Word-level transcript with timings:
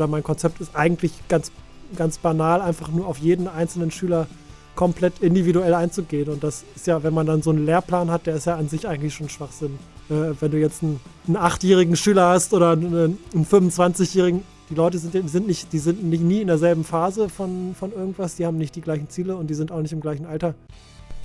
oder 0.00 0.08
mein 0.08 0.22
Konzept 0.22 0.60
ist 0.62 0.74
eigentlich 0.74 1.12
ganz, 1.28 1.52
ganz 1.94 2.16
banal, 2.16 2.62
einfach 2.62 2.88
nur 2.88 3.06
auf 3.06 3.18
jeden 3.18 3.46
einzelnen 3.48 3.90
Schüler 3.90 4.26
komplett 4.74 5.20
individuell 5.20 5.74
einzugehen. 5.74 6.30
Und 6.30 6.42
das 6.42 6.64
ist 6.74 6.86
ja, 6.86 7.02
wenn 7.02 7.12
man 7.12 7.26
dann 7.26 7.42
so 7.42 7.50
einen 7.50 7.66
Lehrplan 7.66 8.10
hat, 8.10 8.26
der 8.26 8.36
ist 8.36 8.46
ja 8.46 8.56
an 8.56 8.68
sich 8.68 8.88
eigentlich 8.88 9.14
schon 9.14 9.28
Schwachsinn. 9.28 9.78
Äh, 10.08 10.32
wenn 10.40 10.52
du 10.52 10.58
jetzt 10.58 10.82
einen, 10.82 11.00
einen 11.26 11.36
achtjährigen 11.36 11.96
Schüler 11.96 12.30
hast 12.30 12.54
oder 12.54 12.70
einen, 12.70 13.18
einen 13.34 13.44
25-jährigen, 13.44 14.42
die 14.70 14.74
Leute 14.74 14.98
sind, 14.98 15.28
sind, 15.28 15.46
nicht, 15.46 15.70
die 15.72 15.78
sind 15.78 16.02
nicht, 16.02 16.22
nie 16.22 16.40
in 16.40 16.46
derselben 16.46 16.84
Phase 16.84 17.28
von, 17.28 17.74
von 17.78 17.92
irgendwas, 17.92 18.36
die 18.36 18.46
haben 18.46 18.56
nicht 18.56 18.76
die 18.76 18.80
gleichen 18.80 19.10
Ziele 19.10 19.36
und 19.36 19.48
die 19.48 19.54
sind 19.54 19.70
auch 19.70 19.82
nicht 19.82 19.92
im 19.92 20.00
gleichen 20.00 20.24
Alter. 20.24 20.54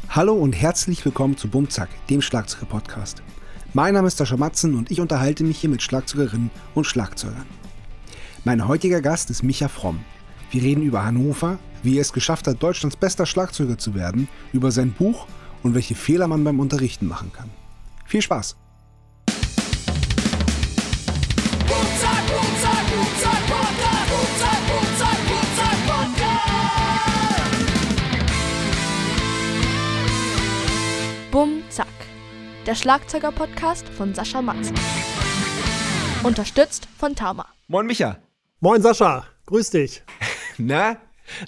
Hallo 0.09 0.33
und 0.33 0.51
herzlich 0.51 1.05
willkommen 1.05 1.37
zu 1.37 1.47
Bumzack, 1.47 1.89
dem 2.09 2.21
Schlagzeuger-Podcast. 2.21 3.21
Mein 3.73 3.93
Name 3.93 4.07
ist 4.07 4.17
Sascha 4.17 4.35
Matzen 4.35 4.75
und 4.75 4.91
ich 4.91 4.99
unterhalte 4.99 5.45
mich 5.45 5.59
hier 5.59 5.69
mit 5.69 5.81
Schlagzeugerinnen 5.81 6.51
und 6.73 6.85
Schlagzeugern. 6.85 7.45
Mein 8.45 8.67
heutiger 8.67 9.01
Gast 9.01 9.31
ist 9.31 9.41
Micha 9.41 9.67
Fromm. 9.67 10.05
Wir 10.51 10.61
reden 10.61 10.83
über 10.83 11.03
Hannover, 11.03 11.57
wie 11.81 11.97
er 11.97 12.01
es 12.01 12.13
geschafft 12.13 12.45
hat, 12.45 12.61
Deutschlands 12.61 12.95
bester 12.95 13.25
Schlagzeuger 13.25 13.79
zu 13.79 13.95
werden, 13.95 14.27
über 14.53 14.69
sein 14.69 14.91
Buch 14.91 15.25
und 15.63 15.73
welche 15.73 15.95
Fehler 15.95 16.27
man 16.27 16.43
beim 16.43 16.59
Unterrichten 16.59 17.07
machen 17.07 17.31
kann. 17.33 17.49
Viel 18.05 18.21
Spaß! 18.21 18.55
Bum 31.31 31.63
Zack. 31.69 31.87
Der 32.67 32.75
Schlagzeuger-Podcast 32.75 33.89
von 33.89 34.13
Sascha 34.13 34.43
Matzen. 34.43 34.75
Unterstützt 36.21 36.87
von 36.99 37.15
Tama. 37.15 37.47
Moin 37.67 37.87
Micha. 37.87 38.19
Moin 38.65 38.81
Sascha, 38.81 39.25
grüß 39.45 39.69
dich. 39.69 40.01
Na? 40.57 40.97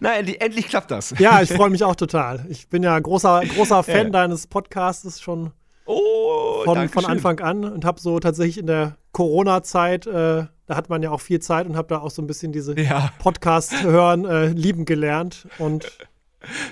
Na, 0.01 0.13
endlich, 0.17 0.39
endlich 0.39 0.67
klappt 0.67 0.91
das. 0.91 1.15
Ja, 1.17 1.41
ich 1.41 1.51
freue 1.51 1.71
mich 1.71 1.83
auch 1.83 1.95
total. 1.95 2.45
Ich 2.47 2.69
bin 2.69 2.83
ja 2.83 2.99
großer, 2.99 3.41
großer 3.55 3.81
Fan 3.91 4.05
ja. 4.05 4.09
deines 4.11 4.45
Podcasts 4.45 5.19
schon 5.19 5.49
oh, 5.87 6.61
von, 6.63 6.87
von 6.89 7.05
Anfang 7.05 7.39
an 7.39 7.63
und 7.63 7.85
habe 7.85 7.99
so 7.99 8.19
tatsächlich 8.19 8.59
in 8.59 8.67
der 8.67 8.97
Corona-Zeit, 9.13 10.05
äh, 10.05 10.45
da 10.67 10.75
hat 10.75 10.89
man 10.89 11.01
ja 11.01 11.09
auch 11.09 11.21
viel 11.21 11.39
Zeit 11.39 11.65
und 11.65 11.75
habe 11.75 11.87
da 11.87 12.01
auch 12.01 12.11
so 12.11 12.21
ein 12.21 12.27
bisschen 12.27 12.51
diese 12.51 12.79
ja. 12.79 13.11
Podcasts 13.17 13.81
hören 13.81 14.25
äh, 14.25 14.49
lieben 14.49 14.85
gelernt 14.85 15.47
und 15.57 15.97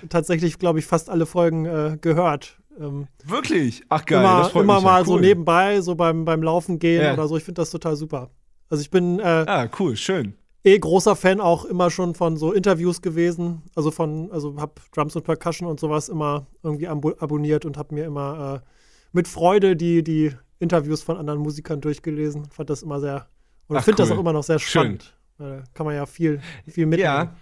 tatsächlich, 0.10 0.60
glaube 0.60 0.78
ich, 0.78 0.86
fast 0.86 1.10
alle 1.10 1.26
Folgen 1.26 1.66
äh, 1.66 1.98
gehört. 2.00 2.60
Ähm, 2.80 3.08
Wirklich? 3.24 3.82
Ach 3.90 4.06
geil. 4.06 4.20
Immer, 4.20 4.52
immer 4.54 4.80
mal 4.80 4.92
ja. 4.92 5.00
cool. 5.00 5.06
so 5.08 5.18
nebenbei, 5.18 5.82
so 5.82 5.96
beim, 5.96 6.24
beim 6.24 6.44
Laufen 6.44 6.78
gehen 6.78 7.14
oder 7.14 7.28
so. 7.28 7.36
Ich 7.36 7.44
finde 7.44 7.64
das 7.64 7.72
total 7.72 7.96
super. 7.96 8.30
Also 8.76 8.84
ich 8.84 8.92
bin 8.92 9.20
äh, 9.20 9.24
ah, 9.24 9.70
cool, 9.80 9.96
schön. 9.96 10.34
eh 10.66 10.78
großer 10.78 11.16
Fan 11.16 11.40
auch 11.40 11.64
immer 11.64 11.90
schon 11.90 12.14
von 12.14 12.36
so 12.36 12.52
Interviews 12.52 13.02
gewesen. 13.02 13.62
Also 13.74 13.90
von, 13.90 14.30
also 14.34 14.60
habe 14.60 14.74
Drums 14.94 15.16
und 15.16 15.24
Percussion 15.24 15.70
und 15.70 15.80
sowas 15.80 16.10
immer 16.10 16.46
irgendwie 16.62 16.90
ab 16.90 17.02
abonniert 17.22 17.64
und 17.64 17.78
habe 17.78 17.96
mir 17.96 18.04
immer 18.04 18.62
äh, 18.62 18.68
mit 19.14 19.30
Freude 19.30 19.78
die, 19.78 20.04
die 20.04 20.34
Interviews 20.60 21.04
von 21.04 21.16
anderen 21.16 21.40
Musikern 21.40 21.80
durchgelesen. 21.80 22.50
Fand 22.52 22.70
das 22.70 22.84
immer 22.84 23.00
sehr, 23.00 23.30
oder 23.70 23.82
finde 23.82 24.04
cool. 24.04 24.10
das 24.10 24.18
auch 24.18 24.20
immer 24.20 24.34
noch 24.34 24.44
sehr 24.44 24.60
spannend. 24.60 25.16
Schön. 25.38 25.64
kann 25.74 25.86
man 25.86 25.96
ja 25.96 26.06
viel, 26.06 26.42
viel 26.68 26.86
mitnehmen. 26.86 27.06
Ja. 27.06 27.34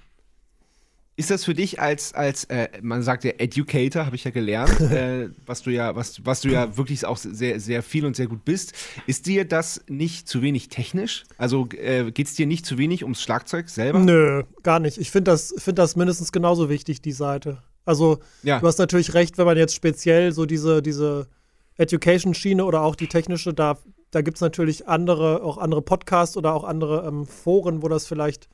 Ist 1.16 1.30
das 1.30 1.46
für 1.46 1.54
dich 1.54 1.80
als, 1.80 2.14
als 2.16 2.46
äh, 2.46 2.70
man 2.82 3.04
sagt 3.04 3.24
ja 3.24 3.32
Educator, 3.38 4.06
habe 4.06 4.16
ich 4.16 4.24
ja 4.24 4.32
gelernt, 4.32 4.80
äh, 4.80 5.30
was 5.46 5.62
du 5.62 5.70
ja, 5.70 5.96
was, 5.96 6.26
was 6.26 6.42
du 6.42 6.50
ja 6.50 6.76
wirklich 6.76 7.06
auch 7.06 7.18
sehr, 7.18 7.60
sehr 7.60 7.84
viel 7.84 8.06
und 8.06 8.16
sehr 8.16 8.26
gut 8.26 8.44
bist, 8.46 8.74
ist 9.06 9.28
dir 9.28 9.46
das 9.46 9.84
nicht 9.88 10.28
zu 10.28 10.42
wenig 10.42 10.70
technisch? 10.70 11.26
Also 11.38 11.68
äh, 11.72 12.12
geht 12.12 12.28
es 12.28 12.34
dir 12.34 12.48
nicht 12.48 12.66
zu 12.66 12.80
wenig 12.80 13.04
ums 13.04 13.22
Schlagzeug 13.22 13.70
selber? 13.70 14.00
Nö, 14.00 14.44
gar 14.64 14.80
nicht. 14.80 14.98
Ich 14.98 15.12
finde 15.12 15.32
das, 15.32 15.54
find 15.60 15.78
das 15.78 15.96
mindestens 15.96 16.32
genauso 16.32 16.68
wichtig, 16.70 17.02
die 17.02 17.12
Seite. 17.12 17.62
Also 17.86 18.20
ja. 18.42 18.60
du 18.60 18.66
hast 18.66 18.80
natürlich 18.80 19.14
recht, 19.14 19.38
wenn 19.38 19.46
man 19.46 19.58
jetzt 19.58 19.76
speziell 19.76 20.32
so 20.32 20.48
diese, 20.48 20.82
diese 20.82 21.28
Education-Schiene 21.78 22.66
oder 22.66 22.82
auch 22.82 22.96
die 22.96 23.08
technische, 23.08 23.54
da, 23.54 23.78
da 24.10 24.22
gibt 24.22 24.38
es 24.38 24.42
natürlich 24.42 24.88
andere, 24.88 25.44
auch 25.44 25.60
andere 25.60 25.84
Podcasts 25.84 26.38
oder 26.38 26.54
auch 26.54 26.64
andere 26.64 27.06
ähm, 27.08 27.28
Foren, 27.28 27.84
wo 27.84 27.88
das 27.88 28.08
vielleicht 28.08 28.50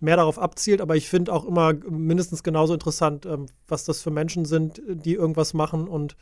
mehr 0.00 0.16
darauf 0.16 0.38
abzielt, 0.38 0.80
aber 0.80 0.96
ich 0.96 1.08
finde 1.08 1.32
auch 1.32 1.44
immer 1.44 1.72
mindestens 1.72 2.42
genauso 2.42 2.74
interessant, 2.74 3.26
ähm, 3.26 3.46
was 3.68 3.84
das 3.84 4.02
für 4.02 4.10
Menschen 4.10 4.44
sind, 4.44 4.80
die 4.86 5.14
irgendwas 5.14 5.54
machen 5.54 5.88
und 5.88 6.16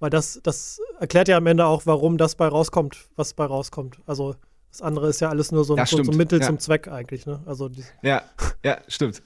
weil 0.00 0.10
das, 0.10 0.40
das 0.42 0.80
erklärt 1.00 1.28
ja 1.28 1.36
am 1.36 1.46
Ende 1.46 1.66
auch, 1.66 1.86
warum 1.86 2.18
das 2.18 2.34
bei 2.34 2.46
rauskommt, 2.46 3.08
was 3.16 3.34
bei 3.34 3.44
rauskommt. 3.44 3.98
Also 4.06 4.34
das 4.70 4.82
andere 4.82 5.08
ist 5.08 5.20
ja 5.20 5.28
alles 5.28 5.52
nur 5.52 5.64
so, 5.64 5.76
so, 5.84 6.02
so 6.02 6.10
ein 6.10 6.16
Mittel 6.16 6.40
ja. 6.40 6.46
zum 6.46 6.58
Zweck 6.58 6.88
eigentlich, 6.88 7.26
ne? 7.26 7.40
Also 7.46 7.70
ja, 8.02 8.22
ja, 8.64 8.78
stimmt. 8.88 9.22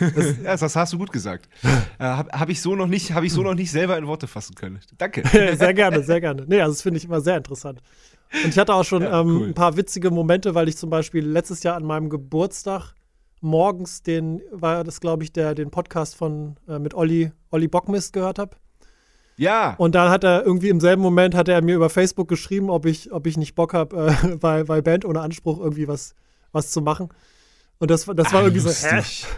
Das, 0.00 0.36
ja, 0.42 0.56
das 0.56 0.76
hast 0.76 0.92
du 0.92 0.98
gut 0.98 1.12
gesagt. 1.12 1.48
Äh, 1.96 2.04
Habe 2.04 2.30
hab 2.32 2.48
ich, 2.48 2.60
so 2.60 2.74
noch 2.74 2.88
nicht, 2.88 3.12
hab 3.12 3.22
ich 3.22 3.32
so 3.32 3.42
noch 3.42 3.54
nicht 3.54 3.70
selber 3.70 3.96
in 3.96 4.08
Worte 4.08 4.26
fassen 4.26 4.56
können. 4.56 4.80
Danke. 4.98 5.22
sehr 5.56 5.72
gerne, 5.74 6.02
sehr 6.02 6.20
gerne. 6.20 6.44
Nee, 6.44 6.60
also 6.60 6.72
das 6.72 6.82
finde 6.82 6.98
ich 6.98 7.04
immer 7.04 7.20
sehr 7.20 7.36
interessant. 7.36 7.80
Und 8.42 8.48
ich 8.50 8.58
hatte 8.58 8.74
auch 8.74 8.82
schon 8.82 9.02
ja, 9.02 9.20
ähm, 9.20 9.44
ein 9.44 9.54
paar 9.54 9.76
witzige 9.76 10.10
Momente, 10.10 10.56
weil 10.56 10.68
ich 10.68 10.76
zum 10.76 10.90
Beispiel 10.90 11.24
letztes 11.24 11.62
Jahr 11.62 11.76
an 11.76 11.84
meinem 11.84 12.10
Geburtstag 12.10 12.94
morgens 13.44 14.02
den, 14.02 14.42
war 14.50 14.82
das, 14.82 15.00
glaube 15.00 15.22
ich, 15.22 15.32
der, 15.32 15.54
den 15.54 15.70
Podcast 15.70 16.16
von 16.16 16.56
äh, 16.68 16.78
mit 16.78 16.94
Olli, 16.94 17.30
Olli 17.50 17.68
Bockmist 17.68 18.12
gehört 18.12 18.38
habe. 18.38 18.56
Ja. 19.36 19.74
Und 19.78 19.94
dann 19.94 20.10
hat 20.10 20.24
er 20.24 20.44
irgendwie 20.44 20.68
im 20.68 20.80
selben 20.80 21.02
Moment 21.02 21.34
hat 21.34 21.48
er 21.48 21.62
mir 21.62 21.76
über 21.76 21.90
Facebook 21.90 22.28
geschrieben, 22.28 22.70
ob 22.70 22.86
ich, 22.86 23.12
ob 23.12 23.26
ich 23.26 23.36
nicht 23.36 23.54
Bock 23.54 23.74
habe, 23.74 24.16
äh, 24.22 24.36
bei, 24.40 24.64
bei 24.64 24.80
Band 24.80 25.04
ohne 25.04 25.20
Anspruch 25.20 25.60
irgendwie 25.60 25.88
was, 25.88 26.14
was 26.52 26.70
zu 26.70 26.80
machen. 26.80 27.08
Und 27.78 27.90
das, 27.90 28.06
das 28.06 28.32
war 28.32 28.40
ah, 28.40 28.44
irgendwie 28.44 28.64
lustig. 28.64 29.20
so, 29.20 29.26
hä? 29.26 29.34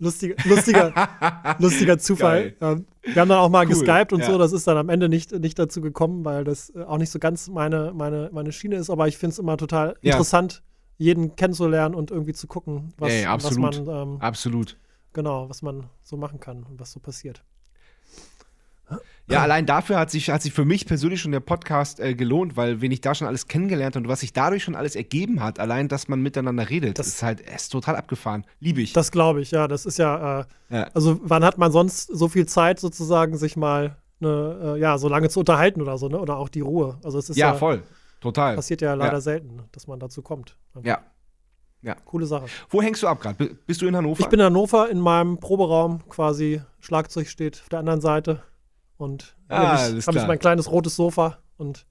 Lustiger, 0.00 0.34
lustiger, 0.44 0.92
lustiger 1.60 1.98
Zufall. 1.98 2.56
Ähm, 2.60 2.86
wir 3.04 3.20
haben 3.20 3.28
dann 3.28 3.38
auch 3.38 3.48
mal 3.48 3.64
cool. 3.64 3.68
geskypt 3.68 4.12
und 4.12 4.20
ja. 4.20 4.26
so. 4.26 4.38
Das 4.38 4.52
ist 4.52 4.66
dann 4.66 4.76
am 4.76 4.88
Ende 4.88 5.08
nicht, 5.08 5.30
nicht 5.32 5.56
dazu 5.56 5.80
gekommen, 5.80 6.24
weil 6.24 6.42
das 6.42 6.70
äh, 6.70 6.82
auch 6.82 6.98
nicht 6.98 7.10
so 7.10 7.20
ganz 7.20 7.48
meine, 7.48 7.92
meine, 7.94 8.28
meine 8.32 8.50
Schiene 8.50 8.76
ist. 8.76 8.90
Aber 8.90 9.06
ich 9.06 9.16
finde 9.16 9.34
es 9.34 9.38
immer 9.38 9.56
total 9.56 9.94
ja. 10.02 10.12
interessant, 10.12 10.62
jeden 10.96 11.36
kennenzulernen 11.36 11.94
und 11.94 12.10
irgendwie 12.10 12.32
zu 12.32 12.46
gucken, 12.46 12.92
was, 12.98 13.12
Ey, 13.12 13.26
was 13.26 13.56
man 13.56 13.88
ähm, 13.88 14.16
absolut 14.20 14.76
genau, 15.14 15.48
was 15.48 15.62
man 15.62 15.88
so 16.02 16.18
machen 16.18 16.40
kann 16.40 16.64
und 16.64 16.78
was 16.78 16.92
so 16.92 17.00
passiert. 17.00 17.42
Ja, 19.26 19.40
allein 19.40 19.64
dafür 19.64 19.98
hat 19.98 20.10
sich, 20.10 20.28
hat 20.28 20.42
sich 20.42 20.52
für 20.52 20.66
mich 20.66 20.84
persönlich 20.84 21.22
schon 21.22 21.32
der 21.32 21.40
Podcast 21.40 21.98
äh, 21.98 22.14
gelohnt, 22.14 22.58
weil 22.58 22.82
wenn 22.82 22.92
ich 22.92 23.00
da 23.00 23.14
schon 23.14 23.26
alles 23.26 23.48
kennengelernt 23.48 23.96
und 23.96 24.06
was 24.06 24.20
sich 24.20 24.34
dadurch 24.34 24.62
schon 24.62 24.74
alles 24.74 24.94
ergeben 24.96 25.42
hat, 25.42 25.58
allein, 25.58 25.88
dass 25.88 26.08
man 26.08 26.20
miteinander 26.20 26.68
redet, 26.68 26.98
das 26.98 27.06
ist 27.06 27.22
halt 27.22 27.40
ist 27.40 27.70
total 27.70 27.96
abgefahren. 27.96 28.44
Liebe 28.60 28.82
ich. 28.82 28.92
Das 28.92 29.10
glaube 29.10 29.40
ich, 29.40 29.50
ja. 29.50 29.66
Das 29.66 29.86
ist 29.86 29.96
ja, 29.96 30.40
äh, 30.40 30.44
ja, 30.68 30.90
also 30.92 31.18
wann 31.22 31.42
hat 31.42 31.56
man 31.56 31.72
sonst 31.72 32.08
so 32.08 32.28
viel 32.28 32.44
Zeit 32.44 32.78
sozusagen, 32.78 33.38
sich 33.38 33.56
mal 33.56 33.96
eine, 34.20 34.74
äh, 34.76 34.80
ja, 34.80 34.98
so 34.98 35.08
lange 35.08 35.30
zu 35.30 35.40
unterhalten 35.40 35.80
oder 35.80 35.96
so, 35.96 36.08
ne? 36.08 36.20
Oder 36.20 36.36
auch 36.36 36.50
die 36.50 36.60
Ruhe. 36.60 36.98
Also 37.02 37.18
es 37.18 37.30
ist 37.30 37.38
ja, 37.38 37.52
ja 37.52 37.54
voll. 37.54 37.82
Total. 38.24 38.56
Passiert 38.56 38.80
ja 38.80 38.94
leider 38.94 39.12
ja. 39.12 39.20
selten, 39.20 39.64
dass 39.72 39.86
man 39.86 40.00
dazu 40.00 40.22
kommt. 40.22 40.56
Ja. 40.82 41.02
Ja. 41.82 41.94
Coole 42.06 42.24
Sache. 42.24 42.46
Wo 42.70 42.80
hängst 42.80 43.02
du 43.02 43.06
ab 43.06 43.20
gerade? 43.20 43.54
Bist 43.66 43.82
du 43.82 43.86
in 43.86 43.94
Hannover? 43.94 44.18
Ich 44.18 44.28
bin 44.28 44.40
in 44.40 44.46
Hannover 44.46 44.88
in 44.88 44.98
meinem 44.98 45.38
Proberaum 45.38 46.08
quasi. 46.08 46.62
Schlagzeug 46.80 47.28
steht 47.28 47.60
auf 47.60 47.68
der 47.68 47.80
anderen 47.80 48.00
Seite. 48.00 48.42
Und 48.96 49.36
ah, 49.48 49.76
habe 49.76 49.98
ich, 49.98 50.06
hab 50.06 50.16
ich 50.16 50.26
mein 50.26 50.38
kleines 50.38 50.70
rotes 50.70 50.96
Sofa 50.96 51.36
und 51.58 51.84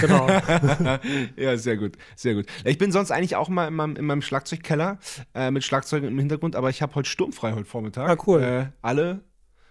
Genau. 0.00 0.28
ja, 1.36 1.56
sehr 1.56 1.78
gut, 1.78 1.96
sehr 2.14 2.34
gut. 2.34 2.44
Ich 2.64 2.76
bin 2.76 2.92
sonst 2.92 3.10
eigentlich 3.10 3.34
auch 3.36 3.48
mal 3.48 3.66
in 3.66 3.74
meinem, 3.74 3.96
in 3.96 4.04
meinem 4.04 4.20
Schlagzeugkeller 4.20 4.98
äh, 5.34 5.50
mit 5.50 5.64
Schlagzeugen 5.64 6.06
im 6.06 6.18
Hintergrund, 6.18 6.56
aber 6.56 6.68
ich 6.68 6.82
habe 6.82 6.94
heute 6.94 7.08
sturmfrei 7.08 7.54
heute 7.54 7.64
Vormittag. 7.64 8.06
Ja, 8.06 8.12
ah, 8.12 8.22
cool. 8.26 8.42
Äh, 8.42 8.66
alle 8.82 9.22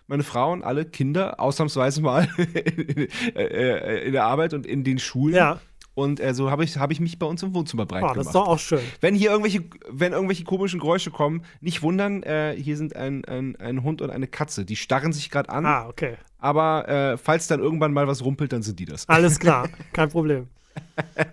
meine 0.08 0.24
Frauen, 0.24 0.64
alle 0.64 0.86
Kinder, 0.86 1.40
ausnahmsweise 1.40 2.02
mal 2.02 2.28
in, 2.38 3.08
äh, 3.36 4.06
in 4.06 4.14
der 4.14 4.24
Arbeit 4.24 4.54
und 4.54 4.66
in 4.66 4.84
den 4.84 5.00
Schulen. 5.00 5.36
Ja. 5.36 5.60
Und 5.98 6.20
äh, 6.20 6.36
so 6.36 6.52
habe 6.52 6.64
ich, 6.64 6.78
hab 6.78 6.92
ich 6.92 7.00
mich 7.00 7.18
bei 7.18 7.26
uns 7.26 7.42
im 7.42 7.56
Wohnzimmer 7.56 7.88
breit 7.88 8.04
oh, 8.04 8.10
gemacht. 8.10 8.20
Das 8.20 8.28
ist 8.28 8.36
doch 8.36 8.48
auch 8.48 8.60
schön. 8.60 8.82
Wenn 9.02 9.16
hier 9.16 9.32
irgendwelche, 9.32 9.64
wenn 9.90 10.14
irgendwelche 10.14 10.44
komischen 10.44 10.80
Geräusche 10.80 11.10
kommen, 11.10 11.42
nicht 11.60 11.82
wundern, 11.82 12.22
äh, 12.22 12.56
hier 12.56 12.78
sind 12.78 12.96
ein, 12.96 13.26
ein, 13.26 13.56
ein 13.56 13.82
Hund 13.82 14.04
und 14.04 14.12
eine 14.12 14.28
Katze. 14.28 14.64
Die 14.64 14.76
starren 14.76 15.12
sich 15.12 15.32
gerade 15.32 15.50
an. 15.50 15.66
Ah, 15.66 15.88
okay. 15.88 16.18
Aber 16.38 16.88
äh, 16.88 17.18
falls 17.18 17.48
dann 17.48 17.62
irgendwann 17.62 17.94
mal 17.94 18.08
was 18.08 18.24
rumpelt, 18.24 18.54
dann 18.54 18.62
sind 18.62 18.80
die 18.80 18.86
das. 18.86 19.10
Alles 19.10 19.40
klar, 19.40 19.70
kein 19.94 20.10
Problem. 20.10 20.46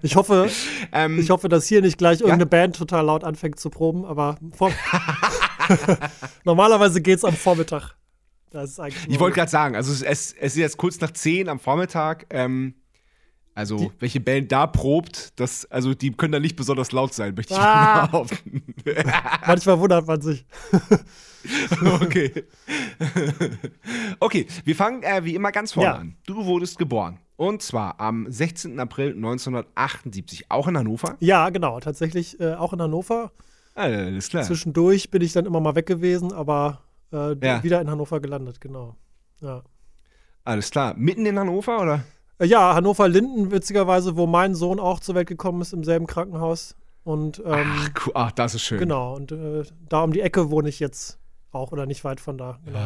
Ich 0.01 0.17
hoffe, 0.17 0.49
ähm, 0.93 1.19
ich 1.19 1.29
hoffe, 1.29 1.51
dass 1.51 1.67
hier 1.67 1.83
nicht 1.83 1.99
gleich 1.99 2.21
irgendeine 2.21 2.45
ja? 2.45 2.49
Band 2.49 2.77
total 2.77 3.05
laut 3.05 3.23
anfängt 3.23 3.61
zu 3.61 3.69
proben, 3.69 4.07
aber 4.07 4.39
normalerweise 6.45 7.03
geht 7.03 7.19
es 7.19 7.25
am 7.27 7.35
Vormittag. 7.35 7.97
ich 8.51 9.21
wollte 9.21 9.35
gerade 9.35 9.51
sagen, 9.51 9.77
also 9.77 9.93
es, 9.93 10.01
es, 10.01 10.33
ist 10.33 10.57
jetzt 10.57 10.79
kurz 10.79 10.99
nach 11.01 11.11
10 11.11 11.51
am 11.51 11.59
Vormittag. 11.59 12.25
Ähm, 12.31 12.77
also, 13.55 13.77
die, 13.77 13.91
welche 14.01 14.21
Band 14.21 14.51
da 14.51 14.67
probt, 14.67 15.33
das, 15.37 15.65
also 15.67 15.95
die 15.95 16.11
können 16.11 16.33
da 16.33 16.41
nicht 16.41 16.57
besonders 16.57 16.91
laut 16.91 17.15
sein, 17.15 17.35
möchte 17.35 17.55
ich 17.55 17.61
ah, 17.61 17.85
mal 17.85 18.07
behaupten. 18.07 18.75
Manchmal 19.47 19.79
wundert 19.79 20.07
man 20.07 20.21
sich. 20.21 20.45
okay. 22.01 22.45
okay, 24.19 24.47
wir 24.65 24.75
fangen 24.75 25.03
äh, 25.05 25.25
wie 25.25 25.35
immer 25.37 25.53
ganz 25.53 25.73
vorne 25.73 25.89
ja. 25.89 25.97
an. 25.97 26.17
Du 26.27 26.45
wurdest 26.45 26.79
geboren. 26.79 27.19
Und 27.37 27.63
zwar 27.63 28.01
am 28.01 28.31
16. 28.31 28.79
April 28.81 29.11
1978, 29.11 30.51
auch 30.51 30.67
in 30.67 30.77
Hannover? 30.77 31.17
Ja, 31.21 31.51
genau, 31.51 31.79
tatsächlich 31.81 32.41
äh, 32.41 32.55
auch 32.55 32.73
in 32.73 32.83
Hannover. 32.83 33.33
Alles 33.75 34.29
klar. 34.29 34.45
Zwischendurch 34.45 35.11
bin 35.11 35.23
ich 35.23 35.33
dann 35.33 35.47
immer 35.47 35.61
mal 35.61 35.75
weg 35.75 35.87
gewesen, 35.87 36.33
aber 36.33 36.81
äh, 37.13 37.37
ja. 37.45 37.63
wieder 37.63 37.81
in 37.81 37.91
Hannover 37.91 38.21
gelandet, 38.21 38.61
genau. 38.61 38.97
Ja. 39.41 39.63
Alles 40.45 40.71
klar. 40.71 40.95
Mitten 40.97 41.27
in 41.27 41.39
Hannover, 41.39 41.81
oder? 41.81 42.05
Äh, 42.39 42.47
ja, 42.47 42.75
Hannover-Linden, 42.75 43.51
witzigerweise, 43.51 44.17
wo 44.17 44.27
mein 44.27 44.55
Sohn 44.55 44.81
auch 44.81 45.01
zur 45.01 45.15
Welt 45.15 45.29
gekommen 45.29 45.61
ist, 45.61 45.73
im 45.73 45.85
selben 45.85 46.07
Krankenhaus. 46.07 46.75
Und, 47.05 47.43
ähm, 47.45 47.73
ach, 47.75 47.91
cool. 48.07 48.13
ach, 48.15 48.33
das 48.33 48.55
ist 48.55 48.63
schön. 48.63 48.79
Genau, 48.79 49.15
und 49.15 49.33
äh, 49.33 49.63
da 49.89 50.03
um 50.03 50.13
die 50.13 50.21
Ecke 50.21 50.51
wohne 50.51 50.69
ich 50.69 50.81
jetzt 50.81 51.19
auch 51.53 51.71
oder 51.73 51.87
nicht 51.87 52.03
weit 52.05 52.21
von 52.21 52.39
da. 52.39 52.59
Genau. 52.65 52.79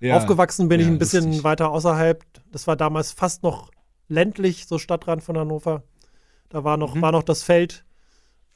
Ja. 0.00 0.16
Aufgewachsen 0.16 0.68
bin 0.68 0.80
ja, 0.80 0.86
ich 0.86 0.92
ein 0.92 0.98
bisschen 0.98 1.26
lustig. 1.26 1.44
weiter 1.44 1.70
außerhalb. 1.70 2.24
Das 2.50 2.66
war 2.66 2.76
damals 2.76 3.12
fast 3.12 3.44
noch 3.44 3.70
ländlich, 4.08 4.66
so 4.66 4.78
Stadtrand 4.78 5.22
von 5.22 5.38
Hannover. 5.38 5.84
Da 6.48 6.64
war 6.64 6.76
noch, 6.76 6.94
mhm. 6.94 7.02
war 7.02 7.12
noch 7.12 7.22
das 7.22 7.42
Feld 7.44 7.84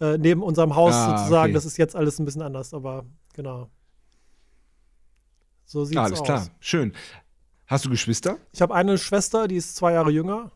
äh, 0.00 0.18
neben 0.18 0.42
unserem 0.42 0.74
Haus 0.74 0.94
ah, 0.94 1.16
sozusagen. 1.16 1.50
Okay. 1.50 1.52
Das 1.52 1.64
ist 1.64 1.76
jetzt 1.76 1.94
alles 1.94 2.18
ein 2.18 2.24
bisschen 2.24 2.42
anders, 2.42 2.74
aber 2.74 3.04
genau. 3.34 3.70
So 5.64 5.84
sieht 5.84 5.96
es 5.96 6.00
aus. 6.00 6.06
Alles 6.06 6.22
klar, 6.22 6.46
schön. 6.58 6.92
Hast 7.66 7.84
du 7.84 7.90
Geschwister? 7.90 8.38
Ich 8.52 8.62
habe 8.62 8.74
eine 8.74 8.96
Schwester, 8.96 9.48
die 9.48 9.56
ist 9.56 9.74
zwei 9.76 9.92
Jahre 9.92 10.10
jünger. 10.10 10.52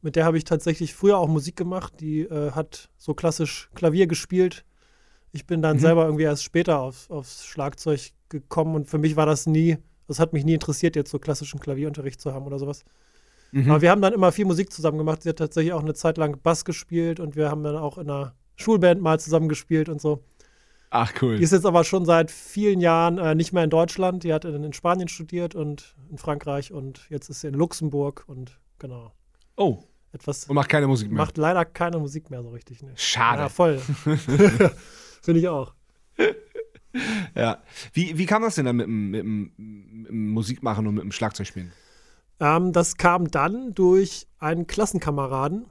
Mit 0.00 0.16
der 0.16 0.24
habe 0.24 0.38
ich 0.38 0.44
tatsächlich 0.44 0.94
früher 0.94 1.18
auch 1.18 1.28
Musik 1.28 1.56
gemacht. 1.56 1.94
Die 2.00 2.20
äh, 2.22 2.52
hat 2.52 2.90
so 2.96 3.14
klassisch 3.14 3.68
Klavier 3.74 4.06
gespielt. 4.06 4.64
Ich 5.32 5.46
bin 5.46 5.62
dann 5.62 5.76
mhm. 5.76 5.80
selber 5.80 6.04
irgendwie 6.04 6.24
erst 6.24 6.44
später 6.44 6.80
auf, 6.80 7.10
aufs 7.10 7.44
Schlagzeug 7.46 8.12
gekommen 8.28 8.74
und 8.74 8.88
für 8.88 8.98
mich 8.98 9.16
war 9.16 9.26
das 9.26 9.46
nie, 9.46 9.78
das 10.06 10.18
hat 10.18 10.32
mich 10.32 10.44
nie 10.44 10.54
interessiert, 10.54 10.96
jetzt 10.96 11.10
so 11.10 11.18
klassischen 11.18 11.60
Klavierunterricht 11.60 12.20
zu 12.20 12.32
haben 12.32 12.46
oder 12.46 12.58
sowas. 12.58 12.84
Mhm. 13.50 13.70
Aber 13.70 13.82
wir 13.82 13.90
haben 13.90 14.02
dann 14.02 14.12
immer 14.12 14.32
viel 14.32 14.44
Musik 14.44 14.72
zusammen 14.72 14.98
gemacht. 14.98 15.22
Sie 15.22 15.28
hat 15.28 15.36
tatsächlich 15.36 15.72
auch 15.72 15.82
eine 15.82 15.94
Zeit 15.94 16.16
lang 16.16 16.40
Bass 16.42 16.64
gespielt 16.64 17.18
und 17.18 17.36
wir 17.36 17.50
haben 17.50 17.62
dann 17.62 17.76
auch 17.76 17.98
in 17.98 18.10
einer 18.10 18.34
Schulband 18.56 19.00
mal 19.00 19.18
zusammen 19.18 19.48
gespielt 19.48 19.88
und 19.88 20.00
so. 20.00 20.24
Ach 20.94 21.10
cool. 21.22 21.38
Die 21.38 21.42
ist 21.42 21.52
jetzt 21.52 21.64
aber 21.64 21.84
schon 21.84 22.04
seit 22.04 22.30
vielen 22.30 22.78
Jahren 22.82 23.16
äh, 23.16 23.34
nicht 23.34 23.54
mehr 23.54 23.64
in 23.64 23.70
Deutschland. 23.70 24.24
Die 24.24 24.34
hat 24.34 24.44
in, 24.44 24.62
in, 24.62 24.74
Spanien 24.74 25.08
studiert 25.08 25.54
und 25.54 25.96
in 26.10 26.18
Frankreich 26.18 26.70
und 26.70 27.06
jetzt 27.08 27.30
ist 27.30 27.40
sie 27.40 27.48
in 27.48 27.54
Luxemburg 27.54 28.24
und 28.26 28.60
genau. 28.78 29.12
Oh. 29.56 29.82
Etwas. 30.12 30.44
Und 30.44 30.54
macht 30.54 30.68
keine 30.68 30.86
Musik 30.86 31.08
mehr. 31.08 31.16
Macht 31.16 31.38
leider 31.38 31.64
keine 31.64 31.98
Musik 31.98 32.28
mehr 32.28 32.42
so 32.42 32.50
richtig. 32.50 32.82
Ne? 32.82 32.92
Schade. 32.96 33.40
Ja, 33.40 33.48
voll. 33.48 33.78
Finde 35.22 35.40
ich 35.40 35.48
auch. 35.48 35.72
ja. 37.34 37.62
Wie, 37.94 38.18
wie 38.18 38.26
kam 38.26 38.42
das 38.42 38.56
denn 38.56 38.66
dann 38.66 38.76
mit 38.76 38.86
dem, 38.86 39.10
mit, 39.10 39.22
dem, 39.22 39.52
mit 39.56 40.08
dem 40.10 40.28
Musikmachen 40.28 40.86
und 40.86 40.96
mit 40.96 41.04
dem 41.04 41.12
Schlagzeugspielen? 41.12 41.72
Ähm, 42.38 42.74
das 42.74 42.98
kam 42.98 43.30
dann 43.30 43.72
durch 43.72 44.26
einen 44.38 44.66
Klassenkameraden, 44.66 45.70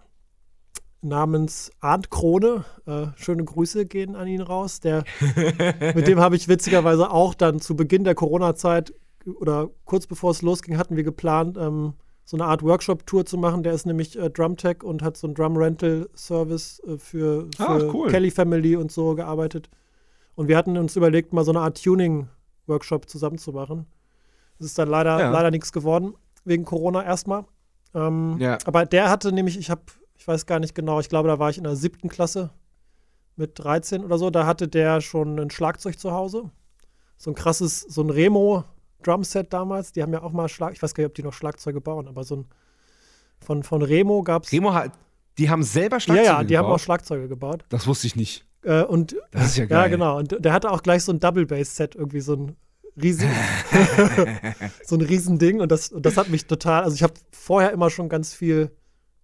namens 1.01 1.71
Arndt 1.80 2.09
Krone. 2.09 2.63
Äh, 2.86 3.07
schöne 3.15 3.44
Grüße 3.44 3.86
gehen 3.86 4.15
an 4.15 4.27
ihn 4.27 4.42
raus. 4.42 4.80
Der, 4.80 5.03
mit 5.95 6.07
dem 6.07 6.19
habe 6.19 6.36
ich 6.36 6.48
witzigerweise 6.48 7.12
auch 7.12 7.33
dann 7.33 7.59
zu 7.59 7.75
Beginn 7.75 8.03
der 8.03 8.15
Corona-Zeit 8.15 8.94
oder 9.39 9.69
kurz 9.86 10.07
bevor 10.07 10.31
es 10.31 10.42
losging, 10.42 10.77
hatten 10.77 10.95
wir 10.95 11.03
geplant, 11.03 11.57
ähm, 11.57 11.94
so 12.25 12.38
eine 12.38 12.45
Art 12.45 12.63
Workshop-Tour 12.63 13.25
zu 13.25 13.38
machen. 13.38 13.63
Der 13.63 13.74
ist 13.74 13.86
nämlich 13.86 14.18
äh, 14.18 14.30
Drumtech 14.30 14.83
und 14.83 15.03
hat 15.03 15.18
so 15.18 15.27
einen 15.27 15.36
Drum-Rental-Service 15.36 16.81
äh, 16.86 16.98
für, 16.98 17.48
für 17.56 17.69
ah, 17.69 17.80
cool. 17.94 18.09
Kelly 18.09 18.31
Family 18.31 18.75
und 18.75 18.92
so 18.92 19.15
gearbeitet. 19.15 19.69
Und 20.36 20.48
wir 20.48 20.57
hatten 20.57 20.77
uns 20.77 20.95
überlegt, 20.95 21.33
mal 21.33 21.44
so 21.44 21.51
eine 21.51 21.59
Art 21.59 21.83
Tuning-Workshop 21.83 23.09
zusammen 23.09 23.38
zu 23.38 23.51
machen. 23.51 23.86
Das 24.57 24.68
ist 24.68 24.80
dann 24.80 24.89
leider, 24.89 25.19
ja. 25.19 25.30
leider 25.30 25.51
nichts 25.51 25.71
geworden, 25.71 26.13
wegen 26.45 26.63
Corona 26.63 27.03
erstmal. 27.03 27.45
Ähm, 27.94 28.38
ja. 28.39 28.57
Aber 28.65 28.86
der 28.86 29.09
hatte 29.09 29.33
nämlich, 29.33 29.57
ich 29.59 29.69
habe 29.69 29.81
ich 30.22 30.28
weiß 30.28 30.46
gar 30.46 30.60
nicht 30.60 30.76
genau, 30.76 31.00
ich 31.00 31.10
glaube, 31.10 31.30
da 31.30 31.40
war 31.40 31.50
ich 31.50 31.58
in 31.58 31.64
der 31.64 31.76
siebten 31.76 32.08
Klasse 32.08 32.52
mit 33.38 33.58
13 33.58 34.04
oder 34.04 34.20
so. 34.20 34.30
Da 34.30 34.46
hatte 34.46 34.68
der 34.68 35.02
schon 35.02 35.40
ein 35.40 35.50
Schlagzeug 35.50 35.98
zu 35.98 36.12
Hause. 36.12 36.52
So 37.18 37.32
ein 37.32 37.34
krasses, 37.34 37.82
so 37.82 38.04
ein 38.04 38.12
Remo 38.12 38.64
Drumset 39.02 39.52
damals. 39.52 39.94
Die 39.94 40.04
haben 40.04 40.14
ja 40.14 40.22
auch 40.22 40.32
mal 40.32 40.48
Schlag, 40.48 40.74
ich 40.74 40.84
weiß 40.84 40.94
gar 40.94 41.02
nicht, 41.02 41.10
ob 41.10 41.16
die 41.16 41.24
noch 41.24 41.34
Schlagzeuge 41.34 41.82
bauen, 41.82 42.08
aber 42.08 42.24
so 42.24 42.36
ein 42.36 42.46
von, 43.40 43.64
von 43.64 43.82
Remo 43.82 44.22
gab 44.22 44.44
es. 44.44 44.52
Remo 44.52 44.72
hat, 44.76 44.92
die 45.40 45.50
haben 45.50 45.64
selber 45.64 46.00
Schlagzeuge 46.00 46.28
gebaut? 46.28 46.36
Ja, 46.36 46.42
ja, 46.42 46.44
die 46.44 46.54
gebaut? 46.54 46.66
haben 46.66 46.72
auch 46.76 46.80
Schlagzeuge 46.80 47.28
gebaut. 47.28 47.66
Das 47.70 47.88
wusste 47.88 48.06
ich 48.06 48.16
nicht. 48.16 48.46
Äh, 48.62 48.84
und, 48.84 49.16
das 49.32 49.46
ist 49.46 49.58
ja 49.58 49.66
geil. 49.66 49.80
Ja, 49.80 49.88
genau. 49.88 50.20
Und 50.20 50.38
der 50.46 50.54
hatte 50.54 50.70
auch 50.70 50.84
gleich 50.84 51.04
so 51.04 51.12
ein 51.12 51.20
Double 51.20 51.48
Bass 51.48 51.76
Set, 51.76 51.96
irgendwie 51.96 52.22
so 52.22 52.36
ein 52.36 52.56
riesen, 53.02 53.28
so 54.86 54.98
ein 54.98 55.02
Riesending. 55.02 55.62
Und 55.62 55.72
das, 55.72 55.92
und 55.92 56.06
das 56.06 56.16
hat 56.16 56.30
mich 56.30 56.46
total, 56.46 56.84
also 56.84 56.94
ich 56.94 57.02
habe 57.02 57.16
vorher 57.32 57.72
immer 57.72 57.90
schon 57.90 58.08
ganz 58.08 58.36
viel 58.36 58.70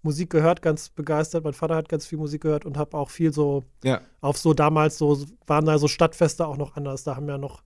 Musik 0.02 0.30
gehört, 0.30 0.62
ganz 0.62 0.90
begeistert. 0.90 1.44
Mein 1.44 1.54
Vater 1.54 1.76
hat 1.76 1.90
ganz 1.90 2.06
viel 2.06 2.18
Musik 2.18 2.42
gehört 2.42 2.66
und 2.66 2.78
habe 2.78 2.98
auch 2.98 3.10
viel 3.10 3.34
so 3.34 3.64
ja. 3.84 4.02
auf 4.22 4.38
so 4.38 4.54
damals 4.54 4.98
so 4.98 5.26
waren 5.46 5.66
da 5.66 5.78
so 5.78 5.88
Stadtfeste 5.88 6.48
auch 6.48 6.58
noch 6.58 6.76
anders. 6.76 7.04
Da 7.04 7.16
haben 7.16 7.28
ja 7.28 7.38
noch 7.38 7.64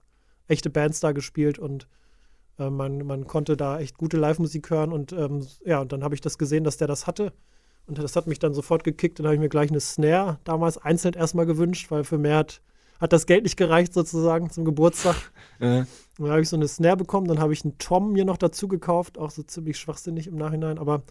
echte 0.48 0.70
Bands 0.70 1.00
da 1.00 1.12
gespielt 1.12 1.58
und 1.58 1.86
äh, 2.58 2.70
man, 2.70 3.06
man 3.06 3.26
konnte 3.26 3.56
da 3.56 3.78
echt 3.78 3.98
gute 3.98 4.16
Live-Musik 4.16 4.70
hören 4.70 4.92
und 4.92 5.12
ähm, 5.12 5.46
ja, 5.64 5.80
und 5.80 5.92
dann 5.92 6.04
habe 6.04 6.14
ich 6.14 6.20
das 6.20 6.38
gesehen, 6.38 6.64
dass 6.64 6.76
der 6.76 6.88
das 6.88 7.06
hatte. 7.06 7.32
Und 7.86 7.98
das 7.98 8.14
hat 8.14 8.26
mich 8.26 8.38
dann 8.38 8.54
sofort 8.54 8.84
gekickt. 8.84 9.18
Dann 9.18 9.26
habe 9.26 9.34
ich 9.34 9.40
mir 9.40 9.48
gleich 9.48 9.70
eine 9.70 9.80
Snare 9.80 10.38
damals 10.44 10.78
einzeln 10.78 11.14
erstmal 11.14 11.46
gewünscht, 11.46 11.90
weil 11.90 12.04
für 12.04 12.18
mehr 12.18 12.36
hat, 12.36 12.62
hat 13.00 13.12
das 13.12 13.26
Geld 13.26 13.42
nicht 13.42 13.56
gereicht 13.56 13.92
sozusagen 13.92 14.50
zum 14.50 14.64
Geburtstag. 14.64 15.16
Äh. 15.60 15.84
Dann 16.18 16.30
habe 16.30 16.40
ich 16.40 16.48
so 16.48 16.56
eine 16.56 16.66
Snare 16.66 16.96
bekommen, 16.96 17.28
dann 17.28 17.38
habe 17.38 17.52
ich 17.52 17.64
einen 17.64 17.78
Tom 17.78 18.12
mir 18.12 18.24
noch 18.24 18.36
dazu 18.36 18.66
gekauft, 18.66 19.16
auch 19.16 19.30
so 19.30 19.44
ziemlich 19.44 19.78
schwachsinnig 19.78 20.26
im 20.26 20.34
Nachhinein, 20.34 20.76
aber 20.76 21.04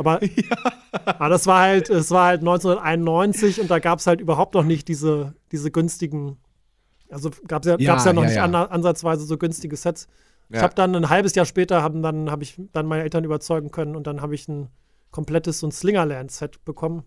aber 0.00 0.24
ja. 0.24 0.56
aber 1.04 1.28
das 1.28 1.46
war 1.46 1.60
halt, 1.60 1.90
es 1.90 2.10
war 2.10 2.26
halt 2.26 2.40
1991 2.40 3.60
und 3.60 3.70
da 3.70 3.78
gab 3.78 3.98
es 3.98 4.06
halt 4.06 4.20
überhaupt 4.20 4.54
noch 4.54 4.64
nicht 4.64 4.88
diese, 4.88 5.34
diese 5.52 5.70
günstigen, 5.70 6.38
also 7.10 7.30
gab 7.46 7.64
es 7.64 7.68
ja, 7.68 7.76
ja, 7.78 8.02
ja 8.02 8.12
noch 8.12 8.22
ja, 8.22 8.28
nicht 8.28 8.40
an, 8.40 8.54
ansatzweise 8.54 9.24
so 9.24 9.36
günstige 9.36 9.76
Sets. 9.76 10.08
Ich 10.52 10.60
habe 10.60 10.74
dann 10.74 10.96
ein 10.96 11.10
halbes 11.10 11.36
Jahr 11.36 11.46
später 11.46 11.80
haben 11.80 12.02
dann 12.02 12.28
habe 12.28 12.42
ich 12.42 12.60
dann 12.72 12.86
meine 12.86 13.04
Eltern 13.04 13.22
überzeugen 13.22 13.70
können 13.70 13.94
und 13.94 14.08
dann 14.08 14.20
habe 14.20 14.34
ich 14.34 14.48
ein 14.48 14.68
komplettes 15.12 15.60
so 15.60 15.68
ein 15.68 15.70
Slingerland-Set 15.70 16.64
bekommen. 16.64 17.04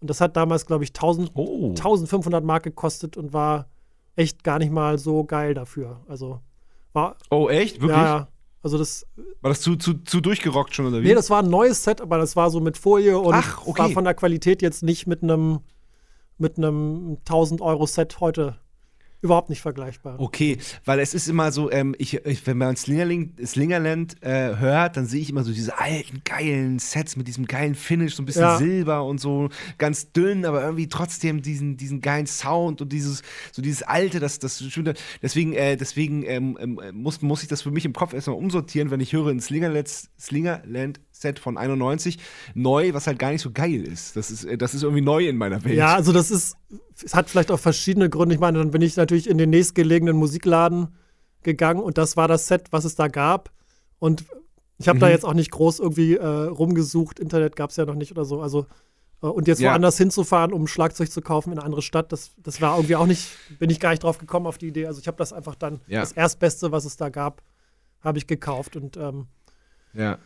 Und 0.00 0.10
das 0.10 0.20
hat 0.20 0.36
damals, 0.36 0.66
glaube 0.66 0.84
ich, 0.84 0.90
1000, 0.90 1.30
oh. 1.34 1.68
1500 1.70 2.44
Mark 2.44 2.64
gekostet 2.64 3.16
und 3.16 3.32
war 3.32 3.68
echt 4.16 4.44
gar 4.44 4.58
nicht 4.58 4.72
mal 4.72 4.98
so 4.98 5.24
geil 5.24 5.54
dafür. 5.54 6.00
Also 6.06 6.40
war. 6.92 7.16
Oh, 7.30 7.48
echt? 7.48 7.80
Wirklich? 7.80 7.96
Ja, 7.96 8.28
also 8.62 8.78
das. 8.78 9.06
War 9.40 9.50
das 9.50 9.60
zu, 9.60 9.76
zu, 9.76 9.94
zu 9.94 10.20
durchgerockt 10.20 10.74
schon 10.74 10.86
oder 10.86 11.02
wie? 11.02 11.08
Nee, 11.08 11.14
das 11.14 11.30
war 11.30 11.42
ein 11.42 11.50
neues 11.50 11.82
Set, 11.82 12.00
aber 12.00 12.18
das 12.18 12.36
war 12.36 12.50
so 12.50 12.60
mit 12.60 12.78
Folie 12.78 13.18
und 13.18 13.34
Ach, 13.34 13.66
okay. 13.66 13.80
war 13.80 13.90
von 13.90 14.04
der 14.04 14.14
Qualität 14.14 14.62
jetzt 14.62 14.82
nicht 14.82 15.06
mit 15.06 15.22
einem 15.22 15.60
mit 16.38 16.58
einem 16.58 17.18
1000 17.20 17.60
Euro 17.60 17.86
Set 17.86 18.20
heute 18.20 18.56
überhaupt 19.22 19.48
nicht 19.48 19.60
vergleichbar. 19.60 20.18
Okay, 20.18 20.58
weil 20.84 20.98
es 20.98 21.14
ist 21.14 21.28
immer 21.28 21.52
so, 21.52 21.70
ähm, 21.70 21.94
ich, 21.96 22.14
ich, 22.26 22.46
wenn 22.46 22.58
man 22.58 22.76
Slingerling, 22.76 23.34
Slingerland 23.44 24.22
äh, 24.22 24.56
hört, 24.56 24.96
dann 24.96 25.06
sehe 25.06 25.20
ich 25.20 25.30
immer 25.30 25.44
so 25.44 25.52
diese 25.52 25.78
alten, 25.78 26.22
geilen 26.24 26.80
Sets 26.80 27.16
mit 27.16 27.28
diesem 27.28 27.46
geilen 27.46 27.76
Finish, 27.76 28.16
so 28.16 28.22
ein 28.22 28.26
bisschen 28.26 28.42
ja. 28.42 28.58
Silber 28.58 29.04
und 29.04 29.20
so 29.20 29.48
ganz 29.78 30.12
dünn, 30.12 30.44
aber 30.44 30.62
irgendwie 30.62 30.88
trotzdem 30.88 31.40
diesen, 31.40 31.76
diesen 31.76 32.00
geilen 32.00 32.26
Sound 32.26 32.82
und 32.82 32.92
dieses, 32.92 33.22
so 33.52 33.62
dieses 33.62 33.84
alte, 33.84 34.18
das, 34.18 34.40
das 34.40 34.60
schöne. 34.60 34.94
Deswegen, 35.22 35.52
äh, 35.52 35.76
deswegen 35.76 36.24
ähm, 36.24 36.58
ähm, 36.60 36.80
muss, 36.92 37.22
muss 37.22 37.42
ich 37.42 37.48
das 37.48 37.62
für 37.62 37.70
mich 37.70 37.84
im 37.84 37.92
Kopf 37.92 38.12
erstmal 38.12 38.36
umsortieren, 38.36 38.90
wenn 38.90 39.00
ich 39.00 39.12
höre 39.12 39.28
ein 39.28 39.40
Slingerland, 39.40 39.88
Slingerland 40.18 41.00
Set 41.22 41.38
von 41.38 41.56
91 41.56 42.18
neu, 42.54 42.92
was 42.92 43.06
halt 43.06 43.18
gar 43.18 43.30
nicht 43.30 43.40
so 43.40 43.50
geil 43.50 43.82
ist. 43.82 44.16
Das 44.16 44.30
ist, 44.30 44.44
äh, 44.44 44.58
das 44.58 44.74
ist 44.74 44.82
irgendwie 44.82 45.02
neu 45.02 45.26
in 45.26 45.36
meiner 45.36 45.64
Welt. 45.64 45.74
Ja, 45.74 45.94
also 45.94 46.12
das 46.12 46.30
ist, 46.30 46.56
es 47.02 47.14
hat 47.14 47.30
vielleicht 47.30 47.50
auch 47.50 47.60
verschiedene 47.60 48.10
Gründe. 48.10 48.34
Ich 48.34 48.40
meine, 48.40 48.58
dann 48.58 48.70
bin 48.70 48.82
ich 48.82 48.96
natürlich 48.96 49.28
in 49.28 49.38
den 49.38 49.50
nächstgelegenen 49.50 50.16
Musikladen 50.16 50.88
gegangen 51.42 51.80
und 51.80 51.98
das 51.98 52.16
war 52.16 52.28
das 52.28 52.46
Set, 52.46 52.66
was 52.70 52.84
es 52.84 52.94
da 52.94 53.08
gab. 53.08 53.50
Und 53.98 54.24
ich 54.78 54.88
habe 54.88 54.96
mhm. 54.96 55.00
da 55.00 55.08
jetzt 55.10 55.24
auch 55.24 55.34
nicht 55.34 55.50
groß 55.50 55.78
irgendwie 55.78 56.16
äh, 56.16 56.26
rumgesucht. 56.26 57.20
Internet 57.20 57.56
gab 57.56 57.70
es 57.70 57.76
ja 57.76 57.84
noch 57.84 57.94
nicht 57.94 58.12
oder 58.12 58.24
so. 58.24 58.40
Also 58.40 58.66
äh, 59.22 59.26
und 59.26 59.48
jetzt 59.48 59.60
ja. 59.60 59.70
woanders 59.70 59.96
hinzufahren, 59.96 60.52
um 60.52 60.66
Schlagzeug 60.66 61.10
zu 61.10 61.22
kaufen 61.22 61.52
in 61.52 61.58
eine 61.58 61.64
andere 61.64 61.82
Stadt, 61.82 62.12
das, 62.12 62.32
das 62.38 62.60
war 62.60 62.76
irgendwie 62.76 62.96
auch 62.96 63.06
nicht, 63.06 63.28
bin 63.58 63.70
ich 63.70 63.80
gar 63.80 63.90
nicht 63.90 64.02
drauf 64.02 64.18
gekommen 64.18 64.46
auf 64.46 64.58
die 64.58 64.68
Idee. 64.68 64.86
Also 64.86 65.00
ich 65.00 65.06
habe 65.06 65.16
das 65.16 65.32
einfach 65.32 65.54
dann, 65.54 65.80
ja. 65.86 66.00
das 66.00 66.12
Erstbeste, 66.12 66.72
was 66.72 66.84
es 66.84 66.96
da 66.96 67.08
gab, 67.08 67.42
habe 68.00 68.18
ich 68.18 68.26
gekauft. 68.26 68.76
Und 68.76 68.96
ähm, 68.96 69.26
ja. 69.94 70.18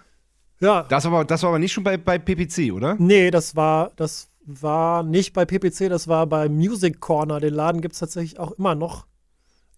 Ja. 0.61 0.85
Das, 0.85 1.07
aber, 1.07 1.25
das 1.25 1.43
war 1.43 1.51
aber 1.51 1.59
nicht 1.59 1.73
schon 1.73 1.85
bei, 1.85 1.97
bei 1.97 2.19
PPC, 2.19 2.73
oder? 2.73 2.97
Nee, 2.99 3.31
das 3.31 3.57
war, 3.57 3.93
das 3.97 4.31
war 4.45 5.03
nicht 5.03 5.33
bei 5.33 5.45
PPC, 5.45 5.89
das 5.89 6.09
war 6.09 6.27
bei 6.27 6.49
Music 6.49 7.01
Corner. 7.01 7.41
Den 7.41 7.55
Laden 7.55 7.81
gibt 7.81 7.95
es 7.95 8.01
tatsächlich 8.01 8.39
auch 8.39 8.53
immer 8.53 8.75
noch. 8.75 9.07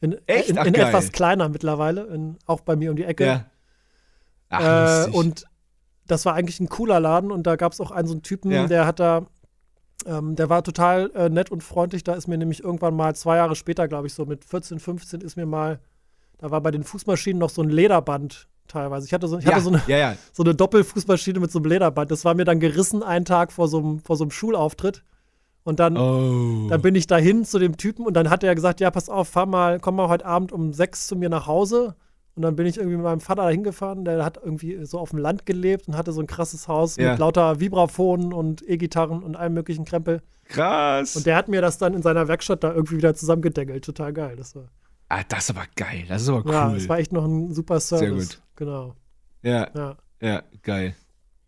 In, 0.00 0.16
Echt? 0.26 0.50
in, 0.50 0.58
Ach, 0.58 0.66
in 0.66 0.74
etwas 0.74 1.10
kleiner 1.10 1.48
mittlerweile, 1.48 2.04
in, 2.06 2.36
auch 2.46 2.60
bei 2.60 2.76
mir 2.76 2.90
um 2.90 2.96
die 2.96 3.04
Ecke. 3.04 3.26
Ja. 3.26 3.44
Ach, 4.50 5.08
äh, 5.08 5.10
und 5.10 5.44
das 6.06 6.24
war 6.24 6.34
eigentlich 6.34 6.60
ein 6.60 6.68
cooler 6.68 7.00
Laden 7.00 7.32
und 7.32 7.46
da 7.46 7.56
gab 7.56 7.72
es 7.72 7.80
auch 7.80 7.90
einen 7.90 8.06
so 8.06 8.14
einen 8.14 8.22
Typen, 8.22 8.50
ja. 8.50 8.66
der 8.66 8.86
hat 8.86 9.00
da, 9.00 9.26
ähm, 10.06 10.36
der 10.36 10.48
war 10.48 10.62
total 10.62 11.10
äh, 11.14 11.28
nett 11.28 11.50
und 11.50 11.62
freundlich. 11.62 12.04
Da 12.04 12.14
ist 12.14 12.28
mir 12.28 12.38
nämlich 12.38 12.62
irgendwann 12.62 12.94
mal 12.94 13.16
zwei 13.16 13.36
Jahre 13.36 13.56
später, 13.56 13.88
glaube 13.88 14.06
ich, 14.06 14.14
so 14.14 14.24
mit 14.24 14.44
14, 14.44 14.78
15 14.78 15.20
ist 15.20 15.36
mir 15.36 15.46
mal, 15.46 15.80
da 16.38 16.50
war 16.50 16.60
bei 16.60 16.70
den 16.70 16.84
Fußmaschinen 16.84 17.38
noch 17.38 17.50
so 17.50 17.62
ein 17.62 17.68
Lederband 17.68 18.48
teilweise. 18.68 19.06
Ich 19.06 19.12
hatte 19.12 19.28
so, 19.28 19.38
ich 19.38 19.44
ja, 19.44 19.52
hatte 19.52 19.62
so 19.62 19.70
eine, 19.70 19.82
ja, 19.86 19.96
ja. 19.96 20.16
so 20.32 20.42
eine 20.42 20.54
Doppelfußmaschine 20.54 21.40
mit 21.40 21.50
so 21.50 21.58
einem 21.58 21.66
Lederband. 21.66 22.10
Das 22.10 22.24
war 22.24 22.34
mir 22.34 22.44
dann 22.44 22.60
gerissen 22.60 23.02
einen 23.02 23.24
Tag 23.24 23.52
vor 23.52 23.68
so 23.68 23.78
einem, 23.78 24.00
vor 24.00 24.16
so 24.16 24.24
einem 24.24 24.30
Schulauftritt. 24.30 25.02
Und 25.64 25.80
dann, 25.80 25.98
oh. 25.98 26.68
dann 26.70 26.80
bin 26.80 26.94
ich 26.94 27.06
dahin 27.06 27.44
zu 27.44 27.58
dem 27.58 27.76
Typen 27.76 28.06
und 28.06 28.14
dann 28.14 28.30
hat 28.30 28.42
er 28.42 28.54
gesagt, 28.54 28.80
ja, 28.80 28.90
pass 28.90 29.10
auf, 29.10 29.28
fahr 29.28 29.44
mal, 29.44 29.80
komm 29.80 29.96
mal 29.96 30.08
heute 30.08 30.24
Abend 30.24 30.50
um 30.50 30.72
sechs 30.72 31.06
zu 31.06 31.16
mir 31.16 31.28
nach 31.28 31.46
Hause. 31.46 31.94
Und 32.38 32.42
dann 32.42 32.56
bin 32.56 32.66
ich 32.66 32.76
irgendwie 32.76 32.96
mit 32.96 33.04
meinem 33.04 33.20
Vater 33.20 33.42
da 33.42 33.50
hingefahren, 33.50 34.04
der 34.04 34.24
hat 34.24 34.38
irgendwie 34.42 34.84
so 34.86 35.00
auf 35.00 35.10
dem 35.10 35.18
Land 35.18 35.44
gelebt 35.44 35.88
und 35.88 35.96
hatte 35.96 36.12
so 36.12 36.20
ein 36.20 36.28
krasses 36.28 36.68
Haus 36.68 36.96
ja. 36.96 37.10
mit 37.10 37.18
lauter 37.18 37.58
Vibraphonen 37.58 38.32
und 38.32 38.62
E-Gitarren 38.66 39.24
und 39.24 39.36
allem 39.36 39.54
möglichen 39.54 39.84
Krempel. 39.84 40.22
Krass. 40.44 41.16
Und 41.16 41.26
der 41.26 41.36
hat 41.36 41.48
mir 41.48 41.60
das 41.60 41.78
dann 41.78 41.94
in 41.94 42.02
seiner 42.02 42.28
Werkstatt 42.28 42.64
da 42.64 42.72
irgendwie 42.72 42.96
wieder 42.96 43.14
zusammengedeckelt. 43.14 43.84
Total 43.84 44.12
geil. 44.12 44.36
Das 44.36 44.54
war. 44.54 44.68
Ah, 45.08 45.22
das 45.28 45.44
ist 45.44 45.50
aber 45.50 45.64
geil. 45.74 46.04
Das 46.08 46.22
ist 46.22 46.28
aber 46.28 46.44
cool. 46.44 46.52
Ja, 46.52 46.72
das 46.72 46.88
war 46.88 46.98
echt 46.98 47.12
noch 47.12 47.24
ein 47.24 47.52
super 47.52 47.80
Service. 47.80 48.28
Sehr 48.28 48.38
gut. 48.38 48.42
Genau. 48.58 48.96
Ja. 49.42 49.70
Ja, 49.72 49.96
ja 50.20 50.42
geil. 50.62 50.96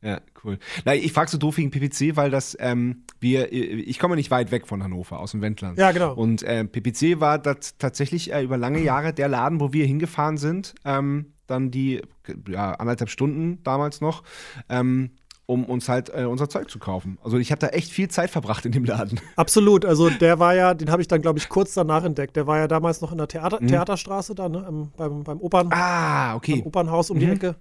Ja, 0.00 0.20
cool. 0.44 0.58
Na, 0.84 0.94
ich 0.94 1.12
frage 1.12 1.30
so 1.30 1.36
doof 1.36 1.58
wegen 1.58 1.70
PPC, 1.70 2.16
weil 2.16 2.30
das, 2.30 2.56
ähm, 2.58 3.04
wir, 3.18 3.52
ich 3.52 3.98
komme 3.98 4.16
nicht 4.16 4.30
weit 4.30 4.50
weg 4.50 4.66
von 4.66 4.82
Hannover, 4.82 5.20
aus 5.20 5.32
dem 5.32 5.42
Wendland. 5.42 5.76
Ja, 5.76 5.92
genau. 5.92 6.14
Und 6.14 6.42
äh, 6.42 6.64
PPC 6.64 7.20
war 7.20 7.38
das 7.38 7.76
tatsächlich 7.76 8.32
äh, 8.32 8.42
über 8.42 8.56
lange 8.56 8.80
Jahre 8.80 9.12
der 9.12 9.28
Laden, 9.28 9.60
wo 9.60 9.74
wir 9.74 9.84
hingefahren 9.84 10.38
sind. 10.38 10.74
Ähm, 10.86 11.34
dann 11.46 11.70
die, 11.70 12.00
ja, 12.48 12.72
anderthalb 12.74 13.10
Stunden 13.10 13.62
damals 13.64 14.00
noch. 14.00 14.22
Ähm, 14.68 15.10
um 15.50 15.64
uns 15.64 15.88
halt 15.88 16.12
äh, 16.14 16.26
unser 16.26 16.48
Zeug 16.48 16.70
zu 16.70 16.78
kaufen. 16.78 17.18
Also 17.24 17.36
ich 17.36 17.50
habe 17.50 17.58
da 17.58 17.66
echt 17.68 17.90
viel 17.90 18.06
Zeit 18.06 18.30
verbracht 18.30 18.64
in 18.66 18.70
dem 18.70 18.84
Laden. 18.84 19.18
Absolut. 19.36 19.84
Also 19.84 20.08
der 20.08 20.38
war 20.38 20.54
ja, 20.54 20.74
den 20.74 20.92
habe 20.92 21.02
ich 21.02 21.08
dann, 21.08 21.22
glaube 21.22 21.40
ich, 21.40 21.48
kurz 21.48 21.74
danach 21.74 22.04
entdeckt. 22.04 22.36
Der 22.36 22.46
war 22.46 22.58
ja 22.58 22.68
damals 22.68 23.00
noch 23.00 23.10
in 23.10 23.18
der 23.18 23.26
Theater 23.26 23.58
mhm. 23.60 23.66
Theaterstraße 23.66 24.36
da, 24.36 24.48
ne? 24.48 24.88
beim, 24.96 25.24
beim 25.24 25.40
Opern. 25.40 25.70
Ah, 25.72 26.36
okay. 26.36 26.62
Opernhaus 26.64 27.10
um 27.10 27.16
mhm. 27.16 27.20
die 27.20 27.26
Ecke. 27.26 27.56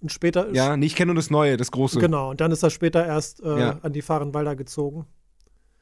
Und 0.00 0.10
später 0.10 0.48
ist. 0.48 0.56
Ja, 0.56 0.76
nee, 0.76 0.86
ich 0.86 0.96
kenne 0.96 1.12
nur 1.12 1.14
das 1.14 1.30
Neue, 1.30 1.56
das 1.56 1.70
Große. 1.70 2.00
Genau, 2.00 2.30
und 2.30 2.40
dann 2.40 2.50
ist 2.50 2.64
er 2.64 2.70
später 2.70 3.06
erst 3.06 3.40
äh, 3.40 3.60
ja. 3.60 3.78
an 3.82 3.92
die 3.92 4.02
Fahrenwalder 4.02 4.56
gezogen. 4.56 5.06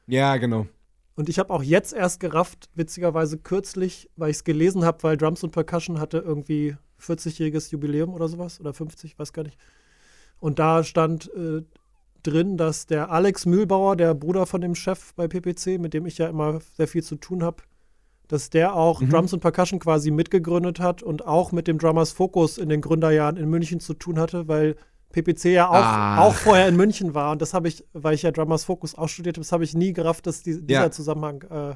Ja, 0.05 0.37
genau. 0.37 0.67
Und 1.15 1.27
ich 1.27 1.39
habe 1.39 1.51
auch 1.51 1.63
jetzt 1.63 1.91
erst 1.93 2.19
gerafft, 2.19 2.69
witzigerweise 2.75 3.39
kürzlich, 3.39 4.11
weil 4.15 4.29
ich 4.29 4.37
es 4.37 4.43
gelesen 4.43 4.85
habe, 4.85 5.01
weil 5.01 5.17
Drums 5.17 5.43
und 5.43 5.51
Percussion 5.51 5.99
hatte 5.99 6.19
irgendwie 6.19 6.75
40-jähriges 7.01 7.71
Jubiläum 7.71 8.13
oder 8.13 8.27
sowas, 8.27 8.59
oder 8.59 8.73
50, 8.73 9.17
weiß 9.17 9.33
gar 9.33 9.43
nicht. 9.43 9.57
Und 10.39 10.59
da 10.59 10.83
stand 10.83 11.31
äh, 11.33 11.63
drin, 12.23 12.57
dass 12.57 12.85
der 12.85 13.11
Alex 13.11 13.45
Mühlbauer, 13.45 13.95
der 13.95 14.13
Bruder 14.13 14.45
von 14.45 14.61
dem 14.61 14.75
Chef 14.75 15.13
bei 15.15 15.27
PPC, 15.27 15.79
mit 15.79 15.93
dem 15.93 16.05
ich 16.05 16.17
ja 16.17 16.27
immer 16.27 16.59
sehr 16.75 16.87
viel 16.87 17.03
zu 17.03 17.15
tun 17.15 17.43
habe, 17.43 17.63
dass 18.27 18.49
der 18.49 18.75
auch 18.75 19.01
mhm. 19.01 19.09
Drums 19.09 19.33
und 19.33 19.39
Percussion 19.39 19.79
quasi 19.79 20.11
mitgegründet 20.11 20.79
hat 20.79 21.03
und 21.03 21.25
auch 21.25 21.51
mit 21.51 21.67
dem 21.67 21.77
Drummers 21.77 22.11
Focus 22.11 22.57
in 22.57 22.69
den 22.69 22.81
Gründerjahren 22.81 23.37
in 23.37 23.49
München 23.49 23.79
zu 23.79 23.93
tun 23.93 24.19
hatte, 24.19 24.47
weil 24.47 24.75
PPC 25.11 25.45
ja 25.45 25.69
auch, 25.69 25.75
ah. 25.75 26.21
auch 26.21 26.33
vorher 26.33 26.67
in 26.67 26.75
München 26.75 27.13
war. 27.13 27.31
Und 27.31 27.41
das 27.41 27.53
habe 27.53 27.67
ich, 27.67 27.85
weil 27.93 28.15
ich 28.15 28.23
ja 28.23 28.31
Drummers 28.31 28.65
Focus 28.65 28.95
auch 28.95 29.07
studiert 29.07 29.37
habe, 29.37 29.43
das 29.43 29.51
habe 29.51 29.63
ich 29.63 29.73
nie 29.73 29.93
gerafft, 29.93 30.27
dass 30.27 30.43
die, 30.43 30.61
dieser 30.65 30.81
ja. 30.81 30.91
Zusammenhang 30.91 31.43
äh, 31.43 31.75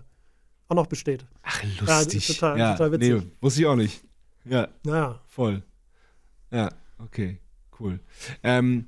auch 0.68 0.76
noch 0.76 0.88
besteht. 0.88 1.26
Ach, 1.44 1.64
lustig. 1.80 2.28
Ja, 2.28 2.34
total, 2.34 2.60
ja, 2.60 2.72
total 2.74 2.92
witzig. 2.94 3.14
Nee, 3.14 3.32
wusste 3.42 3.62
ich 3.62 3.68
auch 3.68 3.76
nicht. 3.76 4.04
Ja. 4.46 4.68
Naja. 4.84 5.20
Voll. 5.28 5.64
Ja, 6.52 6.70
okay. 6.98 7.40
Cool. 7.80 8.00
Ähm, 8.44 8.88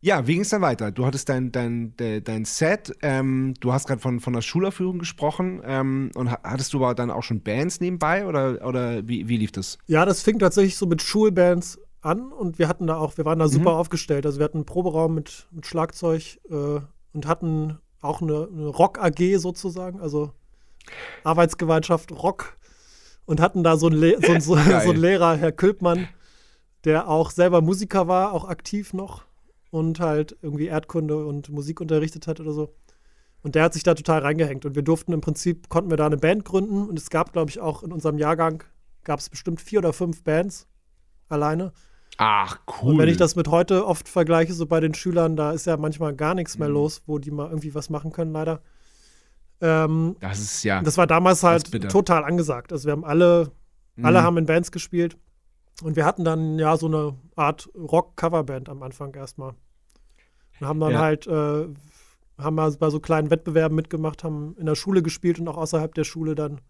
ja, 0.00 0.26
wie 0.26 0.34
ging 0.34 0.42
es 0.42 0.50
dann 0.50 0.62
weiter? 0.62 0.92
Du 0.92 1.06
hattest 1.06 1.28
dein, 1.28 1.50
dein, 1.50 1.94
dein, 1.96 2.22
dein 2.22 2.44
Set, 2.44 2.92
ähm, 3.02 3.54
du 3.58 3.72
hast 3.72 3.88
gerade 3.88 4.00
von, 4.00 4.20
von 4.20 4.32
der 4.32 4.42
Schulaufführung 4.42 5.00
gesprochen 5.00 5.60
ähm, 5.64 6.10
und 6.14 6.30
hattest 6.30 6.72
du 6.72 6.78
aber 6.78 6.94
dann 6.94 7.10
auch 7.10 7.24
schon 7.24 7.40
Bands 7.40 7.80
nebenbei 7.80 8.24
oder, 8.24 8.64
oder 8.64 9.08
wie, 9.08 9.28
wie 9.28 9.36
lief 9.36 9.50
das? 9.50 9.78
Ja, 9.86 10.04
das 10.04 10.22
fing 10.22 10.38
tatsächlich 10.38 10.76
so 10.76 10.86
mit 10.86 11.02
Schulbands 11.02 11.80
an 12.00 12.30
und 12.30 12.60
wir 12.60 12.68
hatten 12.68 12.86
da 12.86 12.96
auch, 12.96 13.16
wir 13.16 13.24
waren 13.24 13.40
da 13.40 13.48
super 13.48 13.72
mhm. 13.72 13.78
aufgestellt. 13.78 14.24
Also 14.24 14.38
wir 14.38 14.44
hatten 14.44 14.58
einen 14.58 14.66
Proberaum 14.66 15.14
mit, 15.14 15.48
mit 15.50 15.66
Schlagzeug 15.66 16.38
äh, 16.48 16.80
und 17.12 17.26
hatten 17.26 17.78
auch 18.00 18.22
eine, 18.22 18.48
eine 18.52 18.66
Rock-AG 18.68 19.38
sozusagen, 19.38 20.00
also 20.00 20.30
Arbeitsgemeinschaft 21.24 22.12
Rock 22.12 22.56
und 23.26 23.40
hatten 23.40 23.64
da 23.64 23.76
so 23.76 23.88
einen, 23.88 23.98
Le 23.98 24.16
so, 24.24 24.38
so, 24.38 24.56
so 24.84 24.90
einen 24.90 25.00
Lehrer, 25.00 25.36
Herr 25.36 25.50
Külpmann, 25.50 26.08
der 26.84 27.08
auch 27.08 27.30
selber 27.30 27.60
Musiker 27.60 28.08
war, 28.08 28.32
auch 28.32 28.48
aktiv 28.48 28.92
noch 28.92 29.24
und 29.70 30.00
halt 30.00 30.36
irgendwie 30.42 30.66
Erdkunde 30.66 31.26
und 31.26 31.50
Musik 31.50 31.80
unterrichtet 31.80 32.26
hat 32.26 32.40
oder 32.40 32.52
so. 32.52 32.74
Und 33.42 33.54
der 33.54 33.64
hat 33.64 33.74
sich 33.74 33.82
da 33.82 33.94
total 33.94 34.20
reingehängt. 34.20 34.64
Und 34.64 34.74
wir 34.74 34.82
durften 34.82 35.12
im 35.12 35.20
Prinzip, 35.20 35.68
konnten 35.68 35.90
wir 35.90 35.96
da 35.96 36.06
eine 36.06 36.16
Band 36.16 36.44
gründen. 36.44 36.88
Und 36.88 36.98
es 36.98 37.08
gab, 37.08 37.32
glaube 37.32 37.50
ich, 37.50 37.60
auch 37.60 37.82
in 37.82 37.92
unserem 37.92 38.18
Jahrgang, 38.18 38.64
gab 39.04 39.20
es 39.20 39.30
bestimmt 39.30 39.60
vier 39.60 39.78
oder 39.78 39.92
fünf 39.92 40.24
Bands 40.24 40.66
alleine. 41.28 41.72
Ach, 42.16 42.58
cool. 42.82 42.92
Und 42.92 42.98
wenn 42.98 43.08
ich 43.08 43.16
das 43.16 43.36
mit 43.36 43.48
heute 43.48 43.86
oft 43.86 44.08
vergleiche, 44.08 44.52
so 44.52 44.66
bei 44.66 44.80
den 44.80 44.92
Schülern, 44.92 45.36
da 45.36 45.52
ist 45.52 45.66
ja 45.66 45.76
manchmal 45.76 46.16
gar 46.16 46.34
nichts 46.34 46.58
mehr 46.58 46.68
mhm. 46.68 46.74
los, 46.74 47.02
wo 47.06 47.18
die 47.18 47.30
mal 47.30 47.48
irgendwie 47.48 47.74
was 47.74 47.90
machen 47.90 48.10
können, 48.10 48.32
leider. 48.32 48.60
Ähm, 49.60 50.16
das 50.20 50.40
ist 50.40 50.64
ja. 50.64 50.82
Das 50.82 50.98
war 50.98 51.06
damals 51.06 51.42
halt 51.44 51.70
total 51.90 52.24
angesagt. 52.24 52.72
Also 52.72 52.86
wir 52.86 52.92
haben 52.92 53.04
alle, 53.04 53.52
mhm. 53.94 54.04
alle 54.04 54.22
haben 54.22 54.36
in 54.36 54.46
Bands 54.46 54.72
gespielt. 54.72 55.16
Und 55.82 55.96
wir 55.96 56.04
hatten 56.04 56.24
dann 56.24 56.58
ja 56.58 56.76
so 56.76 56.86
eine 56.86 57.16
Art 57.36 57.68
Rock-Coverband 57.74 58.68
am 58.68 58.82
Anfang 58.82 59.14
erstmal. 59.14 59.54
Und 60.60 60.66
haben 60.66 60.80
dann 60.80 60.92
ja. 60.92 60.98
halt, 60.98 61.26
äh, 61.26 61.68
haben 62.36 62.54
mal 62.54 62.70
bei 62.72 62.90
so 62.90 63.00
kleinen 63.00 63.30
Wettbewerben 63.30 63.76
mitgemacht, 63.76 64.24
haben 64.24 64.56
in 64.56 64.66
der 64.66 64.74
Schule 64.74 65.02
gespielt 65.02 65.38
und 65.38 65.48
auch 65.48 65.56
außerhalb 65.56 65.94
der 65.94 66.04
Schule 66.04 66.34
dann 66.34 66.60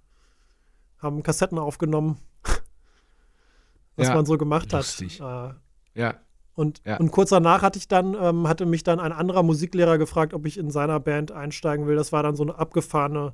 haben 0.99 1.23
Kassetten 1.23 1.59
aufgenommen, 1.59 2.19
was 3.97 4.09
ja. 4.09 4.15
man 4.15 4.27
so 4.27 4.37
gemacht 4.37 4.73
Lustig. 4.73 5.21
hat. 5.21 5.55
Äh, 5.95 6.01
ja. 6.01 6.15
Und, 6.55 6.83
ja. 6.85 6.97
und 6.97 7.13
kurz 7.13 7.31
danach 7.31 7.63
hatte 7.63 7.79
ich 7.79 7.87
dann, 7.87 8.17
ähm, 8.21 8.49
hatte 8.49 8.67
mich 8.67 8.83
dann 8.83 8.99
ein 8.99 9.13
anderer 9.13 9.45
Musiklehrer 9.45 9.97
gefragt, 9.97 10.35
ob 10.35 10.45
ich 10.45 10.59
in 10.59 10.73
seiner 10.73 10.99
Band 10.99 11.31
einsteigen 11.31 11.87
will. 11.87 11.95
Das 11.95 12.11
war 12.11 12.25
dann 12.25 12.35
so 12.35 12.43
eine 12.43 12.59
abgefahrene, 12.59 13.33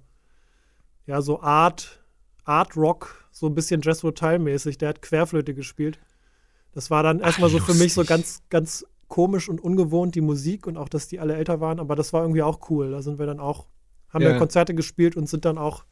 ja, 1.06 1.22
so 1.22 1.40
Art, 1.40 2.03
Art 2.44 2.76
Rock, 2.76 3.28
so 3.32 3.46
ein 3.46 3.54
bisschen 3.54 3.80
Jess 3.82 4.04
Rotal-mäßig. 4.04 4.78
Der 4.78 4.90
hat 4.90 5.02
Querflöte 5.02 5.54
gespielt. 5.54 5.98
Das 6.72 6.90
war 6.90 7.02
dann 7.02 7.20
erstmal 7.20 7.50
so 7.50 7.58
für 7.58 7.74
mich 7.74 7.94
so 7.94 8.04
ganz, 8.04 8.42
ganz 8.50 8.84
komisch 9.08 9.48
und 9.48 9.60
ungewohnt, 9.60 10.14
die 10.14 10.20
Musik 10.20 10.66
und 10.66 10.76
auch, 10.76 10.88
dass 10.88 11.08
die 11.08 11.20
alle 11.20 11.36
älter 11.36 11.60
waren, 11.60 11.78
aber 11.78 11.94
das 11.94 12.12
war 12.12 12.22
irgendwie 12.22 12.42
auch 12.42 12.68
cool. 12.70 12.90
Da 12.90 13.02
sind 13.02 13.18
wir 13.18 13.26
dann 13.26 13.38
auch, 13.38 13.66
haben 14.08 14.22
ja. 14.22 14.30
wir 14.30 14.38
Konzerte 14.38 14.74
gespielt 14.74 15.16
und 15.16 15.28
sind 15.28 15.44
dann 15.44 15.58
auch 15.58 15.84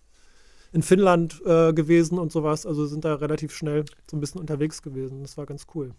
in 0.73 0.83
Finnland 0.83 1.41
äh, 1.45 1.73
gewesen 1.73 2.19
und 2.19 2.33
sowas. 2.33 2.67
Also 2.67 2.87
sind 2.87 3.05
da 3.05 3.15
relativ 3.15 3.55
schnell 3.55 3.85
so 4.11 4.17
ein 4.17 4.21
bisschen 4.21 4.41
unterwegs 4.41 4.83
gewesen. 4.83 5.23
Das 5.23 5.37
war 5.37 5.47
ganz 5.47 5.67
cool. 5.75 5.95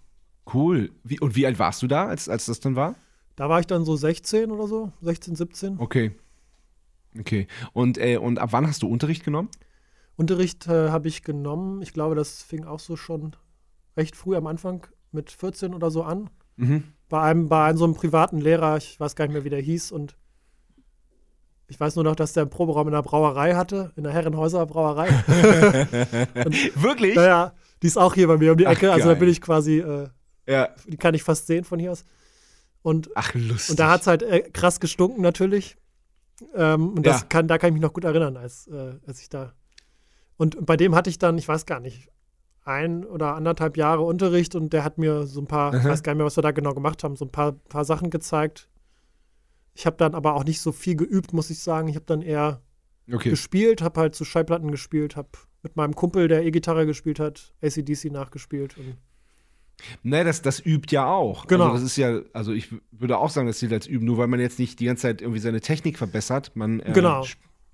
Cool. 0.53 0.91
Wie, 1.03 1.19
und 1.19 1.36
wie 1.36 1.45
alt 1.45 1.60
warst 1.60 1.81
du 1.81 1.88
da, 1.88 2.07
als, 2.07 2.27
als 2.27 2.48
das 2.48 2.60
dann 2.60 2.75
war? 2.75 2.95
Da 3.36 3.50
war 3.50 3.60
ich 3.60 3.67
dann 3.67 3.86
so 3.86 3.95
16 3.95 4.51
oder 4.51 4.67
so, 4.67 4.91
16, 5.01 5.36
17. 5.36 5.79
Okay. 5.79 6.12
Okay. 7.17 7.48
Und, 7.72 7.98
äh, 7.98 8.17
und 8.17 8.39
ab 8.39 8.50
wann 8.51 8.67
hast 8.67 8.81
du 8.83 8.88
Unterricht 8.88 9.24
genommen? 9.24 9.50
Unterricht 10.15 10.67
äh, 10.67 10.89
habe 10.89 11.08
ich 11.08 11.24
genommen. 11.24 11.82
Ich 11.82 11.93
glaube, 11.93 12.15
das 12.15 12.41
fing 12.41 12.65
auch 12.65 12.79
so 12.79 12.96
schon 12.96 13.36
recht 13.98 14.15
früh 14.15 14.36
am 14.36 14.48
Anfang 14.48 14.86
mit 15.12 15.32
14 15.32 15.74
oder 15.74 15.91
so 15.91 16.03
an. 16.03 16.29
Mhm. 16.55 16.84
Bei 17.10 17.22
einem, 17.22 17.50
bei 17.50 17.65
einem 17.65 17.77
so 17.77 17.86
einem 17.86 17.96
privaten 17.96 18.39
Lehrer, 18.39 18.77
ich 18.77 19.00
weiß 19.00 19.15
gar 19.15 19.25
nicht 19.25 19.34
mehr, 19.34 19.43
wie 19.43 19.50
der 19.50 19.62
hieß, 19.62 19.91
und 19.91 20.15
ich 21.67 21.79
weiß 21.79 21.96
nur 21.96 22.03
noch, 22.03 22.15
dass 22.15 22.34
der 22.34 22.43
einen 22.43 22.50
Proberaum 22.50 22.88
in 22.88 22.93
der 22.93 23.01
Brauerei 23.01 23.55
hatte, 23.55 23.91
in 23.96 24.03
der 24.03 24.13
Herrenhäuser 24.13 24.65
Brauerei. 24.65 25.10
Wirklich? 26.75 27.15
Naja, 27.15 27.53
die 27.82 27.88
ist 27.88 27.98
auch 27.98 28.13
hier 28.13 28.27
bei 28.27 28.38
mir 28.38 28.51
um 28.51 28.58
die 28.58 28.65
Ecke, 28.65 28.91
Ach, 28.91 28.96
also 28.96 29.10
da 29.10 29.15
bin 29.15 29.29
ich 29.29 29.41
quasi, 29.41 29.79
äh, 29.79 30.10
ja. 30.48 30.70
die 30.88 30.98
kann 30.98 31.13
ich 31.13 31.24
fast 31.24 31.48
sehen 31.48 31.63
von 31.63 31.79
hier 31.79 31.91
aus. 31.91 32.03
Und, 32.82 33.10
Ach, 33.15 33.34
lustig. 33.34 33.72
Und 33.72 33.79
da 33.79 33.89
hat 33.89 34.01
es 34.01 34.08
halt 34.08 34.24
äh, 34.24 34.41
krass 34.41 34.79
gestunken 34.79 35.22
natürlich. 35.22 35.77
Ähm, 36.53 36.89
und 36.89 37.05
das 37.05 37.22
ja. 37.22 37.27
kann, 37.27 37.48
da 37.48 37.58
kann 37.58 37.70
ich 37.70 37.74
mich 37.74 37.82
noch 37.82 37.93
gut 37.93 38.03
erinnern, 38.03 38.38
als, 38.38 38.67
äh, 38.67 38.96
als 39.08 39.22
ich 39.22 39.29
da 39.29 39.53
und 40.38 40.66
bei 40.66 40.78
dem 40.78 40.96
hatte 40.96 41.10
ich 41.10 41.20
dann, 41.20 41.38
ich 41.38 41.48
weiß 41.48 41.66
gar 41.66 41.80
nicht, 41.80 42.10
ein 42.66 43.04
oder 43.06 43.36
anderthalb 43.36 43.78
Jahre 43.78 44.04
Unterricht 44.04 44.56
und 44.56 44.72
der 44.74 44.84
hat 44.84 44.98
mir 44.98 45.25
so 45.25 45.42
ein 45.42 45.48
paar, 45.48 45.74
ich 45.74 45.84
weiß 45.84 46.04
gar 46.04 46.13
nicht 46.13 46.18
mehr, 46.18 46.25
was 46.25 46.38
wir 46.38 46.44
da 46.44 46.52
genau 46.52 46.74
gemacht 46.74 47.04
haben, 47.04 47.16
so 47.16 47.25
ein 47.25 47.32
paar, 47.32 47.52
paar 47.52 47.86
Sachen 47.86 48.10
gezeigt. 48.10 48.70
Ich 49.74 49.86
habe 49.86 49.98
dann 49.98 50.16
aber 50.16 50.36
auch 50.36 50.46
nicht 50.46 50.62
so 50.62 50.72
viel 50.72 50.96
geübt, 50.96 51.34
muss 51.34 51.50
ich 51.50 51.60
sagen. 51.60 51.88
Ich 51.88 51.96
habe 51.96 52.06
dann 52.06 52.22
eher 52.22 52.62
okay. 53.12 53.32
gespielt, 53.32 53.82
habe 53.82 54.00
halt 54.00 54.16
zu 54.16 54.24
Schallplatten 54.24 54.72
gespielt, 54.72 55.16
habe 55.16 55.30
mit 55.62 55.75
meinem 55.75 55.96
Kumpel, 55.96 56.28
der 56.28 56.46
E-Gitarre 56.46 56.86
gespielt 56.86 57.20
hat, 57.20 57.54
ACDC 57.62 58.12
nachgespielt. 58.12 58.78
Und 58.78 58.98
Ne, 60.04 60.24
das, 60.24 60.42
das 60.42 60.63
übt 60.63 60.94
ja 60.94 61.08
auch. 61.08 61.48
Genau. 61.48 61.66
Also 61.66 61.78
das 61.78 61.84
ist 61.84 61.98
ja, 61.98 62.22
also 62.32 62.54
ich 62.54 62.70
würde 62.92 63.18
auch 63.18 63.30
sagen, 63.30 63.48
das 63.48 63.58
zählt 63.58 63.74
als 63.74 63.88
Üben, 63.88 64.06
nur 64.06 64.18
weil 64.18 64.28
man 64.28 64.40
jetzt 64.40 64.60
nicht 64.60 64.80
die 64.80 64.86
ganze 64.86 65.02
Zeit 65.02 65.22
irgendwie 65.22 65.40
seine 65.40 65.62
Technik 65.62 65.98
verbessert. 65.98 66.52
Man 66.56 66.80
äh, 66.80 66.92
genau 66.94 67.25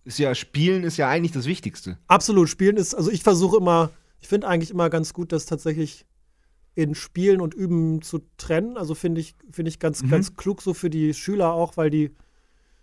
ist 0.09 0.17
ja, 0.17 0.33
Spielen 0.33 0.83
ist 0.83 0.97
ja 0.97 1.07
eigentlich 1.07 1.31
das 1.31 1.45
Wichtigste. 1.45 1.99
Absolut, 2.07 2.49
Spielen 2.49 2.77
ist, 2.77 2.95
also 2.95 3.11
ich 3.11 3.21
versuche 3.21 3.57
immer, 3.57 3.91
ich 4.19 4.27
finde 4.27 4.47
eigentlich 4.47 4.71
immer 4.71 4.89
ganz 4.89 5.13
gut, 5.13 5.31
das 5.31 5.45
tatsächlich 5.45 6.05
in 6.73 6.95
Spielen 6.95 7.41
und 7.41 7.53
Üben 7.53 8.01
zu 8.01 8.21
trennen. 8.37 8.75
Also 8.75 8.95
finde 8.95 9.21
ich, 9.21 9.35
finde 9.51 9.69
ich 9.69 9.77
ganz, 9.77 10.01
mhm. 10.01 10.09
ganz 10.09 10.35
klug 10.35 10.63
so 10.63 10.73
für 10.73 10.89
die 10.89 11.13
Schüler 11.13 11.53
auch, 11.53 11.77
weil 11.77 11.91
die 11.91 12.15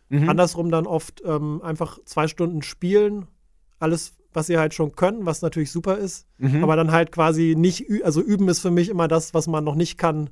mhm. 0.08 0.28
andersrum 0.28 0.70
dann 0.70 0.86
oft 0.86 1.20
ähm, 1.24 1.60
einfach 1.62 1.98
zwei 2.04 2.28
Stunden 2.28 2.62
spielen, 2.62 3.26
alles, 3.80 4.14
was 4.32 4.46
sie 4.46 4.56
halt 4.56 4.72
schon 4.72 4.94
können, 4.94 5.26
was 5.26 5.42
natürlich 5.42 5.72
super 5.72 5.98
ist, 5.98 6.28
mhm. 6.38 6.62
aber 6.62 6.76
dann 6.76 6.92
halt 6.92 7.10
quasi 7.10 7.54
nicht, 7.56 7.86
also 8.04 8.22
üben 8.22 8.48
ist 8.48 8.60
für 8.60 8.70
mich 8.70 8.88
immer 8.88 9.08
das, 9.08 9.34
was 9.34 9.48
man 9.48 9.64
noch 9.64 9.74
nicht 9.74 9.98
kann, 9.98 10.30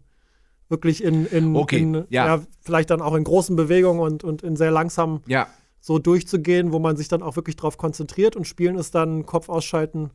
wirklich 0.68 1.02
in, 1.02 1.26
in, 1.26 1.56
okay. 1.56 1.80
in 1.80 1.94
ja. 2.08 2.36
ja. 2.36 2.42
vielleicht 2.60 2.90
dann 2.90 3.02
auch 3.02 3.14
in 3.14 3.24
großen 3.24 3.56
Bewegungen 3.56 4.00
und, 4.00 4.22
und 4.22 4.44
in 4.44 4.54
sehr 4.54 4.70
langsamen 4.70 5.20
ja 5.26 5.48
so 5.84 5.98
durchzugehen, 5.98 6.72
wo 6.72 6.78
man 6.78 6.96
sich 6.96 7.08
dann 7.08 7.22
auch 7.22 7.36
wirklich 7.36 7.56
drauf 7.56 7.76
konzentriert 7.76 8.36
und 8.36 8.46
spielen 8.46 8.78
ist 8.78 8.94
dann 8.94 9.26
Kopf 9.26 9.50
ausschalten, 9.50 10.12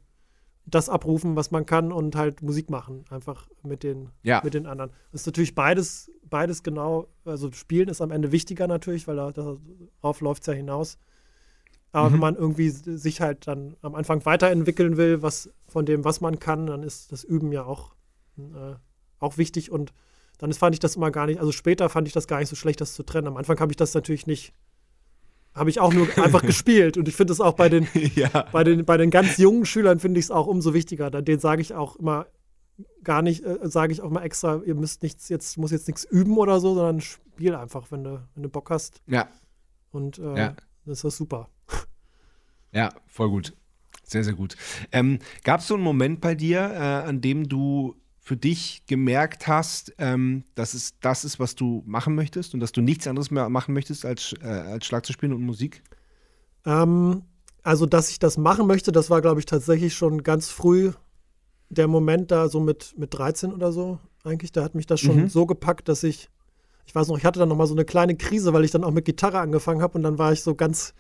das 0.65 0.89
abrufen, 0.89 1.35
was 1.35 1.51
man 1.51 1.67
kann 1.67 1.91
und 1.91 2.15
halt 2.15 2.41
Musik 2.41 2.71
machen, 2.71 3.05
einfach 3.11 3.47
mit 3.61 3.83
den, 3.83 4.09
ja. 4.23 4.41
mit 4.43 4.55
den 4.55 4.65
anderen. 4.65 4.89
Das 5.11 5.21
ist 5.21 5.27
natürlich 5.27 5.53
beides, 5.53 6.09
beides 6.27 6.63
genau, 6.63 7.07
also 7.23 7.51
Spielen 7.51 7.87
ist 7.87 8.01
am 8.01 8.09
Ende 8.09 8.31
wichtiger 8.31 8.67
natürlich, 8.67 9.07
weil 9.07 9.17
darauf 9.17 10.21
läuft 10.21 10.41
es 10.41 10.47
ja 10.47 10.53
hinaus. 10.53 10.97
Aber 11.91 12.09
mhm. 12.09 12.13
wenn 12.13 12.19
man 12.19 12.35
irgendwie 12.35 12.69
sich 12.69 13.21
halt 13.21 13.45
dann 13.45 13.77
am 13.83 13.93
Anfang 13.93 14.25
weiterentwickeln 14.25 14.97
will, 14.97 15.21
was 15.21 15.51
von 15.67 15.85
dem, 15.85 16.03
was 16.03 16.19
man 16.19 16.39
kann, 16.39 16.65
dann 16.65 16.81
ist 16.81 17.11
das 17.11 17.23
Üben 17.23 17.51
ja 17.51 17.63
auch, 17.63 17.93
äh, 18.39 18.73
auch 19.19 19.37
wichtig. 19.37 19.71
Und 19.71 19.93
dann 20.39 20.51
fand 20.53 20.73
ich 20.73 20.79
das 20.79 20.95
immer 20.95 21.11
gar 21.11 21.27
nicht, 21.27 21.39
also 21.39 21.51
später 21.51 21.89
fand 21.89 22.07
ich 22.07 22.13
das 22.15 22.25
gar 22.25 22.39
nicht 22.39 22.49
so 22.49 22.55
schlecht, 22.55 22.81
das 22.81 22.95
zu 22.95 23.03
trennen. 23.03 23.27
Am 23.27 23.37
Anfang 23.37 23.59
habe 23.59 23.71
ich 23.71 23.77
das 23.77 23.93
natürlich 23.93 24.25
nicht, 24.25 24.51
habe 25.53 25.69
ich 25.69 25.79
auch 25.79 25.93
nur 25.93 26.07
einfach 26.17 26.41
gespielt. 26.45 26.97
Und 26.97 27.07
ich 27.07 27.15
finde 27.15 27.33
es 27.33 27.39
auch 27.41 27.53
bei 27.53 27.69
den, 27.69 27.87
ja. 28.15 28.47
bei, 28.51 28.63
den, 28.63 28.85
bei 28.85 28.97
den 28.97 29.09
ganz 29.09 29.37
jungen 29.37 29.65
Schülern 29.65 29.99
finde 29.99 30.19
ich 30.19 30.27
es 30.27 30.31
auch 30.31 30.47
umso 30.47 30.73
wichtiger. 30.73 31.09
Den 31.09 31.39
sage 31.39 31.61
ich 31.61 31.73
auch 31.73 31.95
immer 31.95 32.27
gar 33.03 33.21
nicht, 33.21 33.43
äh, 33.43 33.59
sage 33.63 33.91
ich 33.93 34.01
auch 34.01 34.09
mal 34.09 34.23
extra, 34.23 34.61
ihr 34.65 34.75
müsst 34.75 35.03
nichts, 35.03 35.29
jetzt 35.29 35.57
muss 35.57 35.71
jetzt 35.71 35.87
nichts 35.87 36.03
üben 36.05 36.37
oder 36.37 36.59
so, 36.59 36.75
sondern 36.75 37.01
spiel 37.01 37.55
einfach, 37.55 37.91
wenn 37.91 38.03
du, 38.03 38.27
wenn 38.35 38.43
du 38.43 38.49
Bock 38.49 38.69
hast. 38.69 39.01
Ja. 39.07 39.27
Und 39.91 40.19
äh, 40.19 40.37
ja. 40.37 40.55
das 40.85 41.03
ist 41.03 41.17
super. 41.17 41.49
Ja, 42.71 42.93
voll 43.07 43.29
gut. 43.29 43.53
Sehr, 44.03 44.23
sehr 44.23 44.33
gut. 44.33 44.55
Ähm, 44.91 45.19
Gab 45.43 45.59
es 45.61 45.67
so 45.67 45.75
einen 45.75 45.83
Moment 45.83 46.21
bei 46.21 46.35
dir, 46.35 46.59
äh, 46.59 47.07
an 47.07 47.21
dem 47.21 47.47
du 47.47 47.95
für 48.29 48.37
dich 48.37 48.83
gemerkt 48.85 49.47
hast, 49.47 49.91
ähm, 49.97 50.43
dass 50.53 50.75
es 50.75 50.93
das 50.99 51.25
ist, 51.25 51.39
was 51.39 51.55
du 51.55 51.81
machen 51.87 52.13
möchtest 52.13 52.53
und 52.53 52.59
dass 52.59 52.71
du 52.71 52.79
nichts 52.79 53.07
anderes 53.07 53.31
mehr 53.31 53.49
machen 53.49 53.73
möchtest 53.73 54.05
als, 54.05 54.35
äh, 54.43 54.45
als 54.45 54.85
Schlagzeug 54.85 55.15
spielen 55.15 55.33
und 55.33 55.41
Musik? 55.41 55.81
Ähm, 56.63 57.23
also, 57.63 57.87
dass 57.87 58.11
ich 58.11 58.19
das 58.19 58.37
machen 58.37 58.67
möchte, 58.67 58.91
das 58.91 59.09
war, 59.09 59.21
glaube 59.21 59.39
ich, 59.39 59.47
tatsächlich 59.47 59.95
schon 59.95 60.21
ganz 60.21 60.49
früh 60.49 60.91
der 61.69 61.87
Moment 61.87 62.29
da, 62.29 62.49
so 62.49 62.59
mit, 62.59 62.93
mit 62.99 63.15
13 63.15 63.51
oder 63.51 63.71
so. 63.71 63.97
Eigentlich, 64.23 64.51
da 64.51 64.63
hat 64.63 64.75
mich 64.75 64.85
das 64.85 64.99
schon 64.99 65.21
mhm. 65.21 65.27
so 65.29 65.47
gepackt, 65.47 65.89
dass 65.89 66.03
ich, 66.03 66.29
ich 66.85 66.93
weiß 66.93 67.07
noch, 67.07 67.17
ich 67.17 67.25
hatte 67.25 67.39
dann 67.39 67.49
noch 67.49 67.57
mal 67.57 67.65
so 67.65 67.73
eine 67.73 67.83
kleine 67.83 68.15
Krise, 68.15 68.53
weil 68.53 68.63
ich 68.63 68.69
dann 68.69 68.83
auch 68.83 68.91
mit 68.91 69.05
Gitarre 69.05 69.39
angefangen 69.39 69.81
habe 69.81 69.97
und 69.97 70.03
dann 70.03 70.19
war 70.19 70.33
ich 70.33 70.43
so 70.43 70.53
ganz 70.53 70.93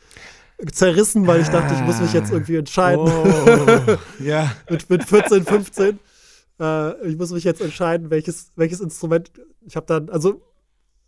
zerrissen, 0.71 1.27
weil 1.27 1.41
ich 1.41 1.49
dachte, 1.49 1.75
ich 1.75 1.81
muss 1.81 2.01
mich 2.01 2.11
jetzt 2.11 2.31
irgendwie 2.31 2.55
entscheiden. 2.55 3.05
Oh, 3.05 3.97
ja. 4.23 4.51
mit, 4.67 4.89
mit 4.89 5.03
14, 5.03 5.45
15. 5.45 5.99
Äh, 6.59 7.07
ich 7.07 7.17
muss 7.17 7.31
mich 7.31 7.43
jetzt 7.43 7.61
entscheiden, 7.61 8.09
welches, 8.09 8.51
welches 8.55 8.79
Instrument. 8.79 9.31
Ich 9.65 9.75
habe 9.75 9.85
dann, 9.85 10.09
also 10.09 10.41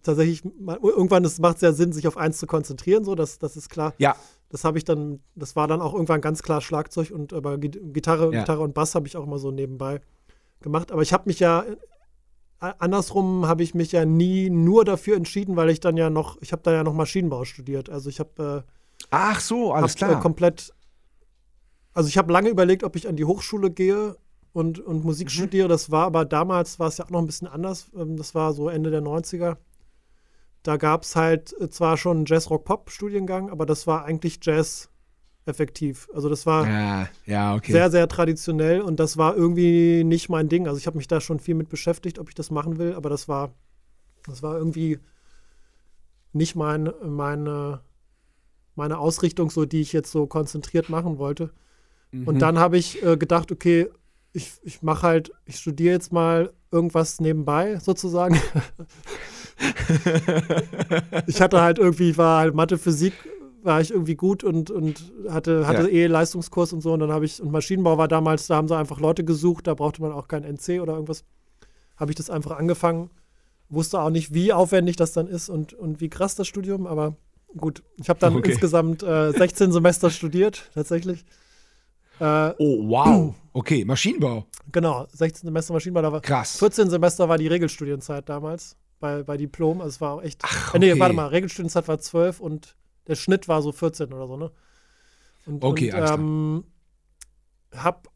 tatsächlich, 0.03 0.43
irgendwann 0.43 1.27
macht 1.39 1.55
es 1.57 1.61
ja 1.61 1.73
Sinn, 1.73 1.93
sich 1.93 2.07
auf 2.07 2.17
eins 2.17 2.37
zu 2.37 2.47
konzentrieren, 2.47 3.03
so, 3.03 3.15
das, 3.15 3.39
das 3.39 3.57
ist 3.57 3.69
klar. 3.69 3.93
Ja. 3.97 4.15
Das 4.49 4.63
habe 4.63 4.77
ich 4.77 4.83
dann, 4.83 5.21
das 5.35 5.55
war 5.55 5.67
dann 5.67 5.81
auch 5.81 5.93
irgendwann 5.93 6.21
ganz 6.21 6.43
klar 6.43 6.61
Schlagzeug 6.61 7.11
und 7.11 7.31
aber 7.33 7.57
Gitarre, 7.57 8.33
ja. 8.33 8.41
Gitarre 8.41 8.61
und 8.61 8.73
Bass 8.73 8.95
habe 8.95 9.07
ich 9.07 9.15
auch 9.15 9.25
immer 9.25 9.39
so 9.39 9.51
nebenbei 9.51 10.01
gemacht. 10.59 10.91
Aber 10.91 11.01
ich 11.01 11.13
habe 11.13 11.23
mich 11.27 11.39
ja 11.39 11.65
andersrum 12.61 13.47
habe 13.47 13.63
ich 13.63 13.73
mich 13.73 13.91
ja 13.91 14.05
nie 14.05 14.49
nur 14.49 14.85
dafür 14.85 15.17
entschieden, 15.17 15.55
weil 15.55 15.69
ich 15.69 15.79
dann 15.79 15.97
ja 15.97 16.09
noch, 16.09 16.37
ich 16.41 16.51
habe 16.51 16.61
da 16.61 16.71
ja 16.71 16.83
noch 16.83 16.93
Maschinenbau 16.93 17.43
studiert. 17.43 17.89
Also 17.89 18.09
ich 18.09 18.19
habe 18.19 18.65
äh, 18.67 18.71
Ach 19.09 19.39
so, 19.39 19.73
alles 19.73 19.93
hab, 19.93 19.97
klar. 19.97 20.19
Äh, 20.19 20.21
komplett. 20.21 20.73
Also 21.93 22.07
ich 22.07 22.17
habe 22.17 22.31
lange 22.31 22.49
überlegt, 22.49 22.83
ob 22.83 22.95
ich 22.95 23.07
an 23.07 23.15
die 23.15 23.25
Hochschule 23.25 23.71
gehe 23.71 24.15
und, 24.53 24.79
und 24.79 25.03
Musik 25.03 25.27
mhm. 25.27 25.31
studiere. 25.31 25.67
Das 25.67 25.91
war 25.91 26.05
aber 26.05 26.25
damals 26.25 26.79
war 26.79 26.87
es 26.87 26.97
ja 26.97 27.05
auch 27.05 27.09
noch 27.09 27.19
ein 27.19 27.25
bisschen 27.25 27.47
anders. 27.47 27.89
Ähm, 27.95 28.17
das 28.17 28.35
war 28.35 28.53
so 28.53 28.69
Ende 28.69 28.91
der 28.91 29.01
90er. 29.01 29.57
Da 30.63 30.77
gab 30.77 31.03
es 31.03 31.15
halt 31.15 31.59
äh, 31.59 31.69
zwar 31.69 31.97
schon 31.97 32.17
einen 32.17 32.25
Jazz-Rock-Pop-Studiengang, 32.25 33.49
aber 33.49 33.65
das 33.65 33.87
war 33.87 34.05
eigentlich 34.05 34.39
Jazz 34.41 34.89
effektiv. 35.45 36.07
Also 36.13 36.29
das 36.29 36.45
war 36.45 36.67
ja, 36.67 37.09
ja, 37.25 37.55
okay. 37.55 37.71
sehr, 37.71 37.89
sehr 37.89 38.07
traditionell 38.07 38.81
und 38.81 38.99
das 38.99 39.17
war 39.17 39.35
irgendwie 39.35 40.03
nicht 40.03 40.29
mein 40.29 40.49
Ding. 40.49 40.67
Also 40.67 40.77
ich 40.77 40.85
habe 40.85 40.97
mich 40.97 41.07
da 41.07 41.19
schon 41.19 41.39
viel 41.39 41.55
mit 41.55 41.69
beschäftigt, 41.69 42.19
ob 42.19 42.29
ich 42.29 42.35
das 42.35 42.51
machen 42.51 42.77
will, 42.77 42.93
aber 42.93 43.09
das 43.09 43.27
war, 43.27 43.53
das 44.25 44.43
war 44.43 44.55
irgendwie 44.55 44.99
nicht 46.31 46.55
mein, 46.55 46.91
meine, 47.03 47.81
meine 48.75 48.99
Ausrichtung, 48.99 49.49
so 49.49 49.65
die 49.65 49.81
ich 49.81 49.93
jetzt 49.93 50.11
so 50.11 50.27
konzentriert 50.27 50.89
machen 50.89 51.17
wollte. 51.17 51.51
Mhm. 52.11 52.27
Und 52.27 52.39
dann 52.39 52.59
habe 52.59 52.77
ich 52.77 53.03
äh, 53.03 53.17
gedacht, 53.17 53.51
okay, 53.51 53.89
ich, 54.33 54.53
ich 54.63 54.81
mache 54.81 55.03
halt, 55.03 55.31
ich 55.45 55.57
studiere 55.57 55.93
jetzt 55.93 56.11
mal 56.11 56.51
irgendwas 56.71 57.19
nebenbei 57.19 57.77
sozusagen. 57.79 58.35
ich 61.27 61.41
hatte 61.41 61.61
halt 61.61 61.79
irgendwie, 61.79 62.17
war 62.17 62.39
halt 62.39 62.55
Mathe, 62.55 62.77
Physik, 62.77 63.13
war 63.63 63.81
ich 63.81 63.91
irgendwie 63.91 64.15
gut 64.15 64.43
und, 64.43 64.71
und 64.71 65.11
hatte, 65.29 65.67
hatte 65.67 65.83
ja. 65.83 65.87
eh 65.87 66.07
Leistungskurs 66.07 66.73
und 66.73 66.81
so. 66.81 66.93
Und 66.93 67.01
dann 67.01 67.11
habe 67.11 67.25
ich, 67.25 67.41
und 67.41 67.51
Maschinenbau 67.51 67.97
war 67.97 68.07
damals, 68.07 68.47
da 68.47 68.55
haben 68.55 68.67
sie 68.67 68.77
einfach 68.77 68.99
Leute 68.99 69.23
gesucht, 69.23 69.67
da 69.67 69.73
brauchte 69.73 70.01
man 70.01 70.11
auch 70.11 70.27
kein 70.27 70.43
NC 70.43 70.81
oder 70.81 70.93
irgendwas. 70.93 71.23
Habe 71.97 72.11
ich 72.11 72.15
das 72.15 72.29
einfach 72.29 72.57
angefangen. 72.57 73.09
Wusste 73.69 74.01
auch 74.01 74.09
nicht, 74.09 74.33
wie 74.33 74.53
aufwendig 74.53 74.95
das 74.95 75.13
dann 75.13 75.27
ist 75.27 75.49
und, 75.49 75.73
und 75.73 76.01
wie 76.01 76.09
krass 76.09 76.35
das 76.35 76.47
Studium, 76.47 76.87
aber 76.87 77.15
Gut, 77.57 77.83
ich 77.97 78.09
habe 78.09 78.19
dann 78.19 78.35
okay. 78.35 78.51
insgesamt 78.51 79.03
äh, 79.03 79.31
16 79.31 79.71
Semester 79.71 80.09
studiert, 80.09 80.69
tatsächlich. 80.73 81.25
Äh, 82.21 82.53
oh, 82.59 82.87
wow. 82.87 83.33
Okay, 83.51 83.83
Maschinenbau. 83.83 84.45
Genau, 84.71 85.07
16 85.11 85.47
Semester 85.47 85.73
Maschinenbau. 85.73 86.03
Da 86.03 86.11
war, 86.11 86.21
Krass. 86.21 86.59
14 86.59 86.91
Semester 86.91 87.27
war 87.27 87.39
die 87.39 87.47
Regelstudienzeit 87.47 88.29
damals 88.29 88.77
bei, 88.99 89.23
bei 89.23 89.37
Diplom. 89.37 89.81
Also 89.81 89.89
es 89.89 90.01
war 90.01 90.13
auch 90.13 90.21
echt. 90.21 90.39
Ach, 90.43 90.75
okay. 90.75 90.91
äh, 90.91 90.93
nee, 90.93 90.99
warte 90.99 91.15
mal, 91.15 91.25
Regelstudienzeit 91.27 91.87
war 91.87 91.97
12 91.97 92.39
und 92.39 92.75
der 93.07 93.15
Schnitt 93.15 93.47
war 93.47 93.63
so 93.63 93.71
14 93.71 94.13
oder 94.13 94.27
so, 94.27 94.37
ne? 94.37 94.51
Und, 95.47 95.63
okay, 95.63 95.91
und, 95.91 96.09
ähm, 96.11 96.63
hab, 97.75 98.07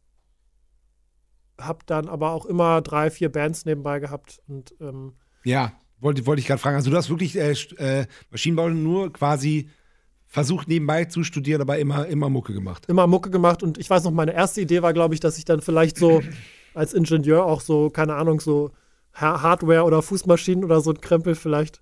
hab 1.60 1.88
dann 1.88 2.08
aber 2.08 2.30
auch 2.30 2.46
immer 2.46 2.84
drei, 2.84 3.10
vier 3.10 3.32
Bands 3.32 3.66
nebenbei 3.66 4.00
gehabt 4.00 4.40
und 4.48 4.76
ähm, 4.80 5.14
ja. 5.44 5.74
Wollte, 6.00 6.28
wollte 6.28 6.42
ich 6.42 6.46
gerade 6.46 6.62
fragen. 6.62 6.76
Also 6.76 6.92
du 6.92 6.98
hast 6.98 7.10
wirklich 7.10 7.36
äh, 7.38 7.54
äh, 7.78 8.06
Maschinenbau 8.30 8.70
nur 8.70 9.12
quasi 9.12 9.70
versucht 10.36 10.68
nebenbei 10.68 11.06
zu 11.06 11.24
studieren, 11.24 11.62
aber 11.62 11.78
immer, 11.78 12.08
immer 12.08 12.30
Mucke 12.30 12.54
gemacht. 12.54 12.88
Immer 12.88 13.08
Mucke 13.08 13.30
gemacht 13.30 13.64
und 13.64 13.78
ich 13.78 13.90
weiß 13.90 14.04
noch, 14.04 14.12
meine 14.12 14.34
erste 14.34 14.60
Idee 14.60 14.82
war, 14.82 14.92
glaube 14.92 15.14
ich, 15.14 15.22
dass 15.22 15.38
ich 15.38 15.46
dann 15.46 15.62
vielleicht 15.62 15.98
so 15.98 16.22
als 16.74 16.94
Ingenieur 16.94 17.46
auch 17.46 17.62
so, 17.62 17.90
keine 17.90 18.16
Ahnung, 18.16 18.42
so 18.42 18.72
Hardware 19.14 19.86
oder 19.86 20.02
Fußmaschinen 20.02 20.66
oder 20.66 20.82
so 20.82 20.92
ein 20.92 21.00
Krempel 21.00 21.36
vielleicht 21.36 21.82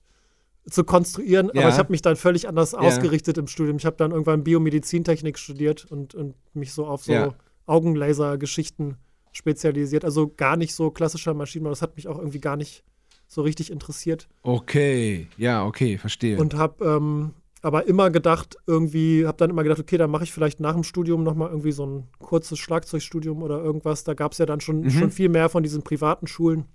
zu 0.69 0.83
konstruieren. 0.83 1.49
Ja. 1.55 1.61
Aber 1.61 1.69
ich 1.71 1.79
habe 1.79 1.91
mich 1.91 2.03
dann 2.03 2.15
völlig 2.15 2.47
anders 2.47 2.73
ja. 2.73 2.77
ausgerichtet 2.77 3.39
im 3.39 3.47
Studium. 3.47 3.77
Ich 3.77 3.87
habe 3.87 3.95
dann 3.97 4.11
irgendwann 4.11 4.43
Biomedizintechnik 4.43 5.39
studiert 5.39 5.85
und, 5.85 6.13
und 6.13 6.35
mich 6.53 6.73
so 6.73 6.85
auf 6.85 7.05
so 7.05 7.11
ja. 7.11 7.33
Augenlaser-Geschichten 7.65 8.97
spezialisiert. 9.31 10.05
Also 10.05 10.27
gar 10.27 10.57
nicht 10.57 10.75
so 10.75 10.91
klassischer 10.91 11.33
Maschinenbau. 11.33 11.71
Das 11.71 11.81
hat 11.81 11.95
mich 11.95 12.07
auch 12.07 12.19
irgendwie 12.19 12.39
gar 12.39 12.55
nicht 12.55 12.83
so 13.27 13.41
richtig 13.41 13.71
interessiert. 13.71 14.29
Okay, 14.43 15.27
ja, 15.37 15.65
okay, 15.65 15.97
verstehe. 15.97 16.37
Und 16.37 16.53
habe 16.53 16.85
ähm, 16.85 17.33
aber 17.63 17.87
immer 17.87 18.11
gedacht, 18.11 18.57
irgendwie, 18.67 19.25
habe 19.25 19.37
dann 19.37 19.49
immer 19.49 19.63
gedacht, 19.63 19.79
okay, 19.79 19.97
dann 19.97 20.11
mache 20.11 20.25
ich 20.25 20.33
vielleicht 20.33 20.59
nach 20.59 20.73
dem 20.73 20.83
Studium 20.83 21.23
nochmal 21.23 21.49
irgendwie 21.49 21.71
so 21.71 21.85
ein 21.85 22.07
kurzes 22.19 22.59
Schlagzeugstudium 22.59 23.41
oder 23.41 23.63
irgendwas. 23.63 24.03
Da 24.03 24.13
gab 24.13 24.33
es 24.33 24.37
ja 24.37 24.45
dann 24.45 24.59
schon, 24.59 24.81
mhm. 24.81 24.89
schon 24.91 25.11
viel 25.11 25.29
mehr 25.29 25.47
von 25.47 25.63
diesen 25.63 25.81
privaten 25.81 26.27
Schulen. 26.27 26.65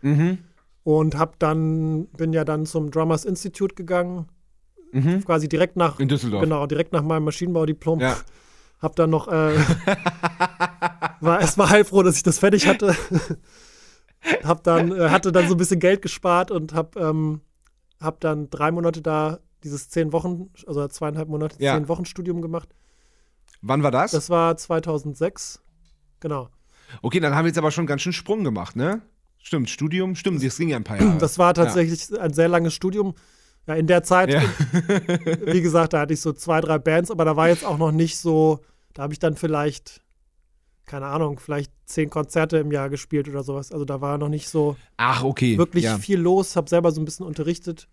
Mhm. 0.00 0.38
Und 0.82 1.18
habe 1.18 1.32
dann, 1.38 2.06
bin 2.06 2.32
ja 2.32 2.46
dann 2.46 2.64
zum 2.64 2.90
Drummers 2.90 3.26
Institute 3.26 3.74
gegangen. 3.74 4.28
Mhm. 4.92 5.22
Quasi 5.26 5.46
direkt 5.46 5.76
nach. 5.76 6.00
In 6.00 6.08
Düsseldorf. 6.08 6.42
Genau, 6.42 6.66
direkt 6.66 6.94
nach 6.94 7.02
meinem 7.02 7.24
Maschinenbaudiplom. 7.24 8.00
Ja. 8.00 8.16
Hab 8.80 8.96
dann 8.96 9.10
noch, 9.10 9.28
äh, 9.28 9.30
war 11.20 11.40
erstmal 11.40 11.68
heilfroh, 11.68 12.02
dass 12.02 12.16
ich 12.16 12.22
das 12.22 12.38
fertig 12.38 12.66
hatte 12.66 12.96
hab 14.44 14.62
dann, 14.62 14.92
äh, 14.92 15.10
hatte 15.10 15.32
dann 15.32 15.48
so 15.48 15.54
ein 15.54 15.58
bisschen 15.58 15.80
Geld 15.80 16.00
gespart 16.00 16.50
und 16.50 16.74
hab, 16.74 16.96
ähm, 16.96 17.40
hab 18.00 18.20
dann 18.20 18.50
drei 18.50 18.70
Monate 18.70 19.02
da 19.02 19.40
dieses 19.64 19.88
zehn 19.88 20.12
Wochen, 20.12 20.50
also 20.66 20.86
zweieinhalb 20.88 21.28
Monate, 21.28 21.56
ja. 21.58 21.74
zehn 21.74 21.88
Wochen 21.88 22.04
Studium 22.04 22.42
gemacht. 22.42 22.68
Wann 23.60 23.82
war 23.82 23.90
das? 23.90 24.12
Das 24.12 24.30
war 24.30 24.56
2006, 24.56 25.60
genau. 26.20 26.48
Okay, 27.02 27.20
dann 27.20 27.34
haben 27.34 27.44
wir 27.44 27.48
jetzt 27.48 27.58
aber 27.58 27.70
schon 27.70 27.86
ganz 27.86 28.02
schön 28.02 28.12
Sprung 28.12 28.44
gemacht, 28.44 28.76
ne? 28.76 29.02
Stimmt, 29.38 29.70
Studium, 29.70 30.14
stimmt, 30.14 30.44
das 30.44 30.56
ging 30.56 30.68
ja 30.68 30.76
ein 30.76 30.84
paar 30.84 31.00
Jahre. 31.00 31.18
Das 31.18 31.38
war 31.38 31.54
tatsächlich 31.54 32.08
ja. 32.08 32.18
ein 32.18 32.32
sehr 32.32 32.48
langes 32.48 32.74
Studium. 32.74 33.14
Ja, 33.66 33.74
in 33.74 33.86
der 33.86 34.02
Zeit, 34.02 34.30
ja. 34.30 34.42
wie 35.44 35.60
gesagt, 35.60 35.92
da 35.92 36.00
hatte 36.00 36.14
ich 36.14 36.20
so 36.20 36.32
zwei, 36.32 36.60
drei 36.60 36.78
Bands, 36.78 37.10
aber 37.10 37.24
da 37.24 37.36
war 37.36 37.48
jetzt 37.48 37.64
auch 37.64 37.76
noch 37.76 37.92
nicht 37.92 38.18
so, 38.18 38.60
da 38.94 39.02
habe 39.02 39.12
ich 39.12 39.18
dann 39.18 39.36
vielleicht 39.36 40.02
keine 40.88 41.06
Ahnung, 41.06 41.38
vielleicht 41.38 41.70
zehn 41.84 42.10
Konzerte 42.10 42.58
im 42.58 42.72
Jahr 42.72 42.90
gespielt 42.90 43.28
oder 43.28 43.44
sowas. 43.44 43.70
Also 43.70 43.84
da 43.84 44.00
war 44.00 44.18
noch 44.18 44.28
nicht 44.28 44.48
so 44.48 44.76
Ach, 44.96 45.22
okay. 45.22 45.56
wirklich 45.56 45.84
ja. 45.84 45.98
viel 45.98 46.18
los. 46.18 46.56
Hab 46.56 46.68
selber 46.68 46.90
so 46.90 47.00
ein 47.00 47.04
bisschen 47.04 47.26
unterrichtet. 47.26 47.88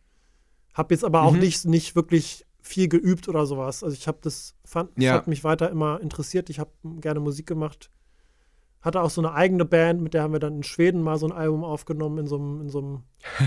Hab 0.75 0.91
jetzt 0.91 1.03
aber 1.03 1.23
auch 1.23 1.31
mhm. 1.31 1.39
nicht, 1.39 1.65
nicht 1.65 1.95
wirklich 1.95 2.45
viel 2.61 2.87
geübt 2.87 3.27
oder 3.27 3.45
sowas. 3.45 3.83
Also 3.83 3.95
ich 3.95 4.07
habe 4.07 4.19
das, 4.21 4.55
fand, 4.65 4.91
ja. 4.97 5.11
das 5.13 5.21
hat 5.21 5.27
mich 5.27 5.43
weiter 5.43 5.71
immer 5.71 6.01
interessiert. 6.01 6.49
Ich 6.49 6.59
habe 6.59 6.71
gerne 6.99 7.19
Musik 7.19 7.47
gemacht. 7.47 7.89
Hatte 8.81 9.01
auch 9.01 9.09
so 9.09 9.21
eine 9.21 9.33
eigene 9.33 9.65
Band, 9.65 10.01
mit 10.01 10.13
der 10.13 10.21
haben 10.21 10.33
wir 10.33 10.39
dann 10.39 10.57
in 10.57 10.63
Schweden 10.63 11.01
mal 11.01 11.17
so 11.17 11.25
ein 11.25 11.31
Album 11.31 11.63
aufgenommen, 11.63 12.19
in 12.19 12.27
so 12.27 12.35
einem, 12.35 12.61
in 12.61 12.69
so 12.69 12.79
einem, 12.79 13.03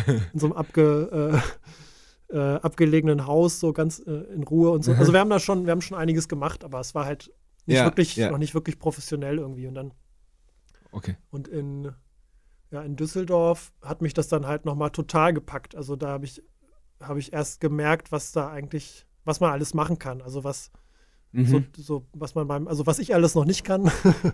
in 0.33 0.41
so 0.41 0.47
einem 0.47 0.57
abge, 0.57 1.41
äh, 2.31 2.39
abgelegenen 2.39 3.27
Haus, 3.27 3.61
so 3.61 3.73
ganz 3.73 4.01
äh, 4.01 4.11
in 4.11 4.43
Ruhe 4.43 4.71
und 4.71 4.85
so. 4.85 4.93
Also 4.93 5.13
wir 5.13 5.21
haben 5.21 5.31
da 5.31 5.39
schon, 5.39 5.67
wir 5.67 5.73
haben 5.73 5.81
schon 5.83 5.97
einiges 5.97 6.29
gemacht, 6.29 6.65
aber 6.65 6.81
es 6.81 6.95
war 6.95 7.05
halt 7.05 7.33
nicht 7.67 7.77
Ja, 7.77 7.85
wirklich, 7.85 8.17
ja. 8.17 8.31
noch 8.31 8.39
nicht 8.39 8.55
wirklich 8.55 8.79
professionell 8.79 9.39
irgendwie. 9.39 9.67
Und 9.67 9.75
dann, 9.75 9.93
Okay. 10.91 11.17
und 11.31 11.49
in, 11.49 11.93
ja, 12.71 12.83
in 12.83 12.97
Düsseldorf 12.97 13.73
hat 13.83 14.03
mich 14.03 14.15
das 14.15 14.29
dann 14.29 14.47
halt 14.47 14.65
nochmal 14.65 14.91
total 14.91 15.33
gepackt. 15.33 15.75
Also 15.75 15.97
da 15.97 16.09
habe 16.09 16.25
ich, 16.25 16.43
habe 17.01 17.19
ich 17.21 17.33
erst 17.33 17.61
gemerkt, 17.61 18.13
was 18.13 18.33
da 18.33 18.49
eigentlich, 18.51 19.07
was 19.25 19.41
man 19.41 19.53
alles 19.53 19.75
machen 19.75 19.99
kann. 19.99 20.23
Also 20.23 20.45
was, 20.45 20.71
Mhm. 21.33 21.45
so, 21.47 21.63
so, 21.77 22.07
was 22.15 22.35
man 22.35 22.49
beim, 22.49 22.67
also 22.69 22.87
was 22.87 22.99
ich 22.99 23.15
alles 23.15 23.35
noch 23.35 23.45
nicht 23.45 23.63
kann, 23.63 23.91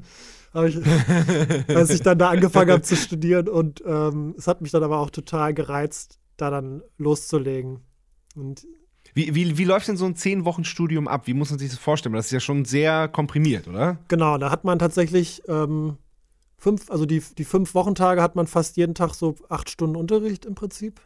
habe 0.54 0.68
ich, 0.68 0.76
als 1.74 1.90
ich 1.90 2.02
dann 2.02 2.18
da 2.18 2.30
angefangen 2.30 2.70
habe 2.70 2.82
zu 2.82 2.94
studieren 2.94 3.48
und 3.48 3.82
ähm, 3.84 4.34
es 4.38 4.46
hat 4.46 4.60
mich 4.60 4.70
dann 4.70 4.84
aber 4.84 4.98
auch 4.98 5.10
total 5.10 5.54
gereizt, 5.54 6.20
da 6.36 6.50
dann 6.50 6.82
loszulegen. 6.96 7.80
Und 8.36 8.64
Wie, 9.12 9.34
wie, 9.34 9.58
wie 9.58 9.64
läuft 9.64 9.88
denn 9.88 9.96
so 9.96 10.04
ein 10.04 10.14
10-Wochen-Studium 10.14 11.08
ab? 11.08 11.26
Wie 11.26 11.34
muss 11.34 11.50
man 11.50 11.58
sich 11.58 11.70
das 11.70 11.78
vorstellen? 11.80 12.14
Das 12.14 12.26
ist 12.26 12.32
ja 12.32 12.38
schon 12.40 12.64
sehr 12.64 13.08
komprimiert, 13.08 13.66
oder? 13.66 13.98
genau, 14.06 14.38
da 14.38 14.50
hat 14.50 14.62
man 14.62 14.78
tatsächlich 14.78 15.42
ähm, 15.48 15.96
fünf, 16.56 16.90
also 16.92 17.06
die, 17.06 17.22
die 17.36 17.44
fünf 17.44 17.74
Wochentage 17.74 18.22
hat 18.22 18.36
man 18.36 18.46
fast 18.46 18.76
jeden 18.76 18.94
Tag 18.94 19.14
so 19.14 19.34
acht 19.48 19.68
Stunden 19.68 19.96
Unterricht 19.96 20.44
im 20.46 20.54
Prinzip. 20.54 21.00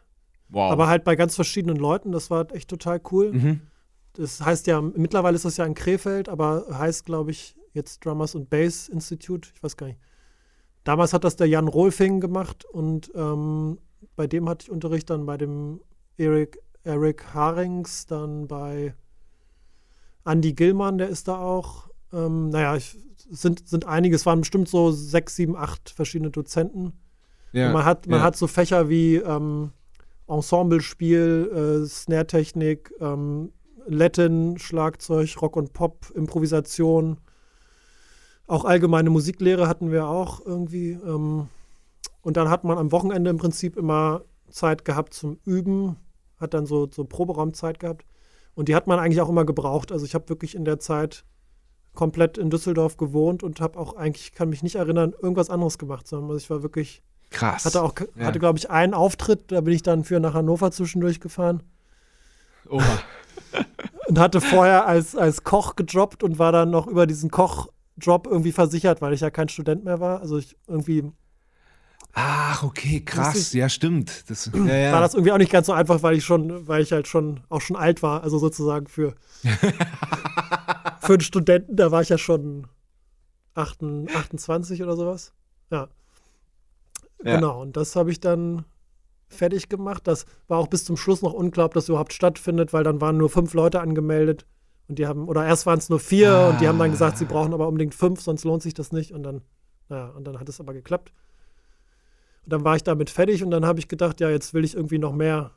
Wow. 0.49 0.71
Aber 0.71 0.87
halt 0.87 1.03
bei 1.03 1.15
ganz 1.15 1.35
verschiedenen 1.35 1.77
Leuten, 1.77 2.11
das 2.11 2.29
war 2.29 2.53
echt 2.53 2.69
total 2.69 3.01
cool. 3.11 3.31
mhm. 3.33 3.61
Das 4.13 4.41
heißt 4.41 4.67
ja, 4.67 4.81
mittlerweile 4.81 5.35
ist 5.35 5.45
das 5.45 5.57
ja 5.57 5.65
in 5.65 5.75
Krefeld, 5.75 6.27
aber 6.27 6.65
heißt, 6.71 7.05
glaube 7.05 7.31
ich, 7.31 7.55
jetzt 7.73 8.03
Drummers 8.03 8.35
und 8.35 8.49
Bass 8.49 8.89
Institute. 8.89 9.49
Ich 9.55 9.63
weiß 9.63 9.77
gar 9.77 9.87
nicht. 9.87 9.99
Damals 10.83 11.13
hat 11.13 11.23
das 11.23 11.35
der 11.35 11.47
Jan 11.47 11.67
Rolfing 11.67 12.19
gemacht 12.19 12.65
und 12.65 13.11
ähm, 13.15 13.77
bei 14.15 14.27
dem 14.27 14.49
hatte 14.49 14.63
ich 14.63 14.71
Unterricht 14.71 15.09
dann 15.09 15.25
bei 15.25 15.37
dem 15.37 15.81
Eric, 16.17 16.59
Eric 16.83 17.33
Harings, 17.33 18.07
dann 18.07 18.47
bei 18.47 18.93
Andy 20.25 20.53
Gillmann, 20.53 20.97
der 20.97 21.09
ist 21.09 21.27
da 21.27 21.37
auch. 21.37 21.89
Ähm, 22.11 22.49
naja, 22.49 22.75
ich, 22.75 22.97
es 23.31 23.41
sind, 23.41 23.67
sind 23.67 23.85
einige, 23.85 24.15
es 24.15 24.25
waren 24.25 24.41
bestimmt 24.41 24.67
so 24.67 24.91
sechs, 24.91 25.35
sieben, 25.35 25.55
acht 25.55 25.89
verschiedene 25.89 26.31
Dozenten. 26.31 26.93
ja. 27.51 27.71
Man 27.71 27.85
hat, 27.85 28.07
man 28.07 28.19
ja. 28.19 28.25
hat 28.25 28.35
so 28.35 28.47
Fächer 28.47 28.89
wie 28.89 29.17
ähm, 29.17 29.71
Ensemblespiel, 30.29 31.83
äh, 31.83 31.87
Snare-Technik, 31.87 32.93
ähm, 32.99 33.51
Latin, 33.87 34.57
Schlagzeug, 34.57 35.41
Rock 35.41 35.55
und 35.55 35.73
Pop, 35.73 36.11
Improvisation. 36.13 37.17
Auch 38.47 38.65
allgemeine 38.65 39.09
Musiklehre 39.09 39.67
hatten 39.67 39.91
wir 39.91 40.07
auch 40.07 40.45
irgendwie. 40.45 40.91
Ähm, 40.91 41.49
und 42.21 42.37
dann 42.37 42.49
hat 42.49 42.63
man 42.63 42.77
am 42.77 42.91
Wochenende 42.91 43.29
im 43.29 43.37
Prinzip 43.37 43.77
immer 43.77 44.23
Zeit 44.49 44.85
gehabt 44.85 45.13
zum 45.13 45.39
Üben, 45.45 45.95
hat 46.39 46.53
dann 46.53 46.65
so, 46.65 46.87
so 46.91 47.05
Proberaumzeit 47.05 47.79
gehabt. 47.79 48.05
Und 48.55 48.67
die 48.67 48.75
hat 48.75 48.87
man 48.87 48.99
eigentlich 48.99 49.21
auch 49.21 49.29
immer 49.29 49.45
gebraucht. 49.45 49.91
Also 49.91 50.05
ich 50.05 50.15
habe 50.15 50.29
wirklich 50.29 50.55
in 50.55 50.65
der 50.65 50.79
Zeit 50.79 51.25
komplett 51.93 52.37
in 52.37 52.49
Düsseldorf 52.49 52.97
gewohnt 52.97 53.41
und 53.43 53.61
habe 53.61 53.79
auch 53.79 53.95
eigentlich, 53.95 54.33
kann 54.33 54.49
mich 54.49 54.63
nicht 54.63 54.75
erinnern, 54.75 55.13
irgendwas 55.19 55.49
anderes 55.49 55.77
gemacht, 55.77 56.07
sondern 56.07 56.37
ich 56.37 56.49
war 56.49 56.61
wirklich 56.61 57.03
Krass. 57.31 57.65
hatte 57.65 57.81
auch, 57.81 57.93
Ja. 58.15 58.25
hatte, 58.25 58.39
glaube 58.39 58.57
ich, 58.57 58.69
einen 58.69 58.93
Auftritt, 58.93 59.51
da 59.51 59.61
bin 59.61 59.73
ich 59.73 59.83
dann 59.83 60.03
für 60.03 60.19
nach 60.19 60.33
Hannover 60.33 60.71
zwischendurch 60.71 61.19
gefahren 61.19 61.63
Oha. 62.69 62.99
und 64.07 64.19
hatte 64.19 64.41
vorher 64.41 64.87
als, 64.87 65.15
als 65.15 65.43
Koch 65.43 65.75
gedroppt 65.75 66.23
und 66.23 66.39
war 66.39 66.51
dann 66.51 66.69
noch 66.71 66.87
über 66.87 67.05
diesen 67.07 67.29
Kochdrop 67.29 68.27
irgendwie 68.27 68.51
versichert, 68.51 69.01
weil 69.01 69.13
ich 69.13 69.21
ja 69.21 69.29
kein 69.29 69.49
Student 69.49 69.83
mehr 69.83 69.99
war. 69.99 70.21
Also 70.21 70.37
ich 70.37 70.57
irgendwie 70.67 71.11
Ach, 72.13 72.63
okay, 72.63 73.01
krass. 73.01 73.35
Lustig. 73.35 73.59
Ja, 73.59 73.69
stimmt. 73.69 74.29
Das, 74.29 74.49
ja, 74.53 74.75
ja. 74.75 74.91
war 74.91 75.01
das 75.01 75.13
irgendwie 75.13 75.31
auch 75.31 75.37
nicht 75.37 75.51
ganz 75.51 75.67
so 75.67 75.73
einfach, 75.73 76.01
weil 76.01 76.17
ich 76.17 76.25
schon, 76.25 76.67
weil 76.67 76.81
ich 76.81 76.91
halt 76.91 77.07
schon 77.07 77.41
auch 77.49 77.61
schon 77.61 77.75
alt 77.75 78.01
war. 78.01 78.23
Also 78.23 78.39
sozusagen 78.39 78.87
für, 78.87 79.15
für 81.01 81.13
einen 81.13 81.21
Studenten, 81.21 81.75
da 81.75 81.91
war 81.91 82.01
ich 82.01 82.09
ja 82.09 82.17
schon 82.17 82.67
28, 83.55 84.15
28 84.15 84.83
oder 84.83 84.95
sowas. 84.95 85.33
Ja. 85.71 85.87
Ja. 87.23 87.35
Genau, 87.35 87.61
und 87.61 87.75
das 87.77 87.95
habe 87.95 88.11
ich 88.11 88.19
dann 88.19 88.65
fertig 89.27 89.69
gemacht. 89.69 90.07
Das 90.07 90.25
war 90.47 90.57
auch 90.57 90.67
bis 90.67 90.85
zum 90.85 90.97
Schluss 90.97 91.21
noch 91.21 91.33
unklar, 91.33 91.65
ob 91.67 91.73
das 91.73 91.89
überhaupt 91.89 92.13
stattfindet, 92.13 92.73
weil 92.73 92.83
dann 92.83 93.01
waren 93.01 93.17
nur 93.17 93.29
fünf 93.29 93.53
Leute 93.53 93.81
angemeldet 93.81 94.45
und 94.87 94.97
die 94.99 95.05
haben, 95.05 95.27
oder 95.27 95.45
erst 95.45 95.65
waren 95.65 95.77
es 95.79 95.89
nur 95.89 95.99
vier 95.99 96.47
und 96.49 96.61
die 96.61 96.67
haben 96.67 96.79
dann 96.79 96.91
gesagt, 96.91 97.17
sie 97.17 97.25
brauchen 97.25 97.53
aber 97.53 97.67
unbedingt 97.67 97.93
fünf, 97.93 98.21
sonst 98.21 98.43
lohnt 98.43 98.63
sich 98.63 98.73
das 98.73 98.91
nicht. 98.91 99.13
Und 99.13 99.23
dann, 99.23 99.41
naja, 99.89 100.09
und 100.09 100.25
dann 100.25 100.39
hat 100.39 100.49
es 100.49 100.59
aber 100.59 100.73
geklappt. 100.73 101.11
Und 102.45 102.53
dann 102.53 102.63
war 102.63 102.75
ich 102.75 102.83
damit 102.83 103.09
fertig 103.11 103.43
und 103.43 103.51
dann 103.51 103.65
habe 103.65 103.79
ich 103.79 103.87
gedacht, 103.87 104.19
ja, 104.21 104.29
jetzt 104.29 104.53
will 104.53 104.63
ich 104.65 104.75
irgendwie 104.75 104.97
noch 104.97 105.13
mehr, 105.13 105.51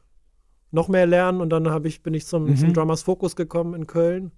noch 0.71 0.89
mehr 0.89 1.07
lernen. 1.07 1.41
Und 1.41 1.49
dann 1.51 1.71
habe 1.71 1.89
ich, 1.89 2.03
bin 2.03 2.13
ich 2.13 2.27
zum, 2.27 2.47
Mhm. 2.51 2.57
zum 2.57 2.73
Drummers 2.75 3.03
Focus 3.03 3.37
gekommen 3.37 3.73
in 3.75 3.87
Köln. 3.87 4.33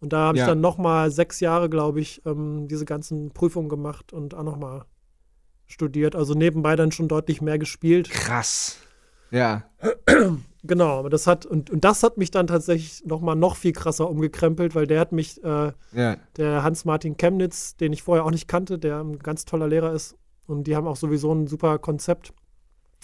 Und 0.00 0.12
da 0.12 0.26
habe 0.28 0.38
Ja. 0.38 0.44
ich 0.44 0.48
dann 0.48 0.60
noch 0.60 0.78
mal 0.78 1.10
sechs 1.12 1.38
Jahre, 1.40 1.68
glaube 1.70 2.00
ich, 2.00 2.22
ähm, 2.26 2.66
diese 2.66 2.84
ganzen 2.84 3.30
Prüfungen 3.30 3.68
gemacht 3.68 4.12
und 4.12 4.34
auch 4.34 4.42
noch 4.42 4.56
mal 4.56 4.84
studiert. 5.66 6.14
Also 6.16 6.34
nebenbei 6.34 6.76
dann 6.76 6.92
schon 6.92 7.08
deutlich 7.08 7.40
mehr 7.40 7.58
gespielt. 7.58 8.10
Krass. 8.10 8.78
Ja. 9.30 9.64
Genau, 10.68 10.98
aber 10.98 11.10
das 11.10 11.28
hat, 11.28 11.46
und, 11.46 11.70
und 11.70 11.84
das 11.84 12.02
hat 12.02 12.16
mich 12.18 12.32
dann 12.32 12.48
tatsächlich 12.48 13.04
noch 13.06 13.20
mal 13.20 13.36
noch 13.36 13.54
viel 13.54 13.70
krasser 13.70 14.10
umgekrempelt, 14.10 14.74
weil 14.74 14.88
der 14.88 14.98
hat 14.98 15.12
mich, 15.12 15.40
äh, 15.44 15.70
Ja. 15.92 16.16
der 16.36 16.64
Hans-Martin 16.64 17.16
Chemnitz, 17.16 17.76
den 17.76 17.92
ich 17.92 18.02
vorher 18.02 18.24
auch 18.24 18.32
nicht 18.32 18.48
kannte, 18.48 18.76
der 18.76 18.98
ein 18.98 19.20
ganz 19.20 19.44
toller 19.44 19.68
Lehrer 19.68 19.92
ist. 19.92 20.16
Und 20.48 20.64
die 20.66 20.74
haben 20.74 20.88
auch 20.88 20.96
sowieso 20.96 21.32
ein 21.32 21.46
super 21.46 21.78
Konzept. 21.78 22.32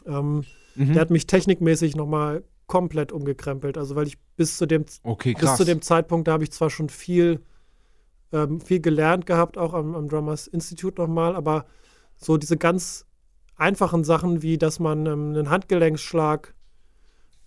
Ähm, 0.06 0.44
Mhm. 0.74 0.92
Der 0.94 1.02
hat 1.02 1.10
mich 1.10 1.26
technikmäßig 1.28 1.94
noch 1.94 2.06
mal 2.06 2.42
komplett 2.66 3.12
umgekrempelt. 3.12 3.78
Also 3.78 3.94
weil 3.94 4.06
ich 4.08 4.18
bis 4.36 4.56
zu 4.56 4.66
dem, 4.66 4.84
okay, 5.04 5.36
bis 5.38 5.54
zu 5.56 5.64
dem 5.64 5.82
Zeitpunkt, 5.82 6.26
da 6.26 6.32
habe 6.32 6.42
ich 6.44 6.50
zwar 6.50 6.70
schon 6.70 6.88
viel, 6.88 7.42
ähm, 8.32 8.60
viel 8.60 8.80
gelernt 8.80 9.26
gehabt, 9.26 9.56
auch 9.58 9.74
am, 9.74 9.94
am 9.94 10.08
Drummers 10.08 10.46
Institute 10.48 11.00
nochmal, 11.00 11.36
aber 11.36 11.66
so 12.24 12.36
diese 12.36 12.56
ganz 12.56 13.06
einfachen 13.56 14.04
Sachen, 14.04 14.42
wie 14.42 14.58
dass 14.58 14.78
man 14.80 15.06
ähm, 15.06 15.28
einen 15.34 15.50
Handgelenksschlag 15.50 16.54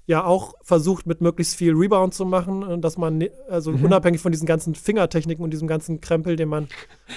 ja 0.08 0.24
auch 0.24 0.54
versucht, 0.62 1.08
mit 1.08 1.20
möglichst 1.22 1.56
viel 1.56 1.74
Rebound 1.74 2.14
zu 2.14 2.26
machen, 2.26 2.64
und 2.64 2.82
dass 2.84 2.96
man, 2.98 3.18
ne- 3.18 3.32
also 3.50 3.72
Mhm. 3.72 3.86
unabhängig 3.86 4.22
von 4.22 4.32
diesen 4.32 4.46
ganzen 4.46 4.76
Fingertechniken 4.76 5.44
und 5.44 5.50
diesem 5.52 5.68
ganzen 5.68 6.00
Krempel, 6.00 6.36
den 6.36 6.48
man 6.48 6.68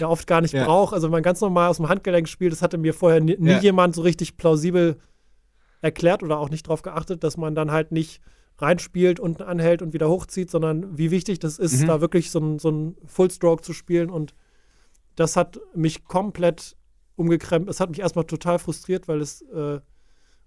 ja 0.00 0.08
oft 0.08 0.26
gar 0.26 0.40
nicht 0.40 0.54
Ja. 0.54 0.64
braucht, 0.64 0.94
also 0.94 1.06
wenn 1.08 1.12
man 1.12 1.22
ganz 1.22 1.40
normal 1.42 1.68
aus 1.68 1.76
dem 1.76 1.88
Handgelenk 1.90 2.28
spielt, 2.28 2.50
das 2.52 2.62
hatte 2.62 2.78
mir 2.78 2.94
vorher 2.94 3.20
nie, 3.20 3.36
Ja. 3.38 3.58
jemand 3.60 3.94
so 3.94 4.00
richtig 4.02 4.38
plausibel 4.38 4.96
erklärt 5.82 6.22
oder 6.22 6.38
auch 6.38 6.48
nicht 6.48 6.66
darauf 6.66 6.80
geachtet, 6.82 7.22
dass 7.24 7.36
man 7.36 7.54
dann 7.54 7.70
halt 7.70 7.92
nicht 7.92 8.22
reinspielt, 8.56 9.20
unten 9.20 9.42
anhält 9.42 9.82
und 9.82 9.92
wieder 9.92 10.08
hochzieht, 10.08 10.50
sondern 10.50 10.96
wie 10.96 11.10
wichtig 11.12 11.38
das 11.40 11.58
ist, 11.58 11.82
Mhm. 11.82 11.86
da 11.88 12.00
wirklich 12.00 12.30
so 12.30 12.40
ein, 12.40 12.58
so 12.58 12.70
ein 12.70 12.96
Full-Stroke 13.04 13.62
zu 13.62 13.72
spielen. 13.74 14.08
Und 14.10 14.34
das 15.14 15.36
hat 15.36 15.60
mich 15.74 16.04
komplett 16.06 16.74
umgekrempelt. 17.18 17.70
Es 17.74 17.80
hat 17.80 17.90
mich 17.90 18.00
erstmal 18.00 18.24
total 18.24 18.58
frustriert, 18.58 19.08
weil 19.08 19.20
es, 19.20 19.42
äh, 19.42 19.80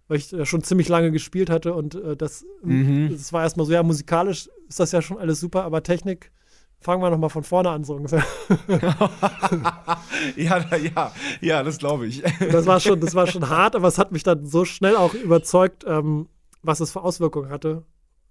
weil 0.07 0.17
ich 0.17 0.31
ja 0.31 0.45
schon 0.45 0.63
ziemlich 0.63 0.89
lange 0.89 1.11
gespielt 1.11 1.49
hatte 1.49 1.73
und 1.73 1.95
äh, 1.95 2.15
das, 2.17 2.45
Mhm. 2.63 3.09
das 3.11 3.31
war 3.33 3.43
erstmal 3.43 3.65
so, 3.65 3.73
ja, 3.73 3.83
musikalisch 3.83 4.49
ist 4.67 4.79
das 4.79 4.91
ja 4.91 5.01
schon 5.01 5.17
alles 5.17 5.39
super, 5.39 5.63
aber 5.63 5.83
Technik, 5.83 6.31
fangen 6.79 7.01
wir 7.03 7.09
nochmal 7.11 7.29
von 7.29 7.43
vorne 7.43 7.69
an, 7.69 7.83
so 7.83 7.93
ungefähr. 7.95 8.23
ja, 10.35 10.59
da- 10.59 10.77
ja, 10.77 11.11
ja, 11.41 11.63
das 11.63 11.77
glaube 11.77 12.07
ich. 12.07 12.23
Das 12.51 12.65
war 12.65 12.79
schon, 12.79 12.99
das 12.99 13.15
war 13.15 13.27
schon 13.27 13.49
hart, 13.49 13.75
aber 13.75 13.87
es 13.87 13.97
hat 13.97 14.11
mich 14.11 14.23
dann 14.23 14.45
so 14.45 14.65
schnell 14.65 14.95
auch 14.95 15.13
überzeugt, 15.13 15.83
ähm, 15.87 16.27
was 16.63 16.79
es 16.79 16.91
für 16.91 17.01
Auswirkungen 17.01 17.49
hatte. 17.49 17.83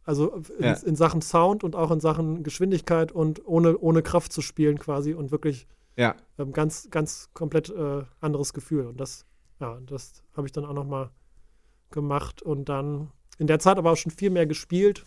Also 0.04 0.42
in, 0.58 0.64
Ja. 0.64 0.72
in 0.72 0.96
Sachen 0.96 1.22
Sound 1.22 1.62
und 1.62 1.76
auch 1.76 1.90
in 1.90 2.00
Sachen 2.00 2.42
Geschwindigkeit 2.42 3.12
und 3.12 3.46
ohne, 3.46 3.78
ohne 3.78 4.02
Kraft 4.02 4.32
zu 4.32 4.40
spielen 4.40 4.78
quasi 4.78 5.14
und 5.14 5.30
wirklich 5.30 5.66
Ja. 6.00 6.16
ähm, 6.38 6.52
ganz, 6.52 6.88
ganz 6.90 7.28
komplett 7.34 7.68
äh, 7.70 8.02
anderes 8.20 8.52
Gefühl. 8.54 8.86
Und 8.86 8.98
das, 9.00 9.26
ja, 9.60 9.78
das 9.86 10.24
habe 10.36 10.46
ich 10.46 10.52
dann 10.52 10.64
auch 10.64 10.72
noch 10.74 10.86
mal 10.86 11.10
gemacht 11.90 12.40
und 12.42 12.68
dann 12.68 13.10
in 13.38 13.46
der 13.46 13.58
Zeit 13.58 13.78
aber 13.78 13.92
auch 13.92 13.96
schon 13.96 14.12
viel 14.12 14.30
mehr 14.30 14.46
gespielt 14.46 15.04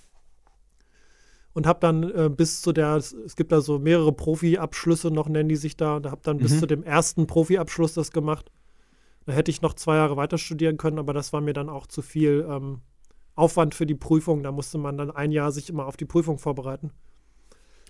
und 1.54 1.66
habe 1.68 1.80
dann 1.80 2.04
äh, 2.04 2.30
bis 2.30 2.62
zu 2.62 2.74
der, 2.74 2.96
es 2.96 3.36
gibt 3.36 3.52
da 3.52 3.62
so 3.62 3.80
mehrere 3.80 4.12
Profi-Abschlüsse 4.12 5.12
noch, 5.12 5.30
nennen 5.30 5.50
die 5.50 5.56
sich 5.56 5.78
da, 5.78 5.98
und 5.98 6.06
habe 6.08 6.22
dann 6.24 6.38
bis 6.38 6.54
Mhm. 6.54 6.60
zu 6.60 6.66
dem 6.68 6.84
ersten 6.84 7.28
Profi-Abschluss 7.28 7.94
das 7.94 8.12
gemacht. 8.12 8.52
Da 9.26 9.34
hätte 9.34 9.52
ich 9.52 9.62
noch 9.62 9.74
zwei 9.74 9.96
Jahre 9.96 10.18
weiter 10.18 10.38
studieren 10.38 10.78
können, 10.78 11.00
aber 11.00 11.14
das 11.14 11.32
war 11.32 11.42
mir 11.42 11.54
dann 11.54 11.70
auch 11.70 11.88
zu 11.88 12.02
viel 12.02 12.46
ähm, 12.50 12.82
Aufwand 13.36 13.74
für 13.76 13.86
die 13.86 13.96
Prüfung. 13.96 14.44
Da 14.44 14.52
musste 14.52 14.78
man 14.78 14.98
dann 14.98 15.12
ein 15.12 15.32
Jahr 15.32 15.52
sich 15.52 15.70
immer 15.70 15.86
auf 15.86 15.96
die 15.96 16.06
Prüfung 16.06 16.38
vorbereiten. 16.40 16.92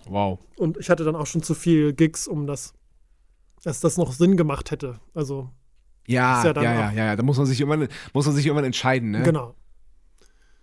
Wow. 0.08 0.38
Und 0.58 0.76
ich 0.78 0.90
hatte 0.90 1.04
dann 1.04 1.16
auch 1.16 1.26
schon 1.26 1.42
zu 1.42 1.54
viel 1.54 1.92
Gigs, 1.94 2.28
um 2.28 2.46
das, 2.46 2.74
dass 3.64 3.80
das 3.80 3.96
noch 3.96 4.12
Sinn 4.12 4.36
gemacht 4.36 4.70
hätte. 4.70 5.00
Also, 5.14 5.50
Ja, 6.06 6.44
ja, 6.44 6.62
ja 6.62 6.72
ja, 6.72 6.92
ja. 6.92 7.16
Da 7.16 7.22
muss 7.22 7.36
man 7.38 7.46
sich 7.46 7.60
irgendwann, 7.60 7.88
muss 8.12 8.26
man 8.26 8.34
sich 8.34 8.46
irgendwann 8.46 8.64
entscheiden, 8.66 9.10
ne? 9.10 9.22
genau. 9.22 9.54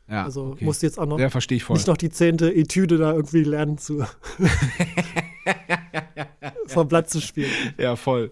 Ja, 0.07 0.23
Also 0.25 0.47
okay. 0.51 0.65
musste 0.65 0.85
jetzt 0.85 0.99
auch 0.99 1.05
noch 1.05 1.19
Ja, 1.19 1.29
verstehe 1.29 1.55
ich 1.57 1.63
voll. 1.63 1.75
nicht 1.77 1.87
noch 1.87 1.97
die 1.97 2.09
zehnte 2.09 2.53
Etüde 2.53 2.97
da 2.97 3.13
irgendwie 3.13 3.43
lernen 3.43 3.77
zu 3.77 4.05
vom 6.67 6.87
Blatt 6.87 7.09
zu 7.09 7.21
spielen. 7.21 7.49
Ja, 7.77 7.95
voll. 7.95 8.31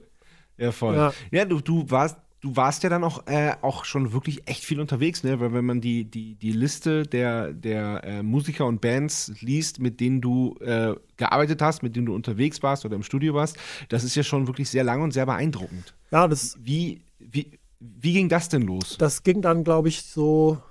Ja, 0.58 0.72
voll. 0.72 0.96
Ja, 0.96 1.14
Ja. 1.32 1.46
du, 1.46 1.62
du 1.62 1.90
warst, 1.90 2.18
du 2.42 2.56
warst 2.56 2.84
ja 2.84 2.90
dann 2.90 3.04
auch, 3.04 3.28
äh, 3.28 3.54
auch 3.62 3.86
schon 3.86 4.14
wirklich 4.14 4.48
echt 4.48 4.64
viel 4.64 4.80
unterwegs, 4.80 5.24
ne? 5.24 5.40
Weil 5.40 5.54
wenn 5.54 5.66
man 5.66 5.82
die, 5.82 6.06
die, 6.06 6.36
die 6.36 6.52
Liste 6.52 7.04
der, 7.04 7.54
der 7.54 8.04
äh, 8.04 8.24
Musiker 8.24 8.66
und 8.66 8.82
Bands 8.82 9.32
liest, 9.42 9.80
mit 9.80 10.00
denen 10.00 10.22
du 10.22 10.56
äh, 10.60 10.96
gearbeitet 11.18 11.62
hast, 11.62 11.84
mit 11.84 11.96
denen 11.96 12.06
du 12.06 12.16
unterwegs 12.16 12.64
warst 12.64 12.86
oder 12.86 12.96
im 12.96 13.04
Studio 13.04 13.34
warst, 13.34 13.58
das 13.90 14.04
ist 14.04 14.16
ja 14.16 14.24
schon 14.24 14.48
wirklich 14.48 14.70
sehr 14.70 14.84
lang 14.84 15.02
und 15.02 15.12
sehr 15.12 15.26
beeindruckend. 15.26 15.94
Ja, 16.12 16.28
das. 16.28 16.58
Wie, 16.62 17.02
wie, 17.20 17.60
wie 17.80 18.14
ging 18.14 18.30
das 18.30 18.50
denn 18.50 18.64
los? 18.64 18.98
Das 18.98 19.24
ging 19.24 19.42
dann, 19.42 19.64
glaube 19.64 19.90
ich, 19.90 20.04
so 20.04 20.62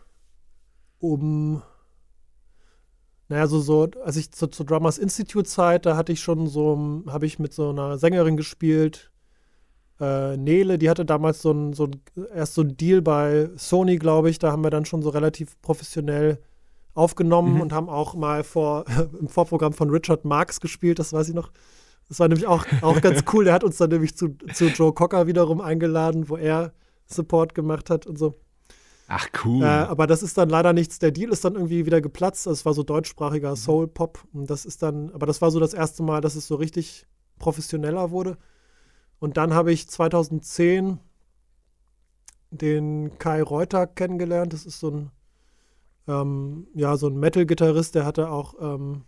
um. 0.99 1.63
Naja, 3.31 3.47
so, 3.47 3.61
so, 3.61 3.91
als 4.03 4.17
ich 4.17 4.33
zur, 4.33 4.51
zur 4.51 4.65
Drummers 4.65 4.97
Institute-Zeit, 4.97 5.85
da 5.85 5.99
hatte 5.99 6.13
ich 6.13 6.21
schon 6.21 6.47
so, 6.47 7.03
habe 7.09 7.27
ich 7.27 7.39
mit 7.39 7.53
so 7.53 7.69
einer 7.69 7.99
Sängerin 7.99 8.39
gespielt, 8.39 9.11
äh, 10.01 10.37
Nele, 10.37 10.79
die 10.79 10.91
hatte 10.91 11.05
damals 11.05 11.43
so 11.43 11.53
ein, 11.53 11.73
so 11.73 11.85
ein, 11.85 12.01
erst 12.35 12.55
so 12.55 12.63
ein 12.63 12.77
Deal 12.77 13.03
bei 13.03 13.51
Sony, 13.57 13.97
glaube 13.97 14.31
ich. 14.31 14.39
Da 14.39 14.53
haben 14.53 14.63
wir 14.63 14.71
dann 14.71 14.85
schon 14.85 15.03
so 15.03 15.11
relativ 15.11 15.61
professionell 15.61 16.39
aufgenommen 16.95 17.55
mhm. 17.55 17.61
und 17.61 17.73
haben 17.73 17.89
auch 17.89 18.15
mal 18.15 18.45
vor, 18.45 18.85
im 19.21 19.29
Vorprogramm 19.29 19.73
von 19.73 19.91
Richard 19.91 20.25
Marx 20.25 20.61
gespielt, 20.61 20.99
das 20.99 21.13
weiß 21.13 21.29
ich 21.29 21.35
noch. 21.35 21.51
Das 22.09 22.21
war 22.21 22.29
nämlich 22.29 22.47
auch, 22.47 22.65
auch 22.81 23.01
ganz 23.01 23.23
cool. 23.33 23.45
Der 23.45 23.55
hat 23.55 23.65
uns 23.65 23.77
dann 23.77 23.91
nämlich 23.91 24.17
zu, 24.17 24.37
zu 24.55 24.67
Joe 24.69 24.93
Cocker 24.93 25.27
wiederum 25.27 25.61
eingeladen, 25.61 26.29
wo 26.29 26.37
er 26.37 26.73
Support 27.07 27.55
gemacht 27.55 27.91
hat 27.91 28.07
und 28.07 28.19
so. 28.19 28.35
Ach 29.09 29.27
cool. 29.45 29.63
Äh, 29.63 29.67
aber 29.67 30.07
das 30.07 30.23
ist 30.23 30.37
dann 30.37 30.49
leider 30.51 30.73
nichts. 30.73 30.99
Der 30.99 31.11
Deal 31.11 31.33
ist 31.33 31.45
dann 31.45 31.55
irgendwie 31.55 31.87
wieder 31.87 32.01
geplatzt. 32.01 32.47
Das 32.47 32.65
war 32.67 32.75
so 32.75 32.83
deutschsprachiger 32.83 33.51
mhm. 33.51 33.57
Soul-Pop. 33.57 34.25
Und 34.33 34.51
das 34.51 34.65
ist 34.65 34.83
dann, 34.83 35.11
aber 35.11 35.27
das 35.27 35.41
war 35.41 35.51
so 35.51 35.61
das 35.61 35.75
erste 35.75 36.03
Mal, 36.03 36.21
dass 36.21 36.35
es 36.35 36.47
so 36.47 36.57
richtig 36.57 37.07
professioneller 37.39 38.11
wurde. 38.11 38.37
Und 39.21 39.37
dann 39.37 39.55
habe 39.55 39.73
ich 39.73 39.89
2010 39.89 40.99
den 42.51 43.19
Kai 43.19 43.43
Reuter 43.43 43.87
kennengelernt. 43.87 44.53
Das 44.53 44.65
ist 44.65 44.81
so 44.81 44.91
ein, 44.91 45.11
ähm, 46.07 46.69
ja, 46.75 46.97
so 46.97 47.09
ein 47.09 47.19
Metal-Gitarrist, 47.19 47.95
der 47.95 48.05
hatte 48.05 48.31
auch 48.31 48.55
ähm, 48.61 49.05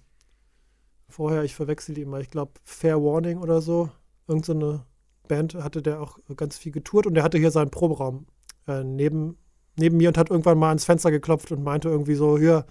vorher, 1.09 1.45
ich 1.45 1.55
verwechsel 1.55 1.95
die 1.95 2.03
immer, 2.03 2.21
ich 2.21 2.31
glaube 2.31 2.53
Fair 2.65 3.03
Warning 3.03 3.39
oder 3.39 3.61
so, 3.61 3.91
irgendeine 4.27 4.73
so 4.73 4.81
Band 5.29 5.55
hatte 5.55 5.81
der 5.81 6.01
auch 6.01 6.19
ganz 6.37 6.59
viel 6.59 6.73
getourt 6.73 7.07
und 7.07 7.15
der 7.15 7.23
hatte 7.23 7.39
hier 7.39 7.53
seinen 7.53 7.71
Proberaum 7.71 8.27
äh, 8.67 8.83
neben, 8.83 9.39
neben 9.77 9.97
mir 9.97 10.09
und 10.09 10.19
hat 10.19 10.29
irgendwann 10.29 10.59
mal 10.59 10.69
ans 10.69 10.85
Fenster 10.85 11.11
geklopft 11.11 11.53
und 11.53 11.63
meinte 11.63 11.89
irgendwie 11.89 12.17
so, 12.17 12.37
hier, 12.37 12.67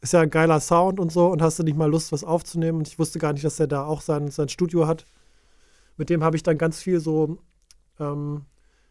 ist 0.00 0.12
ja 0.12 0.20
ein 0.20 0.30
geiler 0.30 0.60
Sound 0.60 1.00
und 1.00 1.10
so 1.10 1.26
und 1.26 1.42
hast 1.42 1.58
du 1.58 1.64
nicht 1.64 1.76
mal 1.76 1.90
Lust, 1.90 2.12
was 2.12 2.22
aufzunehmen? 2.22 2.78
Und 2.78 2.88
ich 2.88 3.00
wusste 3.00 3.18
gar 3.18 3.32
nicht, 3.32 3.44
dass 3.44 3.58
er 3.58 3.66
da 3.66 3.84
auch 3.84 4.00
sein, 4.00 4.30
sein 4.30 4.48
Studio 4.48 4.86
hat 4.86 5.06
mit 5.98 6.08
dem 6.08 6.24
habe 6.24 6.36
ich 6.36 6.42
dann 6.42 6.56
ganz 6.56 6.80
viel 6.80 7.00
so 7.00 7.38
ähm, 8.00 8.46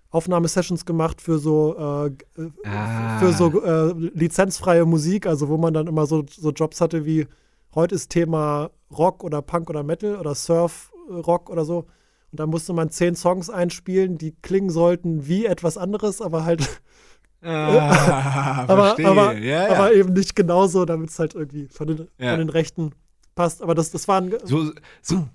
Aufnahmesessions 0.09 0.85
gemacht 0.85 1.21
für 1.21 1.39
so, 1.39 1.75
äh, 1.77 2.41
äh, 2.41 2.51
ah. 2.65 3.19
für 3.19 3.33
so 3.33 3.63
äh, 3.63 3.93
lizenzfreie 4.13 4.85
Musik, 4.85 5.25
also 5.25 5.49
wo 5.49 5.57
man 5.57 5.73
dann 5.73 5.87
immer 5.87 6.05
so, 6.05 6.25
so 6.29 6.51
Jobs 6.51 6.79
hatte 6.79 7.05
wie 7.05 7.27
heute 7.73 7.95
ist 7.95 8.09
Thema 8.09 8.69
Rock 8.95 9.23
oder 9.23 9.41
Punk 9.41 9.69
oder 9.69 9.83
Metal 9.83 10.15
oder 10.15 10.35
Surf 10.35 10.91
Rock 11.09 11.49
oder 11.49 11.65
so. 11.65 11.87
Und 12.31 12.39
da 12.39 12.45
musste 12.45 12.73
man 12.73 12.89
zehn 12.89 13.15
Songs 13.15 13.49
einspielen, 13.49 14.17
die 14.17 14.35
klingen 14.41 14.69
sollten 14.69 15.27
wie 15.27 15.45
etwas 15.45 15.77
anderes, 15.77 16.21
aber 16.21 16.45
halt. 16.45 16.81
Ah, 17.39 18.65
aber, 18.67 18.97
aber, 19.05 19.37
ja, 19.37 19.67
ja. 19.67 19.69
aber, 19.69 19.93
eben 19.93 20.13
nicht 20.13 20.35
genauso, 20.35 20.85
damit 20.85 21.11
es 21.11 21.19
halt 21.19 21.35
irgendwie 21.35 21.67
von 21.67 21.85
den, 21.85 22.07
ja. 22.17 22.31
von 22.31 22.39
den 22.39 22.49
Rechten 22.49 22.93
passt. 23.35 23.61
Aber 23.61 23.75
das, 23.75 23.91
das 23.91 24.07
waren. 24.07 24.33
So, 24.43 24.71
so, 25.03 25.27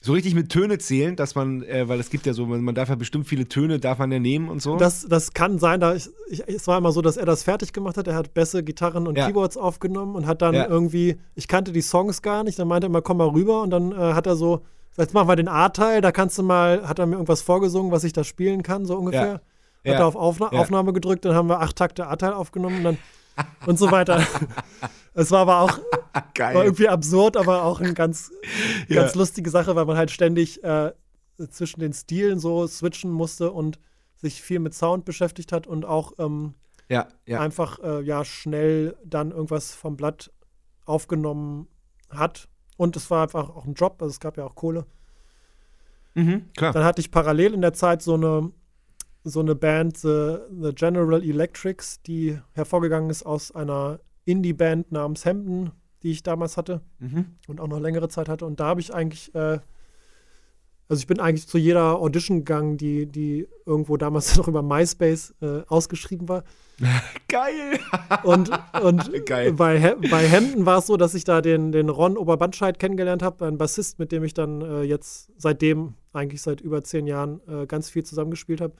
so 0.00 0.12
richtig 0.12 0.34
mit 0.34 0.50
Töne 0.50 0.78
zählen, 0.78 1.16
dass 1.16 1.34
man, 1.34 1.62
äh, 1.62 1.88
weil 1.88 1.98
es 1.98 2.10
gibt 2.10 2.26
ja 2.26 2.32
so, 2.32 2.46
man, 2.46 2.60
man, 2.62 2.74
darf 2.74 2.88
ja 2.88 2.94
bestimmt 2.94 3.26
viele 3.26 3.48
Töne, 3.48 3.80
darf 3.80 3.98
man 3.98 4.12
ja 4.12 4.18
nehmen 4.18 4.48
und 4.48 4.62
so. 4.62 4.76
Das, 4.76 5.06
das 5.08 5.32
kann 5.32 5.58
sein, 5.58 5.80
da 5.80 5.94
ich, 5.94 6.08
ich, 6.28 6.46
es 6.46 6.66
war 6.68 6.78
immer 6.78 6.92
so, 6.92 7.02
dass 7.02 7.16
er 7.16 7.26
das 7.26 7.42
fertig 7.42 7.72
gemacht 7.72 7.96
hat. 7.96 8.06
Er 8.06 8.14
hat 8.14 8.34
Bässe, 8.34 8.62
Gitarren 8.62 9.06
und 9.08 9.16
ja. 9.16 9.26
Keyboards 9.26 9.56
aufgenommen 9.56 10.14
und 10.14 10.26
hat 10.26 10.42
dann 10.42 10.54
ja. 10.54 10.68
irgendwie, 10.68 11.16
ich 11.34 11.48
kannte 11.48 11.72
die 11.72 11.82
Songs 11.82 12.22
gar 12.22 12.44
nicht, 12.44 12.58
dann 12.58 12.68
meinte 12.68 12.86
er 12.86 12.90
immer, 12.90 13.02
komm 13.02 13.16
mal 13.16 13.28
rüber 13.28 13.62
und 13.62 13.70
dann 13.70 13.92
äh, 13.92 13.96
hat 13.96 14.26
er 14.26 14.36
so, 14.36 14.62
jetzt 14.96 15.14
machen 15.14 15.28
wir 15.28 15.36
den 15.36 15.48
A-Teil, 15.48 16.00
da 16.00 16.12
kannst 16.12 16.38
du 16.38 16.42
mal, 16.42 16.86
hat 16.86 16.98
er 16.98 17.06
mir 17.06 17.14
irgendwas 17.14 17.42
vorgesungen, 17.42 17.90
was 17.90 18.04
ich 18.04 18.12
da 18.12 18.22
spielen 18.22 18.62
kann, 18.62 18.86
so 18.86 18.96
ungefähr. 18.96 19.40
Ja. 19.84 19.92
Hat 19.92 20.00
er 20.00 20.06
auf 20.06 20.16
Aufna 20.16 20.48
Aufnahme 20.48 20.92
gedrückt, 20.92 21.24
dann 21.24 21.34
haben 21.34 21.48
wir 21.48 21.60
acht 21.60 21.76
Takte 21.76 22.08
A-Teil 22.08 22.32
aufgenommen 22.32 22.78
und 22.78 22.84
dann 22.84 22.98
und 23.66 23.78
so 23.78 23.90
weiter. 23.90 24.22
Es 25.18 25.30
war 25.30 25.40
aber 25.40 25.60
auch 25.60 25.78
war 26.38 26.64
irgendwie 26.64 26.88
absurd, 26.88 27.36
aber 27.36 27.64
auch 27.64 27.80
eine 27.80 27.94
ganz, 27.94 28.32
ganz 28.88 29.14
ja. 29.14 29.18
lustige 29.18 29.50
Sache, 29.50 29.76
weil 29.76 29.84
man 29.84 29.96
halt 29.96 30.10
ständig 30.10 30.62
äh, 30.64 30.92
zwischen 31.50 31.80
den 31.80 31.92
Stilen 31.92 32.38
so 32.38 32.66
switchen 32.66 33.10
musste 33.10 33.52
und 33.52 33.78
sich 34.16 34.42
viel 34.42 34.58
mit 34.58 34.74
Sound 34.74 35.04
beschäftigt 35.04 35.52
hat 35.52 35.66
und 35.66 35.84
auch 35.84 36.12
ähm, 36.18 36.54
ja, 36.88 37.08
ja. 37.26 37.40
einfach 37.40 37.78
äh, 37.82 38.02
ja 38.02 38.24
schnell 38.24 38.96
dann 39.04 39.30
irgendwas 39.30 39.72
vom 39.74 39.96
Blatt 39.96 40.32
aufgenommen 40.84 41.68
hat. 42.10 42.48
Und 42.76 42.96
es 42.96 43.10
war 43.10 43.22
einfach 43.22 43.50
auch 43.50 43.66
ein 43.66 43.74
Job, 43.74 44.00
also 44.00 44.10
es 44.10 44.20
gab 44.20 44.36
ja 44.36 44.44
auch 44.44 44.54
Kohle. 44.54 44.86
Mhm, 46.14 46.50
klar. 46.56 46.72
Dann 46.72 46.84
hatte 46.84 47.00
ich 47.00 47.10
parallel 47.10 47.54
in 47.54 47.60
der 47.60 47.72
Zeit 47.72 48.02
so 48.02 48.14
eine 48.14 48.52
so 49.28 49.40
eine 49.40 49.56
Band, 49.56 49.96
The, 49.96 50.36
The 50.62 50.72
General 50.72 51.20
Electrics, 51.22 52.00
die 52.02 52.38
hervorgegangen 52.52 53.10
ist 53.10 53.24
aus 53.24 53.52
einer 53.52 53.98
Indie-Band 54.24 54.92
namens 54.92 55.24
Hemden, 55.24 55.72
die 56.02 56.10
ich 56.10 56.22
damals 56.22 56.56
hatte 56.56 56.80
mhm. 56.98 57.26
und 57.48 57.60
auch 57.60 57.68
noch 57.68 57.80
längere 57.80 58.08
Zeit 58.08 58.28
hatte. 58.28 58.46
Und 58.46 58.60
da 58.60 58.66
habe 58.66 58.80
ich 58.80 58.94
eigentlich, 58.94 59.34
äh, 59.34 59.58
also 60.88 61.00
ich 61.00 61.06
bin 61.06 61.18
eigentlich 61.18 61.48
zu 61.48 61.58
jeder 61.58 61.98
Audition 61.98 62.38
gegangen, 62.38 62.76
die, 62.76 63.06
die 63.06 63.48
irgendwo 63.64 63.96
damals 63.96 64.36
noch 64.36 64.48
über 64.48 64.62
MySpace 64.62 65.34
äh, 65.40 65.62
ausgeschrieben 65.68 66.28
war. 66.28 66.44
Geil! 67.28 67.80
und 68.22 68.50
und 68.82 69.10
Geil. 69.26 69.54
Bei, 69.54 69.96
bei 70.10 70.28
Hemden 70.28 70.66
war 70.66 70.78
es 70.78 70.86
so, 70.86 70.96
dass 70.96 71.14
ich 71.14 71.24
da 71.24 71.40
den, 71.40 71.72
den 71.72 71.88
Ron 71.88 72.18
Oberbandscheid 72.18 72.78
kennengelernt 72.78 73.22
habe, 73.22 73.46
ein 73.46 73.58
Bassist, 73.58 73.98
mit 73.98 74.12
dem 74.12 74.24
ich 74.24 74.34
dann 74.34 74.60
äh, 74.60 74.82
jetzt 74.82 75.30
seitdem, 75.38 75.94
eigentlich 76.12 76.42
seit 76.42 76.60
über 76.60 76.84
zehn 76.84 77.06
Jahren, 77.06 77.40
äh, 77.48 77.66
ganz 77.66 77.88
viel 77.88 78.04
zusammengespielt 78.04 78.60
habe. 78.60 78.74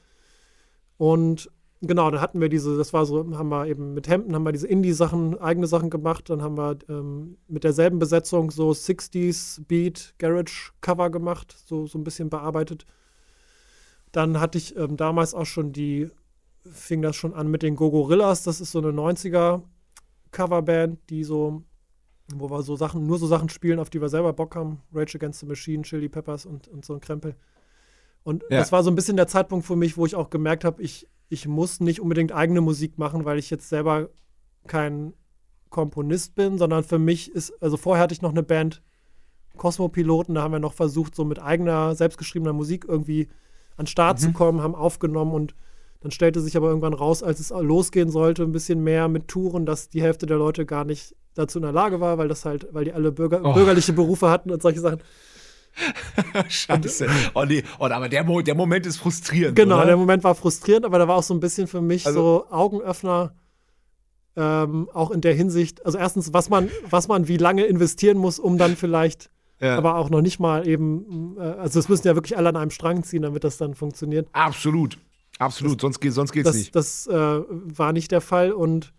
Und 0.98 1.50
genau, 1.80 2.10
dann 2.10 2.20
hatten 2.20 2.40
wir 2.40 2.48
diese, 2.48 2.76
das 2.76 2.92
war 2.92 3.06
so, 3.06 3.36
haben 3.36 3.48
wir 3.48 3.66
eben 3.66 3.94
mit 3.94 4.08
Hemden, 4.08 4.34
haben 4.34 4.44
wir 4.44 4.52
diese 4.52 4.68
Indie-Sachen, 4.68 5.38
eigene 5.38 5.66
Sachen 5.66 5.90
gemacht. 5.90 6.30
Dann 6.30 6.42
haben 6.42 6.56
wir 6.56 6.78
ähm, 6.88 7.36
mit 7.48 7.64
derselben 7.64 7.98
Besetzung 7.98 8.50
so 8.50 8.70
60s 8.70 9.64
Beat 9.66 10.14
Garage 10.18 10.72
Cover 10.80 11.10
gemacht, 11.10 11.56
so, 11.66 11.86
so 11.86 11.98
ein 11.98 12.04
bisschen 12.04 12.30
bearbeitet. 12.30 12.86
Dann 14.12 14.40
hatte 14.40 14.58
ich 14.58 14.76
ähm, 14.76 14.96
damals 14.96 15.34
auch 15.34 15.46
schon 15.46 15.72
die, 15.72 16.10
fing 16.70 17.02
das 17.02 17.16
schon 17.16 17.34
an 17.34 17.50
mit 17.50 17.62
den 17.62 17.76
Gogorillas, 17.76 18.42
das 18.42 18.60
ist 18.60 18.72
so 18.72 18.78
eine 18.78 18.88
90er 18.88 19.62
Coverband, 20.30 20.98
die 21.10 21.24
so, 21.24 21.62
wo 22.34 22.50
wir 22.50 22.62
so 22.62 22.76
Sachen, 22.76 23.06
nur 23.06 23.18
so 23.18 23.26
Sachen 23.26 23.48
spielen, 23.48 23.78
auf 23.78 23.90
die 23.90 24.00
wir 24.00 24.08
selber 24.08 24.32
Bock 24.32 24.56
haben. 24.56 24.82
Rage 24.92 25.16
Against 25.16 25.40
the 25.40 25.46
Machine, 25.46 25.82
Chili 25.82 26.08
Peppers 26.08 26.46
und, 26.46 26.68
und 26.68 26.84
so 26.84 26.94
ein 26.94 27.00
Krempel. 27.00 27.36
Und 28.22 28.42
ja. 28.50 28.58
das 28.58 28.72
war 28.72 28.82
so 28.82 28.90
ein 28.90 28.96
bisschen 28.96 29.16
der 29.16 29.28
Zeitpunkt 29.28 29.66
für 29.66 29.76
mich, 29.76 29.96
wo 29.96 30.04
ich 30.04 30.14
auch 30.14 30.30
gemerkt 30.30 30.64
habe, 30.64 30.82
ich, 30.82 31.08
ich 31.28 31.46
muss 31.48 31.80
nicht 31.80 32.00
unbedingt 32.00 32.32
eigene 32.32 32.60
Musik 32.60 32.98
machen, 32.98 33.24
weil 33.24 33.38
ich 33.38 33.50
jetzt 33.50 33.68
selber 33.68 34.08
kein 34.66 35.12
Komponist 35.70 36.34
bin, 36.34 36.58
sondern 36.58 36.84
für 36.84 36.98
mich 36.98 37.32
ist, 37.32 37.52
also 37.62 37.76
vorher 37.76 38.02
hatte 38.02 38.14
ich 38.14 38.22
noch 38.22 38.30
eine 38.30 38.42
Band, 38.42 38.82
Kosmopiloten, 39.56 40.34
da 40.34 40.42
haben 40.42 40.52
wir 40.52 40.58
noch 40.58 40.74
versucht, 40.74 41.14
so 41.14 41.24
mit 41.24 41.40
eigener, 41.40 41.94
selbstgeschriebener 41.94 42.52
Musik 42.52 42.84
irgendwie 42.86 43.28
an 43.76 43.84
den 43.84 43.88
Start 43.88 44.18
mhm. 44.18 44.22
zu 44.22 44.32
kommen, 44.32 44.60
haben 44.60 44.74
aufgenommen 44.74 45.32
und 45.32 45.54
dann 46.00 46.10
stellte 46.10 46.40
sich 46.40 46.56
aber 46.56 46.68
irgendwann 46.68 46.94
raus, 46.94 47.22
als 47.22 47.40
es 47.40 47.50
losgehen 47.50 48.10
sollte, 48.10 48.42
ein 48.42 48.52
bisschen 48.52 48.84
mehr 48.84 49.08
mit 49.08 49.28
Touren, 49.28 49.66
dass 49.66 49.88
die 49.88 50.02
Hälfte 50.02 50.26
der 50.26 50.36
Leute 50.36 50.66
gar 50.66 50.84
nicht 50.84 51.16
dazu 51.34 51.58
in 51.58 51.62
der 51.62 51.72
Lage 51.72 52.00
war, 52.00 52.18
weil 52.18 52.28
das 52.28 52.44
halt, 52.44 52.68
weil 52.72 52.84
die 52.84 52.92
alle 52.92 53.12
Bürger, 53.12 53.40
oh. 53.44 53.54
bürgerliche 53.54 53.92
Berufe 53.92 54.30
hatten 54.30 54.50
und 54.50 54.62
solche 54.62 54.80
Sachen. 54.80 55.00
Scheiße. 56.48 57.06
Oh 57.34 57.44
nee, 57.44 57.62
oh, 57.78 57.84
aber 57.84 58.08
der, 58.08 58.24
der 58.24 58.54
Moment 58.54 58.86
ist 58.86 58.98
frustrierend. 58.98 59.56
Genau, 59.56 59.76
oder? 59.76 59.86
der 59.86 59.96
Moment 59.96 60.24
war 60.24 60.34
frustrierend, 60.34 60.84
aber 60.86 60.98
da 60.98 61.08
war 61.08 61.16
auch 61.16 61.22
so 61.22 61.34
ein 61.34 61.40
bisschen 61.40 61.66
für 61.66 61.80
mich 61.80 62.06
also, 62.06 62.44
so 62.48 62.50
Augenöffner. 62.50 63.34
Ähm, 64.38 64.90
auch 64.92 65.12
in 65.12 65.22
der 65.22 65.32
Hinsicht, 65.32 65.86
also 65.86 65.96
erstens, 65.96 66.34
was 66.34 66.50
man, 66.50 66.68
was 66.90 67.08
man 67.08 67.26
wie 67.26 67.38
lange 67.38 67.64
investieren 67.64 68.18
muss, 68.18 68.38
um 68.38 68.58
dann 68.58 68.76
vielleicht, 68.76 69.30
ja. 69.62 69.78
aber 69.78 69.96
auch 69.96 70.10
noch 70.10 70.20
nicht 70.20 70.40
mal 70.40 70.68
eben, 70.68 71.36
äh, 71.38 71.40
also 71.40 71.78
es 71.78 71.88
müssen 71.88 72.06
ja 72.06 72.14
wirklich 72.16 72.36
alle 72.36 72.50
an 72.50 72.56
einem 72.56 72.70
Strang 72.70 73.02
ziehen, 73.02 73.22
damit 73.22 73.44
das 73.44 73.56
dann 73.56 73.74
funktioniert. 73.74 74.28
Absolut, 74.32 74.98
absolut, 75.38 75.76
das, 75.76 75.80
sonst, 75.80 76.00
geht, 76.00 76.12
sonst 76.12 76.32
geht's 76.32 76.48
das, 76.48 76.56
nicht. 76.56 76.76
Das 76.76 77.06
äh, 77.06 77.14
war 77.14 77.94
nicht 77.94 78.12
der 78.12 78.20
Fall 78.20 78.52
und 78.52 78.92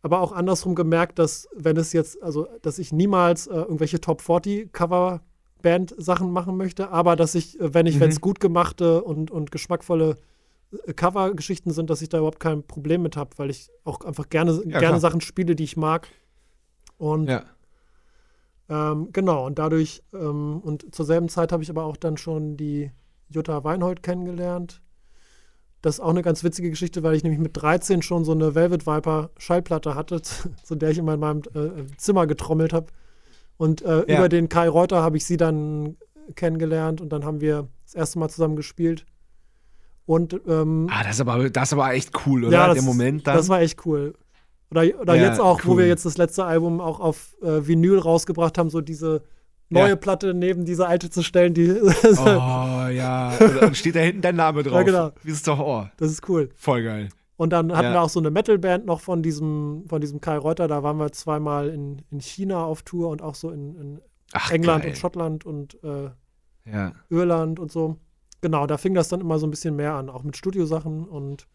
aber 0.00 0.20
auch 0.20 0.32
andersrum 0.32 0.74
gemerkt, 0.74 1.18
dass 1.18 1.48
wenn 1.54 1.76
es 1.76 1.92
jetzt, 1.92 2.22
also 2.22 2.48
dass 2.62 2.78
ich 2.78 2.90
niemals 2.90 3.46
äh, 3.46 3.56
irgendwelche 3.56 4.00
Top 4.00 4.22
40 4.22 4.72
Cover 4.72 5.20
Band-Sachen 5.62 6.30
machen 6.30 6.56
möchte, 6.56 6.90
aber 6.90 7.16
dass 7.16 7.34
ich, 7.34 7.58
äh, 7.60 7.74
wenn 7.74 7.86
ich, 7.86 7.96
mhm. 7.96 8.00
wenn 8.00 8.10
es 8.10 8.20
gut 8.20 8.40
gemachte 8.40 9.02
und, 9.02 9.30
und 9.30 9.50
geschmackvolle 9.50 10.16
äh, 10.86 10.92
Cover-Geschichten 10.92 11.70
sind, 11.70 11.90
dass 11.90 12.02
ich 12.02 12.08
da 12.08 12.18
überhaupt 12.18 12.40
kein 12.40 12.62
Problem 12.62 13.02
mit 13.02 13.16
habe, 13.16 13.30
weil 13.36 13.50
ich 13.50 13.70
auch 13.84 14.00
einfach 14.00 14.28
gerne, 14.28 14.60
ja, 14.66 14.78
gerne 14.78 15.00
Sachen 15.00 15.20
spiele, 15.20 15.56
die 15.56 15.64
ich 15.64 15.76
mag. 15.76 16.08
Und 16.96 17.28
ja. 17.28 17.44
ähm, 18.68 19.08
genau, 19.12 19.46
und 19.46 19.58
dadurch, 19.58 20.02
ähm, 20.12 20.60
und 20.62 20.94
zur 20.94 21.06
selben 21.06 21.28
Zeit 21.28 21.52
habe 21.52 21.62
ich 21.62 21.70
aber 21.70 21.84
auch 21.84 21.96
dann 21.96 22.16
schon 22.16 22.56
die 22.56 22.90
Jutta 23.28 23.62
Weinhold 23.64 24.02
kennengelernt. 24.02 24.80
das 25.82 25.96
ist 25.96 26.00
auch 26.00 26.10
eine 26.10 26.22
ganz 26.22 26.42
witzige 26.42 26.70
Geschichte, 26.70 27.02
weil 27.02 27.14
ich 27.14 27.22
nämlich 27.22 27.40
mit 27.40 27.56
13 27.60 28.02
schon 28.02 28.24
so 28.24 28.32
eine 28.32 28.54
Velvet 28.54 28.86
Viper 28.86 29.30
Schallplatte 29.38 29.94
hatte, 29.94 30.22
zu 30.62 30.74
der 30.74 30.90
ich 30.90 30.98
immer 30.98 31.14
in 31.14 31.20
meinem 31.20 31.42
äh, 31.54 31.86
Zimmer 31.96 32.26
getrommelt 32.26 32.72
habe. 32.72 32.86
Und 33.58 33.82
äh, 33.82 34.04
ja. 34.08 34.18
über 34.18 34.28
den 34.28 34.48
Kai 34.48 34.68
Reuter 34.68 35.02
habe 35.02 35.16
ich 35.18 35.26
sie 35.26 35.36
dann 35.36 35.96
kennengelernt 36.34 37.00
und 37.00 37.10
dann 37.10 37.24
haben 37.24 37.40
wir 37.40 37.68
das 37.84 37.94
erste 37.94 38.18
Mal 38.18 38.28
zusammen 38.28 38.56
gespielt. 38.56 39.04
Und, 40.06 40.40
ähm, 40.46 40.88
ah, 40.90 41.02
das 41.02 41.16
ist, 41.16 41.20
aber, 41.20 41.50
das 41.50 41.72
aber 41.72 41.92
echt 41.92 42.12
cool, 42.26 42.44
oder? 42.44 42.52
Ja, 42.56 42.66
das, 42.68 42.76
Der 42.76 42.82
Moment 42.84 43.26
dann. 43.26 43.36
Das 43.36 43.50
war 43.50 43.60
echt 43.60 43.84
cool. 43.84 44.14
Oder, 44.70 44.84
oder 45.00 45.14
ja, 45.14 45.28
jetzt 45.28 45.40
auch, 45.40 45.60
cool. 45.64 45.72
wo 45.72 45.78
wir 45.78 45.86
jetzt 45.86 46.06
das 46.06 46.16
letzte 46.16 46.44
Album 46.44 46.80
auch 46.80 47.00
auf 47.00 47.36
äh, 47.42 47.66
Vinyl 47.66 47.98
rausgebracht 47.98 48.56
haben, 48.56 48.70
so 48.70 48.80
diese 48.80 49.22
neue 49.70 49.90
ja. 49.90 49.96
Platte 49.96 50.34
neben 50.34 50.64
diese 50.64 50.86
alte 50.86 51.10
zu 51.10 51.22
stellen, 51.22 51.52
die. 51.54 51.70
oh 51.72 52.88
ja. 52.88 53.36
Und 53.38 53.62
dann 53.62 53.74
steht 53.74 53.96
da 53.96 54.00
hinten 54.00 54.22
dein 54.22 54.36
Name 54.36 54.62
drauf. 54.62 54.74
Ja, 54.74 54.82
genau. 54.82 55.12
Wie 55.22 55.30
ist 55.30 55.46
doch, 55.46 55.58
oh. 55.58 55.86
Das 55.96 56.10
ist 56.10 56.26
cool. 56.28 56.50
Voll 56.54 56.84
geil. 56.84 57.08
Und 57.38 57.50
dann 57.50 57.72
hatten 57.72 57.86
ja. 57.86 57.92
wir 57.92 58.02
auch 58.02 58.08
so 58.08 58.18
eine 58.18 58.32
Metalband 58.32 58.84
noch 58.84 59.00
von 59.00 59.22
diesem, 59.22 59.84
von 59.88 60.00
diesem 60.00 60.20
Kai 60.20 60.36
Reuter. 60.36 60.66
Da 60.66 60.82
waren 60.82 60.98
wir 60.98 61.12
zweimal 61.12 61.68
in, 61.68 62.02
in 62.10 62.20
China 62.20 62.64
auf 62.64 62.82
Tour 62.82 63.10
und 63.10 63.22
auch 63.22 63.36
so 63.36 63.52
in, 63.52 63.76
in 63.76 64.00
Ach, 64.32 64.50
England 64.50 64.82
geil. 64.82 64.90
und 64.90 64.98
Schottland 64.98 65.46
und 65.46 65.78
äh, 65.84 66.10
ja. 66.64 66.92
Irland 67.10 67.60
und 67.60 67.70
so. 67.70 67.96
Genau, 68.40 68.66
da 68.66 68.76
fing 68.76 68.92
das 68.92 69.08
dann 69.08 69.20
immer 69.20 69.38
so 69.38 69.46
ein 69.46 69.50
bisschen 69.50 69.76
mehr 69.76 69.94
an, 69.94 70.10
auch 70.10 70.24
mit 70.24 70.36
Studiosachen. 70.36 71.06
Und 71.06 71.46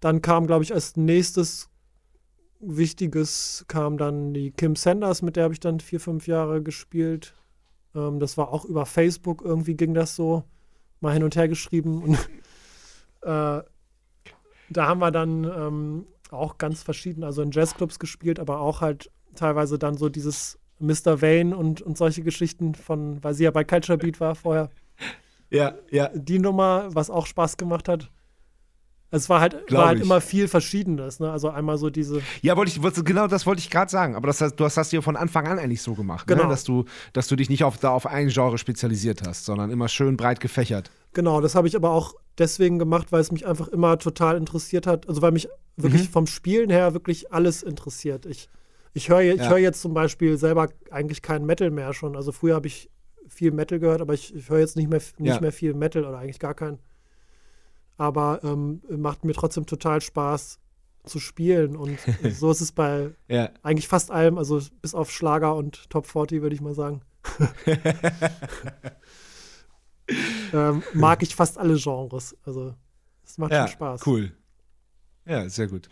dann 0.00 0.22
kam, 0.22 0.46
glaube 0.46 0.64
ich, 0.64 0.72
als 0.72 0.96
nächstes 0.96 1.68
Wichtiges 2.60 3.66
kam 3.68 3.98
dann 3.98 4.32
die 4.32 4.50
Kim 4.50 4.76
Sanders, 4.76 5.20
mit 5.20 5.36
der 5.36 5.44
habe 5.44 5.52
ich 5.52 5.60
dann 5.60 5.78
vier, 5.80 6.00
fünf 6.00 6.26
Jahre 6.26 6.62
gespielt. 6.62 7.34
Ähm, 7.94 8.18
das 8.18 8.38
war 8.38 8.50
auch 8.50 8.64
über 8.64 8.86
Facebook, 8.86 9.42
irgendwie 9.42 9.74
ging 9.74 9.92
das 9.92 10.16
so, 10.16 10.44
mal 11.00 11.12
hin 11.12 11.22
und 11.22 11.36
her 11.36 11.48
geschrieben. 11.48 12.02
Und 12.02 12.18
äh, 13.20 13.62
da 14.76 14.86
haben 14.86 15.00
wir 15.00 15.10
dann 15.10 15.44
ähm, 15.44 16.06
auch 16.30 16.58
ganz 16.58 16.82
verschieden, 16.82 17.24
also 17.24 17.42
in 17.42 17.50
Jazzclubs 17.50 17.98
gespielt, 17.98 18.40
aber 18.40 18.60
auch 18.60 18.80
halt 18.80 19.10
teilweise 19.34 19.78
dann 19.78 19.96
so 19.96 20.08
dieses 20.08 20.58
Mr. 20.78 21.22
Vane 21.22 21.56
und, 21.56 21.80
und 21.80 21.96
solche 21.96 22.22
Geschichten 22.22 22.74
von, 22.74 23.22
weil 23.22 23.34
sie 23.34 23.44
ja 23.44 23.50
bei 23.50 23.64
Culture 23.64 23.98
Beat 23.98 24.20
war 24.20 24.34
vorher. 24.34 24.70
Ja, 25.50 25.74
ja. 25.90 26.08
Die 26.14 26.38
Nummer, 26.38 26.88
was 26.94 27.10
auch 27.10 27.26
Spaß 27.26 27.58
gemacht 27.58 27.86
hat. 27.86 28.10
Es 29.10 29.28
war 29.28 29.42
halt, 29.42 29.70
war 29.70 29.88
halt 29.88 30.00
immer 30.00 30.22
viel 30.22 30.48
Verschiedenes, 30.48 31.20
ne? 31.20 31.30
Also 31.30 31.50
einmal 31.50 31.76
so 31.76 31.90
diese. 31.90 32.22
Ja, 32.40 32.56
wollte 32.56 32.70
ich, 32.70 33.04
genau 33.04 33.26
das 33.26 33.44
wollte 33.44 33.60
ich 33.60 33.68
gerade 33.68 33.90
sagen. 33.90 34.16
Aber 34.16 34.28
das, 34.28 34.38
du 34.38 34.64
hast 34.64 34.78
das 34.78 34.88
dir 34.88 35.02
von 35.02 35.14
Anfang 35.14 35.46
an 35.46 35.58
eigentlich 35.58 35.82
so 35.82 35.92
gemacht, 35.92 36.26
ne? 36.26 36.36
genau. 36.36 36.48
ne? 36.48 36.50
dass, 36.50 36.64
du, 36.64 36.86
dass 37.12 37.28
du 37.28 37.36
dich 37.36 37.50
nicht 37.50 37.64
auf, 37.64 37.76
da 37.76 37.90
auf 37.90 38.06
ein 38.06 38.28
Genre 38.28 38.56
spezialisiert 38.56 39.20
hast, 39.26 39.44
sondern 39.44 39.70
immer 39.70 39.88
schön 39.88 40.16
breit 40.16 40.40
gefächert. 40.40 40.90
Genau, 41.12 41.42
das 41.42 41.54
habe 41.54 41.68
ich 41.68 41.76
aber 41.76 41.90
auch 41.90 42.14
deswegen 42.38 42.78
gemacht, 42.78 43.12
weil 43.12 43.20
es 43.20 43.32
mich 43.32 43.46
einfach 43.46 43.68
immer 43.68 43.98
total 43.98 44.36
interessiert 44.36 44.86
hat. 44.86 45.08
Also 45.08 45.22
weil 45.22 45.32
mich 45.32 45.48
wirklich 45.76 46.08
mhm. 46.08 46.12
vom 46.12 46.26
Spielen 46.26 46.70
her 46.70 46.94
wirklich 46.94 47.32
alles 47.32 47.62
interessiert. 47.62 48.26
Ich, 48.26 48.48
ich 48.94 49.08
höre 49.08 49.20
ich 49.20 49.40
ja. 49.40 49.48
hör 49.48 49.58
jetzt 49.58 49.80
zum 49.80 49.94
Beispiel 49.94 50.36
selber 50.38 50.68
eigentlich 50.90 51.22
keinen 51.22 51.46
Metal 51.46 51.70
mehr 51.70 51.92
schon. 51.92 52.16
Also 52.16 52.32
früher 52.32 52.54
habe 52.54 52.66
ich 52.66 52.90
viel 53.28 53.50
Metal 53.50 53.78
gehört, 53.78 54.00
aber 54.00 54.14
ich, 54.14 54.34
ich 54.34 54.50
höre 54.50 54.60
jetzt 54.60 54.76
nicht 54.76 54.90
mehr, 54.90 55.00
nicht 55.18 55.34
ja. 55.34 55.40
mehr 55.40 55.52
viel 55.52 55.74
Metal 55.74 56.04
oder 56.04 56.18
eigentlich 56.18 56.40
gar 56.40 56.54
keinen 56.54 56.78
aber 58.02 58.40
ähm, 58.42 58.82
macht 58.88 59.24
mir 59.24 59.32
trotzdem 59.32 59.66
total 59.66 60.00
Spaß 60.00 60.58
zu 61.04 61.18
spielen. 61.20 61.76
Und 61.76 61.98
so 62.30 62.50
ist 62.50 62.60
es 62.60 62.72
bei 62.72 63.10
ja. 63.28 63.50
eigentlich 63.62 63.88
fast 63.88 64.10
allem, 64.10 64.38
also 64.38 64.60
bis 64.80 64.94
auf 64.94 65.10
Schlager 65.10 65.54
und 65.54 65.88
Top 65.90 66.06
40, 66.06 66.42
würde 66.42 66.54
ich 66.54 66.60
mal 66.60 66.74
sagen. 66.74 67.02
ähm, 70.52 70.82
mag 70.94 71.22
ich 71.22 71.34
fast 71.34 71.58
alle 71.58 71.76
Genres. 71.76 72.36
Also 72.44 72.74
es 73.24 73.38
macht 73.38 73.52
ja, 73.52 73.66
schon 73.66 73.72
Spaß. 73.72 74.06
Cool. 74.06 74.32
Ja, 75.26 75.48
sehr 75.48 75.68
gut. 75.68 75.88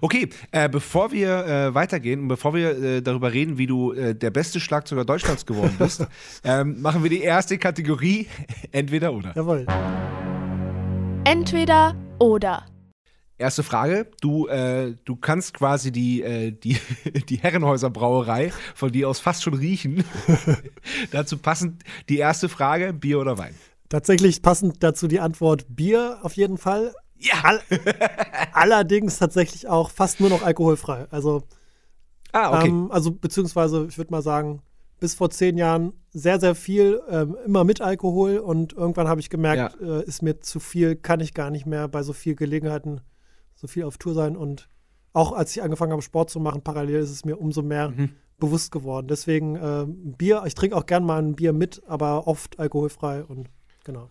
Okay, 0.00 0.28
äh, 0.50 0.68
bevor 0.68 1.12
wir 1.12 1.46
äh, 1.46 1.74
weitergehen 1.74 2.22
und 2.22 2.28
bevor 2.28 2.54
wir 2.54 2.70
äh, 2.70 3.02
darüber 3.02 3.32
reden, 3.32 3.56
wie 3.58 3.66
du 3.66 3.92
äh, 3.92 4.14
der 4.14 4.30
beste 4.30 4.58
Schlagzeuger 4.58 5.04
Deutschlands 5.04 5.46
geworden 5.46 5.74
bist, 5.78 6.06
ähm, 6.44 6.80
machen 6.80 7.02
wir 7.02 7.10
die 7.10 7.20
erste 7.22 7.58
Kategorie 7.58 8.26
Entweder 8.72 9.12
oder. 9.12 9.32
Jawohl. 9.36 9.66
Entweder 11.24 11.94
oder. 12.18 12.66
Erste 13.40 13.62
Frage. 13.62 14.06
Du, 14.20 14.48
äh, 14.48 14.96
du 15.06 15.16
kannst 15.16 15.54
quasi 15.54 15.90
die, 15.90 16.22
äh, 16.22 16.50
die, 16.52 16.76
die 17.30 17.38
Herrenhäuser 17.38 17.88
Brauerei 17.88 18.52
von 18.74 18.92
dir 18.92 19.08
aus 19.08 19.18
fast 19.18 19.42
schon 19.42 19.54
riechen. 19.54 20.04
dazu 21.10 21.38
passend 21.38 21.82
die 22.10 22.18
erste 22.18 22.50
Frage: 22.50 22.92
Bier 22.92 23.18
oder 23.18 23.38
Wein? 23.38 23.54
Tatsächlich 23.88 24.42
passend 24.42 24.82
dazu 24.82 25.08
die 25.08 25.20
Antwort 25.20 25.64
Bier 25.70 26.18
auf 26.20 26.34
jeden 26.34 26.58
Fall. 26.58 26.94
Ja. 27.16 27.36
All 27.42 27.60
allerdings 28.52 29.18
tatsächlich 29.18 29.68
auch 29.68 29.90
fast 29.90 30.20
nur 30.20 30.28
noch 30.28 30.42
alkoholfrei. 30.42 31.06
Also, 31.10 31.44
ah, 32.32 32.58
okay. 32.58 32.68
Ähm, 32.68 32.90
also 32.92 33.10
beziehungsweise, 33.10 33.86
ich 33.88 33.96
würde 33.96 34.10
mal 34.10 34.22
sagen, 34.22 34.60
bis 34.98 35.14
vor 35.14 35.30
zehn 35.30 35.56
Jahren 35.56 35.94
sehr, 36.10 36.40
sehr 36.40 36.54
viel, 36.54 37.00
ähm, 37.08 37.38
immer 37.46 37.64
mit 37.64 37.80
Alkohol 37.80 38.36
und 38.36 38.74
irgendwann 38.74 39.08
habe 39.08 39.20
ich 39.20 39.30
gemerkt, 39.30 39.78
ja. 39.80 40.00
äh, 40.00 40.04
ist 40.04 40.22
mir 40.22 40.40
zu 40.40 40.60
viel, 40.60 40.94
kann 40.94 41.20
ich 41.20 41.32
gar 41.32 41.50
nicht 41.50 41.64
mehr 41.64 41.88
bei 41.88 42.02
so 42.02 42.12
vielen 42.12 42.36
Gelegenheiten 42.36 43.00
so 43.60 43.66
viel 43.66 43.84
auf 43.84 43.98
Tour 43.98 44.14
sein 44.14 44.36
und 44.36 44.68
auch 45.12 45.32
als 45.32 45.54
ich 45.54 45.62
angefangen 45.62 45.92
habe, 45.92 46.02
Sport 46.02 46.30
zu 46.30 46.40
machen, 46.40 46.62
parallel 46.62 47.00
ist 47.00 47.10
es 47.10 47.24
mir 47.24 47.36
umso 47.36 47.62
mehr 47.62 47.90
mhm. 47.90 48.10
bewusst 48.38 48.72
geworden. 48.72 49.06
Deswegen 49.08 49.56
äh, 49.56 49.84
Bier, 49.86 50.44
ich 50.46 50.54
trinke 50.54 50.76
auch 50.76 50.86
gern 50.86 51.04
mal 51.04 51.20
ein 51.20 51.34
Bier 51.34 51.52
mit, 51.52 51.82
aber 51.86 52.26
oft 52.26 52.58
alkoholfrei 52.58 53.24
und 53.24 53.50
genau. 53.84 54.08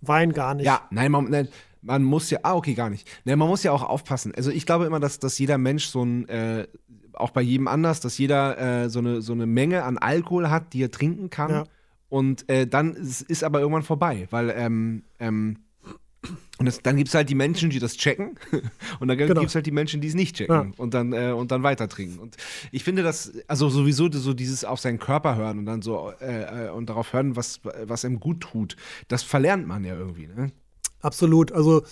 Wein 0.00 0.32
gar 0.32 0.54
nicht. 0.54 0.64
Ja, 0.64 0.88
nein, 0.90 1.12
man, 1.12 1.28
nein, 1.28 1.48
man 1.82 2.02
muss 2.02 2.30
ja, 2.30 2.38
ah, 2.42 2.54
okay, 2.54 2.72
gar 2.72 2.88
nicht. 2.88 3.06
Nein, 3.24 3.38
man 3.38 3.48
muss 3.48 3.62
ja 3.62 3.72
auch 3.72 3.82
aufpassen. 3.82 4.32
Also 4.34 4.50
ich 4.50 4.64
glaube 4.64 4.86
immer, 4.86 5.00
dass, 5.00 5.18
dass 5.18 5.38
jeder 5.38 5.58
Mensch 5.58 5.86
so 5.86 6.02
ein, 6.02 6.26
äh, 6.28 6.66
auch 7.12 7.30
bei 7.30 7.42
jedem 7.42 7.68
anders, 7.68 8.00
dass 8.00 8.16
jeder 8.16 8.84
äh, 8.84 8.88
so, 8.88 9.00
eine, 9.00 9.20
so 9.20 9.34
eine 9.34 9.44
Menge 9.44 9.84
an 9.84 9.98
Alkohol 9.98 10.48
hat, 10.48 10.72
die 10.72 10.82
er 10.82 10.90
trinken 10.90 11.28
kann. 11.28 11.50
Ja. 11.50 11.64
Und 12.08 12.48
äh, 12.48 12.66
dann 12.66 12.94
ist, 12.94 13.20
ist 13.22 13.44
aber 13.44 13.60
irgendwann 13.60 13.82
vorbei, 13.82 14.26
weil 14.30 14.50
ähm, 14.56 15.02
ähm, 15.18 15.58
und 16.58 16.66
das, 16.66 16.82
dann 16.82 16.96
gibt 16.96 17.08
es 17.08 17.14
halt 17.14 17.30
die 17.30 17.34
Menschen, 17.34 17.70
die 17.70 17.78
das 17.78 17.96
checken. 17.96 18.38
Und 19.00 19.08
dann 19.08 19.16
genau. 19.16 19.40
gibt 19.40 19.48
es 19.48 19.54
halt 19.54 19.64
die 19.64 19.70
Menschen, 19.70 20.02
die 20.02 20.08
es 20.08 20.14
nicht 20.14 20.36
checken 20.36 20.54
ja. 20.54 20.72
und, 20.76 20.92
dann, 20.92 21.14
äh, 21.14 21.32
und 21.32 21.50
dann 21.50 21.62
weiter 21.62 21.88
trinken. 21.88 22.18
Und 22.18 22.36
ich 22.70 22.84
finde 22.84 23.02
das, 23.02 23.32
also 23.46 23.70
sowieso 23.70 24.12
so 24.12 24.34
dieses 24.34 24.66
auf 24.66 24.78
seinen 24.78 24.98
Körper 24.98 25.36
hören 25.36 25.58
und 25.60 25.64
dann 25.64 25.80
so 25.80 26.12
äh, 26.20 26.66
äh, 26.66 26.68
und 26.68 26.90
darauf 26.90 27.14
hören, 27.14 27.34
was, 27.34 27.60
was 27.84 28.04
einem 28.04 28.20
gut 28.20 28.40
tut, 28.40 28.76
das 29.08 29.22
verlernt 29.22 29.66
man 29.66 29.84
ja 29.84 29.94
irgendwie. 29.94 30.26
Ne? 30.26 30.52
Absolut. 31.00 31.52
Also 31.52 31.82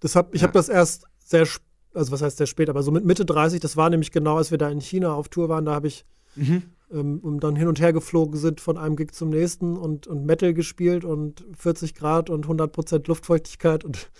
das 0.00 0.16
hab, 0.16 0.34
ich 0.34 0.40
ja. 0.40 0.46
habe 0.46 0.54
das 0.54 0.70
erst 0.70 1.04
sehr 1.18 1.44
spät 1.44 1.62
also 1.94 2.10
was 2.10 2.22
heißt 2.22 2.38
sehr 2.38 2.46
spät, 2.46 2.68
aber 2.68 2.82
so 2.82 2.90
mit 2.90 3.04
Mitte 3.04 3.24
30, 3.24 3.60
das 3.60 3.76
war 3.76 3.88
nämlich 3.88 4.10
genau, 4.10 4.36
als 4.36 4.50
wir 4.50 4.58
da 4.58 4.68
in 4.68 4.80
China 4.80 5.14
auf 5.14 5.28
Tour 5.28 5.48
waren, 5.48 5.64
da 5.64 5.74
habe 5.74 5.86
ich 5.86 6.04
mhm. 6.34 6.62
Ähm, 6.92 7.18
und 7.20 7.40
dann 7.40 7.56
hin 7.56 7.68
und 7.68 7.80
her 7.80 7.92
geflogen 7.92 8.38
sind 8.38 8.60
von 8.60 8.78
einem 8.78 8.96
Gig 8.96 9.12
zum 9.12 9.30
nächsten 9.30 9.76
und, 9.76 10.06
und 10.06 10.26
Metal 10.26 10.54
gespielt 10.54 11.04
und 11.04 11.44
40 11.56 11.94
Grad 11.94 12.30
und 12.30 12.44
100 12.44 12.72
Prozent 12.72 13.08
Luftfeuchtigkeit 13.08 13.84
und, 13.84 14.10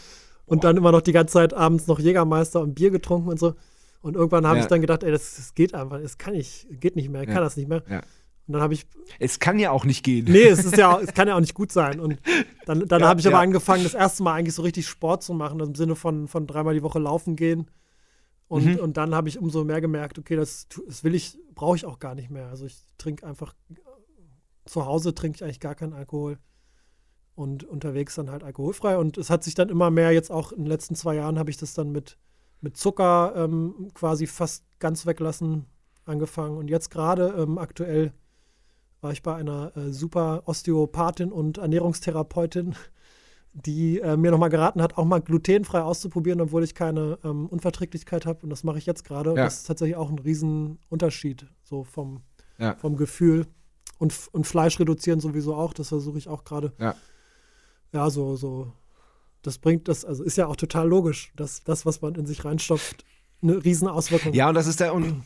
und 0.47 0.65
dann 0.65 0.77
immer 0.77 0.93
noch 0.93 1.03
die 1.03 1.13
ganze 1.13 1.35
Zeit 1.35 1.55
abends 1.55 1.87
noch 1.87 1.99
Jägermeister 1.99 2.61
und 2.61 2.75
Bier 2.75 2.91
getrunken 2.91 3.29
und 3.29 3.39
so. 3.39 3.55
Und 4.03 4.17
irgendwann 4.17 4.47
habe 4.47 4.59
ja. 4.59 4.65
ich 4.65 4.69
dann 4.69 4.83
gedacht, 4.83 5.03
ey, 5.03 5.11
das, 5.11 5.37
das, 5.37 5.55
geht 5.55 5.75
einfach, 5.75 6.01
das 6.01 6.19
kann 6.19 6.35
ich, 6.35 6.67
geht 6.71 6.95
nicht 6.95 7.09
mehr, 7.09 7.23
ich 7.23 7.29
ja. 7.29 7.35
kann 7.35 7.43
das 7.43 7.57
nicht 7.57 7.69
mehr. 7.69 7.83
Ja. 7.89 8.03
Und 8.47 8.53
dann 8.53 8.63
habe 8.63 8.75
ich. 8.75 8.87
Es 9.19 9.39
kann 9.39 9.59
ja 9.59 9.71
auch 9.71 9.87
nicht 9.87 10.05
gehen. 10.05 10.27
Nee, 10.29 10.49
es 10.49 10.65
ist 10.65 10.77
ja, 10.77 11.01
es 11.01 11.15
kann 11.15 11.29
ja 11.29 11.37
auch 11.37 11.41
nicht 11.41 11.55
gut 11.55 11.73
sein. 11.73 12.01
Und 12.01 12.19
dann, 12.67 12.87
dann 12.87 13.01
ja, 13.01 13.09
habe 13.09 13.21
ich 13.21 13.27
aber 13.27 13.39
angefangen, 13.39 13.85
das 13.85 13.95
erste 13.95 14.23
Mal 14.23 14.35
eigentlich 14.35 14.55
so 14.55 14.63
richtig 14.63 14.87
Sport 14.87 15.23
zu 15.23 15.33
machen, 15.33 15.61
im 15.61 15.75
Sinne 15.75 15.97
von, 15.97 16.29
von 16.29 16.47
dreimal 16.47 16.75
die 16.75 16.83
Woche 16.83 16.99
laufen 16.99 17.37
gehen. 17.37 17.67
Und, 18.49 18.67
mhm. 18.67 18.77
und 18.77 18.97
dann 18.97 19.15
habe 19.15 19.29
ich 19.29 19.39
umso 19.39 19.65
mehr 19.65 19.81
gemerkt, 19.81 20.19
okay, 20.19 20.37
das, 20.37 20.69
das 20.87 21.03
will 21.05 21.15
ich, 21.15 21.39
brauche 21.55 21.77
ich 21.77 21.87
auch 21.87 21.99
gar 21.99 22.15
nicht 22.15 22.31
mehr. 22.31 22.49
Also 22.49 22.67
ich 22.67 22.79
trinke 22.99 23.27
einfach, 23.27 23.55
zu 24.67 24.87
Hause 24.87 25.15
trinke 25.15 25.37
ich 25.37 25.45
eigentlich 25.45 25.61
gar 25.61 25.75
keinen 25.75 25.93
Alkohol. 25.93 26.39
Und 27.37 27.65
unterwegs 27.65 28.15
dann 28.15 28.31
halt 28.31 28.45
alkoholfrei. 28.45 28.97
Und 28.97 29.19
es 29.19 29.29
hat 29.29 29.43
sich 29.43 29.55
dann 29.55 29.69
immer 29.69 29.91
mehr, 29.91 30.13
jetzt 30.13 30.31
auch 30.31 30.53
in 30.53 30.61
den 30.61 30.67
letzten 30.67 30.95
zwei 30.95 31.17
Jahren 31.17 31.37
habe 31.37 31.51
ich 31.51 31.57
das 31.57 31.75
dann 31.75 31.91
mit, 31.91 32.17
mit 32.61 32.77
Zucker 32.77 33.35
ähm, 33.35 33.89
quasi 33.93 34.29
fast 34.29 34.65
ganz 34.79 35.05
weglassen 35.05 35.67
angefangen. 36.05 36.57
Und 36.57 36.69
jetzt 36.69 36.91
gerade 36.91 37.35
ähm, 37.37 37.59
aktuell 37.59 38.13
war 39.01 39.13
ich 39.13 39.23
bei 39.23 39.35
einer 39.35 39.77
äh, 39.77 39.93
super 39.93 40.45
Osteopathin 40.47 41.33
und 41.33 41.59
Ernährungstherapeutin, 41.59 42.75
die 43.55 44.01
äh, 44.01 44.17
mir 44.17 44.33
nochmal 44.33 44.51
geraten 44.51 44.83
hat, 44.83 44.99
auch 44.99 45.05
mal 45.05 45.21
glutenfrei 45.21 45.81
auszuprobieren, 45.81 46.41
obwohl 46.41 46.65
ich 46.65 46.75
keine 46.75 47.19
ähm, 47.25 47.47
Unverträglichkeit 47.47 48.27
habe. 48.27 48.41
Und 48.43 48.51
das 48.51 48.65
mache 48.65 48.79
ich 48.79 48.87
jetzt 48.87 49.05
gerade. 49.05 49.31
Ja. 49.31 49.45
Das 49.45 49.59
ist 49.59 49.67
tatsächlich 49.67 49.97
auch 49.97 50.11
ein 50.11 50.19
Riesenunterschied, 50.19 51.47
so 51.63 51.85
vom, 51.85 52.23
ja. 52.59 52.75
vom 52.75 52.97
Gefühl. 52.97 53.47
Und, 53.99 54.13
und 54.33 54.47
Fleisch 54.47 54.81
reduzieren 54.81 55.21
sowieso 55.21 55.55
auch, 55.55 55.73
das 55.73 55.89
versuche 55.89 56.19
ich 56.19 56.29
auch 56.29 56.45
gerade. 56.45 56.73
Ja. 56.79 56.97
ja, 57.93 58.11
so, 58.11 58.35
so. 58.35 58.73
Das 59.43 59.59
bringt 59.59 59.89
das, 59.89 60.05
also 60.05 60.25
ist 60.25 60.37
ja 60.37 60.49
auch 60.49 60.57
total 60.57 60.89
logisch, 60.89 61.33
dass 61.37 61.63
das, 61.63 61.87
was 61.87 62.03
man 62.03 62.17
in 62.17 62.27
sich 62.27 62.45
reinstopft, 62.45 63.05
eine 63.41 63.63
Riesenauswirkung 63.63 64.29
hat. 64.29 64.35
Ja, 64.35 64.49
und 64.49 64.55
das 64.55 64.67
ist 64.67 64.81
der, 64.81 64.95
und 64.95 65.23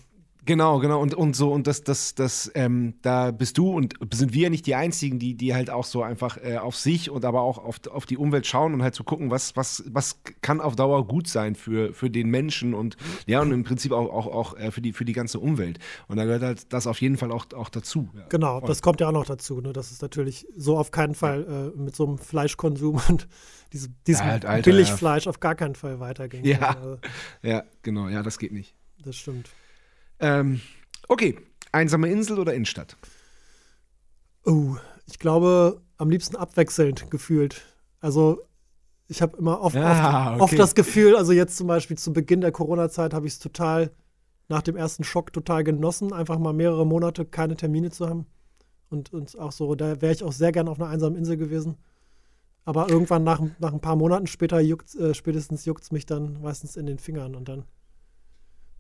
Genau, 0.49 0.78
genau. 0.78 1.03
Und, 1.03 1.12
und 1.12 1.36
so, 1.36 1.53
und 1.53 1.66
das, 1.66 1.84
das, 1.84 2.14
das, 2.14 2.51
ähm, 2.55 2.94
da 3.03 3.32
bist 3.32 3.59
du 3.59 3.70
und 3.70 3.96
sind 4.14 4.32
wir 4.32 4.49
nicht 4.49 4.64
die 4.64 4.74
Einzigen, 4.74 5.18
die, 5.18 5.34
die 5.34 5.55
halt 5.55 5.68
auch 5.68 5.84
so 5.84 6.03
einfach 6.03 6.38
äh, 6.38 6.57
auf 6.57 6.74
sich 6.74 7.11
und 7.11 7.26
aber 7.26 7.42
auch 7.42 7.59
auf, 7.59 7.86
auf 7.90 8.07
die 8.07 8.16
Umwelt 8.16 8.46
schauen 8.46 8.72
und 8.72 8.82
halt 8.82 8.94
zu 8.94 9.03
so 9.03 9.05
gucken, 9.05 9.30
was, 9.30 9.57
was, 9.57 9.84
was 9.88 10.22
kann 10.40 10.62
auf 10.62 10.74
Dauer 10.74 11.07
gut 11.07 11.28
sein 11.28 11.55
für, 11.55 11.92
für 11.92 12.09
den 12.09 12.30
Menschen 12.30 12.72
und 12.72 12.96
ja, 13.26 13.42
und 13.42 13.53
im 13.53 13.62
Prinzip 13.62 13.92
auch, 13.92 14.09
auch, 14.09 14.26
auch 14.26 14.57
äh, 14.57 14.70
für, 14.70 14.80
die, 14.80 14.94
für 14.94 15.05
die 15.05 15.12
ganze 15.12 15.38
Umwelt. 15.38 15.80
Und 16.07 16.16
da 16.16 16.24
gehört 16.24 16.42
halt 16.42 16.72
das 16.72 16.86
auf 16.86 17.03
jeden 17.03 17.18
Fall 17.18 17.30
auch, 17.30 17.44
auch 17.55 17.68
dazu. 17.68 18.09
Ja, 18.16 18.24
genau, 18.30 18.62
das 18.62 18.80
kommt 18.80 19.03
ja 19.03 19.09
auch 19.09 19.12
noch 19.12 19.26
dazu, 19.26 19.61
ne? 19.61 19.74
Das 19.74 19.92
ist 19.92 20.01
natürlich 20.01 20.46
so 20.57 20.78
auf 20.78 20.92
keinen 20.92 21.14
Fall 21.14 21.74
äh, 21.76 21.78
mit 21.78 21.94
so 21.94 22.07
einem 22.07 22.16
Fleischkonsum 22.16 23.03
und 23.11 23.28
diesem, 23.74 23.94
diesem 24.07 24.26
ja, 24.26 24.40
halt, 24.42 24.64
Billigfleisch 24.64 25.26
auf 25.26 25.40
gar 25.40 25.57
keinen 25.57 25.74
Fall 25.74 26.01
weitergehen. 26.01 26.46
Ja. 26.46 26.74
Also, 26.74 26.99
ja, 27.42 27.64
genau, 27.82 28.09
ja, 28.09 28.22
das 28.22 28.38
geht 28.38 28.53
nicht. 28.53 28.74
Das 29.05 29.14
stimmt. 29.14 29.51
Ähm, 30.21 30.61
okay, 31.09 31.39
einsame 31.73 32.09
Insel 32.09 32.39
oder 32.39 32.55
Innenstadt? 32.55 32.97
Oh, 34.45 34.77
ich 35.07 35.19
glaube, 35.19 35.81
am 35.97 36.11
liebsten 36.11 36.37
abwechselnd 36.37 37.11
gefühlt. 37.11 37.62
Also 38.01 38.43
ich 39.09 39.23
habe 39.23 39.37
immer 39.37 39.61
oft, 39.61 39.77
ah, 39.77 40.33
oft, 40.33 40.35
okay. 40.35 40.43
oft, 40.43 40.59
das 40.59 40.75
Gefühl, 40.75 41.16
also 41.16 41.33
jetzt 41.33 41.57
zum 41.57 41.66
Beispiel 41.66 41.97
zu 41.99 42.12
Beginn 42.12 42.41
der 42.41 42.53
Corona-Zeit 42.53 43.14
habe 43.14 43.27
ich 43.27 43.35
es 43.35 43.39
total 43.39 43.91
nach 44.49 44.62
dem 44.62 44.77
ersten 44.77 45.05
Schock 45.05 45.33
total 45.33 45.64
genossen, 45.64 46.12
einfach 46.12 46.39
mal 46.39 46.53
mehrere 46.53 46.87
Monate 46.87 47.25
keine 47.25 47.57
Termine 47.57 47.91
zu 47.91 48.09
haben. 48.09 48.27
Und, 48.91 49.12
und 49.12 49.39
auch 49.39 49.53
so, 49.53 49.75
da 49.75 50.01
wäre 50.01 50.12
ich 50.12 50.25
auch 50.25 50.33
sehr 50.33 50.53
gern 50.53 50.69
auf 50.69 50.81
einer 50.81 50.89
einsamen 50.89 51.19
Insel 51.19 51.37
gewesen. 51.37 51.77
Aber 52.64 52.89
irgendwann 52.89 53.25
nach, 53.25 53.41
nach 53.59 53.73
ein 53.73 53.81
paar 53.81 53.97
Monaten 53.97 54.27
später 54.27 54.61
juckt, 54.61 54.95
äh, 54.95 55.14
spätestens 55.14 55.64
juckt 55.64 55.83
es 55.83 55.93
mich 55.93 56.07
dann 56.07 56.41
meistens 56.41 56.77
in 56.77 56.87
den 56.87 56.99
Fingern 56.99 57.35
und 57.35 57.49
dann 57.49 57.64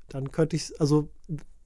dann 0.08 0.32
könnte 0.32 0.56
ich, 0.56 0.80
also 0.80 1.08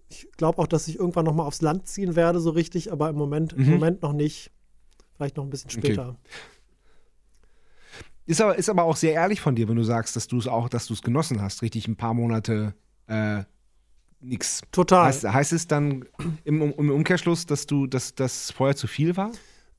ich 0.08 0.28
glaube 0.36 0.58
auch, 0.58 0.66
dass 0.66 0.88
ich 0.88 0.98
irgendwann 0.98 1.24
noch 1.24 1.34
mal 1.34 1.44
aufs 1.44 1.62
Land 1.62 1.86
ziehen 1.88 2.16
werde, 2.16 2.40
so 2.40 2.50
richtig, 2.50 2.92
aber 2.92 3.08
im 3.08 3.16
Moment, 3.16 3.56
mhm. 3.56 3.64
im 3.64 3.70
Moment 3.70 4.02
noch 4.02 4.12
nicht. 4.12 4.50
Vielleicht 5.16 5.36
noch 5.36 5.44
ein 5.44 5.50
bisschen 5.50 5.70
später. 5.70 6.10
Okay. 6.10 6.18
Ist 8.24 8.40
aber, 8.40 8.56
ist 8.56 8.68
aber 8.68 8.84
auch 8.84 8.96
sehr 8.96 9.12
ehrlich 9.12 9.40
von 9.40 9.56
dir, 9.56 9.68
wenn 9.68 9.76
du 9.76 9.84
sagst, 9.84 10.14
dass 10.16 10.28
du 10.28 10.38
es 10.38 10.46
auch, 10.46 10.68
dass 10.68 10.86
du 10.86 10.94
es 10.94 11.02
genossen 11.02 11.42
hast, 11.42 11.62
richtig 11.62 11.88
ein 11.88 11.96
paar 11.96 12.14
Monate 12.14 12.74
äh, 13.08 13.42
nix. 14.20 14.60
Total. 14.70 15.06
Heißt, 15.06 15.24
heißt 15.24 15.52
es 15.52 15.66
dann 15.66 16.04
im, 16.44 16.62
im, 16.62 16.90
Umkehrschluss, 16.90 17.46
dass 17.46 17.66
du, 17.66 17.86
dass 17.86 18.14
das 18.14 18.50
vorher 18.52 18.76
zu 18.76 18.86
viel 18.86 19.16
war? 19.16 19.32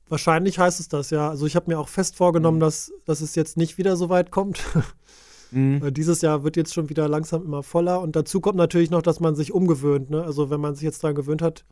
Wahrscheinlich 0.08 0.58
heißt 0.58 0.80
es 0.80 0.88
das, 0.88 1.10
ja. 1.10 1.30
Also 1.30 1.46
ich 1.46 1.56
habe 1.56 1.70
mir 1.70 1.78
auch 1.78 1.88
fest 1.88 2.16
vorgenommen, 2.16 2.58
mhm. 2.58 2.62
dass, 2.62 2.92
dass 3.06 3.22
es 3.22 3.34
jetzt 3.34 3.56
nicht 3.56 3.78
wieder 3.78 3.96
so 3.96 4.10
weit 4.10 4.30
kommt. 4.30 4.62
Mhm. 5.50 5.92
Dieses 5.94 6.20
Jahr 6.22 6.44
wird 6.44 6.56
jetzt 6.56 6.74
schon 6.74 6.88
wieder 6.88 7.08
langsam 7.08 7.44
immer 7.44 7.62
voller. 7.62 8.00
Und 8.00 8.16
dazu 8.16 8.40
kommt 8.40 8.56
natürlich 8.56 8.90
noch, 8.90 9.02
dass 9.02 9.20
man 9.20 9.34
sich 9.34 9.52
umgewöhnt. 9.52 10.10
Ne? 10.10 10.22
Also 10.22 10.50
wenn 10.50 10.60
man 10.60 10.74
sich 10.74 10.84
jetzt 10.84 11.02
daran 11.02 11.14
gewöhnt 11.14 11.42
hat, 11.42 11.64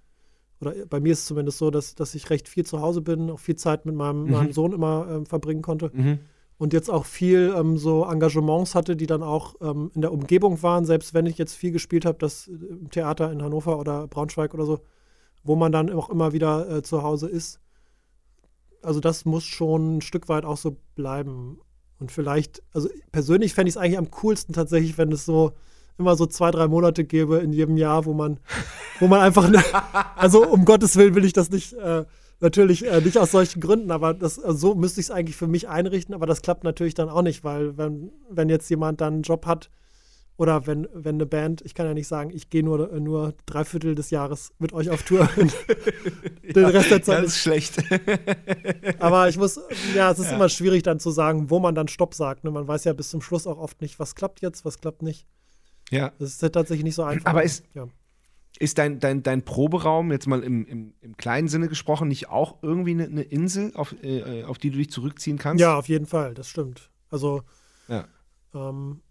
oder 0.63 0.75
bei 0.89 1.01
mir 1.01 1.13
ist 1.13 1.21
es 1.21 1.27
zumindest 1.27 1.59
so, 1.59 1.71
dass, 1.71 1.97
dass 1.97 2.15
ich 2.15 2.31
recht 2.31 2.49
viel 2.49 2.65
zu 2.65 2.81
Hause 2.81 3.01
bin, 3.01 3.31
auch 3.31 3.41
viel 3.41 3.57
Zeit 3.57 3.85
mit 3.85 3.97
meinem, 3.97 4.25
mhm. 4.25 4.31
meinem 4.31 4.53
Sohn 4.53 4.73
immer 4.73 5.09
ähm, 5.11 5.27
verbringen 5.27 5.63
konnte. 5.63 5.91
Mhm. 5.93 6.21
Und 6.57 6.73
jetzt 6.73 6.89
auch 6.89 7.05
viel 7.05 7.53
ähm, 7.57 7.77
so 7.77 8.05
Engagements 8.05 8.77
hatte, 8.77 8.95
die 8.95 9.07
dann 9.09 9.25
auch 9.25 9.57
ähm, 9.61 9.91
in 9.95 10.03
der 10.03 10.13
Umgebung 10.13 10.63
waren, 10.63 10.85
selbst 10.85 11.13
wenn 11.15 11.27
ich 11.27 11.37
jetzt 11.37 11.55
viel 11.55 11.73
gespielt 11.73 12.05
habe, 12.05 12.19
das 12.19 12.47
äh, 12.47 12.53
im 12.53 12.91
Theater 12.91 13.33
in 13.33 13.43
Hannover 13.43 13.81
oder 13.81 14.07
Braunschweig 14.07 14.55
oder 14.55 14.65
so, 14.65 14.81
wo 15.43 15.57
man 15.57 15.73
dann 15.73 15.91
auch 15.91 16.09
immer 16.09 16.33
wieder 16.33 16.71
äh, 16.71 16.83
zu 16.83 17.03
Hause 17.03 17.29
ist. 17.29 17.59
Also 18.83 19.01
das 19.01 19.25
muss 19.25 19.43
schon 19.43 19.97
ein 19.97 20.01
Stück 20.01 20.29
weit 20.29 20.45
auch 20.45 20.57
so 20.57 20.77
bleiben. 20.95 21.59
Und 22.03 22.11
vielleicht, 22.11 22.65
also 22.73 22.89
persönlich 23.13 23.55
fände 23.55 23.69
ich 23.69 23.77
es 23.77 23.81
eigentlich 23.81 23.97
am 23.97 24.11
coolsten 24.11 24.53
tatsächlich, 24.53 24.99
wenn 24.99 25.13
es 25.13 25.25
so 25.25 25.53
immer 25.99 26.17
so 26.17 26.27
zwei, 26.27 26.51
drei 26.51 26.67
Monate 26.67 27.05
gäbe 27.05 27.39
in 27.39 27.53
jedem 27.53 27.77
Jahr, 27.77 28.07
wo 28.07 28.13
man, 28.13 28.41
wo 28.99 29.07
man 29.07 29.21
einfach, 29.21 29.49
ne, 29.49 29.63
also 30.17 30.45
um 30.45 30.65
Gottes 30.65 30.97
Willen 30.97 31.15
will 31.15 31.25
ich 31.25 31.33
das 31.33 31.51
nicht, 31.51 31.75
äh, 31.75 32.05
natürlich 32.41 32.85
äh, 32.85 33.01
nicht 33.03 33.19
aus 33.19 33.31
solchen 33.31 33.61
Gründen, 33.61 33.93
aber 33.93 34.15
das, 34.15 34.41
also 34.41 34.71
so 34.71 34.75
müsste 34.75 35.01
ich 35.01 35.07
es 35.07 35.11
eigentlich 35.13 35.37
für 35.37 35.47
mich 35.47 35.69
einrichten, 35.69 36.13
aber 36.13 36.27
das 36.27 36.43
klappt 36.43 36.65
natürlich 36.65 36.95
dann 36.95 37.09
auch 37.09 37.23
nicht, 37.23 37.45
weil 37.45 37.79
wenn, 37.79 38.11
wenn 38.29 38.49
jetzt 38.49 38.69
jemand 38.69 39.01
dann 39.01 39.15
einen 39.15 39.23
Job 39.23 39.47
hat, 39.47 39.71
oder 40.37 40.67
wenn, 40.67 40.89
wenn 40.95 41.17
eine 41.17 41.27
Band, 41.27 41.63
ich 41.63 41.75
kann 41.75 41.87
ja 41.87 41.95
nicht 41.95 42.09
sagen, 42.09 42.31
ich 42.31 42.49
gehe 42.49 42.63
nur, 42.63 42.89
nur 42.99 43.35
drei 43.47 43.65
Viertel 43.65 43.95
des 43.95 44.11
Jahres 44.11 44.53
mit 44.59 44.73
euch 44.73 44.91
auf 44.91 45.03
Tour. 45.03 45.29
den 46.43 46.65
Rest 46.65 46.91
der 46.91 47.03
Zeit. 47.03 47.23
Das 47.23 47.33
ist 47.33 47.39
schlecht. 47.39 47.83
Aber 48.99 49.29
ich 49.29 49.37
muss, 49.37 49.61
ja, 49.95 50.11
es 50.11 50.19
ist 50.19 50.31
ja. 50.31 50.37
immer 50.37 50.49
schwierig 50.49 50.83
dann 50.83 50.99
zu 50.99 51.11
sagen, 51.11 51.51
wo 51.51 51.61
man 51.61 51.75
dann 51.75 51.89
Stopp 51.89 52.15
sagt. 52.15 52.45
Ne? 52.45 52.51
Man 52.51 52.67
weiß 52.67 52.85
ja 52.85 52.93
bis 52.93 53.11
zum 53.11 53.21
Schluss 53.21 53.47
auch 53.47 53.59
oft 53.59 53.83
nicht, 53.83 53.99
was 53.99 54.15
klappt 54.15 54.41
jetzt, 54.41 54.65
was 54.65 54.81
klappt 54.81 55.03
nicht. 55.03 55.27
Ja. 55.91 56.13
Das 56.19 56.31
ist 56.31 56.41
tatsächlich 56.41 56.85
nicht 56.85 56.95
so 56.95 57.05
einfach. 57.05 57.31
Aber 57.31 57.43
ist, 57.43 57.65
ja. 57.75 57.87
ist 58.59 58.79
dein, 58.79 58.99
dein, 58.99 59.23
dein 59.23 59.43
Proberaum, 59.43 60.11
jetzt 60.11 60.27
mal 60.27 60.43
im, 60.43 60.67
im, 60.67 60.95
im 61.03 61.17
kleinen 61.19 61.49
Sinne 61.49 61.69
gesprochen, 61.69 62.09
nicht 62.09 62.31
auch 62.31 62.57
irgendwie 62.63 62.93
eine, 62.93 63.05
eine 63.05 63.23
Insel, 63.23 63.73
auf, 63.75 63.95
äh, 64.03 64.45
auf 64.45 64.57
die 64.57 64.71
du 64.71 64.79
dich 64.79 64.91
zurückziehen 64.91 65.37
kannst? 65.37 65.61
Ja, 65.61 65.77
auf 65.77 65.89
jeden 65.89 66.07
Fall, 66.07 66.33
das 66.33 66.49
stimmt. 66.49 66.91
Also, 67.11 67.43
ja. 67.89 68.07
ähm, 68.55 69.03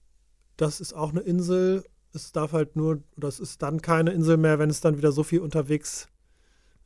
das 0.62 0.80
ist 0.80 0.93
auch 0.93 1.09
eine 1.09 1.22
Insel. 1.22 1.84
Es 2.14 2.32
darf 2.32 2.53
halt 2.53 2.76
nur, 2.76 3.01
es 3.22 3.39
ist 3.39 3.62
dann 3.62 3.82
keine 3.82 4.12
Insel 4.12 4.38
mehr, 4.38 4.59
wenn 4.59 4.70
es 4.70 4.82
dann 4.82 4.97
wieder 4.97 5.12
so 5.12 5.24
viel 5.24 5.39
unterwegs 5.39 6.07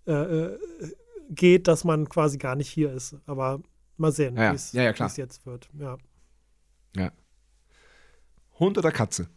äh, 0.08 0.14
äh 0.14 0.60
geht, 1.30 1.68
dass 1.68 1.84
man 1.84 2.08
quasi 2.08 2.38
gar 2.38 2.56
nicht 2.56 2.70
hier 2.70 2.94
ist. 2.94 3.16
Aber 3.26 3.62
mal 3.98 4.12
sehen, 4.12 4.38
ja, 4.38 4.52
wie 4.52 4.56
es 4.56 4.72
ja, 4.74 4.84
ja, 4.84 5.08
jetzt 5.16 5.46
wird. 5.46 5.68
Ja. 5.78 5.98
ja. 6.96 7.12
Hund 8.60 8.78
oder 8.78 8.92
Katze? 8.92 9.28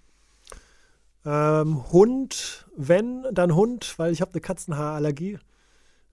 Ähm, 1.25 1.91
Hund, 1.91 2.69
wenn, 2.77 3.25
dann 3.33 3.55
Hund, 3.55 3.99
weil 3.99 4.13
ich 4.13 4.21
habe 4.21 4.33
eine 4.33 4.41
Katzenhaarallergie. 4.43 5.39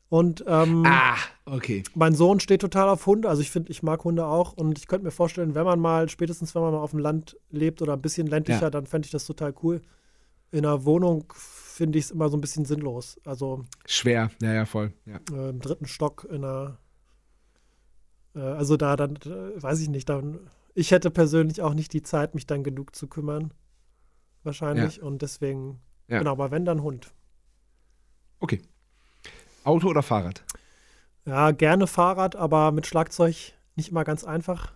Und 0.08 0.44
ähm, 0.48 0.84
ah, 0.86 1.16
okay. 1.46 1.84
mein 1.96 2.14
Sohn 2.14 2.40
steht 2.40 2.62
total 2.62 2.90
auf 2.90 3.06
Hunde. 3.06 3.28
Also 3.28 3.42
ich 3.42 3.50
finde, 3.52 3.72
ich 3.72 3.84
mag 3.84 4.04
Hunde 4.04 4.26
auch. 4.26 4.54
Und 4.54 4.78
ich 4.78 4.88
könnte 4.88 5.06
mir 5.06 5.12
vorstellen, 5.12 5.56
wenn 5.56 5.66
man 5.66 5.80
mal, 5.80 6.10
spätestens 6.10 6.54
wenn 6.54 6.62
man 6.62 6.74
mal 6.74 6.80
auf 6.80 6.92
dem 6.92 7.00
Land 7.00 7.38
lebt 7.50 7.82
oder 7.82 7.94
ein 7.94 8.02
bisschen 8.02 8.28
ländlicher, 8.28 8.62
ja. 8.64 8.70
dann 8.70 8.86
fände 8.86 9.08
ich 9.08 9.12
das 9.12 9.26
total 9.26 9.54
cool. 9.64 9.82
In 10.52 10.66
einer 10.66 10.86
Wohnung 10.86 11.26
finde 11.34 11.98
ich 12.00 12.06
es 12.06 12.12
immer 12.12 12.30
so 12.30 12.38
ein 12.38 12.42
bisschen 12.42 12.66
sinnlos. 12.66 13.20
Also 13.26 13.66
schwer, 13.86 14.30
ja, 14.42 14.54
ja, 14.54 14.66
voll. 14.66 14.94
Ja. 15.06 15.20
Äh, 15.36 15.50
Im 15.50 15.60
dritten 15.60 15.88
Stock 15.88 16.26
in 16.30 16.44
einer 16.44 16.78
äh, 18.36 18.40
also 18.40 18.78
da 18.78 18.96
dann, 18.96 19.16
äh, 19.16 19.62
weiß 19.62 19.80
ich 19.82 19.90
nicht, 19.90 20.10
dann, 20.10 20.40
ich 20.74 20.92
hätte 20.92 21.10
persönlich 21.10 21.62
auch 21.62 21.74
nicht 21.74 21.94
die 21.94 22.04
Zeit, 22.04 22.36
mich 22.36 22.46
dann 22.46 22.64
genug 22.64 22.96
zu 22.96 23.08
kümmern. 23.08 23.54
Wahrscheinlich. 24.44 24.98
Ja. 24.98 25.04
Und 25.04 25.22
deswegen, 25.22 25.80
genau, 26.08 26.32
aber 26.32 26.52
wenn, 26.52 26.66
dann 26.66 26.84
Hund. 26.84 27.12
Okay. 28.40 28.62
Auto 29.66 29.90
oder 29.90 30.04
Fahrrad? 30.04 30.44
Ja, 31.26 31.52
gerne 31.52 31.88
Fahrrad, 31.88 32.36
aber 32.36 32.72
mit 32.72 32.88
Schlagzeug 32.88 33.54
nicht 33.76 33.90
immer 33.90 34.04
ganz 34.04 34.24
einfach. 34.24 34.74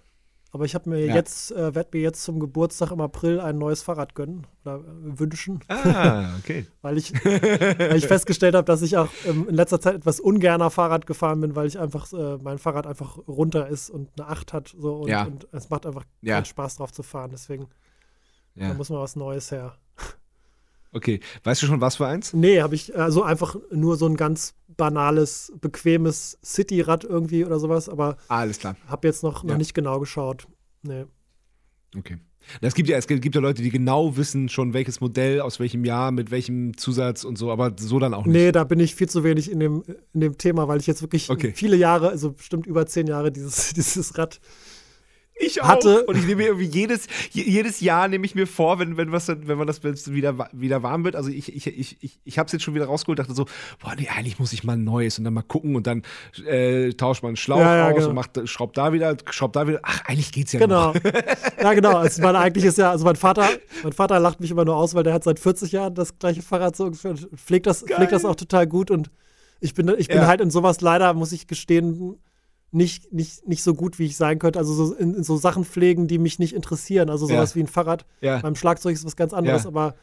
Aber 0.51 0.65
ich 0.65 0.73
habe 0.73 0.89
mir 0.89 1.05
ja. 1.05 1.13
jetzt, 1.13 1.51
äh, 1.51 1.75
werde 1.75 1.91
mir 1.93 2.01
jetzt 2.01 2.23
zum 2.23 2.39
Geburtstag 2.39 2.89
im 2.89 3.01
April 3.01 3.39
ein 3.39 3.59
neues 3.59 3.83
Fahrrad 3.83 4.15
gönnen 4.15 4.47
oder 4.65 4.77
äh, 4.77 5.19
wünschen. 5.19 5.59
Ah, 5.67 6.35
okay. 6.39 6.65
weil, 6.81 6.97
ich, 6.97 7.13
weil 7.13 7.95
ich 7.95 8.07
festgestellt 8.07 8.55
habe, 8.55 8.65
dass 8.65 8.81
ich 8.81 8.97
auch 8.97 9.09
ähm, 9.27 9.47
in 9.47 9.53
letzter 9.53 9.79
Zeit 9.79 9.93
etwas 9.93 10.19
ungerner 10.19 10.71
Fahrrad 10.71 11.05
gefahren 11.05 11.39
bin, 11.41 11.55
weil 11.55 11.67
ich 11.67 11.77
einfach, 11.77 12.11
äh, 12.13 12.37
mein 12.41 12.57
Fahrrad 12.57 12.87
einfach 12.87 13.19
runter 13.27 13.67
ist 13.67 13.91
und 13.91 14.09
eine 14.17 14.27
Acht 14.27 14.51
hat. 14.51 14.73
So, 14.75 15.01
und, 15.01 15.09
ja. 15.09 15.25
und 15.25 15.47
es 15.51 15.69
macht 15.69 15.85
einfach 15.85 16.03
ja. 16.21 16.35
keinen 16.35 16.45
Spaß 16.45 16.77
drauf 16.77 16.91
zu 16.91 17.03
fahren. 17.03 17.29
Deswegen 17.31 17.67
da 18.59 18.73
muss 18.73 18.89
mal 18.89 18.99
was 18.99 19.15
Neues 19.15 19.51
her. 19.51 19.75
Okay, 20.91 21.19
weißt 21.43 21.61
du 21.61 21.67
schon, 21.67 21.81
was 21.81 21.97
für 21.97 22.07
eins? 22.07 22.33
Nee, 22.33 22.61
habe 22.61 22.75
ich 22.75 22.97
also 22.97 23.23
einfach 23.23 23.55
nur 23.71 23.95
so 23.95 24.07
ein 24.07 24.17
ganz 24.17 24.55
banales, 24.75 25.53
bequemes 25.59 26.39
City-Rad 26.43 27.03
irgendwie 27.03 27.45
oder 27.45 27.59
sowas, 27.59 27.89
aber 27.89 28.17
alles 28.27 28.59
klar. 28.59 28.75
Habe 28.87 29.07
jetzt 29.07 29.23
noch, 29.23 29.43
noch 29.43 29.57
nicht 29.57 29.73
genau 29.73 29.99
geschaut. 29.99 30.47
Nee. 30.81 31.05
Okay. 31.95 32.17
Es 32.61 32.73
gibt 32.73 32.89
ja, 32.89 32.97
es 32.97 33.07
gibt 33.07 33.35
ja 33.35 33.41
Leute, 33.41 33.61
die 33.61 33.69
genau 33.69 34.17
wissen 34.17 34.49
schon, 34.49 34.73
welches 34.73 35.01
Modell, 35.01 35.41
aus 35.41 35.59
welchem 35.59 35.85
Jahr, 35.85 36.11
mit 36.11 36.31
welchem 36.31 36.75
Zusatz 36.77 37.23
und 37.23 37.37
so, 37.37 37.51
aber 37.51 37.75
so 37.77 37.99
dann 37.99 38.13
auch 38.13 38.25
nicht. 38.25 38.33
Nee, 38.33 38.51
da 38.51 38.63
bin 38.63 38.79
ich 38.79 38.95
viel 38.95 39.09
zu 39.09 39.23
wenig 39.23 39.51
in 39.51 39.59
dem, 39.59 39.83
in 40.13 40.21
dem 40.21 40.37
Thema, 40.37 40.67
weil 40.67 40.79
ich 40.79 40.87
jetzt 40.87 41.01
wirklich 41.01 41.29
okay. 41.29 41.51
viele 41.55 41.75
Jahre, 41.75 42.09
also 42.09 42.31
bestimmt 42.31 42.65
über 42.65 42.85
zehn 42.85 43.07
Jahre 43.07 43.31
dieses, 43.31 43.73
dieses 43.73 44.17
Rad 44.17 44.39
ich 45.39 45.61
auch. 45.61 45.67
hatte. 45.67 46.05
Und 46.05 46.17
ich 46.17 46.25
nehme 46.25 46.37
mir 46.37 46.47
irgendwie 46.47 46.65
jedes, 46.65 47.07
jedes 47.31 47.79
Jahr 47.79 48.07
nehme 48.07 48.25
ich 48.25 48.35
mir 48.35 48.47
vor, 48.47 48.79
wenn, 48.79 48.97
wenn, 48.97 49.11
was, 49.11 49.27
wenn 49.27 49.57
man 49.57 49.67
das 49.67 49.81
wieder, 49.83 50.49
wieder 50.51 50.83
warm 50.83 51.03
wird. 51.03 51.15
Also 51.15 51.29
ich, 51.29 51.55
ich, 51.55 51.67
ich, 51.67 51.97
ich, 52.01 52.19
ich 52.23 52.39
habe 52.39 52.47
es 52.47 52.53
jetzt 52.53 52.63
schon 52.63 52.75
wieder 52.75 52.85
rausgeholt, 52.85 53.19
dachte 53.19 53.33
so, 53.33 53.45
boah, 53.79 53.95
nee, 53.97 54.07
eigentlich 54.09 54.39
muss 54.39 54.53
ich 54.53 54.63
mal 54.63 54.73
ein 54.73 54.83
neues 54.83 55.17
und 55.17 55.23
dann 55.23 55.33
mal 55.33 55.41
gucken 55.41 55.75
und 55.75 55.87
dann 55.87 56.03
äh, 56.45 56.91
tauscht 56.93 57.23
man 57.23 57.29
einen 57.29 57.37
Schlauch 57.37 57.59
ja, 57.59 57.77
ja, 57.77 57.87
aus 57.87 57.95
genau. 57.95 58.09
und 58.09 58.15
macht, 58.15 58.49
schraubt 58.49 58.77
da 58.77 58.93
wieder, 58.93 59.15
schraubt 59.29 59.55
da 59.55 59.67
wieder. 59.67 59.79
Ach, 59.83 60.01
eigentlich 60.05 60.31
geht's 60.31 60.51
ja 60.51 60.59
genau. 60.59 60.93
noch. 60.93 60.95
ja, 61.61 61.73
genau. 61.73 61.97
Also 61.97 62.21
mein, 62.21 62.35
eigentlich 62.35 62.65
ist 62.65 62.77
ja, 62.77 62.91
also 62.91 63.05
mein 63.05 63.15
Vater, 63.15 63.47
mein 63.83 63.93
Vater 63.93 64.19
lacht 64.19 64.39
mich 64.39 64.51
immer 64.51 64.65
nur 64.65 64.75
aus, 64.75 64.93
weil 64.93 65.03
der 65.03 65.13
hat 65.13 65.23
seit 65.23 65.39
40 65.39 65.71
Jahren 65.71 65.95
das 65.95 66.17
gleiche 66.19 66.41
Fahrrad 66.41 66.75
so 66.75 66.91
pflegt 66.91 67.65
das, 67.65 67.83
pflegt 67.83 68.11
das 68.11 68.25
auch 68.25 68.35
total 68.35 68.67
gut 68.67 68.91
und 68.91 69.09
ich 69.61 69.73
bin, 69.73 69.93
ich 69.97 70.07
bin 70.07 70.17
ja. 70.17 70.27
halt 70.27 70.41
in 70.41 70.51
sowas 70.51 70.81
leider, 70.81 71.13
muss 71.13 71.31
ich 71.31 71.47
gestehen, 71.47 72.17
nicht, 72.71 73.11
nicht, 73.11 73.47
nicht 73.47 73.63
so 73.63 73.73
gut, 73.73 73.99
wie 73.99 74.05
ich 74.05 74.15
sein 74.15 74.39
könnte. 74.39 74.59
Also 74.59 74.73
so, 74.73 74.93
in, 74.93 75.15
in 75.15 75.23
so 75.23 75.37
Sachen 75.37 75.65
pflegen, 75.65 76.07
die 76.07 76.17
mich 76.17 76.39
nicht 76.39 76.53
interessieren. 76.53 77.09
Also 77.09 77.25
sowas 77.25 77.51
ja. 77.51 77.55
wie 77.55 77.63
ein 77.63 77.67
Fahrrad. 77.67 78.05
Ja. 78.21 78.39
Beim 78.39 78.55
Schlagzeug 78.55 78.93
ist 78.93 79.05
was 79.05 79.15
ganz 79.15 79.33
anderes, 79.33 79.63
ja. 79.63 79.69
aber 79.69 79.95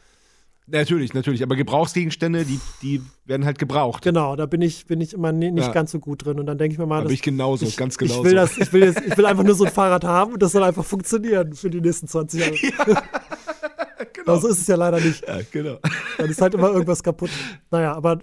Natürlich, 0.69 1.13
natürlich. 1.13 1.43
Aber 1.43 1.55
Gebrauchsgegenstände, 1.55 2.43
die, 2.43 2.59
die 2.81 3.01
werden 3.25 3.45
halt 3.45 3.57
gebraucht. 3.57 4.03
Genau, 4.03 4.35
da 4.35 4.45
bin 4.45 4.61
ich, 4.61 4.85
bin 4.85 4.99
ich 4.99 5.13
immer 5.13 5.31
nicht 5.31 5.57
ja. 5.57 5.71
ganz 5.71 5.91
so 5.91 5.99
gut 5.99 6.25
drin. 6.25 6.39
Und 6.39 6.45
dann 6.45 6.57
denke 6.57 6.73
ich 6.73 6.77
mir 6.77 6.85
mal, 6.85 6.99
da 6.99 7.05
bin 7.05 7.13
ich 7.13 7.21
genauso, 7.21 7.65
ich, 7.65 7.77
ganz 7.77 7.97
genauso. 7.97 8.19
Ich 8.19 8.25
will, 8.25 8.35
das, 8.35 8.57
ich, 8.57 8.73
will 8.73 8.83
jetzt, 8.83 8.99
ich 8.99 9.17
will 9.17 9.25
einfach 9.25 9.45
nur 9.45 9.55
so 9.55 9.63
ein 9.63 9.71
Fahrrad 9.71 10.03
haben 10.03 10.33
und 10.33 10.43
das 10.43 10.51
soll 10.51 10.63
einfach 10.63 10.83
funktionieren 10.83 11.53
für 11.53 11.69
die 11.69 11.79
nächsten 11.79 12.07
20 12.07 12.39
Jahre. 12.39 12.55
Ja. 12.67 13.03
genau. 14.13 14.33
Aber 14.33 14.41
so 14.41 14.47
ist 14.49 14.59
es 14.59 14.67
ja 14.67 14.75
leider 14.75 14.99
nicht. 14.99 15.25
Ja, 15.25 15.39
genau. 15.51 15.77
Dann 16.17 16.29
ist 16.29 16.41
halt 16.41 16.53
immer 16.53 16.69
irgendwas 16.69 17.01
kaputt. 17.01 17.29
Naja, 17.71 17.93
aber 17.93 18.19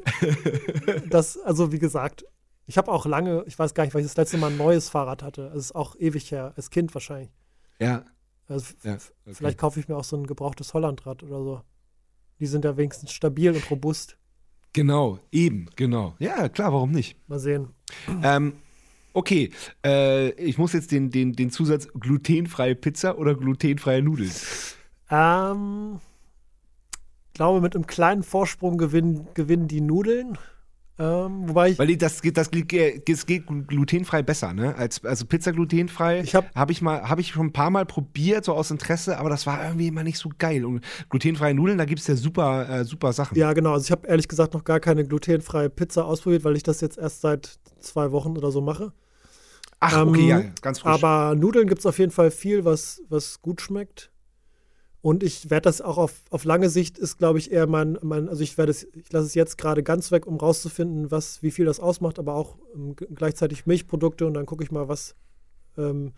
das, 1.11 1.39
also 1.39 1.73
wie 1.73 1.79
gesagt, 1.79 2.25
ich 2.67 2.79
habe 2.79 2.91
auch 2.91 3.07
lange, 3.07 3.45
ich 3.47 3.59
weiß 3.59 3.75
gar 3.75 3.85
nicht, 3.85 3.95
weil 3.95 4.01
ich 4.01 4.07
das 4.07 4.17
letzte 4.17 4.39
Mal 4.39 4.51
ein 4.51 4.57
neues 4.57 4.89
Fahrrad 4.89 5.23
hatte. 5.23 5.53
Es 5.55 5.67
ist 5.67 5.75
auch 5.75 5.97
ewig 5.97 6.31
her, 6.31 6.53
als 6.57 6.71
Kind 6.71 6.95
wahrscheinlich. 6.95 7.31
Ja. 7.79 8.05
Also 8.47 8.75
ja, 8.83 8.95
okay. 8.95 9.35
vielleicht 9.35 9.59
kaufe 9.59 9.81
ich 9.81 9.89
mir 9.89 9.97
auch 9.97 10.05
so 10.05 10.17
ein 10.17 10.27
gebrauchtes 10.27 10.75
Hollandrad 10.75 11.23
oder 11.23 11.43
so. 11.43 11.61
Die 12.41 12.47
sind 12.47 12.65
ja 12.65 12.77
wenigstens 12.77 13.13
stabil 13.13 13.51
und 13.51 13.71
robust. 13.71 14.19
Genau, 14.73 15.19
eben, 15.31 15.67
genau. 15.77 16.15
Ja, 16.19 16.49
klar, 16.49 16.73
warum 16.73 16.91
nicht? 16.91 17.17
Mal 17.29 17.39
sehen. 17.39 17.69
Ähm, 18.23 18.55
okay, 19.13 19.51
äh, 19.85 20.31
ich 20.33 20.59
muss 20.59 20.73
jetzt 20.73 20.91
den, 20.91 21.11
den, 21.11 21.33
den 21.35 21.51
Zusatz 21.51 21.89
glutenfreie 21.89 22.75
Pizza 22.75 23.19
oder 23.19 23.35
glutenfreie 23.35 24.03
Nudeln. 24.03 24.33
Ähm, 25.11 26.01
glaube, 27.35 27.61
mit 27.61 27.75
einem 27.75 27.87
kleinen 27.87 28.23
Vorsprung 28.23 28.79
gewinnen, 28.79 29.29
gewinnen 29.35 29.69
die 29.69 29.81
Nudeln. 29.81 30.39
Ähm, 30.97 31.49
wobei 31.49 31.71
ich. 31.71 31.79
Weil 31.79 31.89
die, 31.89 31.99
das, 31.99 32.23
geht, 32.23 32.37
das, 32.37 32.51
geht, 32.53 33.09
das 33.09 33.27
geht 33.27 33.47
glutenfrei 33.67 34.23
besser, 34.23 34.55
ne? 34.55 34.77
Als, 34.77 35.05
also 35.05 35.27
Pizza 35.27 35.53
glutenfrei 35.53 36.23
habe 36.23 36.47
hab 36.55 36.71
ich, 36.71 36.83
hab 36.83 37.19
ich 37.19 37.33
schon 37.33 37.47
ein 37.47 37.53
paar 37.53 37.71
Mal 37.71 37.85
probiert, 37.85 38.45
so 38.45 38.53
aus 38.53 38.71
Interesse, 38.71 39.19
aber 39.19 39.29
das 39.29 39.45
war 39.45 39.65
irgendwie 39.65 39.89
immer 39.89 40.05
nicht 40.05 40.19
so 40.19 40.31
geil. 40.39 40.65
Und 40.65 40.85
glutenfreie 41.09 41.53
Nudeln, 41.53 41.79
da 41.79 41.85
gibt 41.85 42.01
es 42.01 42.07
ja 42.07 42.15
super, 42.15 42.69
äh, 42.69 42.85
super 42.85 43.13
Sachen. 43.13 43.37
Ja, 43.37 43.53
genau. 43.55 43.73
Also 43.73 43.87
ich 43.87 43.91
habe 43.91 44.07
ehrlich 44.07 44.29
gesagt 44.29 44.55
noch 44.55 44.63
gar 44.63 44.79
keine 44.79 45.05
glutenfreie 45.05 45.69
Pizza 45.69 46.05
ausprobiert, 46.05 46.45
weil 46.45 46.57
ich 46.57 46.63
das 46.63 46.81
jetzt 46.81 46.97
erst 46.97 47.23
seit 47.23 47.59
zwei 47.81 48.13
Wochen 48.13 48.37
oder 48.37 48.53
so 48.53 48.61
mache. 48.61 48.93
Ach, 49.81 50.07
okay, 50.07 50.21
ähm, 50.21 50.29
ja, 50.29 50.43
ganz 50.63 50.79
frisch. 50.79 50.93
Aber 50.93 51.35
Nudeln 51.35 51.67
gibt 51.67 51.81
es 51.81 51.87
auf 51.87 51.99
jeden 51.99 52.13
Fall 52.13 52.31
viel, 52.31 52.65
was, 52.65 53.03
was 53.09 53.43
gut 53.43 53.61
schmeckt. 53.61 54.13
Und 55.05 55.23
ich 55.23 55.51
werde 55.51 55.65
das 55.65 55.83
auch 55.83 55.99
auf, 55.99 56.23
auf 56.31 56.47
lange 56.47 56.71
Sicht 56.71 56.97
ist, 56.97 57.19
glaube 57.19 57.39
ich, 57.39 57.53
eher 57.53 57.67
mein, 57.67 57.99
mein 58.01 58.27
also 58.27 58.43
ich 58.43 58.57
werde 58.57 58.71
es, 58.71 58.85
ich 58.85 59.13
lasse 59.13 59.27
es 59.27 59.35
jetzt 59.35 59.59
gerade 59.59 59.83
ganz 59.83 60.11
weg, 60.11 60.27
um 60.27 60.39
rauszufinden, 60.39 61.11
was, 61.11 61.43
wie 61.43 61.51
viel 61.51 61.67
das 61.67 61.79
ausmacht, 61.79 62.19
aber 62.19 62.35
auch 62.35 62.57
ähm, 62.75 62.97
gleichzeitig 62.97 63.67
Milchprodukte 63.67 64.27
und 64.27 64.33
dann 64.33 64.47
gucke 64.47 64.65
ich 64.65 64.71
mal, 64.71 64.89
was 64.89 65.15
ähm, 65.77 66.15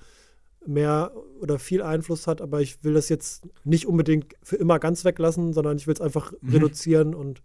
mehr 0.65 1.11
oder 1.41 1.59
viel 1.59 1.83
Einfluss 1.83 2.29
hat. 2.29 2.41
Aber 2.41 2.61
ich 2.61 2.85
will 2.85 2.95
das 2.95 3.09
jetzt 3.09 3.49
nicht 3.65 3.87
unbedingt 3.87 4.37
für 4.45 4.55
immer 4.55 4.79
ganz 4.79 5.05
weglassen, 5.05 5.53
sondern 5.53 5.79
ich 5.79 5.89
will 5.89 5.95
es 5.95 6.01
einfach 6.01 6.33
mhm. 6.41 6.53
reduzieren 6.53 7.13
und 7.17 7.43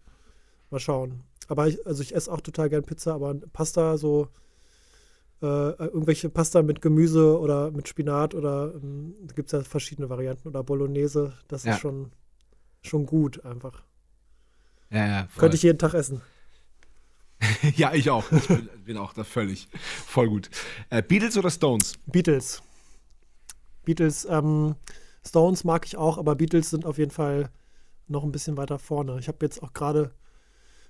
mal 0.69 0.79
schauen. 0.79 1.23
Aber 1.47 1.67
ich, 1.67 1.83
also 1.87 2.03
ich 2.03 2.13
esse 2.13 2.31
auch 2.31 2.41
total 2.41 2.69
gern 2.69 2.83
Pizza, 2.83 3.15
aber 3.15 3.33
Pasta 3.51 3.97
so 3.97 4.27
äh, 5.41 5.45
irgendwelche 5.85 6.29
Pasta 6.29 6.61
mit 6.61 6.81
Gemüse 6.81 7.39
oder 7.39 7.71
mit 7.71 7.87
Spinat 7.87 8.35
oder 8.35 8.73
ähm, 8.75 9.15
da 9.25 9.33
gibt 9.33 9.47
es 9.47 9.53
ja 9.53 9.63
verschiedene 9.63 10.09
Varianten 10.09 10.47
oder 10.47 10.63
Bolognese, 10.63 11.33
das 11.47 11.63
ja. 11.63 11.73
ist 11.73 11.79
schon, 11.79 12.11
schon 12.81 13.05
gut 13.05 13.43
einfach. 13.45 13.83
Ja, 14.89 15.07
ja, 15.07 15.27
Könnte 15.37 15.55
ich 15.55 15.63
jeden 15.63 15.79
Tag 15.79 15.93
essen. 15.93 16.21
ja, 17.75 17.93
ich 17.93 18.09
auch. 18.09 18.31
Ich 18.31 18.47
bin, 18.47 18.69
bin, 18.85 18.97
auch 18.97 19.13
da 19.13 19.23
völlig 19.23 19.67
voll 20.05 20.29
gut. 20.29 20.49
Äh, 20.89 21.01
Beatles 21.01 21.37
oder 21.37 21.49
Stones? 21.49 21.95
Beatles. 22.05 22.61
Beatles, 23.83 24.27
ähm, 24.29 24.75
Stones 25.25 25.63
mag 25.63 25.85
ich 25.85 25.97
auch, 25.97 26.17
aber 26.17 26.35
Beatles 26.35 26.69
sind 26.69 26.85
auf 26.85 26.97
jeden 26.97 27.11
Fall 27.11 27.49
noch 28.07 28.23
ein 28.23 28.31
bisschen 28.31 28.57
weiter 28.57 28.77
vorne. 28.77 29.17
Ich 29.19 29.27
habe 29.27 29.37
jetzt 29.41 29.63
auch 29.63 29.73
gerade 29.73 30.11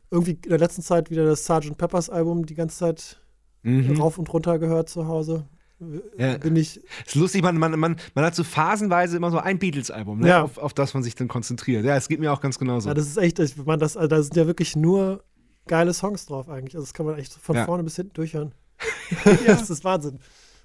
irgendwie 0.10 0.32
in 0.32 0.50
der 0.50 0.60
letzten 0.60 0.82
Zeit 0.82 1.10
wieder 1.10 1.26
das 1.26 1.46
Sgt. 1.46 1.78
Peppers 1.78 2.10
Album 2.10 2.46
die 2.46 2.56
ganze 2.56 2.78
Zeit 2.78 3.21
mhm. 3.64 4.00
rauf 4.00 4.18
und 4.18 4.32
runter 4.32 4.60
gehört 4.60 4.90
zu 4.90 5.08
Hause. 5.08 5.46
Ja. 6.18 6.38
Bin 6.38 6.56
ich. 6.56 6.80
Ist 7.06 7.16
lustig, 7.16 7.42
man, 7.42 7.58
man, 7.58 7.78
man, 7.80 7.96
man 8.14 8.26
hat 8.26 8.36
so 8.36 8.44
phasenweise 8.44 9.18
immer 9.18 9.32
so 9.32 9.40
ein 9.40 9.58
Beatles-Album, 9.58 10.20
ne? 10.20 10.28
ja. 10.28 10.44
auf, 10.44 10.58
auf 10.60 10.74
das 10.74 10.94
man 10.94 11.02
sich 11.02 11.16
dann 11.16 11.28
konzentriert. 11.28 11.84
Ja, 11.86 11.96
es 11.96 12.08
geht 12.08 12.20
mir 12.20 12.32
auch 12.32 12.42
ganz 12.42 12.60
genauso. 12.60 12.90
Ja, 12.90 12.94
das 12.94 13.08
ist 13.08 13.18
echt, 13.18 13.40
ich, 13.40 13.58
man, 13.58 13.80
das, 13.80 13.98
also 13.98 14.08
da 14.08 14.22
sind 14.22 14.36
ja 14.36 14.46
wirklich 14.46 14.76
nur 14.76 15.24
geile 15.68 15.94
Songs 15.94 16.28
drauf 16.28 16.50
eigentlich. 16.50 16.76
Also 16.76 16.86
das 16.86 16.94
kann 16.94 17.06
man 17.06 17.18
echt 17.18 17.34
von 17.34 17.56
ja. 17.56 17.66
vorne 17.66 17.84
bis 17.84 17.96
hinten 17.96 18.14
durchhören. 18.14 18.54
ja. 19.26 19.56
das 19.56 19.70
ist 19.70 19.84
Wahnsinn. 19.84 20.20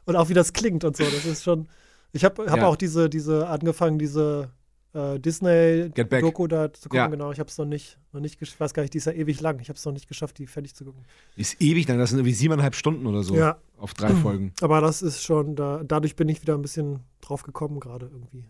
Und 0.04 0.16
auch 0.16 0.28
wie 0.28 0.34
das 0.34 0.52
klingt 0.52 0.84
und 0.84 0.96
so. 0.96 1.04
Das 1.04 1.24
ist 1.24 1.42
schon. 1.42 1.68
Ich 2.12 2.24
habe 2.24 2.50
hab 2.50 2.62
auch 2.62 2.76
diese, 2.76 3.10
diese 3.10 3.48
angefangen, 3.48 3.98
diese 3.98 4.50
äh, 4.94 5.18
Disney-Doku 5.18 6.46
da 6.46 6.72
zu 6.72 6.88
gucken. 6.88 6.96
Ja. 6.96 7.06
Genau, 7.08 7.32
ich 7.32 7.38
habe 7.38 7.48
es 7.48 7.58
noch 7.58 7.64
nicht, 7.64 7.98
noch 8.12 8.20
nicht 8.20 8.40
ich 8.40 8.58
weiß 8.58 8.74
gar 8.74 8.82
nicht, 8.82 8.94
die 8.94 8.98
ist 8.98 9.06
ja 9.06 9.12
ewig 9.12 9.40
lang. 9.40 9.60
Ich 9.60 9.68
habe 9.68 9.76
es 9.76 9.84
noch 9.84 9.92
nicht 9.92 10.08
geschafft, 10.08 10.38
die 10.38 10.46
fertig 10.46 10.74
zu 10.74 10.84
gucken. 10.84 11.04
Ist 11.36 11.60
ewig 11.60 11.86
lang, 11.88 11.98
das 11.98 12.10
sind 12.10 12.18
irgendwie 12.18 12.34
siebeneinhalb 12.34 12.74
Stunden 12.74 13.06
oder 13.06 13.22
so 13.22 13.34
ja. 13.34 13.58
auf 13.78 13.94
drei 13.94 14.14
Folgen. 14.14 14.52
Aber 14.60 14.80
das 14.80 15.02
ist 15.02 15.22
schon, 15.22 15.56
da, 15.56 15.82
dadurch 15.84 16.16
bin 16.16 16.28
ich 16.28 16.42
wieder 16.42 16.54
ein 16.54 16.62
bisschen 16.62 17.00
drauf 17.20 17.42
gekommen 17.42 17.80
gerade 17.80 18.06
irgendwie. 18.06 18.44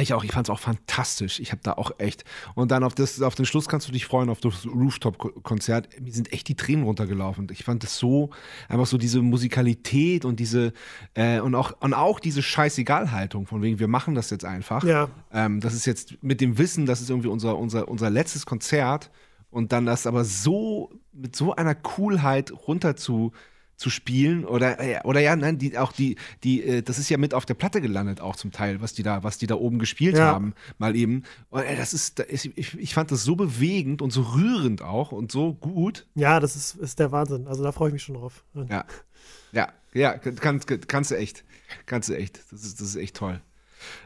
Ich 0.00 0.14
auch, 0.14 0.24
ich 0.24 0.32
fand 0.32 0.46
es 0.46 0.50
auch 0.50 0.60
fantastisch. 0.60 1.40
Ich 1.40 1.52
habe 1.52 1.62
da 1.62 1.72
auch 1.72 1.92
echt. 1.98 2.24
Und 2.54 2.70
dann 2.70 2.84
auf, 2.84 2.94
das, 2.94 3.20
auf 3.22 3.34
den 3.34 3.46
Schluss 3.46 3.68
kannst 3.68 3.88
du 3.88 3.92
dich 3.92 4.06
freuen, 4.06 4.28
auf 4.28 4.40
das 4.40 4.66
Rooftop-Konzert. 4.66 6.00
Mir 6.00 6.12
sind 6.12 6.32
echt 6.32 6.48
die 6.48 6.54
Tränen 6.54 6.84
runtergelaufen. 6.84 7.48
Ich 7.50 7.64
fand 7.64 7.82
das 7.82 7.98
so, 7.98 8.30
einfach 8.68 8.86
so 8.86 8.98
diese 8.98 9.20
Musikalität 9.22 10.24
und 10.24 10.38
diese, 10.38 10.72
äh, 11.14 11.40
und, 11.40 11.54
auch, 11.54 11.72
und 11.80 11.94
auch 11.94 12.20
diese 12.20 12.42
Scheißegal-Haltung, 12.42 13.46
von 13.46 13.62
wegen, 13.62 13.78
wir 13.78 13.88
machen 13.88 14.14
das 14.14 14.30
jetzt 14.30 14.44
einfach. 14.44 14.84
Ja. 14.84 15.08
Ähm, 15.32 15.60
das 15.60 15.74
ist 15.74 15.86
jetzt 15.86 16.22
mit 16.22 16.40
dem 16.40 16.58
Wissen, 16.58 16.86
das 16.86 17.00
ist 17.00 17.10
irgendwie 17.10 17.28
unser, 17.28 17.58
unser, 17.58 17.88
unser 17.88 18.10
letztes 18.10 18.46
Konzert. 18.46 19.10
Und 19.50 19.72
dann 19.72 19.86
das 19.86 20.06
aber 20.06 20.24
so, 20.24 20.92
mit 21.12 21.34
so 21.34 21.54
einer 21.54 21.74
Coolheit 21.74 22.52
runter 22.52 22.94
zu, 22.94 23.32
zu 23.80 23.88
spielen 23.88 24.44
oder 24.44 24.78
äh, 24.78 25.00
oder 25.04 25.20
ja 25.20 25.34
nein 25.34 25.56
die 25.56 25.78
auch 25.78 25.92
die 25.92 26.16
die 26.44 26.62
äh, 26.62 26.82
das 26.82 26.98
ist 26.98 27.08
ja 27.08 27.16
mit 27.16 27.32
auf 27.32 27.46
der 27.46 27.54
Platte 27.54 27.80
gelandet 27.80 28.20
auch 28.20 28.36
zum 28.36 28.52
Teil 28.52 28.82
was 28.82 28.92
die 28.92 29.02
da 29.02 29.24
was 29.24 29.38
die 29.38 29.46
da 29.46 29.54
oben 29.54 29.78
gespielt 29.78 30.18
ja. 30.18 30.26
haben 30.26 30.54
mal 30.76 30.94
eben 30.94 31.22
und, 31.48 31.62
äh, 31.62 31.76
das 31.76 31.94
ist 31.94 32.20
ich, 32.28 32.78
ich 32.78 32.94
fand 32.94 33.10
das 33.10 33.24
so 33.24 33.36
bewegend 33.36 34.02
und 34.02 34.10
so 34.10 34.20
rührend 34.20 34.82
auch 34.82 35.12
und 35.12 35.32
so 35.32 35.54
gut 35.54 36.06
ja 36.14 36.40
das 36.40 36.56
ist 36.56 36.74
ist 36.76 36.98
der 36.98 37.10
Wahnsinn 37.10 37.46
also 37.46 37.62
da 37.62 37.72
freue 37.72 37.88
ich 37.88 37.94
mich 37.94 38.02
schon 38.02 38.16
drauf 38.16 38.44
ja 38.68 38.84
ja 39.52 39.72
ja 39.94 40.18
kannst 40.18 40.66
kannst 40.86 41.10
du 41.10 41.14
echt 41.16 41.44
kannst 41.86 42.10
du 42.10 42.18
echt 42.18 42.38
das 42.52 42.62
ist 42.62 42.82
das 42.82 42.88
ist 42.88 42.96
echt 42.96 43.16
toll 43.16 43.40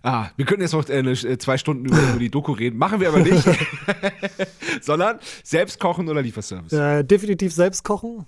Ah, 0.05 0.29
wir 0.37 0.45
könnten 0.45 0.63
jetzt 0.63 0.73
noch 0.73 0.89
äh 0.89 1.39
zwei 1.39 1.59
Stunden 1.59 1.87
über, 1.87 2.01
über, 2.01 2.19
die 2.21 2.31
Doku 2.31 2.53
reden. 2.53 2.79
Machen 2.79 3.01
wir 3.01 3.09
aber 3.09 3.19
nicht. 3.19 3.45
Sondern 4.81 5.19
selbst 5.43 5.81
kochen 5.81 6.09
oder 6.09 6.23
Lieferservice? 6.23 6.73
Äh, 6.73 7.03
definitiv 7.03 7.53
selbst 7.53 7.83
kochen. 7.83 8.25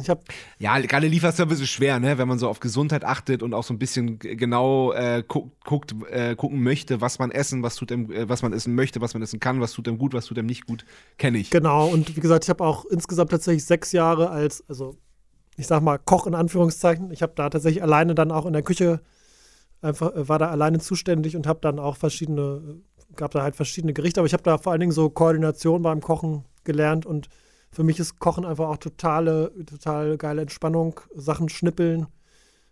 Ich 0.00 0.10
hab 0.10 0.24
ja, 0.58 0.78
gerade 0.80 1.06
Lieferservice 1.06 1.60
ist 1.60 1.70
schwer, 1.70 1.98
ne? 2.00 2.18
wenn 2.18 2.28
man 2.28 2.38
so 2.38 2.48
auf 2.48 2.60
Gesundheit 2.60 3.04
achtet 3.04 3.42
und 3.42 3.54
auch 3.54 3.64
so 3.64 3.74
ein 3.74 3.78
bisschen 3.78 4.18
genau 4.18 4.92
äh, 4.92 5.22
guckt, 5.26 5.94
äh, 6.10 6.36
gucken 6.36 6.62
möchte, 6.62 7.00
was 7.00 7.18
man 7.18 7.30
essen, 7.30 7.62
was 7.62 7.76
tut 7.76 7.90
dem, 7.90 8.10
äh, 8.10 8.28
was 8.28 8.42
man 8.42 8.52
essen 8.52 8.74
möchte, 8.74 9.00
was 9.00 9.14
man 9.14 9.22
essen 9.22 9.40
kann, 9.40 9.60
was 9.60 9.72
tut 9.72 9.86
dem 9.86 9.98
gut, 9.98 10.14
was 10.14 10.26
tut 10.26 10.36
dem 10.36 10.46
nicht 10.46 10.66
gut, 10.66 10.84
kenne 11.16 11.38
ich. 11.38 11.50
Genau, 11.50 11.88
und 11.88 12.16
wie 12.16 12.20
gesagt, 12.20 12.44
ich 12.44 12.50
habe 12.50 12.64
auch 12.64 12.84
insgesamt 12.84 13.30
tatsächlich 13.30 13.64
sechs 13.64 13.92
Jahre 13.92 14.30
als, 14.30 14.64
also 14.68 14.96
ich 15.56 15.66
sag 15.66 15.82
mal, 15.82 15.98
Koch 15.98 16.26
in 16.26 16.34
Anführungszeichen. 16.34 17.10
Ich 17.10 17.22
habe 17.22 17.32
da 17.34 17.50
tatsächlich 17.50 17.82
alleine 17.82 18.14
dann 18.14 18.30
auch 18.30 18.46
in 18.46 18.52
der 18.52 18.62
Küche 18.62 19.00
einfach, 19.82 20.14
äh, 20.14 20.28
war 20.28 20.38
da 20.38 20.50
alleine 20.50 20.78
zuständig 20.78 21.36
und 21.36 21.46
habe 21.46 21.60
dann 21.60 21.78
auch 21.78 21.96
verschiedene, 21.96 22.80
gab 23.16 23.32
da 23.32 23.42
halt 23.42 23.56
verschiedene 23.56 23.92
Gerichte, 23.92 24.20
aber 24.20 24.26
ich 24.26 24.32
habe 24.32 24.42
da 24.42 24.58
vor 24.58 24.72
allen 24.72 24.80
Dingen 24.80 24.92
so 24.92 25.10
Koordination 25.10 25.82
beim 25.82 26.00
Kochen 26.00 26.44
gelernt 26.64 27.06
und 27.06 27.28
für 27.70 27.84
mich 27.84 27.98
ist 27.98 28.18
Kochen 28.18 28.44
einfach 28.44 28.68
auch 28.68 28.78
totale, 28.78 29.52
total 29.66 30.16
geile 30.16 30.42
Entspannung, 30.42 31.00
Sachen 31.14 31.48
schnippeln. 31.48 32.06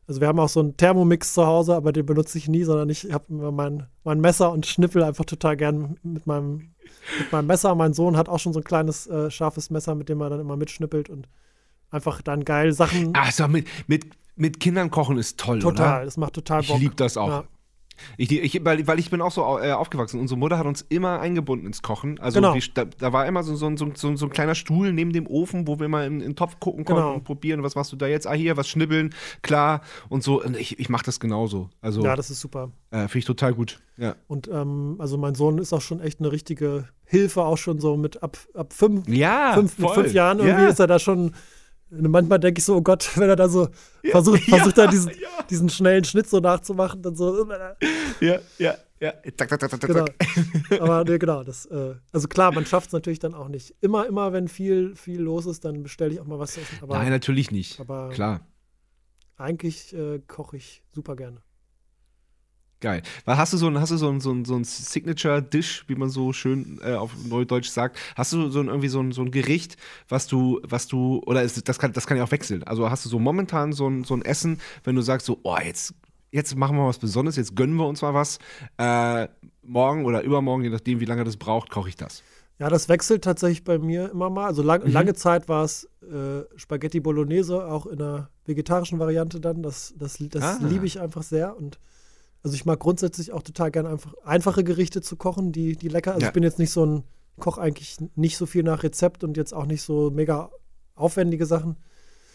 Also 0.08 0.20
wir 0.20 0.28
haben 0.28 0.38
auch 0.38 0.48
so 0.48 0.60
einen 0.60 0.76
Thermomix 0.76 1.34
zu 1.34 1.46
Hause, 1.46 1.74
aber 1.74 1.92
den 1.92 2.06
benutze 2.06 2.38
ich 2.38 2.48
nie, 2.48 2.62
sondern 2.62 2.88
ich 2.88 3.12
habe 3.12 3.24
immer 3.28 3.50
mein, 3.50 3.86
mein 4.04 4.20
Messer 4.20 4.52
und 4.52 4.64
schnippel 4.64 5.02
einfach 5.02 5.24
total 5.24 5.56
gern 5.56 5.96
mit 6.02 6.26
meinem, 6.26 6.74
mit 7.18 7.32
meinem 7.32 7.46
Messer. 7.46 7.74
Mein 7.74 7.92
Sohn 7.92 8.16
hat 8.16 8.28
auch 8.28 8.38
schon 8.38 8.52
so 8.52 8.60
ein 8.60 8.64
kleines 8.64 9.06
äh, 9.08 9.30
scharfes 9.30 9.70
Messer, 9.70 9.94
mit 9.96 10.08
dem 10.08 10.20
er 10.20 10.30
dann 10.30 10.40
immer 10.40 10.56
mitschnippelt 10.56 11.10
und 11.10 11.28
einfach 11.90 12.22
dann 12.22 12.44
geil 12.44 12.72
Sachen. 12.72 13.14
Also 13.14 13.48
mit, 13.48 13.66
mit, 13.88 14.06
mit 14.36 14.60
Kindern 14.60 14.90
kochen 14.90 15.18
ist 15.18 15.38
toll, 15.38 15.58
total, 15.58 15.96
oder? 15.96 16.04
das 16.04 16.16
macht 16.16 16.34
total 16.34 16.62
Bock. 16.62 16.76
Ich 16.76 16.82
liebe 16.82 16.94
das 16.94 17.16
auch. 17.16 17.28
Ja. 17.28 17.44
Ich, 18.16 18.30
ich, 18.30 18.64
weil, 18.64 18.86
weil 18.86 18.98
ich 18.98 19.10
bin 19.10 19.20
auch 19.20 19.32
so 19.32 19.42
äh, 19.58 19.72
aufgewachsen. 19.72 20.20
Unsere 20.20 20.38
Mutter 20.38 20.58
hat 20.58 20.66
uns 20.66 20.84
immer 20.88 21.20
eingebunden 21.20 21.66
ins 21.66 21.82
Kochen. 21.82 22.18
Also 22.20 22.40
genau. 22.40 22.54
die, 22.54 22.62
da, 22.74 22.84
da, 22.84 23.12
war 23.12 23.26
immer 23.26 23.42
so, 23.42 23.56
so, 23.56 23.74
so, 23.76 24.16
so, 24.16 24.26
ein 24.26 24.30
kleiner 24.30 24.54
Stuhl 24.54 24.92
neben 24.92 25.12
dem 25.12 25.26
Ofen, 25.26 25.66
wo 25.66 25.78
wir 25.78 25.88
mal 25.88 26.06
in, 26.06 26.14
in 26.14 26.20
den 26.20 26.36
Topf 26.36 26.58
gucken 26.60 26.84
konnten 26.84 27.02
genau. 27.02 27.14
und 27.14 27.24
probieren, 27.24 27.62
was 27.62 27.74
machst 27.74 27.92
du 27.92 27.96
da 27.96 28.06
jetzt? 28.06 28.26
Ah, 28.26 28.32
hier, 28.32 28.56
was 28.56 28.68
schnibbeln, 28.68 29.14
klar 29.42 29.80
und 30.08 30.22
so. 30.22 30.42
Und 30.42 30.56
ich, 30.56 30.78
ich 30.78 30.88
mache 30.88 31.04
das 31.04 31.20
genauso. 31.20 31.70
Also, 31.80 32.02
ja, 32.04 32.16
das 32.16 32.30
ist 32.30 32.40
super. 32.40 32.70
Äh, 32.90 33.08
Finde 33.08 33.18
ich 33.18 33.24
total 33.24 33.54
gut. 33.54 33.80
Ja. 33.96 34.16
Und 34.28 34.48
ähm, 34.48 34.96
also 34.98 35.16
mein 35.16 35.34
Sohn 35.34 35.58
ist 35.58 35.72
auch 35.72 35.80
schon 35.80 36.00
echt 36.00 36.20
eine 36.20 36.30
richtige 36.30 36.88
Hilfe, 37.04 37.44
auch 37.44 37.58
schon 37.58 37.80
so 37.80 37.96
mit 37.96 38.22
ab, 38.22 38.36
ab 38.54 38.72
fünf, 38.72 39.08
ja, 39.08 39.52
fünf, 39.54 39.78
mit 39.78 39.90
fünf 39.90 40.12
Jahren 40.12 40.38
irgendwie 40.38 40.64
ja. 40.64 40.68
ist 40.68 40.80
er 40.80 40.86
da 40.86 40.98
schon 40.98 41.32
manchmal 41.90 42.38
denke 42.38 42.58
ich 42.58 42.64
so, 42.64 42.76
oh 42.76 42.82
Gott, 42.82 43.10
wenn 43.16 43.28
er 43.28 43.36
da 43.36 43.48
so 43.48 43.68
ja, 44.02 44.12
versucht, 44.12 44.42
versucht 44.48 44.76
ja, 44.78 44.84
da 44.84 44.90
diesen, 44.90 45.10
ja. 45.10 45.42
diesen 45.48 45.68
schnellen 45.68 46.04
Schnitt 46.04 46.28
so 46.28 46.40
nachzumachen, 46.40 47.02
dann 47.02 47.16
so. 47.16 47.46
Ja, 48.20 48.38
ja. 48.58 48.74
Ja, 48.98 49.12
tak, 49.36 49.50
tak, 49.50 49.60
tak, 49.60 49.68
tak, 49.68 49.80
genau. 49.80 50.06
Aber 50.82 51.04
nee, 51.04 51.18
genau, 51.18 51.42
das, 51.42 51.66
äh, 51.66 51.96
also 52.12 52.28
klar, 52.28 52.50
man 52.52 52.64
schafft 52.64 52.86
es 52.86 52.92
natürlich 52.94 53.18
dann 53.18 53.34
auch 53.34 53.48
nicht. 53.48 53.74
Immer, 53.82 54.06
immer, 54.06 54.32
wenn 54.32 54.48
viel, 54.48 54.96
viel 54.96 55.20
los 55.20 55.44
ist, 55.44 55.66
dann 55.66 55.82
bestelle 55.82 56.14
ich 56.14 56.20
auch 56.20 56.24
mal 56.24 56.38
was 56.38 56.52
zu 56.52 56.60
essen. 56.60 56.78
Aber, 56.80 56.96
Nein, 56.96 57.10
natürlich 57.10 57.50
nicht. 57.50 57.78
Aber 57.78 58.08
klar. 58.08 58.40
Eigentlich 59.36 59.94
äh, 59.94 60.20
koche 60.26 60.56
ich 60.56 60.82
super 60.94 61.14
gerne. 61.14 61.42
Geil. 62.80 63.02
Weil 63.24 63.38
hast 63.38 63.54
du 63.54 63.56
so 63.56 63.68
ein, 63.68 63.80
hast 63.80 63.90
du 63.90 63.96
so 63.96 64.10
ein, 64.10 64.20
so 64.20 64.32
ein, 64.32 64.44
so 64.44 64.54
ein 64.54 64.64
Signature-Dish, 64.64 65.84
wie 65.88 65.94
man 65.94 66.10
so 66.10 66.34
schön 66.34 66.78
äh, 66.84 66.94
auf 66.94 67.10
Neudeutsch 67.26 67.68
sagt? 67.68 67.98
Hast 68.16 68.34
du 68.34 68.50
so 68.50 68.60
ein, 68.60 68.68
irgendwie 68.68 68.88
so 68.88 69.00
ein, 69.00 69.12
so 69.12 69.22
ein 69.22 69.30
Gericht, 69.30 69.76
was 70.08 70.26
du, 70.26 70.60
was 70.62 70.86
du, 70.86 71.22
oder 71.24 71.42
ist, 71.42 71.66
das, 71.68 71.78
kann, 71.78 71.94
das 71.94 72.06
kann 72.06 72.18
ja 72.18 72.24
auch 72.24 72.30
wechseln. 72.30 72.64
Also 72.64 72.90
hast 72.90 73.04
du 73.06 73.08
so 73.08 73.18
momentan 73.18 73.72
so 73.72 73.88
ein, 73.88 74.04
so 74.04 74.14
ein 74.14 74.22
Essen, 74.22 74.60
wenn 74.84 74.94
du 74.94 75.00
sagst 75.00 75.26
so, 75.26 75.38
oh, 75.42 75.56
jetzt, 75.64 75.94
jetzt 76.32 76.54
machen 76.54 76.76
wir 76.76 76.86
was 76.86 76.98
Besonderes, 76.98 77.36
jetzt 77.36 77.56
gönnen 77.56 77.76
wir 77.76 77.86
uns 77.86 78.02
mal 78.02 78.12
was. 78.12 78.38
Äh, 78.76 79.28
morgen 79.62 80.04
oder 80.04 80.22
übermorgen, 80.22 80.64
je 80.64 80.70
nachdem, 80.70 81.00
wie 81.00 81.06
lange 81.06 81.24
das 81.24 81.38
braucht, 81.38 81.70
koche 81.70 81.88
ich 81.88 81.96
das. 81.96 82.22
Ja, 82.58 82.68
das 82.70 82.88
wechselt 82.88 83.24
tatsächlich 83.24 83.64
bei 83.64 83.78
mir 83.78 84.10
immer 84.10 84.30
mal. 84.30 84.46
Also 84.46 84.62
lang, 84.62 84.84
mhm. 84.84 84.92
lange 84.92 85.14
Zeit 85.14 85.48
war 85.48 85.64
es 85.64 85.88
äh, 86.02 86.42
Spaghetti 86.56 87.00
Bolognese, 87.00 87.66
auch 87.66 87.86
in 87.86 88.00
einer 88.00 88.30
vegetarischen 88.44 88.98
Variante 88.98 89.40
dann. 89.40 89.62
Das, 89.62 89.94
das, 89.96 90.18
das 90.18 90.42
ah. 90.42 90.58
liebe 90.62 90.86
ich 90.86 91.00
einfach 91.00 91.22
sehr 91.22 91.56
und 91.56 91.78
also 92.46 92.54
ich 92.54 92.64
mag 92.64 92.78
grundsätzlich 92.78 93.32
auch 93.32 93.42
total 93.42 93.72
gerne 93.72 93.88
einfach 93.88 94.14
einfache 94.24 94.62
Gerichte 94.62 95.02
zu 95.02 95.16
kochen, 95.16 95.50
die, 95.50 95.74
die 95.74 95.88
lecker. 95.88 96.12
Also 96.12 96.22
ja. 96.22 96.28
ich 96.28 96.32
bin 96.32 96.44
jetzt 96.44 96.60
nicht 96.60 96.70
so 96.70 96.86
ein 96.86 97.02
Koch 97.40 97.58
eigentlich 97.58 97.96
nicht 98.14 98.36
so 98.36 98.46
viel 98.46 98.62
nach 98.62 98.84
Rezept 98.84 99.24
und 99.24 99.36
jetzt 99.36 99.52
auch 99.52 99.66
nicht 99.66 99.82
so 99.82 100.12
mega 100.12 100.50
aufwendige 100.94 101.44
Sachen. 101.44 101.76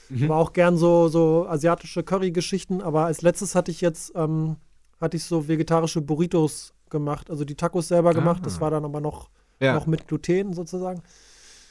Mhm. 0.09 0.25
Aber 0.25 0.35
auch 0.35 0.51
gern 0.51 0.75
so, 0.75 1.07
so 1.07 1.47
asiatische 1.47 2.03
Curry-Geschichten. 2.03 2.81
Aber 2.81 3.05
als 3.05 3.21
letztes 3.21 3.55
hatte 3.55 3.71
ich 3.71 3.79
jetzt, 3.79 4.11
ähm, 4.13 4.57
hatte 4.99 5.15
ich 5.15 5.23
so 5.23 5.47
vegetarische 5.47 6.01
Burritos 6.01 6.73
gemacht, 6.89 7.29
also 7.29 7.45
die 7.45 7.55
Tacos 7.55 7.87
selber 7.87 8.13
gemacht. 8.13 8.45
Das 8.45 8.57
ah. 8.57 8.61
war 8.61 8.71
dann 8.71 8.83
aber 8.83 8.99
noch, 8.99 9.29
ja. 9.61 9.75
noch 9.75 9.87
mit 9.87 10.09
Gluten 10.09 10.53
sozusagen. 10.53 11.03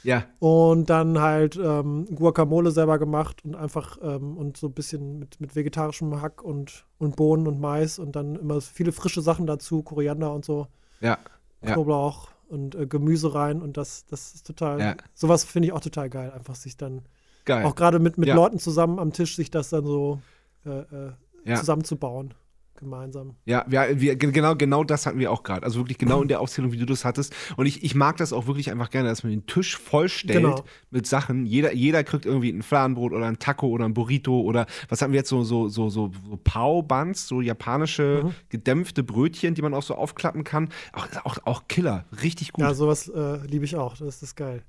Ja. 0.03 0.25
Und 0.39 0.89
dann 0.89 1.21
halt 1.21 1.57
ähm, 1.57 2.07
Guacamole 2.15 2.71
selber 2.71 2.99
gemacht 2.99 3.45
und 3.45 3.55
einfach 3.55 3.99
ähm, 4.03 4.37
und 4.37 4.57
so 4.57 4.69
ein 4.69 4.73
bisschen 4.73 5.19
mit, 5.19 5.41
mit 5.41 5.55
vegetarischem 5.55 6.21
Hack 6.21 6.43
und, 6.43 6.87
und 6.99 7.17
Bohnen 7.17 7.47
und 7.47 7.61
Mais 7.61 7.99
und 7.99 8.17
dann 8.17 8.37
immer 8.37 8.61
viele 8.61 8.93
frische 8.93 9.21
Sachen 9.21 9.47
dazu, 9.47 9.83
Koriander 9.83 10.33
und 10.33 10.45
so. 10.45 10.69
Ja. 11.01 11.19
Knoblauch 11.63 12.29
ja. 12.29 12.55
und 12.55 12.75
äh, 12.75 12.87
Gemüse 12.87 13.35
rein 13.35 13.61
und 13.61 13.77
das, 13.77 14.07
das 14.07 14.35
ist 14.35 14.47
total, 14.47 14.81
ja. 14.81 14.97
sowas 15.15 15.45
finde 15.45 15.69
ich 15.69 15.73
auch 15.73 15.81
total 15.81 16.09
geil, 16.09 16.31
einfach 16.31 16.55
sich 16.55 16.77
dann 16.77 17.03
geil. 17.45 17.65
auch 17.65 17.75
gerade 17.75 17.99
mit, 17.99 18.17
mit 18.17 18.29
ja. 18.29 18.35
Leuten 18.35 18.59
zusammen 18.59 18.99
am 18.99 19.13
Tisch 19.13 19.37
sich 19.37 19.51
das 19.51 19.69
dann 19.69 19.85
so 19.85 20.21
äh, 20.65 20.71
äh, 20.71 21.55
zusammenzubauen 21.55 22.35
gemeinsam. 22.81 23.37
Ja, 23.45 23.65
wir, 23.69 24.01
wir, 24.01 24.17
genau, 24.17 24.57
genau 24.57 24.83
das 24.83 25.07
hatten 25.07 25.19
wir 25.19 25.31
auch 25.31 25.43
gerade. 25.43 25.63
Also 25.63 25.79
wirklich 25.81 25.99
genau 25.99 26.23
in 26.23 26.29
der 26.29 26.41
Aufzählung, 26.41 26.73
wie 26.73 26.77
du 26.77 26.87
das 26.87 27.05
hattest. 27.05 27.35
Und 27.57 27.67
ich, 27.67 27.85
ich 27.85 27.95
mag 27.95 28.17
das 28.17 28.33
auch 28.33 28.47
wirklich 28.47 28.71
einfach 28.71 28.91
gerne, 28.91 29.09
dass 29.09 29.23
man 29.23 29.31
den 29.31 29.47
Tisch 29.47 29.77
vollstellt 29.77 30.43
genau. 30.43 30.65
mit 30.91 31.07
Sachen. 31.07 31.47
Jeder, 31.47 31.73
jeder 31.73 32.03
kriegt 32.03 32.27
irgendwie 32.27 32.51
ein 32.51 32.63
Fladenbrot 32.63 33.13
oder 33.13 33.27
ein 33.27 33.39
Taco 33.39 33.69
oder 33.69 33.85
ein 33.85 33.95
Burrito 33.95 34.41
oder 34.41 34.67
was 34.89 35.03
haben 35.03 35.13
wir 35.13 35.19
jetzt 35.19 35.29
so, 35.29 35.45
so, 35.45 35.69
so, 35.69 35.89
so, 35.89 36.11
so 36.29 36.39
Pau-Buns, 36.43 37.29
so 37.29 37.41
japanische 37.41 38.23
mhm. 38.25 38.35
gedämpfte 38.49 39.03
Brötchen, 39.03 39.55
die 39.55 39.63
man 39.63 39.75
auch 39.75 39.83
so 39.83 39.95
aufklappen 39.95 40.45
kann. 40.45 40.71
Auch, 40.93 41.07
auch, 41.25 41.39
auch 41.45 41.69
Killer, 41.69 42.05
richtig 42.23 42.53
gut. 42.53 42.65
Ja, 42.65 42.75
sowas 42.75 43.09
äh, 43.09 43.47
liebe 43.47 43.65
ich 43.65 43.77
auch. 43.77 43.97
Das 43.97 44.23
ist 44.23 44.35
geil. 44.35 44.63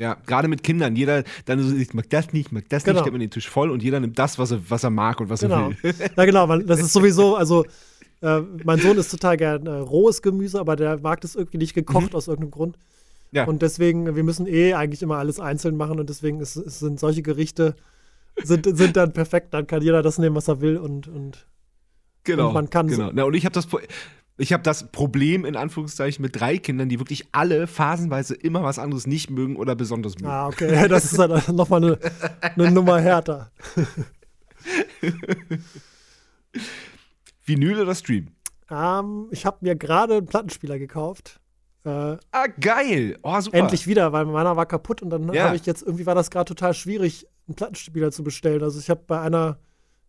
Ja, 0.00 0.16
gerade 0.26 0.48
mit 0.48 0.62
Kindern. 0.62 0.96
Jeder 0.96 1.24
dann 1.44 1.62
so, 1.62 1.76
ich 1.76 1.92
mag 1.92 2.08
das 2.08 2.32
nicht, 2.32 2.46
ich 2.46 2.52
mag 2.52 2.68
das 2.70 2.84
genau. 2.84 2.94
nicht, 2.94 3.02
stellt 3.02 3.12
man 3.12 3.20
den 3.20 3.30
Tisch 3.30 3.48
voll 3.48 3.70
und 3.70 3.82
jeder 3.82 4.00
nimmt 4.00 4.18
das, 4.18 4.38
was 4.38 4.50
er, 4.50 4.60
was 4.70 4.82
er 4.82 4.90
mag 4.90 5.20
und 5.20 5.28
was 5.28 5.40
genau. 5.40 5.70
er 5.70 5.82
will. 5.82 5.94
Ja, 6.16 6.24
genau, 6.24 6.48
weil 6.48 6.64
das 6.64 6.80
ist 6.80 6.94
sowieso, 6.94 7.36
also 7.36 7.66
äh, 8.22 8.40
mein 8.64 8.80
Sohn 8.80 8.96
ist 8.96 9.10
total 9.10 9.36
gern 9.36 9.66
äh, 9.66 9.70
rohes 9.70 10.22
Gemüse, 10.22 10.58
aber 10.58 10.76
der 10.76 10.98
mag 11.00 11.20
das 11.20 11.36
irgendwie 11.36 11.58
nicht 11.58 11.74
gekocht 11.74 12.12
mhm. 12.12 12.16
aus 12.16 12.28
irgendeinem 12.28 12.50
Grund. 12.50 12.78
Ja. 13.30 13.44
Und 13.44 13.60
deswegen, 13.60 14.16
wir 14.16 14.24
müssen 14.24 14.46
eh 14.46 14.72
eigentlich 14.72 15.02
immer 15.02 15.18
alles 15.18 15.38
einzeln 15.38 15.76
machen 15.76 16.00
und 16.00 16.08
deswegen 16.08 16.40
ist, 16.40 16.54
sind 16.54 16.98
solche 16.98 17.20
Gerichte 17.20 17.76
sind, 18.42 18.66
sind 18.76 18.96
dann 18.96 19.12
perfekt. 19.12 19.54
Dann 19.54 19.66
kann 19.66 19.82
jeder 19.82 20.02
das 20.02 20.18
nehmen, 20.18 20.36
was 20.36 20.48
er 20.48 20.60
will 20.60 20.76
und, 20.76 21.08
und, 21.08 21.46
genau, 22.24 22.48
und 22.48 22.54
man 22.54 22.70
kann 22.70 22.86
genau. 22.86 23.06
So. 23.06 23.12
Na, 23.14 23.24
und 23.24 23.34
ich 23.34 23.44
habe 23.44 23.52
das 23.52 23.66
ich 24.40 24.52
habe 24.52 24.62
das 24.62 24.90
Problem 24.90 25.44
in 25.44 25.54
Anführungszeichen 25.54 26.22
mit 26.22 26.40
drei 26.40 26.56
Kindern, 26.56 26.88
die 26.88 26.98
wirklich 26.98 27.28
alle 27.32 27.66
phasenweise 27.66 28.34
immer 28.34 28.62
was 28.62 28.78
anderes 28.78 29.06
nicht 29.06 29.28
mögen 29.30 29.56
oder 29.56 29.74
besonders 29.76 30.14
mögen. 30.16 30.30
Ah, 30.30 30.48
okay, 30.48 30.88
das 30.88 31.04
ist 31.04 31.18
dann 31.18 31.42
nochmal 31.54 31.84
eine, 31.84 31.98
eine 32.40 32.70
Nummer 32.70 33.00
härter. 33.00 33.50
Vinyl 37.44 37.82
oder 37.82 37.94
Stream? 37.94 38.28
Um, 38.70 38.76
ähm, 38.76 39.28
ich 39.30 39.44
habe 39.44 39.58
mir 39.60 39.76
gerade 39.76 40.16
einen 40.16 40.26
Plattenspieler 40.26 40.78
gekauft. 40.78 41.40
Äh, 41.84 41.90
ah, 41.90 42.46
geil. 42.60 43.18
Oh, 43.22 43.40
super. 43.40 43.58
Endlich 43.58 43.86
wieder, 43.86 44.12
weil 44.12 44.24
meiner 44.26 44.56
war 44.56 44.66
kaputt 44.66 45.02
und 45.02 45.10
dann 45.10 45.32
ja. 45.32 45.44
habe 45.46 45.56
ich 45.56 45.66
jetzt, 45.66 45.82
irgendwie 45.82 46.06
war 46.06 46.14
das 46.14 46.30
gerade 46.30 46.46
total 46.46 46.72
schwierig, 46.74 47.26
einen 47.46 47.56
Plattenspieler 47.56 48.10
zu 48.10 48.22
bestellen. 48.22 48.62
Also 48.62 48.78
ich 48.78 48.88
habe 48.88 49.02
bei 49.06 49.20
einer 49.20 49.58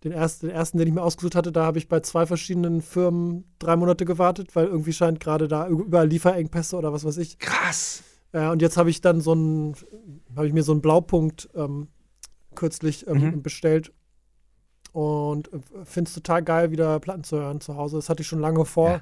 den 0.03 0.11
ersten, 0.11 0.47
den 0.47 0.55
ersten, 0.55 0.77
den 0.77 0.87
ich 0.87 0.93
mir 0.93 1.03
ausgesucht 1.03 1.35
hatte, 1.35 1.51
da 1.51 1.63
habe 1.63 1.77
ich 1.77 1.87
bei 1.87 1.99
zwei 1.99 2.25
verschiedenen 2.25 2.81
Firmen 2.81 3.45
drei 3.59 3.75
Monate 3.75 4.05
gewartet, 4.05 4.55
weil 4.55 4.65
irgendwie 4.65 4.93
scheint 4.93 5.19
gerade 5.19 5.47
da 5.47 5.67
überall 5.67 6.07
Lieferengpässe 6.07 6.75
oder 6.75 6.91
was 6.91 7.05
weiß 7.05 7.17
ich. 7.17 7.37
Krass. 7.39 8.03
Äh, 8.31 8.47
und 8.47 8.61
jetzt 8.61 8.77
habe 8.77 8.89
ich 8.89 9.01
dann 9.01 9.21
so 9.21 9.33
einen, 9.33 9.75
habe 10.35 10.47
ich 10.47 10.53
mir 10.53 10.63
so 10.63 10.71
einen 10.71 10.81
Blaupunkt 10.81 11.49
ähm, 11.55 11.87
kürzlich 12.55 13.07
ähm, 13.07 13.19
mhm. 13.19 13.41
bestellt 13.43 13.93
und 14.91 15.53
äh, 15.53 15.59
finde 15.83 16.09
es 16.09 16.15
total 16.15 16.43
geil, 16.43 16.71
wieder 16.71 16.99
Platten 16.99 17.23
zu 17.23 17.37
hören 17.37 17.61
zu 17.61 17.75
Hause. 17.75 17.97
Das 17.97 18.09
hatte 18.09 18.21
ich 18.21 18.27
schon 18.27 18.39
lange 18.39 18.65
vor. 18.65 18.89
Ja. 18.89 19.01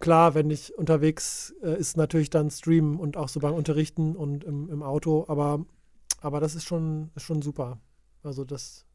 Klar, 0.00 0.34
wenn 0.34 0.50
ich 0.50 0.76
unterwegs 0.76 1.54
äh, 1.62 1.78
ist, 1.78 1.96
natürlich 1.96 2.30
dann 2.30 2.50
streamen 2.50 2.98
und 2.98 3.16
auch 3.16 3.28
so 3.28 3.38
beim 3.38 3.54
Unterrichten 3.54 4.16
und 4.16 4.42
im, 4.42 4.68
im 4.70 4.82
Auto, 4.82 5.24
aber, 5.28 5.64
aber 6.20 6.40
das 6.40 6.56
ist 6.56 6.64
schon, 6.64 7.10
ist 7.14 7.22
schon 7.22 7.42
super. 7.42 7.78
Also 8.22 8.44
das 8.44 8.86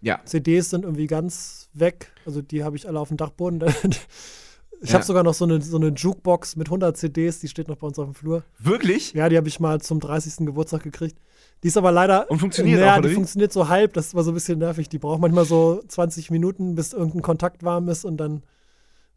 ja. 0.00 0.20
CDs 0.24 0.70
sind 0.70 0.84
irgendwie 0.84 1.06
ganz 1.06 1.68
weg. 1.72 2.12
Also 2.24 2.42
die 2.42 2.64
habe 2.64 2.76
ich 2.76 2.88
alle 2.88 3.00
auf 3.00 3.08
dem 3.08 3.16
Dachboden. 3.16 3.62
ich 4.80 4.88
ja. 4.88 4.94
habe 4.94 5.04
sogar 5.04 5.22
noch 5.22 5.34
so 5.34 5.44
eine, 5.44 5.60
so 5.60 5.76
eine 5.76 5.88
Jukebox 5.88 6.56
mit 6.56 6.68
100 6.68 6.96
CDs, 6.96 7.40
die 7.40 7.48
steht 7.48 7.68
noch 7.68 7.76
bei 7.76 7.86
uns 7.86 7.98
auf 7.98 8.06
dem 8.06 8.14
Flur. 8.14 8.44
Wirklich? 8.58 9.12
Ja, 9.14 9.28
die 9.28 9.36
habe 9.36 9.48
ich 9.48 9.60
mal 9.60 9.80
zum 9.80 10.00
30. 10.00 10.46
Geburtstag 10.46 10.82
gekriegt. 10.82 11.18
Die 11.62 11.68
ist 11.68 11.76
aber 11.76 11.92
leider. 11.92 12.30
Und 12.30 12.38
funktioniert 12.38 12.80
ja, 12.80 12.96
auch, 12.96 13.00
die 13.00 13.08
funktioniert 13.08 13.52
so 13.52 13.68
halb. 13.68 13.94
Das 13.94 14.14
war 14.14 14.22
so 14.22 14.30
ein 14.30 14.34
bisschen 14.34 14.58
nervig. 14.58 14.88
Die 14.88 14.98
braucht 14.98 15.20
manchmal 15.20 15.46
so 15.46 15.82
20 15.88 16.30
Minuten, 16.30 16.74
bis 16.74 16.92
irgendein 16.92 17.22
Kontakt 17.22 17.62
warm 17.62 17.88
ist 17.88 18.04
und 18.04 18.18
dann. 18.18 18.42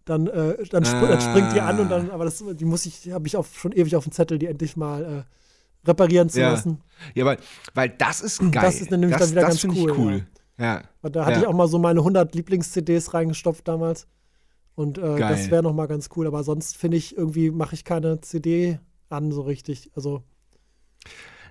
Dann, 0.05 0.25
äh, 0.25 0.55
dann, 0.71 0.83
ah. 0.85 1.07
dann 1.07 1.21
springt 1.21 1.53
die 1.53 1.61
an 1.61 1.79
und 1.79 1.89
dann, 1.89 2.09
aber 2.09 2.25
das, 2.25 2.43
die 2.53 2.65
muss 2.65 2.87
ich, 2.87 3.11
habe 3.11 3.27
ich 3.27 3.37
auch 3.37 3.45
schon 3.45 3.73
ewig 3.73 3.95
auf 3.95 4.05
dem 4.05 4.11
Zettel, 4.11 4.39
die 4.39 4.47
endlich 4.47 4.75
mal 4.75 5.03
äh, 5.03 5.87
reparieren 5.87 6.29
zu 6.29 6.39
ja. 6.39 6.49
lassen. 6.49 6.81
Ja, 7.13 7.25
weil, 7.25 7.37
weil 7.75 7.89
das 7.89 8.21
ist 8.21 8.39
geil. 8.39 8.51
Das 8.53 8.81
ist 8.81 8.89
nämlich 8.89 9.11
das, 9.11 9.19
dann 9.19 9.31
wieder 9.31 9.41
das 9.41 9.61
ganz 9.61 9.77
cool. 9.77 9.91
cool. 9.95 10.13
Ja. 10.13 10.38
Und 11.01 11.15
da 11.15 11.25
hatte 11.25 11.37
ja. 11.37 11.41
ich 11.41 11.47
auch 11.47 11.53
mal 11.53 11.67
so 11.67 11.79
meine 11.79 11.99
100 11.99 12.35
Lieblings-CDs 12.35 13.13
reingestopft 13.13 13.67
damals. 13.67 14.07
Und 14.75 14.97
äh, 14.97 15.17
das 15.17 15.49
wäre 15.49 15.63
noch 15.63 15.73
mal 15.73 15.87
ganz 15.87 16.09
cool. 16.15 16.27
Aber 16.27 16.43
sonst 16.43 16.77
finde 16.77 16.97
ich 16.97 17.17
irgendwie, 17.17 17.49
mache 17.49 17.75
ich 17.75 17.83
keine 17.83 18.21
CD 18.21 18.79
an 19.09 19.31
so 19.31 19.41
richtig. 19.41 19.91
Also. 19.95 20.23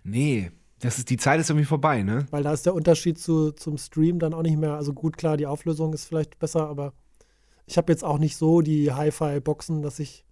Nee, 0.04 0.50
das 0.80 0.98
ist, 0.98 1.11
die 1.11 1.16
Zeit 1.16 1.40
ist 1.40 1.50
irgendwie 1.50 1.66
vorbei, 1.66 2.02
ne? 2.02 2.26
Weil 2.30 2.42
da 2.42 2.52
ist 2.52 2.66
der 2.66 2.74
Unterschied 2.74 3.18
zu, 3.18 3.52
zum 3.52 3.78
Stream 3.78 4.18
dann 4.18 4.32
auch 4.32 4.42
nicht 4.42 4.56
mehr. 4.56 4.74
Also 4.74 4.92
gut, 4.92 5.16
klar, 5.16 5.36
die 5.36 5.46
Auflösung 5.46 5.92
ist 5.92 6.04
vielleicht 6.04 6.38
besser, 6.38 6.68
aber 6.68 6.92
ich 7.66 7.76
habe 7.76 7.92
jetzt 7.92 8.04
auch 8.04 8.18
nicht 8.18 8.36
so 8.36 8.61
die 8.61 8.92
Hi-Fi-Boxen, 8.92 9.82
dass 9.82 9.98
ich, 9.98 10.24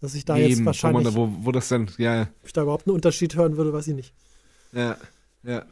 dass 0.00 0.14
ich 0.14 0.24
da 0.24 0.36
Eben, 0.36 0.48
jetzt 0.48 0.64
wahrscheinlich. 0.64 1.14
Wo, 1.14 1.26
man 1.26 1.36
wo, 1.42 1.46
wo 1.46 1.52
das 1.52 1.68
dann, 1.68 1.90
ja. 1.98 2.22
Ob 2.22 2.46
ich 2.46 2.52
da 2.52 2.62
überhaupt 2.62 2.86
einen 2.86 2.94
Unterschied 2.94 3.34
hören 3.34 3.56
würde, 3.56 3.72
weiß 3.72 3.88
ich 3.88 3.94
nicht. 3.94 4.14
Ja, 4.72 4.96
ja. 5.42 5.64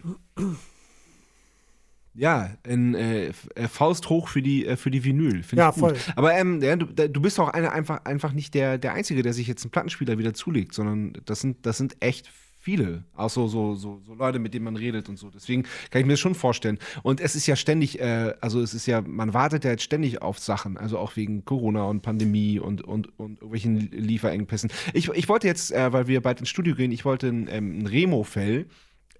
Ja, 2.18 2.50
ein 2.64 2.96
äh, 2.96 3.28
äh, 3.28 3.68
Faust 3.68 4.08
hoch 4.08 4.26
für 4.26 4.42
die, 4.42 4.66
äh, 4.66 4.76
für 4.76 4.90
die 4.90 5.04
Vinyl. 5.04 5.42
Ja, 5.52 5.70
voll. 5.70 5.94
Aber 6.16 6.34
ähm, 6.34 6.60
ja, 6.60 6.74
du, 6.74 6.86
du 6.86 7.20
bist 7.20 7.38
auch 7.38 7.48
eine, 7.48 7.70
einfach, 7.70 8.04
einfach 8.04 8.32
nicht 8.32 8.54
der, 8.54 8.76
der 8.76 8.92
Einzige, 8.92 9.22
der 9.22 9.32
sich 9.32 9.46
jetzt 9.46 9.62
einen 9.64 9.70
Plattenspieler 9.70 10.18
wieder 10.18 10.34
zulegt, 10.34 10.74
sondern 10.74 11.12
das 11.26 11.40
sind, 11.40 11.64
das 11.64 11.78
sind 11.78 11.96
echt 12.00 12.28
viele. 12.58 13.04
Auch 13.14 13.30
so, 13.30 13.46
so, 13.46 13.76
so, 13.76 14.02
so, 14.04 14.14
Leute, 14.14 14.40
mit 14.40 14.52
denen 14.52 14.64
man 14.64 14.74
redet 14.74 15.08
und 15.08 15.16
so. 15.16 15.30
Deswegen 15.30 15.62
kann 15.90 16.00
ich 16.00 16.06
mir 16.06 16.14
das 16.14 16.20
schon 16.20 16.34
vorstellen. 16.34 16.80
Und 17.04 17.20
es 17.20 17.36
ist 17.36 17.46
ja 17.46 17.54
ständig, 17.54 18.00
äh, 18.00 18.34
also 18.40 18.60
es 18.60 18.74
ist 18.74 18.86
ja, 18.86 19.00
man 19.00 19.32
wartet 19.32 19.64
ja 19.64 19.70
jetzt 19.70 19.84
ständig 19.84 20.20
auf 20.20 20.40
Sachen, 20.40 20.76
also 20.76 20.98
auch 20.98 21.14
wegen 21.14 21.44
Corona 21.44 21.84
und 21.84 22.02
Pandemie 22.02 22.58
und, 22.58 22.82
und, 22.82 23.16
und 23.16 23.36
irgendwelchen 23.36 23.92
Lieferengpässen. 23.92 24.70
Ich, 24.92 25.08
ich 25.08 25.28
wollte 25.28 25.46
jetzt, 25.46 25.70
äh, 25.70 25.92
weil 25.92 26.08
wir 26.08 26.20
bald 26.20 26.40
ins 26.40 26.48
Studio 26.48 26.74
gehen, 26.74 26.90
ich 26.90 27.04
wollte 27.04 27.28
ein, 27.28 27.48
ähm, 27.48 27.78
ein 27.78 27.86
Remo-Fell 27.86 28.66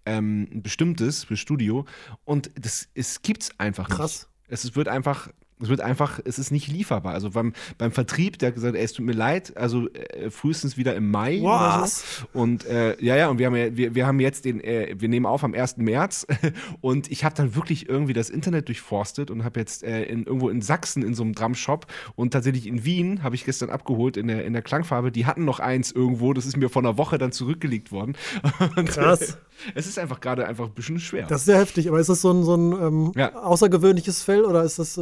ähm, 0.09 0.49
ein 0.53 0.63
bestimmtes 0.63 1.25
für 1.25 1.37
Studio 1.37 1.85
und 2.25 2.51
das 2.55 2.89
es 2.95 3.23
gibt's 3.23 3.51
einfach 3.59 3.89
Krass. 3.89 4.29
nicht. 4.49 4.65
Es 4.65 4.75
wird 4.75 4.89
einfach 4.89 5.29
Es 5.61 5.69
wird 5.69 5.81
einfach, 5.81 6.21
es 6.25 6.39
ist 6.39 6.51
nicht 6.51 6.69
lieferbar. 6.69 7.13
Also 7.13 7.31
beim, 7.31 7.53
beim 7.79 7.93
Vertrieb, 7.93 8.39
der 8.39 8.49
hat 8.49 8.55
gesagt, 8.55 8.77
ey, 8.77 8.85
es 8.85 8.93
tut 8.93 9.05
mir 9.05 9.13
leid, 9.13 9.57
also 9.57 9.89
äh, 9.91 10.31
frühestens 10.31 10.77
wieder 10.77 10.95
im 10.95 11.11
Mai 11.11 11.41
Was? 11.43 12.21
So. 12.21 12.41
Und 12.41 12.65
äh, 12.67 12.97
ja, 13.03 13.17
ja, 13.17 13.29
und 13.29 13.39
wir 13.39 13.47
haben, 13.47 13.57
ja, 13.57 13.77
wir, 13.77 13.95
wir 13.95 14.07
haben 14.07 14.21
jetzt 14.21 14.45
den, 14.45 14.61
äh, 14.61 14.95
wir 14.99 15.09
nehmen 15.09 15.27
auf 15.27 15.43
am 15.43 15.55
1. 15.55 15.79
März 15.79 16.27
und 16.81 17.11
ich 17.11 17.25
habe 17.25 17.35
dann 17.35 17.55
wirklich 17.55 17.89
irgendwie 17.89 18.13
das 18.13 18.31
Internet 18.31 18.69
durchforstet 18.69 19.31
und 19.31 19.45
habe 19.45 19.61
jetzt 19.61 19.83
äh, 19.83 20.05
in, 20.05 20.25
irgendwo 20.25 20.49
in 20.49 20.63
Sachsen 20.63 21.03
in 21.03 21.15
so 21.15 21.23
einem 21.23 21.35
Drumshop 21.35 21.87
und 22.15 22.33
tatsächlich 22.33 22.67
in 22.67 22.85
Wien 22.85 23.23
habe 23.23 23.35
ich 23.35 23.45
gestern 23.45 23.71
abgeholt 23.71 24.17
in 24.17 24.29
der, 24.29 24.45
in 24.45 24.53
der 24.53 24.63
Klangfarbe, 24.63 25.11
die 25.11 25.27
hatten 25.27 25.45
noch 25.45 25.61
eins 25.61 25.91
irgendwo, 25.91 26.33
das 26.33 26.47
ist 26.47 26.57
mir 26.57 26.69
vor 26.69 26.83
einer 26.83 26.97
Woche 26.99 27.19
dann 27.19 27.33
zurückgelegt 27.33 27.93
worden. 27.93 28.17
Und, 28.77 28.89
Krass. 28.89 29.39
es 29.75 29.87
ist 29.87 29.99
einfach 29.99 30.21
gerade 30.21 30.47
einfach 30.47 30.67
ein 30.67 30.75
bisschen 30.75 31.01
schwer. 31.01 31.27
Das 31.27 31.41
ist 31.41 31.47
sehr 31.47 31.59
heftig, 31.59 31.89
aber 31.89 32.01
ist 32.01 32.09
das 32.09 32.21
so 32.21 32.33
ein, 32.33 32.45
so 32.45 32.55
ein 32.55 32.73
ähm, 32.73 33.13
ja. 33.17 33.35
außergewöhnliches 33.35 34.23
Fell 34.23 34.45
oder 34.45 34.63
ist 34.63 34.79
das. 34.79 35.01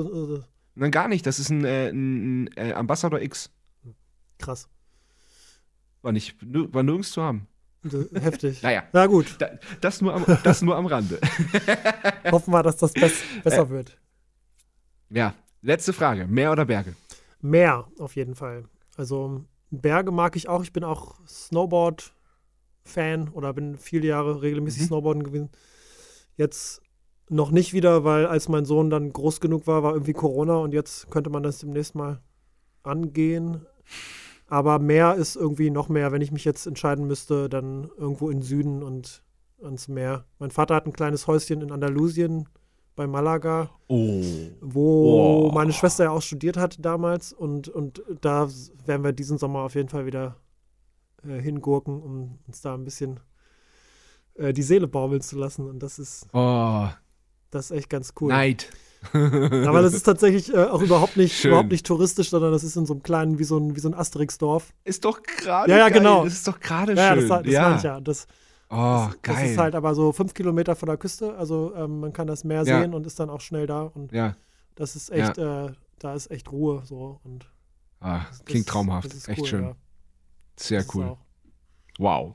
Nein, 0.76 0.90
gar 0.90 1.08
nicht. 1.08 1.26
Das 1.26 1.38
ist 1.38 1.50
ein, 1.50 1.64
äh, 1.64 1.88
ein, 1.88 2.50
äh, 2.56 2.72
Ambassador 2.74 3.20
X. 3.20 3.50
Krass. 4.38 4.68
War, 6.02 6.12
nicht, 6.12 6.36
war 6.40 6.82
nirgends 6.82 7.10
zu 7.10 7.22
haben. 7.22 7.48
Heftig. 8.14 8.62
naja. 8.62 8.84
Na 8.92 9.06
gut. 9.06 9.36
Da, 9.38 9.50
das, 9.80 10.02
nur 10.02 10.14
am, 10.14 10.24
das 10.44 10.62
nur 10.62 10.76
am 10.76 10.86
Rande. 10.86 11.18
Hoffen 12.30 12.52
wir, 12.52 12.62
dass 12.62 12.76
das 12.76 12.92
bess 12.92 13.22
besser 13.42 13.62
äh, 13.62 13.70
wird. 13.70 13.98
Ja. 15.08 15.34
Letzte 15.62 15.94
Frage. 15.94 16.26
Meer 16.26 16.52
oder 16.52 16.66
Berge? 16.66 16.94
Meer, 17.40 17.88
auf 17.98 18.14
jeden 18.14 18.34
Fall. 18.34 18.68
Also 18.96 19.44
Berge 19.70 20.12
mag 20.12 20.36
ich 20.36 20.48
auch. 20.48 20.62
Ich 20.62 20.72
bin 20.72 20.84
auch 20.84 21.18
Snowboard-Fan 21.26 23.30
oder 23.30 23.54
bin 23.54 23.78
viele 23.78 24.08
Jahre 24.08 24.42
regelmäßig 24.42 24.82
mhm. 24.82 24.86
Snowboarden 24.86 25.24
gewesen. 25.24 25.50
Jetzt 26.36 26.82
noch 27.28 27.50
nicht 27.50 27.72
wieder, 27.72 28.04
weil 28.04 28.26
als 28.26 28.48
mein 28.48 28.64
Sohn 28.64 28.90
dann 28.90 29.12
groß 29.12 29.40
genug 29.40 29.66
war, 29.66 29.82
war 29.82 29.94
irgendwie 29.94 30.12
Corona 30.12 30.56
und 30.56 30.72
jetzt 30.72 31.10
könnte 31.10 31.30
man 31.30 31.42
das 31.42 31.58
demnächst 31.58 31.94
mal 31.94 32.20
angehen. 32.82 33.66
Aber 34.48 34.78
mehr 34.78 35.14
ist 35.16 35.34
irgendwie 35.34 35.70
noch 35.70 35.88
mehr. 35.88 36.12
Wenn 36.12 36.22
ich 36.22 36.30
mich 36.30 36.44
jetzt 36.44 36.66
entscheiden 36.66 37.06
müsste, 37.06 37.48
dann 37.48 37.90
irgendwo 37.98 38.30
in 38.30 38.42
Süden 38.42 38.82
und 38.82 39.22
ans 39.62 39.88
Meer. 39.88 40.24
Mein 40.38 40.50
Vater 40.50 40.74
hat 40.76 40.86
ein 40.86 40.92
kleines 40.92 41.26
Häuschen 41.26 41.62
in 41.62 41.72
Andalusien 41.72 42.48
bei 42.94 43.06
Malaga, 43.06 43.70
oh. 43.88 44.22
wo 44.60 45.48
oh. 45.48 45.52
meine 45.52 45.72
Schwester 45.72 46.04
ja 46.04 46.10
auch 46.10 46.22
studiert 46.22 46.56
hat 46.56 46.84
damals. 46.84 47.32
Und, 47.32 47.68
und 47.68 48.02
da 48.20 48.48
werden 48.86 49.04
wir 49.04 49.12
diesen 49.12 49.36
Sommer 49.38 49.60
auf 49.60 49.74
jeden 49.74 49.88
Fall 49.88 50.06
wieder 50.06 50.36
äh, 51.24 51.40
hingurken, 51.40 52.00
um 52.00 52.38
uns 52.46 52.60
da 52.62 52.74
ein 52.74 52.84
bisschen 52.84 53.20
äh, 54.34 54.52
die 54.52 54.62
Seele 54.62 54.86
baumeln 54.86 55.20
zu 55.20 55.36
lassen. 55.36 55.68
Und 55.68 55.82
das 55.82 55.98
ist. 55.98 56.26
Oh. 56.32 56.88
Das 57.50 57.70
ist 57.70 57.76
echt 57.76 57.90
ganz 57.90 58.12
cool. 58.20 58.28
Neid. 58.28 58.68
Aber 59.12 59.82
das 59.82 59.94
ist 59.94 60.02
tatsächlich 60.02 60.52
äh, 60.52 60.64
auch 60.64 60.82
überhaupt 60.82 61.16
nicht, 61.16 61.44
überhaupt 61.44 61.70
nicht 61.70 61.86
touristisch, 61.86 62.30
sondern 62.30 62.52
das 62.52 62.64
ist 62.64 62.76
in 62.76 62.86
so 62.86 62.94
einem 62.94 63.02
kleinen, 63.02 63.38
wie 63.38 63.44
so 63.44 63.58
ein, 63.58 63.76
wie 63.76 63.80
so 63.80 63.88
ein 63.88 63.94
Asterix-Dorf. 63.94 64.72
Ist 64.84 65.04
doch 65.04 65.22
gerade 65.22 65.70
Ja, 65.70 65.78
ja, 65.78 65.88
genau. 65.88 66.24
Das 66.24 66.34
ist 66.34 66.48
doch 66.48 66.58
gerade 66.58 66.94
ja, 66.94 67.14
schön. 67.14 67.28
Das, 67.28 67.42
das 67.42 67.52
ja, 67.52 67.70
das 67.70 67.78
ich 67.78 67.84
ja. 67.84 68.00
Das, 68.00 68.26
oh, 68.70 68.74
das, 68.74 69.22
geil. 69.22 69.34
Das 69.34 69.50
ist 69.50 69.58
halt 69.58 69.74
aber 69.74 69.94
so 69.94 70.12
fünf 70.12 70.34
Kilometer 70.34 70.74
von 70.76 70.88
der 70.88 70.96
Küste, 70.96 71.36
also 71.36 71.72
ähm, 71.76 72.00
man 72.00 72.12
kann 72.12 72.26
das 72.26 72.44
Meer 72.44 72.64
ja. 72.64 72.80
sehen 72.80 72.94
und 72.94 73.06
ist 73.06 73.20
dann 73.20 73.30
auch 73.30 73.40
schnell 73.40 73.66
da. 73.66 73.82
Und 73.82 74.12
ja. 74.12 74.34
das 74.74 74.96
ist 74.96 75.10
echt, 75.10 75.38
äh, 75.38 75.68
da 75.98 76.14
ist 76.14 76.30
echt 76.30 76.50
Ruhe 76.50 76.82
so. 76.84 77.20
Und 77.24 77.46
ah, 78.00 78.22
klingt 78.44 78.66
traumhaft. 78.66 79.14
echt 79.28 79.40
cool, 79.40 79.46
schön. 79.46 79.74
Sehr 80.56 80.84
cool. 80.94 81.16
Wow. 81.98 82.34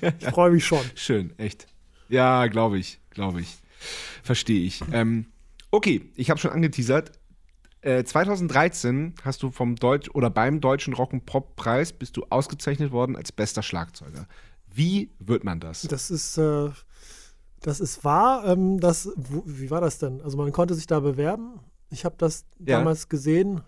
Ich 0.00 0.26
freue 0.28 0.50
mich 0.50 0.64
schon. 0.64 0.80
Schön, 0.94 1.38
echt. 1.38 1.66
Ja, 2.08 2.46
glaube 2.46 2.78
ich, 2.78 3.00
glaube 3.10 3.40
ich. 3.42 3.58
Verstehe 4.22 4.64
ich. 4.64 4.82
Ähm, 4.92 5.26
okay, 5.70 6.10
ich 6.16 6.30
habe 6.30 6.40
schon 6.40 6.50
angeteasert. 6.50 7.12
Äh, 7.80 8.04
2013 8.04 9.14
hast 9.22 9.42
du 9.42 9.50
vom 9.50 9.76
Deutsch 9.76 10.08
oder 10.14 10.30
beim 10.30 10.60
Deutschen 10.60 10.94
Rock 10.94 11.12
und 11.12 11.26
Pop 11.26 11.54
Preis 11.56 11.92
bist 11.92 12.16
du 12.16 12.24
ausgezeichnet 12.30 12.92
worden 12.92 13.14
als 13.14 13.30
bester 13.30 13.62
Schlagzeuger. 13.62 14.26
Wie 14.72 15.10
wird 15.18 15.44
man 15.44 15.60
das? 15.60 15.82
Das 15.82 16.10
ist, 16.10 16.38
äh, 16.38 16.70
das 17.60 17.80
ist 17.80 18.02
wahr. 18.02 18.46
Ähm, 18.46 18.80
das, 18.80 19.10
wo, 19.16 19.42
wie 19.46 19.70
war 19.70 19.82
das 19.82 19.98
denn? 19.98 20.22
Also 20.22 20.38
man 20.38 20.50
konnte 20.52 20.74
sich 20.74 20.86
da 20.86 21.00
bewerben. 21.00 21.60
Ich 21.90 22.04
habe 22.04 22.14
das 22.18 22.46
ja. 22.58 22.78
damals 22.78 23.08
gesehen. 23.08 23.60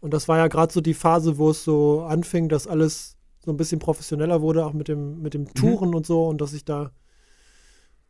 Und 0.00 0.14
das 0.14 0.28
war 0.28 0.38
ja 0.38 0.46
gerade 0.46 0.72
so 0.72 0.80
die 0.80 0.94
Phase, 0.94 1.36
wo 1.36 1.50
es 1.50 1.64
so 1.64 2.02
anfing, 2.02 2.48
dass 2.48 2.66
alles 2.66 3.16
so 3.44 3.50
ein 3.50 3.56
bisschen 3.56 3.80
professioneller 3.80 4.40
wurde, 4.40 4.64
auch 4.64 4.72
mit 4.72 4.88
dem, 4.88 5.20
mit 5.20 5.34
dem 5.34 5.42
mhm. 5.42 5.54
Touren 5.54 5.88
mhm. 5.88 5.96
und 5.96 6.06
so. 6.06 6.26
Und 6.26 6.40
dass 6.40 6.52
ich 6.52 6.64
da 6.64 6.92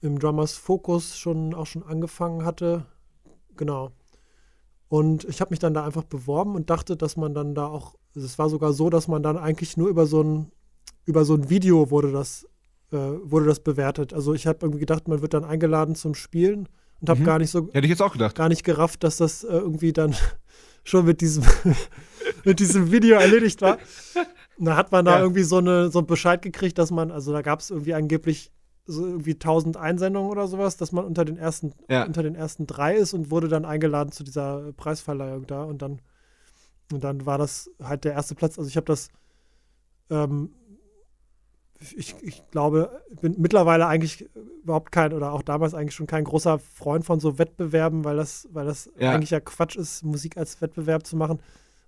im 0.01 0.19
Drummers 0.19 0.55
Focus 0.55 1.17
schon 1.17 1.55
auch 1.55 1.67
schon 1.67 1.83
angefangen 1.83 2.45
hatte. 2.45 2.87
Genau. 3.57 3.93
Und 4.89 5.25
ich 5.25 5.41
habe 5.41 5.51
mich 5.51 5.59
dann 5.59 5.75
da 5.75 5.85
einfach 5.85 6.05
beworben 6.05 6.55
und 6.55 6.71
dachte, 6.71 6.97
dass 6.97 7.17
man 7.17 7.35
dann 7.35 7.55
da 7.55 7.67
auch, 7.67 7.97
also 8.15 8.27
es 8.27 8.39
war 8.39 8.49
sogar 8.49 8.73
so, 8.73 8.91
dass 8.91 9.09
man 9.09 9.23
dann 9.23 9.37
eigentlich 9.37 9.77
nur 9.77 9.89
über 9.89 10.07
so 10.07 10.23
ein, 10.23 10.53
über 11.05 11.25
so 11.25 11.35
ein 11.35 11.51
Video 11.51 11.91
wurde 11.91 12.13
das, 12.13 12.47
äh, 12.93 12.97
wurde 12.97 13.47
das 13.47 13.61
bewertet. 13.61 14.13
Also 14.13 14.33
ich 14.35 14.47
habe 14.47 14.59
irgendwie 14.63 14.81
gedacht, 14.81 15.09
man 15.09 15.23
wird 15.23 15.35
dann 15.35 15.45
eingeladen 15.45 15.97
zum 15.97 16.15
Spielen 16.15 16.69
und 17.01 17.11
habe 17.11 17.21
mhm. 17.21 17.25
gar 17.25 17.39
nicht 17.39 17.51
so. 17.51 17.69
Hätte 17.73 17.87
ich 17.87 17.91
jetzt 17.91 18.03
auch 18.03 18.13
gedacht. 18.13 18.37
Gar 18.37 18.49
nicht 18.49 18.65
gerafft, 18.65 19.03
dass 19.03 19.17
das 19.17 19.43
äh, 19.43 19.49
irgendwie 19.49 19.93
dann 19.93 20.15
schon 20.85 21.05
mit 21.05 21.21
diesem, 21.21 21.45
mit 22.45 22.61
diesem 22.61 22.93
Video 22.93 23.17
erledigt 23.17 23.61
war. 23.63 23.79
Und 24.59 24.67
da 24.67 24.77
hat 24.77 24.93
man 24.93 25.05
da 25.05 25.17
ja. 25.17 25.23
irgendwie 25.23 25.43
so, 25.43 25.59
eine, 25.59 25.91
so 25.91 25.99
einen 25.99 26.07
Bescheid 26.07 26.43
gekriegt, 26.43 26.79
dass 26.79 26.91
man, 26.91 27.11
also 27.11 27.33
da 27.33 27.43
gab 27.43 27.61
es 27.61 27.71
irgendwie 27.71 27.95
angeblich 27.95 28.53
so 28.87 29.07
irgendwie 29.07 29.33
1000 29.33 29.77
Einsendungen 29.77 30.31
oder 30.31 30.47
sowas, 30.47 30.77
dass 30.77 30.93
man 30.93 31.05
unter 31.05 31.25
den 31.25 31.37
ersten 31.37 31.73
ja. 31.89 32.05
unter 32.05 32.23
den 32.23 32.35
ersten 32.35 32.67
drei 32.67 32.95
ist 32.95 33.15
und 33.15 33.31
wurde 33.31 33.49
dann 33.49 33.65
eingeladen 33.65 34.13
zu 34.13 34.25
dieser 34.25 34.73
Preisverleihung 34.73 35.47
da 35.47 35.65
und 35.65 35.83
dann 35.83 36.01
und 36.93 37.03
dann 37.03 37.27
war 37.27 37.37
das 37.37 37.71
halt 37.83 38.05
der 38.05 38.13
erste 38.13 38.35
Platz. 38.35 38.59
Also 38.59 38.69
ich 38.69 38.77
habe 38.77 38.87
das 38.87 39.09
ähm, 40.11 40.51
ich, 41.81 42.15
ich 42.23 42.51
glaube, 42.51 43.03
bin 43.21 43.35
mittlerweile 43.39 43.87
eigentlich 43.87 44.29
überhaupt 44.63 44.93
kein 44.93 45.13
oder 45.13 45.33
auch 45.33 45.43
damals 45.43 45.75
eigentlich 45.75 45.95
schon 45.95 46.07
kein 46.07 46.25
großer 46.25 46.59
Freund 46.59 47.05
von 47.05 47.21
so 47.21 47.39
Wettbewerben, 47.39 48.05
weil 48.05 48.17
das, 48.17 48.49
weil 48.53 48.67
das 48.67 48.91
ja. 48.99 49.13
eigentlich 49.13 49.31
ja 49.31 49.41
Quatsch 49.41 49.77
ist, 49.77 50.03
Musik 50.05 50.37
als 50.37 50.61
Wettbewerb 50.61 51.07
zu 51.07 51.17
machen. 51.17 51.41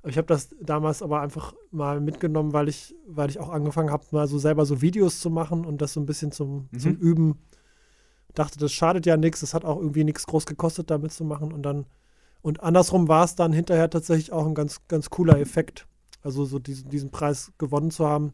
Ich 0.05 0.17
habe 0.17 0.27
das 0.27 0.51
damals 0.61 1.03
aber 1.03 1.21
einfach 1.21 1.55
mal 1.71 2.01
mitgenommen, 2.01 2.53
weil 2.53 2.69
ich, 2.69 2.95
weil 3.07 3.31
ich 3.31 3.41
auch 3.41 3.51
angefangen 3.51 3.91
habe, 3.91 4.05
mal 4.13 4.29
so 4.29 4.39
selber 4.39 4.65
so 4.65 4.81
Videos 4.81 5.21
zu 5.21 5.29
machen 5.29 5.65
und 5.65 5.83
das 5.83 5.93
so 5.93 6.01
ein 6.01 6.07
bisschen 6.07 6.31
zum, 6.31 6.69
mhm. 6.71 6.79
zum 6.79 6.95
Üben. 6.97 7.39
Dachte, 8.35 8.59
das 8.59 8.73
schadet 8.73 9.07
ja 9.07 9.17
nichts, 9.17 9.43
es 9.43 9.55
hat 9.55 9.65
auch 9.65 9.79
irgendwie 9.79 10.05
nichts 10.05 10.27
groß 10.27 10.47
gekostet, 10.47 10.91
damit 10.91 11.13
zu 11.13 11.25
machen. 11.25 11.53
Und 11.53 11.63
dann, 11.63 11.87
und 12.43 12.63
andersrum 12.63 13.09
war 13.09 13.25
es 13.25 13.35
dann 13.35 13.53
hinterher 13.53 13.91
tatsächlich 13.91 14.33
auch 14.33 14.47
ein 14.47 14.55
ganz, 14.55 14.87
ganz 14.87 15.11
cooler 15.11 15.41
Effekt. 15.41 15.89
Also 16.23 16.45
so 16.45 16.59
diesen, 16.59 16.89
diesen 16.91 17.11
Preis 17.11 17.53
gewonnen 17.59 17.91
zu 17.91 18.07
haben. 18.07 18.33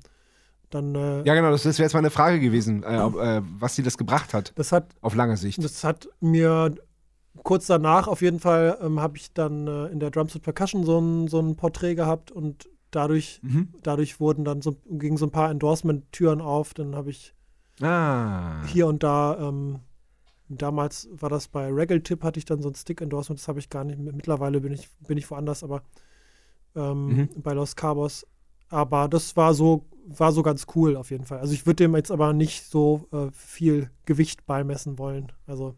Dann, 0.69 0.95
äh, 0.95 1.23
ja, 1.23 1.35
genau, 1.35 1.51
das, 1.51 1.63
das 1.63 1.79
wäre 1.79 1.87
jetzt 1.87 1.95
meine 1.95 2.11
Frage 2.11 2.41
gewesen, 2.41 2.83
äh, 2.83 2.99
ob, 2.99 3.17
äh, 3.17 3.41
was 3.59 3.77
sie 3.77 3.83
das 3.83 3.97
gebracht 3.97 4.35
hat. 4.35 4.53
Das 4.57 4.73
hat 4.73 4.95
auf 5.01 5.15
lange 5.15 5.37
Sicht. 5.37 5.63
Das 5.63 5.85
hat 5.85 6.09
mir 6.21 6.75
kurz 7.45 7.67
danach 7.67 8.09
auf 8.09 8.23
jeden 8.23 8.41
Fall 8.41 8.79
ähm, 8.83 8.99
habe 8.99 9.17
ich 9.17 9.33
dann 9.33 9.69
äh, 9.69 9.87
in 9.87 10.01
der 10.01 10.11
Drums 10.11 10.37
Percussion 10.41 10.85
so 10.85 10.99
ein, 10.99 11.29
so 11.29 11.39
ein 11.39 11.55
Porträt 11.55 11.95
gehabt 11.95 12.33
und 12.33 12.69
dadurch, 12.91 13.41
mhm. 13.43 13.69
dadurch 13.83 14.19
wurden 14.19 14.45
dann 14.45 14.63
so, 14.63 14.77
gingen 14.91 15.17
so 15.17 15.27
ein 15.27 15.31
paar 15.31 15.51
Endorsement-Türen 15.51 16.41
auf. 16.41 16.75
Dann 16.75 16.97
habe 16.97 17.11
ich 17.11 17.35
ah. 17.81 18.65
hier 18.67 18.87
und 18.87 19.03
da, 19.03 19.37
ähm, 19.39 19.81
damals 20.49 21.09
war 21.13 21.29
das 21.29 21.49
bei 21.49 21.71
Regal 21.71 22.01
Tip, 22.01 22.25
hatte 22.25 22.39
ich 22.39 22.45
dann 22.45 22.63
so 22.63 22.69
ein 22.69 22.75
Stick-Endorsement, 22.75 23.39
das 23.41 23.49
habe 23.49 23.59
ich 23.59 23.69
gar 23.69 23.85
nicht. 23.85 23.99
Mittlerweile 23.99 24.61
bin 24.61 24.73
ich, 24.73 24.89
bin 25.07 25.19
ich 25.19 25.31
woanders, 25.31 25.63
aber 25.63 25.83
ähm, 26.75 27.07
mhm. 27.07 27.29
bei 27.43 27.53
Los 27.53 27.77
Cabos. 27.77 28.27
Aber 28.71 29.09
das 29.09 29.37
war 29.37 29.55
so, 29.55 29.85
war 30.07 30.33
so 30.33 30.43
ganz 30.43 30.67
cool 30.75 30.97
auf 30.97 31.11
jeden 31.11 31.27
Fall. 31.27 31.39
Also 31.39 31.53
ich 31.53 31.67
würde 31.67 31.85
dem 31.85 31.95
jetzt 31.95 32.11
aber 32.11 32.33
nicht 32.33 32.65
so 32.65 33.07
äh, 33.13 33.31
viel 33.33 33.91
Gewicht 34.07 34.47
beimessen 34.47 34.99
wollen. 34.99 35.31
Also 35.47 35.75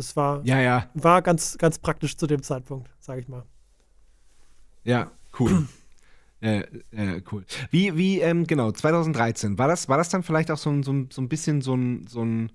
das 0.00 0.16
war, 0.16 0.40
ja, 0.44 0.58
ja. 0.58 0.88
war 0.94 1.20
ganz, 1.20 1.58
ganz 1.58 1.78
praktisch 1.78 2.16
zu 2.16 2.26
dem 2.26 2.42
Zeitpunkt, 2.42 2.88
sage 3.00 3.20
ich 3.20 3.28
mal. 3.28 3.44
Ja, 4.82 5.10
cool. 5.38 5.66
Äh, 6.42 6.60
äh, 6.92 7.20
cool. 7.30 7.44
Wie, 7.70 7.98
wie, 7.98 8.20
ähm, 8.20 8.46
genau, 8.46 8.72
2013, 8.72 9.58
war 9.58 9.68
das, 9.68 9.90
war 9.90 9.98
das 9.98 10.08
dann 10.08 10.22
vielleicht 10.22 10.50
auch 10.50 10.56
so 10.56 10.70
ein, 10.70 10.82
so 10.82 10.90
ein, 10.90 11.10
so 11.12 11.20
ein 11.20 11.28
bisschen 11.28 11.60
so 11.60 11.74
ein, 11.74 12.06
so 12.06 12.24
ein, 12.24 12.50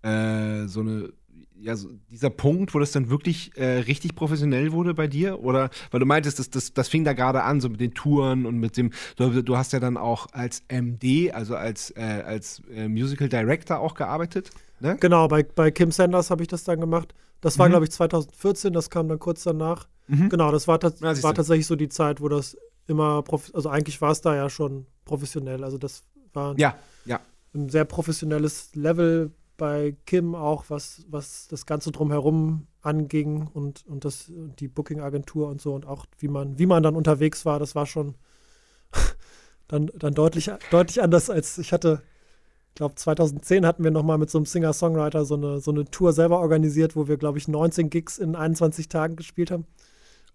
äh, 0.00 0.66
so 0.68 0.80
eine, 0.80 1.12
ja, 1.60 1.76
so 1.76 1.90
dieser 2.10 2.30
Punkt, 2.30 2.72
wo 2.72 2.78
das 2.78 2.92
dann 2.92 3.10
wirklich 3.10 3.54
äh, 3.58 3.80
richtig 3.80 4.14
professionell 4.14 4.72
wurde 4.72 4.94
bei 4.94 5.06
dir? 5.06 5.40
Oder, 5.40 5.68
weil 5.90 6.00
du 6.00 6.06
meintest, 6.06 6.38
das, 6.38 6.48
das, 6.48 6.72
das 6.72 6.88
fing 6.88 7.04
da 7.04 7.12
gerade 7.12 7.42
an, 7.42 7.60
so 7.60 7.68
mit 7.68 7.78
den 7.78 7.92
Touren 7.92 8.46
und 8.46 8.56
mit 8.56 8.78
dem, 8.78 8.90
du, 9.16 9.42
du 9.42 9.56
hast 9.58 9.74
ja 9.74 9.80
dann 9.80 9.98
auch 9.98 10.28
als 10.32 10.62
MD, 10.68 11.30
also 11.34 11.56
als, 11.56 11.90
äh, 11.90 12.22
als 12.24 12.62
äh, 12.74 12.88
Musical 12.88 13.28
Director 13.28 13.80
auch 13.80 13.92
gearbeitet? 13.92 14.50
Ne? 14.80 14.96
Genau, 15.00 15.28
bei, 15.28 15.42
bei 15.42 15.70
Kim 15.70 15.90
Sanders 15.90 16.30
habe 16.30 16.42
ich 16.42 16.48
das 16.48 16.64
dann 16.64 16.80
gemacht. 16.80 17.14
Das 17.40 17.58
war, 17.58 17.66
mhm. 17.66 17.72
glaube 17.72 17.84
ich, 17.84 17.92
2014, 17.92 18.72
das 18.72 18.90
kam 18.90 19.08
dann 19.08 19.18
kurz 19.18 19.42
danach. 19.42 19.88
Mhm. 20.08 20.28
Genau, 20.28 20.50
das 20.52 20.68
war, 20.68 20.78
ja, 20.82 21.22
war 21.22 21.34
tatsächlich 21.34 21.66
so 21.66 21.76
die 21.76 21.88
Zeit, 21.88 22.20
wo 22.20 22.28
das 22.28 22.56
immer, 22.86 23.24
also 23.52 23.68
eigentlich 23.68 24.00
war 24.00 24.12
es 24.12 24.20
da 24.20 24.34
ja 24.34 24.48
schon 24.48 24.86
professionell. 25.04 25.64
Also 25.64 25.78
das 25.78 26.02
war 26.32 26.54
ja, 26.58 26.76
ja. 27.04 27.20
ein 27.54 27.68
sehr 27.68 27.84
professionelles 27.84 28.74
Level 28.74 29.32
bei 29.56 29.96
Kim 30.04 30.34
auch, 30.34 30.64
was, 30.68 31.04
was 31.08 31.48
das 31.48 31.66
Ganze 31.66 31.90
drumherum 31.90 32.66
anging 32.82 33.48
und, 33.52 33.86
und 33.86 34.04
das, 34.04 34.30
die 34.58 34.68
Booking-Agentur 34.68 35.48
und 35.48 35.60
so 35.60 35.74
und 35.74 35.86
auch 35.86 36.06
wie 36.18 36.28
man, 36.28 36.58
wie 36.58 36.66
man 36.66 36.82
dann 36.82 36.94
unterwegs 36.94 37.44
war, 37.44 37.58
das 37.58 37.74
war 37.74 37.86
schon 37.86 38.14
dann, 39.68 39.90
dann 39.98 40.14
deutlich, 40.14 40.50
deutlich 40.70 41.02
anders 41.02 41.30
als 41.30 41.58
ich 41.58 41.72
hatte. 41.72 42.02
Ich 42.76 42.78
glaube, 42.78 42.94
2010 42.94 43.64
hatten 43.64 43.84
wir 43.84 43.90
nochmal 43.90 44.18
mit 44.18 44.28
so 44.28 44.36
einem 44.36 44.44
Singer-Songwriter 44.44 45.24
so 45.24 45.36
eine, 45.36 45.60
so 45.60 45.70
eine 45.70 45.86
Tour 45.86 46.12
selber 46.12 46.40
organisiert, 46.40 46.94
wo 46.94 47.08
wir, 47.08 47.16
glaube 47.16 47.38
ich, 47.38 47.48
19 47.48 47.88
Gigs 47.88 48.18
in 48.18 48.36
21 48.36 48.90
Tagen 48.90 49.16
gespielt 49.16 49.50
haben. 49.50 49.64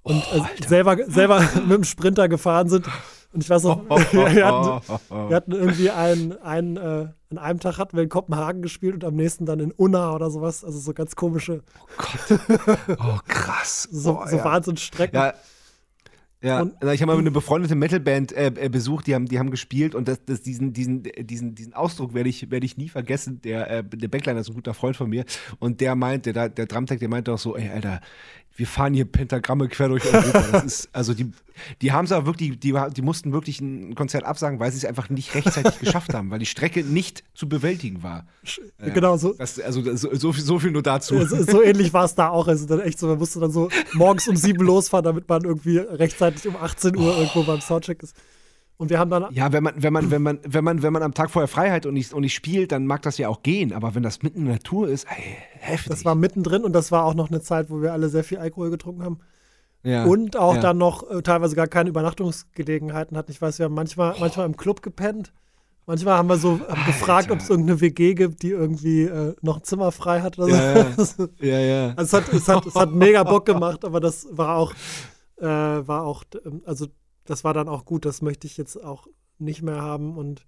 Und 0.01 0.23
oh, 0.33 0.37
äh, 0.37 0.67
selber, 0.67 0.97
selber 1.05 1.39
mit 1.67 1.69
dem 1.69 1.83
Sprinter 1.83 2.27
gefahren 2.29 2.67
sind. 2.67 2.87
Und 3.31 3.43
ich 3.43 3.49
weiß 3.51 3.61
noch, 3.61 3.87
wir, 3.89 4.43
hatten, 4.43 4.99
wir 5.29 5.35
hatten 5.35 5.51
irgendwie 5.51 5.91
einen, 5.91 6.35
einen 6.41 6.77
äh, 6.77 7.09
an 7.29 7.37
einem 7.37 7.59
Tag 7.59 7.77
hatten 7.77 7.95
wir 7.95 8.01
in 8.01 8.09
Kopenhagen 8.09 8.63
gespielt 8.63 8.95
und 8.95 9.03
am 9.03 9.15
nächsten 9.15 9.45
dann 9.45 9.59
in 9.59 9.71
Unna 9.71 10.15
oder 10.15 10.31
sowas. 10.31 10.65
Also 10.65 10.79
so 10.79 10.93
ganz 10.93 11.15
komische. 11.15 11.61
Oh 11.77 11.93
Gott. 12.27 12.39
Oh, 12.97 13.19
krass. 13.27 13.87
so, 13.91 14.19
oh, 14.19 14.25
so 14.27 14.37
ja. 14.37 14.43
Wahnsinnsstrecken. 14.43 15.15
Ja. 15.15 15.35
Ja, 16.43 16.61
und, 16.61 16.73
ich 16.83 17.01
habe 17.01 17.13
mal 17.13 17.19
eine 17.19 17.29
befreundete 17.29 17.75
Metalband 17.75 18.31
äh, 18.31 18.47
äh, 18.47 18.69
besucht, 18.69 19.05
die 19.05 19.13
haben, 19.13 19.27
die 19.27 19.37
haben 19.37 19.51
gespielt 19.51 19.93
und 19.93 20.07
das, 20.07 20.25
das, 20.25 20.41
diesen, 20.41 20.73
diesen, 20.73 21.03
diesen, 21.03 21.53
diesen 21.53 21.73
Ausdruck 21.73 22.15
werde 22.15 22.29
ich, 22.29 22.49
werd 22.49 22.63
ich 22.63 22.77
nie 22.77 22.89
vergessen. 22.89 23.41
Der, 23.43 23.69
äh, 23.69 23.83
der 23.83 24.07
Backliner 24.07 24.39
ist 24.39 24.49
ein 24.49 24.55
guter 24.55 24.73
Freund 24.73 24.95
von 24.95 25.07
mir 25.07 25.23
und 25.59 25.81
der 25.81 25.95
meinte, 25.95 26.33
der, 26.33 26.49
der 26.49 26.65
Drumtech, 26.65 26.99
der 26.99 27.09
meinte 27.09 27.31
auch 27.31 27.37
so, 27.37 27.55
ey, 27.55 27.69
Alter, 27.69 28.01
wir 28.55 28.67
fahren 28.67 28.93
hier 28.93 29.05
Pentagramme 29.05 29.67
quer 29.69 29.89
durch 29.89 30.05
Europa. 30.05 30.43
Das 30.51 30.63
ist, 30.63 30.89
also 30.91 31.13
die, 31.13 31.31
die 31.81 31.91
haben 31.91 32.05
es 32.05 32.11
aber 32.11 32.25
wirklich, 32.25 32.59
die, 32.59 32.75
die 32.95 33.01
mussten 33.01 33.31
wirklich 33.31 33.61
ein 33.61 33.95
Konzert 33.95 34.23
absagen, 34.23 34.59
weil 34.59 34.71
sie 34.71 34.77
es 34.77 34.85
einfach 34.85 35.09
nicht 35.09 35.33
rechtzeitig 35.33 35.79
geschafft 35.79 36.13
haben, 36.13 36.31
weil 36.31 36.39
die 36.39 36.45
Strecke 36.45 36.83
nicht 36.83 37.23
zu 37.33 37.47
bewältigen 37.47 38.03
war. 38.03 38.27
Ja, 38.79 38.89
genau 38.93 39.17
so. 39.17 39.33
Das, 39.33 39.59
also 39.59 39.81
so, 39.95 40.13
so, 40.13 40.33
viel, 40.33 40.43
so 40.43 40.59
viel 40.59 40.71
nur 40.71 40.83
dazu. 40.83 41.23
So, 41.25 41.43
so, 41.43 41.61
ähnlich 41.61 41.93
war 41.93 42.05
es 42.05 42.15
da 42.15 42.29
auch. 42.29 42.47
Also 42.47 42.65
dann 42.67 42.81
echt 42.81 42.99
so, 42.99 43.07
man 43.07 43.17
musste 43.17 43.39
dann 43.39 43.51
so 43.51 43.69
morgens 43.93 44.27
um 44.27 44.35
sieben 44.35 44.63
losfahren, 44.65 45.05
damit 45.05 45.29
man 45.29 45.43
irgendwie 45.43 45.77
rechtzeitig 45.77 46.47
um 46.47 46.57
18 46.57 46.95
Uhr 46.97 47.17
irgendwo 47.17 47.43
beim 47.43 47.61
Soundcheck 47.61 48.03
ist. 48.03 48.15
Und 48.82 48.89
wir 48.89 48.97
haben 48.97 49.11
dann. 49.11 49.32
Ja, 49.32 49.53
wenn 49.53 49.61
man, 49.61 49.75
wenn 49.77 49.93
man, 49.93 50.09
wenn 50.09 50.23
man, 50.23 50.39
wenn 50.43 50.63
man, 50.63 50.82
wenn 50.82 50.91
man 50.91 51.03
am 51.03 51.13
Tag 51.13 51.29
vorher 51.29 51.47
Freiheit 51.47 51.86
und 51.86 51.93
nicht, 51.93 52.13
und 52.13 52.21
nicht 52.21 52.34
spielt, 52.34 52.71
dann 52.71 52.88
mag 52.88 53.03
das 53.03 53.19
ja 53.19 53.29
auch 53.29 53.43
gehen. 53.43 53.73
Aber 53.73 53.93
wenn 53.93 54.01
das 54.01 54.23
mitten 54.23 54.39
in 54.39 54.45
der 54.45 54.55
Natur 54.55 54.89
ist, 54.89 55.05
ey, 55.07 55.38
heftig. 55.59 55.91
Das 55.91 56.03
war 56.03 56.15
mittendrin 56.15 56.63
und 56.63 56.73
das 56.73 56.91
war 56.91 57.05
auch 57.05 57.13
noch 57.13 57.29
eine 57.29 57.41
Zeit, 57.41 57.69
wo 57.69 57.84
wir 57.84 57.93
alle 57.93 58.09
sehr 58.09 58.23
viel 58.23 58.39
Alkohol 58.39 58.71
getrunken 58.71 59.03
haben. 59.03 59.19
Ja, 59.84 60.05
und 60.05 60.36
auch 60.36 60.55
ja. 60.55 60.61
dann 60.61 60.79
noch 60.79 61.07
äh, 61.11 61.21
teilweise 61.21 61.55
gar 61.55 61.67
keine 61.67 61.91
Übernachtungsgelegenheiten 61.91 63.15
hatten. 63.15 63.29
Ich 63.29 63.39
weiß, 63.39 63.59
wir 63.59 63.65
haben 63.65 63.75
manchmal, 63.75 64.15
manchmal 64.19 64.47
im 64.47 64.57
Club 64.57 64.82
gepennt. 64.82 65.32
Manchmal 65.86 66.17
haben 66.17 66.29
wir 66.29 66.38
so 66.38 66.59
haben 66.67 66.84
gefragt, 66.88 67.29
ob 67.29 67.38
es 67.38 67.51
irgendeine 67.51 67.82
WG 67.82 68.15
gibt, 68.15 68.41
die 68.41 68.49
irgendwie 68.49 69.03
äh, 69.03 69.36
noch 69.43 69.57
ein 69.57 69.63
Zimmer 69.63 69.91
frei 69.91 70.21
hat 70.21 70.39
oder 70.39 70.47
so. 70.47 70.55
Ja, 70.55 70.73
ja. 70.73 71.27
ja, 71.39 71.59
ja. 71.59 71.93
Also 71.97 72.17
es 72.17 72.23
hat, 72.23 72.34
es, 72.34 72.47
hat, 72.47 72.65
es 72.65 72.73
hat 72.73 72.91
mega 72.93 73.21
Bock 73.21 73.45
gemacht, 73.45 73.86
aber 73.86 73.99
das 73.99 74.27
war 74.32 74.57
auch, 74.57 74.73
äh, 75.38 75.45
war 75.45 76.03
auch, 76.03 76.23
also 76.65 76.88
das 77.32 77.43
war 77.43 77.53
dann 77.53 77.69
auch 77.69 77.86
gut. 77.86 78.05
Das 78.05 78.21
möchte 78.21 78.45
ich 78.45 78.57
jetzt 78.57 78.75
auch 78.84 79.07
nicht 79.39 79.61
mehr 79.61 79.82
haben 79.82 80.17
und 80.17 80.45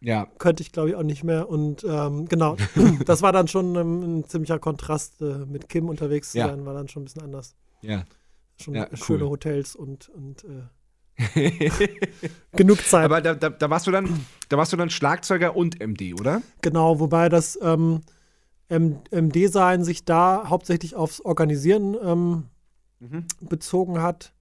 ja. 0.00 0.26
könnte 0.38 0.62
ich, 0.62 0.72
glaube 0.72 0.90
ich, 0.90 0.96
auch 0.96 1.02
nicht 1.02 1.22
mehr. 1.22 1.48
Und 1.48 1.84
ähm, 1.84 2.26
genau, 2.28 2.56
das 3.06 3.22
war 3.22 3.32
dann 3.32 3.48
schon 3.48 3.76
ein, 3.76 4.02
ein 4.02 4.24
ziemlicher 4.24 4.58
Kontrast, 4.58 5.22
äh, 5.22 5.46
mit 5.46 5.68
Kim 5.68 5.88
unterwegs 5.88 6.32
zu 6.32 6.38
ja. 6.38 6.48
sein, 6.48 6.66
war 6.66 6.74
dann 6.74 6.88
schon 6.88 7.02
ein 7.02 7.04
bisschen 7.04 7.22
anders. 7.22 7.54
Ja. 7.82 8.04
Schon 8.56 8.74
ja, 8.74 8.88
schöne 8.94 9.24
cool. 9.24 9.30
Hotels 9.30 9.76
und, 9.76 10.08
und 10.10 10.44
äh, 10.44 11.68
genug 12.56 12.84
Zeit. 12.84 13.04
Aber 13.04 13.20
da, 13.20 13.34
da, 13.34 13.50
da, 13.50 13.70
warst 13.70 13.86
du 13.86 13.90
dann, 13.90 14.26
da 14.48 14.58
warst 14.58 14.72
du 14.72 14.76
dann 14.76 14.90
Schlagzeuger 14.90 15.56
und 15.56 15.80
MD, 15.80 16.14
oder? 16.18 16.42
Genau, 16.62 16.98
wobei 17.00 17.28
das 17.28 17.58
ähm, 17.62 18.00
MD-Sein 18.68 19.84
sich 19.84 20.04
da 20.04 20.48
hauptsächlich 20.48 20.96
aufs 20.96 21.20
Organisieren 21.20 21.96
ähm, 22.02 22.44
mhm. 23.00 23.26
bezogen 23.40 24.00
hat. 24.00 24.32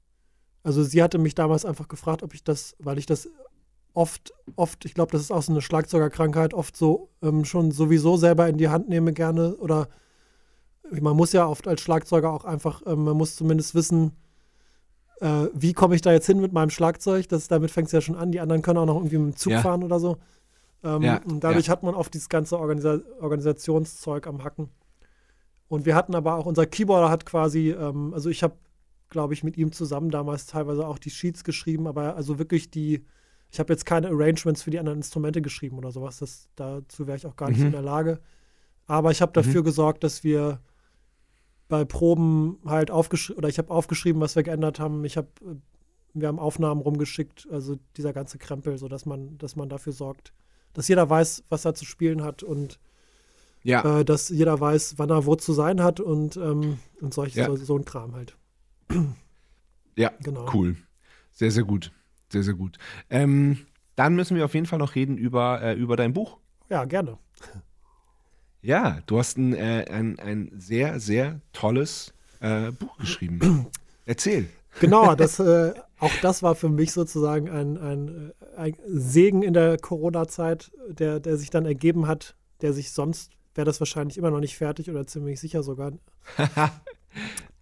Also 0.64 0.84
sie 0.84 1.01
hatte 1.01 1.18
mich 1.18 1.36
damals 1.36 1.66
einfach 1.66 1.88
gefragt, 1.88 2.24
ob 2.24 2.34
ich 2.34 2.43
das, 2.43 2.76
weil 2.80 2.97
ich 2.97 3.05
das 3.05 3.30
oft, 3.93 4.34
oft, 4.55 4.86
ich 4.86 4.93
glaube, 4.93 5.12
das 5.12 5.22
ist 5.22 5.32
auch 5.32 5.41
so 5.41 5.51
eine 5.51 5.62
Schlagzeugerkrankheit, 5.62 6.53
oft 6.53 6.78
so 6.78 7.09
ähm, 7.22 7.45
schon 7.45 7.72
sowieso 7.72 8.18
selber 8.18 8.47
in 8.47 8.57
die 8.57 8.70
Hand 8.70 8.89
nehme 8.89 9.14
gerne 9.14 9.55
oder 9.57 9.88
man 10.89 11.16
muss 11.16 11.32
ja 11.32 11.47
oft 11.47 11.68
als 11.68 11.82
Schlagzeuger 11.82 12.32
auch 12.32 12.45
einfach, 12.45 12.82
ähm, 12.86 13.05
man 13.05 13.18
muss 13.18 13.36
zumindest 13.36 13.76
wissen, 13.76 14.12
äh, 15.22 15.47
wie 15.53 15.74
komme 15.74 15.95
ich 15.95 16.01
da 16.01 16.12
jetzt 16.12 16.26
hin 16.26 16.41
mit 16.41 16.51
meinem 16.51 16.70
Schlagzeug. 16.70 17.30
Das, 17.30 17.47
damit 17.47 17.72
fängt 17.72 17.88
es 17.88 17.91
ja 17.93 18.01
schon 18.01 18.16
an. 18.16 18.32
Die 18.32 18.39
anderen 18.39 18.62
können 18.62 18.80
auch 18.80 18.86
noch 18.86 18.95
irgendwie 18.95 19.18
mit 19.20 19.36
dem 19.36 19.38
Zug 19.38 19.53
ja. 19.53 19.62
fahren 19.62 19.84
oder 19.84 19.99
so. 19.99 20.18
Ähm, 20.84 21.03
ja, 21.03 21.22
und 21.24 21.43
dadurch 21.43 21.68
ja. 21.68 21.72
hat 21.72 21.84
man 21.84 21.93
oft 21.93 22.14
dieses 22.14 22.28
ganze 22.28 22.59
Organisa 22.59 22.99
Organisationszeug 23.20 24.28
am 24.28 24.43
Hacken. 24.43 24.70
Und 25.68 25.86
wir 25.86 25.95
hatten 25.95 26.16
aber 26.16 26.36
auch, 26.36 26.47
unser 26.47 26.66
Keyboarder 26.66 27.09
hat 27.09 27.26
quasi, 27.26 27.70
ähm, 27.70 28.14
also 28.14 28.30
ich 28.30 28.43
habe 28.43 28.55
glaube 29.12 29.36
ich, 29.36 29.43
mit 29.43 29.57
ihm 29.57 29.72
zusammen 29.72 30.09
damals 30.09 30.47
teilweise 30.47 30.88
auch 30.88 30.97
die 30.97 31.12
Sheets 31.12 31.43
geschrieben, 31.43 31.86
aber 31.86 32.16
also 32.16 32.39
wirklich 32.39 32.72
die, 32.72 33.05
ich 33.51 33.59
habe 33.59 33.72
jetzt 33.72 33.86
keine 33.86 34.07
Arrangements 34.07 34.64
für 34.64 34.72
die 34.72 34.80
anderen 34.80 34.99
Instrumente 34.99 35.43
geschrieben 35.43 35.78
oder 35.78 35.91
sowas. 35.91 36.18
Das, 36.18 36.49
dazu 36.55 37.05
wäre 37.05 37.18
ich 37.18 37.28
auch 37.28 37.36
gar 37.36 37.49
nicht 37.49 37.59
mhm. 37.59 37.68
in 37.68 37.72
der 37.74 37.84
Lage. 37.84 38.20
Aber 38.88 39.12
ich 39.12 39.22
habe 39.22 39.34
dafür 39.34 39.62
mhm. 39.62 39.66
gesorgt, 39.66 40.03
dass 40.03 40.24
wir 40.24 40.59
bei 41.68 41.86
Proben 41.86 42.57
halt 42.66 42.89
aufgeschrieben, 42.89 43.38
oder 43.38 43.49
ich 43.49 43.57
habe 43.57 43.70
aufgeschrieben, 43.70 44.22
was 44.22 44.36
wir 44.36 44.43
geändert 44.43 44.80
haben. 44.80 45.05
Ich 45.05 45.18
habe, 45.18 45.30
wir 46.14 46.28
haben 46.28 46.39
Aufnahmen 46.39 46.82
rumgeschickt, 46.82 47.47
also 47.51 47.78
dieser 47.97 48.14
ganze 48.14 48.38
Krempel, 48.38 48.78
so 48.78 48.88
dass 48.88 49.05
man, 49.05 49.38
dass 49.38 49.55
man 49.55 49.70
dafür 49.70 49.93
sorgt, 49.93 50.34
dass 50.74 50.88
jeder 50.88 51.09
weiß, 51.09 51.43
was 51.49 51.66
er 51.66 51.74
zu 51.74 51.86
spielen 51.86 52.24
hat 52.24 52.43
und 52.43 52.80
ja. 53.64 53.99
äh, 53.99 54.05
dass 54.05 54.30
jeder 54.30 54.59
weiß, 54.59 54.95
wann 54.97 55.09
er 55.09 55.26
wo 55.26 55.36
zu 55.36 55.53
sein 55.53 55.82
hat 55.82 55.99
und, 55.99 56.38
ähm, 56.38 56.80
und 56.99 57.14
solch, 57.14 57.36
ja. 57.36 57.47
so, 57.47 57.55
so 57.55 57.78
ein 57.78 57.86
Kram 57.86 58.16
halt. 58.16 58.38
Ja, 59.96 60.12
genau. 60.22 60.50
cool. 60.54 60.76
Sehr, 61.32 61.52
sehr 61.52 61.64
gut. 61.64 61.92
Sehr, 62.30 62.44
sehr 62.44 62.54
gut. 62.54 62.78
Ähm, 63.10 63.66
dann 63.96 64.16
müssen 64.16 64.38
wir 64.38 64.46
auf 64.46 64.54
jeden 64.54 64.66
Fall 64.66 64.80
noch 64.80 64.96
reden 64.96 65.18
über, 65.18 65.62
äh, 65.62 65.74
über 65.74 65.96
dein 65.98 66.14
Buch. 66.14 66.38
Ja, 66.70 66.86
gerne. 66.86 67.18
Ja, 68.62 69.00
du 69.06 69.20
hast 69.20 69.38
ein, 69.38 69.54
äh, 69.54 69.86
ein, 69.89 70.20
ein 70.20 70.52
sehr, 70.58 71.00
sehr 71.00 71.42
tolles 71.52 72.14
äh, 72.39 72.72
Buch 72.72 72.98
geschrieben. 72.98 73.68
Erzähl. 74.06 74.48
Genau, 74.80 75.16
das, 75.16 75.39
äh, 75.39 75.74
auch 76.00 76.14
das 76.22 76.42
war 76.44 76.56
für 76.56 76.70
mich 76.70 76.92
sozusagen 76.94 77.50
ein, 77.50 77.78
ein, 77.78 78.32
äh, 78.39 78.58
ein 78.58 78.76
Segen 78.88 79.44
in 79.44 79.54
der 79.54 79.78
Corona-Zeit, 79.78 80.72
der, 80.88 81.20
der 81.20 81.38
sich 81.38 81.50
dann 81.50 81.66
ergeben 81.66 82.08
hat, 82.08 82.36
der 82.62 82.74
sich 82.74 82.92
sonst 82.92 83.32
wäre 83.56 83.66
das 83.66 83.82
wahrscheinlich 83.82 84.18
immer 84.18 84.32
noch 84.32 84.39
nicht 84.39 84.58
fertig 84.58 84.89
oder 84.89 85.06
ziemlich 85.06 85.39
sicher 85.39 85.64
sogar. 85.64 85.92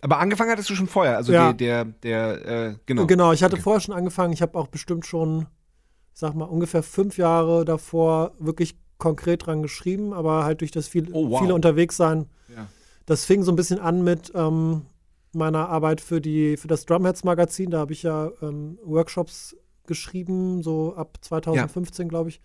Aber 0.01 0.19
angefangen 0.19 0.51
hattest 0.51 0.69
du 0.69 0.75
schon 0.75 0.87
vorher, 0.87 1.17
also 1.17 1.33
ja. 1.33 1.51
der, 1.53 1.85
der, 1.85 2.37
der 2.37 2.67
äh, 2.69 2.75
genau. 2.85 3.05
Genau, 3.05 3.33
ich 3.33 3.43
hatte 3.43 3.55
okay. 3.55 3.63
vorher 3.63 3.81
schon 3.81 3.95
angefangen. 3.95 4.33
Ich 4.33 4.41
habe 4.41 4.57
auch 4.57 4.67
bestimmt 4.67 5.05
schon, 5.05 5.47
sag 6.13 6.35
mal, 6.35 6.45
ungefähr 6.45 6.83
fünf 6.83 7.17
Jahre 7.17 7.65
davor 7.65 8.33
wirklich 8.39 8.77
konkret 8.97 9.45
dran 9.45 9.61
geschrieben, 9.61 10.13
aber 10.13 10.43
halt 10.43 10.61
durch 10.61 10.71
das 10.71 10.87
viel, 10.87 11.09
oh, 11.11 11.29
wow. 11.29 11.41
viele 11.41 11.53
unterwegs 11.53 11.97
sein. 11.97 12.27
Ja. 12.49 12.67
Das 13.05 13.25
fing 13.25 13.43
so 13.43 13.51
ein 13.51 13.55
bisschen 13.55 13.79
an 13.79 14.03
mit 14.03 14.31
ähm, 14.35 14.83
meiner 15.33 15.69
Arbeit 15.69 16.01
für, 16.01 16.21
die, 16.21 16.57
für 16.57 16.67
das 16.67 16.85
Drumheads 16.85 17.23
Magazin. 17.23 17.71
Da 17.71 17.79
habe 17.79 17.93
ich 17.93 18.03
ja 18.03 18.31
ähm, 18.41 18.77
Workshops 18.83 19.55
geschrieben, 19.87 20.63
so 20.63 20.95
ab 20.95 21.17
2015, 21.21 22.05
ja. 22.05 22.09
glaube 22.09 22.29
ich. 22.29 22.41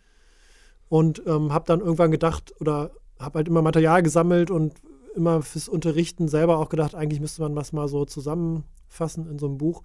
Und 0.88 1.22
ähm, 1.26 1.52
habe 1.52 1.66
dann 1.66 1.80
irgendwann 1.80 2.10
gedacht, 2.10 2.54
oder 2.60 2.92
habe 3.18 3.38
halt 3.38 3.48
immer 3.48 3.62
Material 3.62 4.02
gesammelt 4.02 4.50
und 4.50 4.74
immer 5.14 5.42
fürs 5.42 5.68
Unterrichten 5.68 6.28
selber 6.28 6.58
auch 6.58 6.68
gedacht, 6.68 6.94
eigentlich 6.94 7.20
müsste 7.20 7.42
man 7.42 7.54
was 7.56 7.72
mal 7.72 7.88
so 7.88 8.04
zusammenfassen 8.04 9.28
in 9.28 9.38
so 9.38 9.46
einem 9.46 9.58
Buch. 9.58 9.82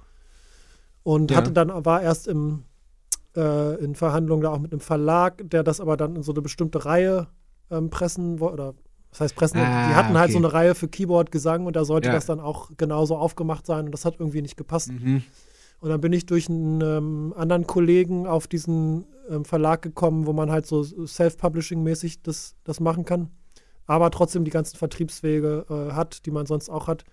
Und 1.03 1.31
ja. 1.31 1.37
hatte 1.37 1.51
dann, 1.51 1.85
war 1.85 2.01
erst 2.01 2.27
im, 2.27 2.63
äh, 3.35 3.75
in 3.83 3.95
Verhandlungen 3.95 4.43
da 4.43 4.51
auch 4.51 4.59
mit 4.59 4.71
einem 4.71 4.81
Verlag, 4.81 5.41
der 5.49 5.63
das 5.63 5.79
aber 5.79 5.97
dann 5.97 6.15
in 6.15 6.23
so 6.23 6.31
eine 6.31 6.41
bestimmte 6.41 6.85
Reihe 6.85 7.27
ähm, 7.71 7.89
pressen 7.89 8.39
wollte, 8.39 8.53
oder 8.53 8.73
das 9.11 9.21
heißt 9.21 9.35
pressen, 9.35 9.59
ah, 9.59 9.89
die 9.89 9.95
hatten 9.95 10.17
halt 10.17 10.29
okay. 10.29 10.33
so 10.33 10.37
eine 10.39 10.53
Reihe 10.53 10.75
für 10.75 10.87
Keyboard, 10.87 11.31
Gesang 11.31 11.65
und 11.65 11.75
da 11.75 11.85
sollte 11.85 12.09
ja. 12.09 12.13
das 12.13 12.25
dann 12.25 12.39
auch 12.39 12.69
genauso 12.77 13.17
aufgemacht 13.17 13.65
sein 13.65 13.85
und 13.85 13.91
das 13.91 14.05
hat 14.05 14.19
irgendwie 14.19 14.41
nicht 14.41 14.57
gepasst. 14.57 14.91
Mhm. 14.91 15.23
Und 15.79 15.89
dann 15.89 16.01
bin 16.01 16.11
ich 16.11 16.25
durch 16.25 16.49
einen 16.49 16.81
ähm, 16.81 17.33
anderen 17.37 17.65
Kollegen 17.65 18.27
auf 18.27 18.47
diesen 18.47 19.05
ähm, 19.29 19.45
Verlag 19.45 19.81
gekommen, 19.81 20.27
wo 20.27 20.33
man 20.33 20.51
halt 20.51 20.65
so 20.65 20.83
Self-Publishing-mäßig 20.83 22.21
das, 22.21 22.55
das 22.65 22.81
machen 22.81 23.05
kann 23.05 23.29
aber 23.89 24.11
trotzdem 24.11 24.45
die 24.45 24.51
ganzen 24.51 24.77
Vertriebswege 24.77 25.65
äh, 25.67 25.93
hat, 25.93 26.27
die 26.27 26.31
man 26.31 26.45
sonst 26.45 26.69
auch 26.69 26.87
hat. 26.87 27.05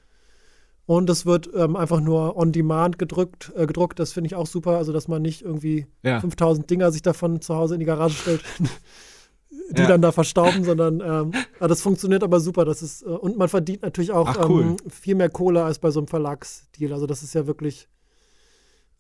Und 0.85 1.09
es 1.09 1.25
wird 1.25 1.49
ähm, 1.55 1.75
einfach 1.75 2.01
nur 2.01 2.37
on 2.37 2.53
demand 2.53 2.99
gedrückt, 2.99 3.51
äh, 3.57 3.67
gedruckt. 3.67 3.99
Das 3.99 4.13
finde 4.13 4.27
ich 4.29 4.35
auch 4.35 4.47
super. 4.47 4.77
Also, 4.77 4.93
dass 4.93 5.09
man 5.09 5.23
nicht 5.23 5.41
irgendwie 5.41 5.87
ja. 6.03 6.21
5000 6.21 6.69
Dinger 6.69 6.93
sich 6.93 7.01
davon 7.01 7.41
zu 7.41 7.57
Hause 7.57 7.75
in 7.75 7.81
die 7.81 7.87
Garage 7.87 8.17
stellt, 8.17 8.43
die 9.71 9.81
ja. 9.81 9.89
dann 9.89 10.03
da 10.03 10.13
verstauben, 10.13 10.65
sondern 10.65 11.01
ähm, 11.01 11.33
das 11.59 11.81
funktioniert 11.81 12.23
aber 12.23 12.41
super. 12.41 12.67
Das 12.67 12.83
ist, 12.83 13.03
äh, 13.03 13.07
und 13.07 13.39
man 13.39 13.49
verdient 13.49 13.81
natürlich 13.81 14.13
auch 14.13 14.29
Ach, 14.29 14.47
cool. 14.47 14.63
ähm, 14.63 14.91
viel 14.91 15.15
mehr 15.15 15.31
Kohle 15.31 15.65
als 15.65 15.79
bei 15.79 15.91
so 15.91 16.01
einem 16.01 16.09
Verlagsdeal. 16.09 16.93
Also, 16.93 17.07
das 17.07 17.23
ist 17.23 17.35
ja 17.35 17.47
wirklich, 17.47 17.89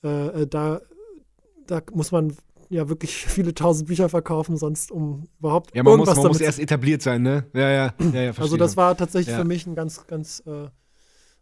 äh, 0.02 0.28
äh, 0.28 0.46
da, 0.46 0.80
da 1.66 1.82
muss 1.92 2.10
man 2.10 2.34
ja 2.68 2.88
wirklich 2.88 3.14
viele 3.26 3.54
tausend 3.54 3.88
Bücher 3.88 4.08
verkaufen, 4.08 4.56
sonst 4.56 4.90
um 4.90 5.24
überhaupt 5.38 5.74
ja, 5.74 5.82
man 5.82 5.92
irgendwas 5.92 6.16
muss, 6.16 6.24
man 6.24 6.32
muss 6.32 6.40
erst 6.40 6.58
etabliert 6.58 7.02
sein, 7.02 7.22
ne? 7.22 7.46
Ja, 7.52 7.70
ja, 7.70 7.94
ja, 8.12 8.22
ja 8.22 8.32
Also 8.36 8.56
das 8.56 8.76
war 8.76 8.96
tatsächlich 8.96 9.32
ja. 9.32 9.38
für 9.38 9.44
mich 9.44 9.66
ein 9.66 9.74
ganz, 9.74 10.06
ganz, 10.06 10.42
äh, 10.46 10.68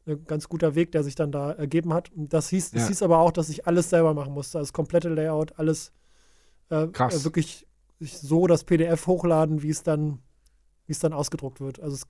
ein 0.06 0.24
ganz 0.26 0.48
guter 0.48 0.74
Weg, 0.74 0.92
der 0.92 1.02
sich 1.02 1.14
dann 1.14 1.32
da 1.32 1.52
ergeben 1.52 1.94
hat. 1.94 2.12
Und 2.12 2.32
das 2.32 2.48
hieß, 2.48 2.72
ja. 2.72 2.78
das 2.78 2.88
hieß 2.88 3.02
aber 3.02 3.18
auch, 3.18 3.32
dass 3.32 3.48
ich 3.48 3.66
alles 3.66 3.90
selber 3.90 4.14
machen 4.14 4.34
musste, 4.34 4.58
also 4.58 4.68
das 4.68 4.72
komplette 4.72 5.08
Layout, 5.08 5.58
alles 5.58 5.92
äh, 6.70 6.86
Krass. 6.88 7.20
Äh, 7.20 7.24
wirklich 7.24 7.66
so 8.00 8.46
das 8.46 8.64
PDF 8.64 9.06
hochladen, 9.06 9.62
wie 9.62 9.70
es 9.70 9.82
dann, 9.82 10.18
wie 10.86 10.92
es 10.92 10.98
dann 10.98 11.12
ausgedruckt 11.12 11.60
wird. 11.60 11.80
Also 11.80 11.96
es, 11.96 12.06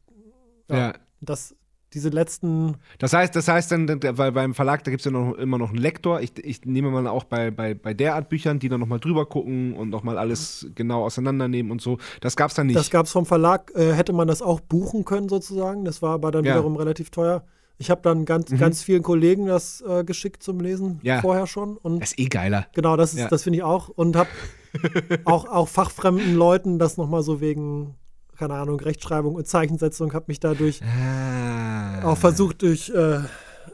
ja. 0.68 0.94
das 1.20 1.54
diese 1.94 2.08
letzten. 2.08 2.76
Das 2.98 3.12
heißt, 3.12 3.34
das 3.34 3.48
heißt 3.48 3.72
dann, 3.72 3.88
weil 4.02 4.32
beim 4.32 4.54
Verlag, 4.54 4.84
da 4.84 4.90
gibt 4.90 5.00
es 5.00 5.04
ja 5.04 5.10
noch, 5.10 5.34
immer 5.34 5.58
noch 5.58 5.70
einen 5.70 5.78
Lektor. 5.78 6.20
Ich, 6.20 6.32
ich 6.44 6.64
nehme 6.64 6.90
mal 6.90 7.06
auch 7.06 7.24
bei, 7.24 7.50
bei, 7.50 7.74
bei 7.74 7.94
der 7.94 8.16
Art 8.16 8.28
Büchern, 8.28 8.58
die 8.58 8.68
dann 8.68 8.80
nochmal 8.80 9.00
drüber 9.00 9.26
gucken 9.26 9.74
und 9.74 9.90
nochmal 9.90 10.18
alles 10.18 10.66
genau 10.74 11.04
auseinandernehmen 11.04 11.70
und 11.70 11.80
so. 11.80 11.98
Das 12.20 12.36
gab 12.36 12.50
es 12.50 12.56
dann 12.56 12.66
nicht. 12.66 12.76
Das 12.76 12.90
gab 12.90 13.06
es 13.06 13.12
vom 13.12 13.26
Verlag, 13.26 13.72
äh, 13.74 13.92
hätte 13.92 14.12
man 14.12 14.28
das 14.28 14.42
auch 14.42 14.60
buchen 14.60 15.04
können 15.04 15.28
sozusagen. 15.28 15.84
Das 15.84 16.02
war 16.02 16.14
aber 16.14 16.30
dann 16.30 16.44
ja. 16.44 16.52
wiederum 16.52 16.76
relativ 16.76 17.10
teuer. 17.10 17.44
Ich 17.76 17.90
habe 17.90 18.02
dann 18.02 18.24
ganz, 18.24 18.50
mhm. 18.50 18.58
ganz 18.58 18.82
vielen 18.82 19.02
Kollegen 19.02 19.46
das 19.46 19.82
äh, 19.86 20.04
geschickt 20.04 20.42
zum 20.42 20.60
Lesen 20.60 21.00
ja. 21.02 21.20
vorher 21.20 21.46
schon. 21.46 21.76
Und 21.76 22.00
das 22.00 22.12
ist 22.12 22.18
eh 22.18 22.26
geiler. 22.26 22.66
Genau, 22.74 22.96
das, 22.96 23.14
ja. 23.14 23.28
das 23.28 23.42
finde 23.42 23.58
ich 23.58 23.62
auch. 23.62 23.88
Und 23.88 24.16
habe 24.16 24.28
auch, 25.24 25.46
auch 25.46 25.68
fachfremden 25.68 26.34
Leuten 26.34 26.78
das 26.78 26.96
nochmal 26.96 27.22
so 27.22 27.40
wegen 27.40 27.94
keine 28.36 28.54
Ahnung, 28.54 28.80
Rechtschreibung 28.80 29.34
und 29.34 29.46
Zeichensetzung, 29.46 30.12
habe 30.12 30.26
mich 30.28 30.40
dadurch 30.40 30.80
ah. 30.82 32.02
auch 32.04 32.18
versucht, 32.18 32.62
durch 32.62 32.90
äh, 32.90 33.20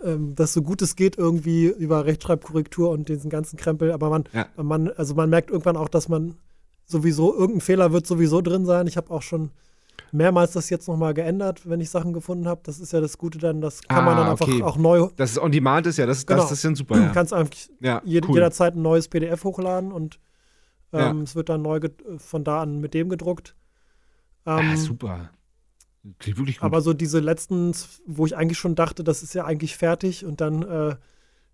ähm, 0.05 0.35
das 0.35 0.53
so 0.53 0.63
gut 0.63 0.83
es 0.83 0.97
geht, 0.97 1.19
irgendwie 1.19 1.67
über 1.67 2.07
Rechtschreibkorrektur 2.07 2.91
und 2.91 3.09
diesen 3.09 3.31
ganzen 3.31 3.57
Krempel. 3.57 3.93
Aber 3.93 4.11
man, 4.11 4.25
ja. 4.33 4.47
man, 4.57 4.89
also 4.89 5.15
man 5.15 5.31
merkt 5.31 5.51
irgendwann 5.51 5.77
auch, 5.77 5.89
dass 5.89 6.09
man 6.09 6.37
sowieso, 6.87 7.35
irgendein 7.35 7.61
Fehler 7.61 7.93
wird 7.93 8.07
sowieso 8.07 8.41
drin 8.41 8.67
sein. 8.67 8.87
Ich 8.87 8.97
habe 8.97 9.11
auch 9.11 9.23
schon 9.23 9.51
mehrmals 10.13 10.53
das 10.53 10.71
jetzt 10.71 10.89
nochmal 10.89 11.15
geändert, 11.15 11.69
wenn 11.69 11.81
ich 11.81 11.91
Sachen 11.91 12.13
gefunden 12.13 12.49
habe. 12.49 12.61
Das 12.65 12.81
ist 12.81 12.93
ja 12.93 13.01
das 13.01 13.19
Gute 13.19 13.39
dann, 13.39 13.61
das 13.61 13.83
kann 13.83 13.99
ah, 13.99 14.03
man 14.03 14.17
dann 14.17 14.29
einfach 14.29 14.49
okay. 14.49 14.63
auch 14.63 14.77
neu. 14.77 15.09
Das 15.17 15.33
ist 15.33 15.39
on 15.39 15.53
demand 15.53 15.87
ist 15.87 15.99
ja, 15.99 16.07
das, 16.07 16.27
genau. 16.27 16.43
das, 16.43 16.53
ist 16.53 16.65
ja 16.65 16.75
super. 16.75 16.97
Ja. 16.97 17.07
Du 17.09 17.13
kannst 17.13 17.33
einfach 17.33 17.55
ja, 17.81 18.03
jede, 18.05 18.29
cool. 18.29 18.35
jederzeit 18.35 18.75
ein 18.75 18.83
neues 18.83 19.09
PDF 19.09 19.45
hochladen 19.45 19.93
und 19.93 20.19
ähm, 20.93 21.19
ja. 21.19 21.23
es 21.23 21.37
wird 21.37 21.49
dann 21.49 21.63
neu 21.63 21.81
von 22.19 22.45
da 22.45 22.63
an 22.63 22.81
mit 22.81 22.95
dem 22.95 23.09
gedruckt. 23.09 23.55
Ähm, 24.59 24.71
ja, 24.71 24.77
super. 24.77 25.31
Klingt 26.19 26.39
wirklich 26.39 26.59
gut. 26.59 26.65
Aber 26.65 26.81
so 26.81 26.93
diese 26.93 27.21
letzten, 27.21 27.73
wo 28.07 28.27
ich 28.27 28.37
eigentlich 28.37 28.59
schon 28.59 28.75
dachte, 28.75 29.05
das 29.05 29.23
ist 29.23 29.35
ja 29.35 29.45
eigentlich 29.45 29.77
fertig 29.77 30.25
und 30.25 30.41
dann 30.41 30.63
äh, 30.63 30.97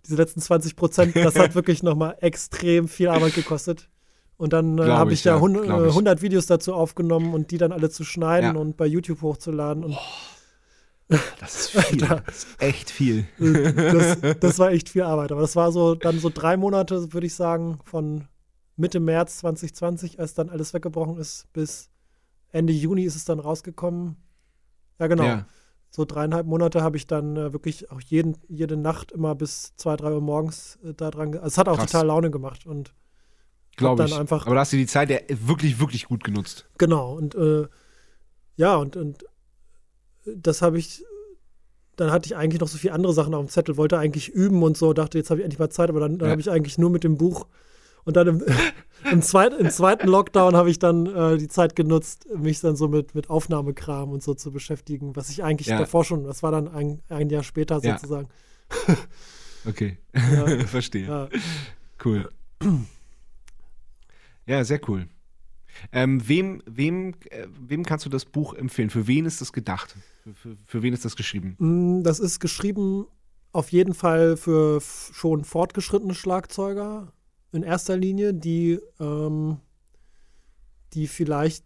diese 0.05 0.17
letzten 0.17 0.41
20 0.41 0.77
Prozent, 0.77 1.17
das 1.17 1.37
hat 1.37 1.55
wirklich 1.55 1.83
nochmal 1.83 2.17
extrem 2.21 2.89
viel 2.89 3.09
Arbeit 3.09 3.35
gekostet. 3.35 3.89
Und 4.37 4.53
dann 4.53 4.79
äh, 4.79 4.83
habe 4.83 5.13
ich, 5.13 5.21
ich, 5.21 5.25
ja 5.25 5.37
100, 5.37 5.67
ja, 5.67 5.77
100, 5.79 6.23
Videos 6.23 6.47
dazu 6.47 6.75
aufgenommen 6.75 7.33
und 7.33 7.51
die 7.51 7.59
dann 7.59 7.73
alle 7.73 7.91
zu 7.91 8.05
schneiden 8.05 8.55
ja. 8.55 8.61
und 8.61 8.77
bei 8.77 8.87
YouTube 8.87 9.23
hochzuladen. 9.23 9.83
Und 9.83 9.95
oh, 9.95 11.17
das 11.41 11.55
ist 11.55 11.71
viel. 11.71 11.99
da, 11.99 12.23
das 12.27 12.37
ist 12.37 12.63
echt 12.63 12.91
viel. 12.91 13.27
Das, 13.39 14.19
das, 14.39 14.59
war 14.59 14.71
echt 14.71 14.91
viel 14.91 15.03
Arbeit. 15.03 15.33
Aber 15.33 15.41
das 15.41 15.57
war 15.57 15.73
so 15.73 15.95
dann 15.95 16.21
so 16.21 16.31
drei 16.33 16.57
Monate, 16.57 17.15
würde 17.15 17.27
ich 17.27 17.35
sagen, 17.35 17.79
von 17.85 18.29
Mitte 18.77 19.01
März 19.01 19.39
2020, 19.39 20.21
als 20.21 20.35
dann 20.35 20.51
alles 20.51 20.75
weggebrochen 20.75 21.17
ist, 21.17 21.47
bis 21.55 21.89
Ende 22.57 22.73
Juni 22.73 23.05
ist 23.05 23.17
es 23.17 23.25
dann 23.25 23.39
rausgekommen. 23.39 24.17
Ja, 24.99 25.07
genau. 25.07 25.25
Ja. 25.25 25.47
So 25.91 26.05
dreieinhalb 26.05 26.47
Monate 26.47 26.83
habe 26.83 26.97
ich 26.97 27.07
dann 27.07 27.37
äh, 27.37 27.53
wirklich 27.53 27.91
auch 27.91 28.01
jeden, 28.01 28.37
jede 28.49 28.77
Nacht 28.77 29.13
immer 29.13 29.35
bis 29.35 29.75
zwei, 29.77 29.97
drei 29.97 30.13
Uhr 30.13 30.21
morgens 30.21 30.79
äh, 30.85 30.93
da 30.95 31.11
dran. 31.11 31.35
Also 31.35 31.47
es 31.47 31.59
hat 31.59 31.69
auch 31.69 31.79
Krass. 31.79 31.91
total 31.91 32.09
Laune 32.09 32.31
gemacht 32.31 32.67
und 32.67 32.93
glaube 33.77 34.05
ich. 34.05 34.15
Einfach, 34.15 34.47
Aber 34.47 34.57
da 34.57 34.63
hast 34.63 34.73
du 34.73 34.77
die 34.77 34.87
Zeit 34.87 35.11
ja 35.11 35.19
wirklich, 35.29 35.81
wirklich 35.81 36.07
gut 36.07 36.25
genutzt. 36.25 36.69
Genau 36.79 37.15
und 37.15 37.35
äh, 37.35 37.67
ja 38.57 38.77
und, 38.77 38.97
und 38.97 39.25
das 40.25 40.63
habe 40.63 40.79
ich. 40.79 41.05
Dann 41.97 42.11
hatte 42.11 42.27
ich 42.27 42.37
eigentlich 42.37 42.61
noch 42.61 42.69
so 42.69 42.77
viele 42.77 42.93
andere 42.93 43.15
Sachen 43.15 43.33
auf 43.33 43.47
dem 43.47 43.49
Zettel, 43.49 43.79
wollte 43.79 43.99
eigentlich 43.99 44.29
üben 44.29 44.63
und 44.63 44.77
so, 44.77 44.93
dachte, 44.93 45.17
jetzt 45.17 45.31
habe 45.31 45.41
ich 45.41 45.45
endlich 45.45 45.59
mal 45.59 45.71
Zeit, 45.71 45.89
aber 45.89 46.01
dann, 46.01 46.19
dann 46.19 46.27
ja. 46.27 46.33
habe 46.33 46.43
ich 46.43 46.51
eigentlich 46.51 46.77
nur 46.77 46.91
mit 46.91 47.05
dem 47.05 47.17
Buch 47.17 47.47
und 48.07 48.17
dann 48.17 48.27
im, 48.29 48.43
im, 49.13 49.21
zweit, 49.21 49.53
im 49.53 49.69
zweiten 49.69 50.09
Lockdown 50.09 50.57
habe 50.57 50.71
ich 50.71 50.79
dann 50.79 51.05
äh, 51.07 51.37
die 51.37 51.49
Zeit 51.49 51.77
genutzt, 51.77 52.27
mich 52.35 52.61
dann 52.61 52.77
so 52.77 52.89
mit, 52.89 53.15
mit 53.15 53.29
Aufnahmekram 53.29 54.11
und 54.11 54.23
so 54.23 54.33
zu 54.33 54.51
beschäftigen, 54.51 55.15
was 55.15 55.29
ich 55.29 55.45
eigentlich 55.45 55.67
ja. 55.67 55.79
davor 55.79 56.05
schon, 56.05 56.25
das 56.25 56.43
war 56.43 56.53
dann 56.53 56.69
ein, 56.69 57.03
ein 57.11 57.29
Jahr 57.29 57.43
später 57.43 57.81
sozusagen. 57.81 58.29
Ja. 58.89 58.97
okay, 59.67 59.99
ja. 60.15 60.59
verstehe. 60.67 61.29
Cool. 62.03 62.31
Ja, 64.47 64.65
sehr 64.65 64.81
cool. 64.89 65.09
Ähm, 65.93 66.27
wem, 66.27 66.63
wem, 66.67 67.15
äh, 67.31 67.47
wem 67.61 67.85
kannst 67.85 68.07
du 68.07 68.09
das 68.09 68.25
Buch 68.25 68.55
empfehlen? 68.55 68.89
Für 68.89 69.07
wen 69.07 69.27
ist 69.27 69.43
das 69.43 69.53
gedacht? 69.53 69.95
Für, 70.23 70.35
für, 70.35 70.57
für, 70.65 70.83
wen 70.83 70.95
ist 70.95 71.05
das 71.05 71.17
geschrieben? 71.17 71.57
Mm, 71.59 72.03
das 72.03 72.19
ist 72.19 72.41
geschrieben 72.41 73.07
auf 73.53 73.73
jeden 73.73 73.95
Fall 73.95 74.37
für 74.37 74.81
schon 74.81 75.45
fortgeschrittene 75.45 76.15
Schlagzeuger, 76.15 77.13
in 77.57 77.63
erster 77.63 77.97
Linie, 77.97 78.35
die, 78.35 78.79
ähm, 79.01 79.59
die 80.93 81.07
vielleicht 81.07 81.65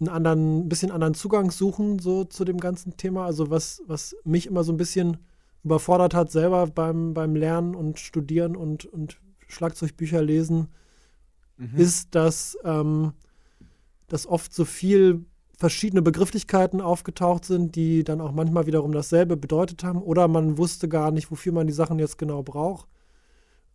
einen 0.00 0.08
anderen, 0.08 0.58
ein 0.60 0.68
bisschen 0.68 0.90
anderen 0.90 1.14
Zugang 1.14 1.50
suchen 1.50 1.98
so 1.98 2.24
zu 2.24 2.44
dem 2.44 2.58
ganzen 2.58 2.96
Thema. 2.96 3.26
Also 3.26 3.50
was, 3.50 3.82
was 3.86 4.16
mich 4.24 4.46
immer 4.46 4.64
so 4.64 4.72
ein 4.72 4.76
bisschen 4.76 5.18
überfordert 5.62 6.14
hat, 6.14 6.30
selber 6.30 6.66
beim, 6.66 7.14
beim 7.14 7.34
Lernen 7.34 7.74
und 7.74 7.98
Studieren 7.98 8.54
und, 8.56 8.84
und 8.84 9.18
Schlagzeugbücher 9.48 10.22
lesen, 10.22 10.68
mhm. 11.56 11.76
ist, 11.76 12.14
dass, 12.14 12.58
ähm, 12.64 13.12
dass 14.08 14.26
oft 14.26 14.52
so 14.52 14.64
viel 14.64 15.24
verschiedene 15.56 16.02
Begrifflichkeiten 16.02 16.80
aufgetaucht 16.80 17.44
sind, 17.44 17.76
die 17.76 18.04
dann 18.04 18.20
auch 18.20 18.32
manchmal 18.32 18.66
wiederum 18.66 18.92
dasselbe 18.92 19.36
bedeutet 19.36 19.84
haben 19.84 20.02
oder 20.02 20.28
man 20.28 20.58
wusste 20.58 20.88
gar 20.88 21.10
nicht, 21.10 21.30
wofür 21.30 21.52
man 21.52 21.66
die 21.66 21.72
Sachen 21.72 21.98
jetzt 21.98 22.18
genau 22.18 22.42
braucht. 22.42 22.88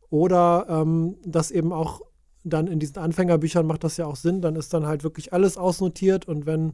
Oder 0.09 0.65
ähm, 0.69 1.17
dass 1.25 1.51
eben 1.51 1.71
auch 1.71 2.01
dann 2.43 2.67
in 2.67 2.79
diesen 2.79 2.97
Anfängerbüchern 2.97 3.65
macht 3.65 3.83
das 3.83 3.97
ja 3.97 4.05
auch 4.05 4.15
Sinn, 4.15 4.41
dann 4.41 4.55
ist 4.55 4.73
dann 4.73 4.87
halt 4.87 5.03
wirklich 5.03 5.33
alles 5.33 5.57
ausnotiert 5.57 6.27
und 6.27 6.45
wenn 6.45 6.73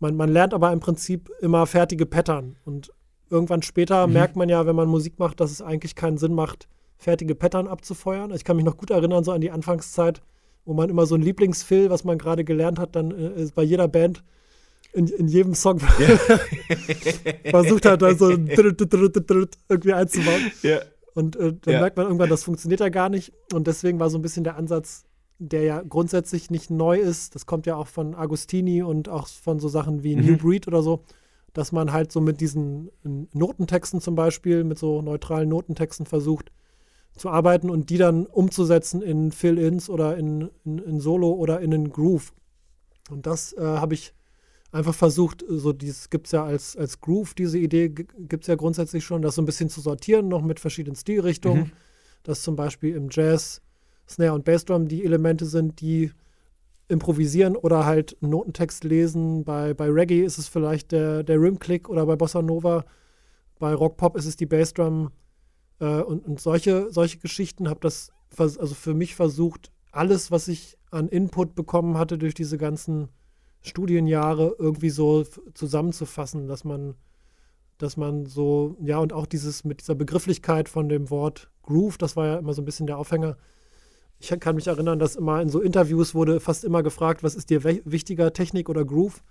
man, 0.00 0.16
man 0.16 0.30
lernt 0.30 0.54
aber 0.54 0.72
im 0.72 0.80
Prinzip 0.80 1.30
immer 1.40 1.66
fertige 1.66 2.06
Pattern 2.06 2.56
und 2.64 2.92
irgendwann 3.30 3.62
später 3.62 4.06
mhm. 4.06 4.12
merkt 4.12 4.36
man 4.36 4.48
ja, 4.48 4.66
wenn 4.66 4.76
man 4.76 4.88
Musik 4.88 5.18
macht, 5.18 5.40
dass 5.40 5.50
es 5.50 5.60
eigentlich 5.62 5.94
keinen 5.94 6.18
Sinn 6.18 6.34
macht, 6.34 6.68
fertige 6.96 7.34
Pattern 7.34 7.66
abzufeuern. 7.66 8.32
Ich 8.32 8.44
kann 8.44 8.56
mich 8.56 8.64
noch 8.64 8.76
gut 8.76 8.90
erinnern, 8.90 9.24
so 9.24 9.32
an 9.32 9.40
die 9.40 9.50
Anfangszeit, 9.50 10.22
wo 10.64 10.74
man 10.74 10.88
immer 10.90 11.06
so 11.06 11.14
ein 11.14 11.22
Lieblingsfill, 11.22 11.90
was 11.90 12.04
man 12.04 12.18
gerade 12.18 12.44
gelernt 12.44 12.78
hat, 12.78 12.96
dann 12.96 13.10
äh, 13.10 13.48
bei 13.54 13.62
jeder 13.62 13.88
Band 13.88 14.22
in, 14.92 15.06
in 15.06 15.28
jedem 15.28 15.54
Song 15.54 15.80
ja. 15.98 17.50
versucht 17.50 17.84
hat, 17.86 18.02
da 18.02 18.14
so 18.14 18.30
irgendwie 19.68 19.92
einzubauen. 19.92 20.50
Ja. 20.62 20.78
Und 21.18 21.34
äh, 21.34 21.52
dann 21.52 21.74
ja. 21.74 21.80
merkt 21.80 21.96
man 21.96 22.06
irgendwann, 22.06 22.30
das 22.30 22.44
funktioniert 22.44 22.78
ja 22.78 22.90
gar 22.90 23.08
nicht. 23.08 23.32
Und 23.52 23.66
deswegen 23.66 23.98
war 23.98 24.08
so 24.08 24.16
ein 24.18 24.22
bisschen 24.22 24.44
der 24.44 24.56
Ansatz, 24.56 25.04
der 25.40 25.64
ja 25.64 25.82
grundsätzlich 25.82 26.48
nicht 26.48 26.70
neu 26.70 26.96
ist. 26.96 27.34
Das 27.34 27.44
kommt 27.44 27.66
ja 27.66 27.74
auch 27.74 27.88
von 27.88 28.14
Agostini 28.14 28.84
und 28.84 29.08
auch 29.08 29.26
von 29.26 29.58
so 29.58 29.66
Sachen 29.66 30.04
wie 30.04 30.14
mhm. 30.14 30.24
New 30.24 30.36
Breed 30.36 30.68
oder 30.68 30.80
so, 30.80 31.02
dass 31.52 31.72
man 31.72 31.92
halt 31.92 32.12
so 32.12 32.20
mit 32.20 32.40
diesen 32.40 32.92
Notentexten 33.32 34.00
zum 34.00 34.14
Beispiel, 34.14 34.62
mit 34.62 34.78
so 34.78 35.02
neutralen 35.02 35.48
Notentexten 35.48 36.06
versucht 36.06 36.52
zu 37.16 37.30
arbeiten 37.30 37.68
und 37.68 37.90
die 37.90 37.98
dann 37.98 38.24
umzusetzen 38.24 39.02
in 39.02 39.32
Fill-Ins 39.32 39.90
oder 39.90 40.16
in, 40.16 40.50
in, 40.64 40.78
in, 40.78 41.00
Solo 41.00 41.32
oder 41.32 41.58
in 41.58 41.74
einen 41.74 41.90
Groove. 41.90 42.32
Und 43.10 43.26
das 43.26 43.54
äh, 43.54 43.60
habe 43.60 43.94
ich 43.94 44.14
einfach 44.70 44.94
versucht, 44.94 45.44
so 45.48 45.72
dieses 45.72 46.10
gibt 46.10 46.26
es 46.26 46.32
ja 46.32 46.44
als, 46.44 46.76
als 46.76 47.00
Groove, 47.00 47.34
diese 47.34 47.58
Idee 47.58 47.88
gibt 47.88 48.44
es 48.44 48.46
ja 48.48 48.54
grundsätzlich 48.54 49.04
schon, 49.04 49.22
das 49.22 49.34
so 49.34 49.42
ein 49.42 49.46
bisschen 49.46 49.70
zu 49.70 49.80
sortieren, 49.80 50.28
noch 50.28 50.42
mit 50.42 50.60
verschiedenen 50.60 50.96
Stilrichtungen. 50.96 51.64
Mhm. 51.64 51.72
Dass 52.24 52.42
zum 52.42 52.56
Beispiel 52.56 52.94
im 52.94 53.08
Jazz 53.10 53.62
Snare 54.08 54.34
und 54.34 54.44
Bassdrum 54.44 54.88
die 54.88 55.04
Elemente 55.04 55.46
sind, 55.46 55.80
die 55.80 56.10
improvisieren 56.88 57.56
oder 57.56 57.84
halt 57.84 58.16
Notentext 58.20 58.84
lesen. 58.84 59.44
Bei, 59.44 59.74
bei 59.74 59.88
Reggae 59.88 60.24
ist 60.24 60.38
es 60.38 60.48
vielleicht 60.48 60.92
der, 60.92 61.22
der 61.22 61.40
Rim-Click 61.40 61.88
oder 61.88 62.06
bei 62.06 62.16
Bossa 62.16 62.42
Nova. 62.42 62.84
Bei 63.58 63.74
Rock-Pop 63.74 64.16
ist 64.16 64.26
es 64.26 64.36
die 64.36 64.46
Bassdrum. 64.46 65.10
Äh, 65.80 66.00
und, 66.00 66.26
und 66.26 66.40
solche, 66.40 66.90
solche 66.90 67.18
Geschichten 67.18 67.68
habe 67.68 67.80
das 67.80 68.10
also 68.36 68.74
für 68.74 68.94
mich 68.94 69.14
versucht, 69.14 69.70
alles, 69.90 70.30
was 70.30 70.48
ich 70.48 70.76
an 70.90 71.08
Input 71.08 71.54
bekommen 71.54 71.96
hatte 71.96 72.18
durch 72.18 72.34
diese 72.34 72.58
ganzen 72.58 73.08
Studienjahre 73.68 74.56
irgendwie 74.58 74.90
so 74.90 75.24
zusammenzufassen, 75.54 76.48
dass 76.48 76.64
man, 76.64 76.94
dass 77.78 77.96
man 77.96 78.26
so, 78.26 78.76
ja, 78.82 78.98
und 78.98 79.12
auch 79.12 79.26
dieses 79.26 79.64
mit 79.64 79.80
dieser 79.80 79.94
Begrifflichkeit 79.94 80.68
von 80.68 80.88
dem 80.88 81.10
Wort 81.10 81.50
Groove, 81.62 81.98
das 81.98 82.16
war 82.16 82.26
ja 82.26 82.38
immer 82.38 82.54
so 82.54 82.62
ein 82.62 82.64
bisschen 82.64 82.86
der 82.86 82.98
Aufhänger. 82.98 83.36
Ich 84.18 84.28
kann 84.40 84.56
mich 84.56 84.66
erinnern, 84.66 84.98
dass 84.98 85.14
immer 85.14 85.40
in 85.40 85.48
so 85.48 85.60
Interviews 85.60 86.14
wurde 86.14 86.40
fast 86.40 86.64
immer 86.64 86.82
gefragt, 86.82 87.22
was 87.22 87.36
ist 87.36 87.50
dir 87.50 87.62
wichtiger, 87.62 88.32
Technik 88.32 88.68
oder 88.68 88.84
Groove? 88.84 89.22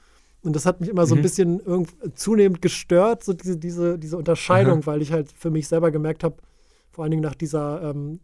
Und 0.43 0.55
das 0.55 0.65
hat 0.65 0.79
mich 0.79 0.89
immer 0.89 1.05
so 1.05 1.15
ein 1.15 1.19
mhm. 1.19 1.23
bisschen 1.23 1.87
zunehmend 2.13 2.61
gestört, 2.61 3.23
so 3.23 3.33
diese, 3.33 3.57
diese, 3.57 3.99
diese 3.99 4.17
Unterscheidung, 4.17 4.79
Aha. 4.79 4.85
weil 4.85 5.01
ich 5.01 5.11
halt 5.11 5.31
für 5.31 5.49
mich 5.49 5.67
selber 5.67 5.91
gemerkt 5.91 6.23
habe, 6.23 6.37
vor 6.91 7.03
allen 7.03 7.11
Dingen 7.11 7.23
nach 7.23 7.35
dieser 7.35 7.89
ähm, 7.89 8.19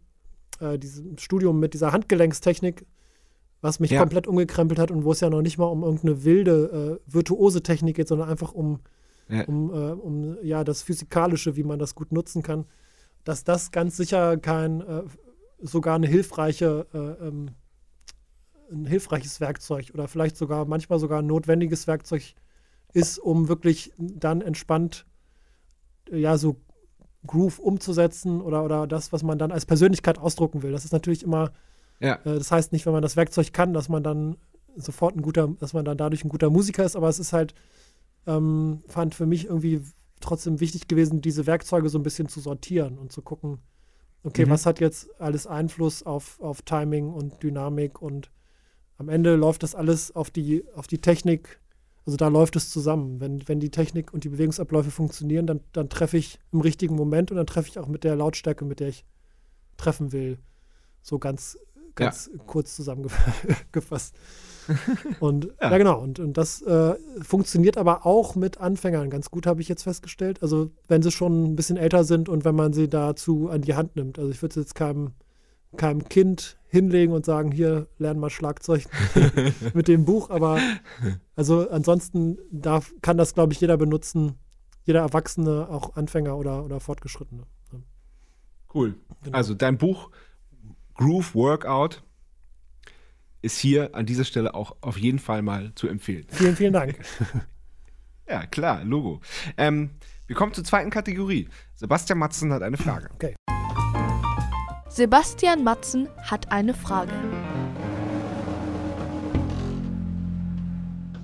äh, 0.60 0.78
diesem 0.78 1.18
Studium 1.18 1.60
mit 1.60 1.74
dieser 1.74 1.92
Handgelenkstechnik, 1.92 2.86
was 3.64 3.80
mich 3.80 3.92
ja. 3.92 4.00
komplett 4.00 4.26
umgekrempelt 4.26 4.78
hat 4.78 4.90
und 4.90 5.04
wo 5.04 5.12
es 5.12 5.20
ja 5.20 5.30
noch 5.30 5.40
nicht 5.40 5.56
mal 5.56 5.64
um 5.64 5.82
irgendeine 5.82 6.22
wilde, 6.22 7.00
äh, 7.06 7.10
virtuose 7.10 7.62
Technik 7.62 7.96
geht, 7.96 8.08
sondern 8.08 8.28
einfach 8.28 8.52
um, 8.52 8.80
ja. 9.30 9.44
um, 9.46 9.70
äh, 9.70 9.92
um 9.92 10.36
ja, 10.42 10.64
das 10.64 10.82
Physikalische, 10.82 11.56
wie 11.56 11.62
man 11.62 11.78
das 11.78 11.94
gut 11.94 12.12
nutzen 12.12 12.42
kann, 12.42 12.66
dass 13.24 13.42
das 13.42 13.72
ganz 13.72 13.96
sicher 13.96 14.36
kein, 14.36 14.82
äh, 14.82 15.04
sogar 15.62 15.94
eine 15.94 16.06
hilfreiche, 16.06 16.86
äh, 16.92 17.26
ähm, 17.26 17.52
ein 18.70 18.84
hilfreiches 18.84 19.40
Werkzeug 19.40 19.92
oder 19.94 20.08
vielleicht 20.08 20.36
sogar 20.36 20.66
manchmal 20.66 20.98
sogar 20.98 21.20
ein 21.20 21.26
notwendiges 21.26 21.86
Werkzeug 21.86 22.34
ist, 22.92 23.18
um 23.18 23.48
wirklich 23.48 23.92
dann 23.96 24.42
entspannt 24.42 25.06
ja 26.10 26.36
so 26.36 26.60
Groove 27.26 27.60
umzusetzen 27.60 28.42
oder, 28.42 28.62
oder 28.62 28.86
das, 28.86 29.10
was 29.10 29.22
man 29.22 29.38
dann 29.38 29.52
als 29.52 29.64
Persönlichkeit 29.64 30.18
ausdrucken 30.18 30.62
will. 30.62 30.72
Das 30.72 30.84
ist 30.84 30.92
natürlich 30.92 31.22
immer, 31.22 31.52
ja. 32.04 32.14
äh, 32.24 32.38
das 32.38 32.50
heißt 32.50 32.72
nicht, 32.72 32.86
wenn 32.86 32.92
man 32.92 33.02
das 33.02 33.16
Werkzeug 33.16 33.52
kann, 33.52 33.72
dass 33.72 33.88
man 33.88 34.02
dann 34.02 34.36
sofort 34.76 35.16
ein 35.16 35.22
guter, 35.22 35.48
dass 35.58 35.72
man 35.72 35.84
dann 35.84 35.96
dadurch 35.96 36.24
ein 36.24 36.28
guter 36.28 36.50
Musiker 36.50 36.84
ist, 36.84 36.96
aber 36.96 37.08
es 37.08 37.18
ist 37.18 37.32
halt, 37.32 37.54
ähm, 38.26 38.82
fand 38.88 39.14
für 39.14 39.26
mich 39.26 39.46
irgendwie 39.46 39.82
trotzdem 40.20 40.60
wichtig 40.60 40.88
gewesen, 40.88 41.20
diese 41.20 41.46
Werkzeuge 41.46 41.88
so 41.88 41.98
ein 41.98 42.02
bisschen 42.02 42.28
zu 42.28 42.40
sortieren 42.40 42.98
und 42.98 43.12
zu 43.12 43.22
gucken, 43.22 43.58
okay, 44.22 44.46
mhm. 44.46 44.50
was 44.50 44.66
hat 44.66 44.80
jetzt 44.80 45.08
alles 45.20 45.46
Einfluss 45.46 46.02
auf, 46.02 46.40
auf 46.40 46.62
Timing 46.62 47.12
und 47.12 47.42
Dynamik 47.42 48.00
und 48.00 48.30
am 48.96 49.08
Ende 49.08 49.36
läuft 49.36 49.62
das 49.62 49.74
alles 49.74 50.14
auf 50.14 50.30
die, 50.30 50.64
auf 50.74 50.86
die 50.86 51.00
Technik 51.00 51.60
also 52.06 52.16
da 52.16 52.28
läuft 52.28 52.56
es 52.56 52.70
zusammen. 52.70 53.20
Wenn, 53.20 53.46
wenn 53.48 53.60
die 53.60 53.70
Technik 53.70 54.12
und 54.12 54.24
die 54.24 54.28
Bewegungsabläufe 54.28 54.90
funktionieren, 54.90 55.46
dann, 55.46 55.60
dann 55.72 55.88
treffe 55.88 56.18
ich 56.18 56.38
im 56.52 56.60
richtigen 56.60 56.94
Moment 56.94 57.30
und 57.30 57.38
dann 57.38 57.46
treffe 57.46 57.68
ich 57.68 57.78
auch 57.78 57.88
mit 57.88 58.04
der 58.04 58.16
Lautstärke, 58.16 58.64
mit 58.64 58.80
der 58.80 58.88
ich 58.88 59.04
treffen 59.76 60.12
will. 60.12 60.38
So 61.02 61.18
ganz, 61.18 61.58
ganz 61.94 62.30
ja. 62.32 62.42
kurz 62.46 62.74
zusammengefasst. 62.76 64.14
und 65.20 65.46
ja. 65.60 65.70
ja, 65.70 65.78
genau. 65.78 66.00
Und, 66.00 66.18
und 66.18 66.36
das 66.36 66.62
äh, 66.62 66.94
funktioniert 67.22 67.76
aber 67.76 68.06
auch 68.06 68.34
mit 68.34 68.60
Anfängern 68.60 69.10
ganz 69.10 69.30
gut, 69.30 69.46
habe 69.46 69.60
ich 69.60 69.68
jetzt 69.68 69.82
festgestellt. 69.82 70.42
Also 70.42 70.70
wenn 70.88 71.02
sie 71.02 71.10
schon 71.10 71.44
ein 71.44 71.56
bisschen 71.56 71.76
älter 71.76 72.04
sind 72.04 72.28
und 72.28 72.44
wenn 72.44 72.54
man 72.54 72.72
sie 72.72 72.88
dazu 72.88 73.48
an 73.48 73.62
die 73.62 73.74
Hand 73.74 73.96
nimmt. 73.96 74.18
Also 74.18 74.30
ich 74.30 74.40
würde 74.42 74.60
es 74.60 74.66
jetzt 74.66 74.74
keinem, 74.74 75.12
keinem 75.76 76.08
Kind 76.08 76.58
hinlegen 76.66 77.12
und 77.14 77.24
sagen, 77.24 77.52
hier, 77.52 77.86
lern 77.98 78.18
mal 78.18 78.30
Schlagzeug 78.30 78.84
mit 79.74 79.88
dem 79.88 80.04
Buch. 80.04 80.30
Aber 80.30 80.58
also 81.36 81.68
ansonsten 81.70 82.38
darf, 82.50 82.92
kann 83.02 83.16
das, 83.16 83.34
glaube 83.34 83.52
ich, 83.52 83.60
jeder 83.60 83.76
benutzen. 83.76 84.36
Jeder 84.86 85.00
Erwachsene, 85.00 85.68
auch 85.70 85.96
Anfänger 85.96 86.36
oder, 86.36 86.62
oder 86.62 86.78
Fortgeschrittene. 86.78 87.44
Cool. 88.74 88.96
Genau. 89.22 89.36
Also 89.36 89.54
dein 89.54 89.78
Buch 89.78 90.10
Groove 90.94 91.34
Workout 91.34 92.02
ist 93.42 93.58
hier 93.58 93.96
an 93.96 94.06
dieser 94.06 94.24
Stelle 94.24 94.54
auch 94.54 94.76
auf 94.80 94.96
jeden 94.96 95.18
Fall 95.18 95.42
mal 95.42 95.72
zu 95.74 95.88
empfehlen. 95.88 96.24
Vielen, 96.28 96.54
vielen 96.54 96.72
Dank. 96.72 96.96
ja, 98.28 98.46
klar, 98.46 98.84
Logo. 98.84 99.20
Ähm, 99.56 99.90
wir 100.28 100.36
kommen 100.36 100.54
zur 100.54 100.62
zweiten 100.62 100.90
Kategorie. 100.90 101.48
Sebastian 101.74 102.20
Matzen 102.20 102.52
hat 102.52 102.62
eine 102.62 102.76
Frage. 102.76 103.10
Okay. 103.12 103.34
Sebastian 104.88 105.64
Matzen 105.64 106.08
hat 106.22 106.52
eine 106.52 106.72
Frage. 106.72 107.12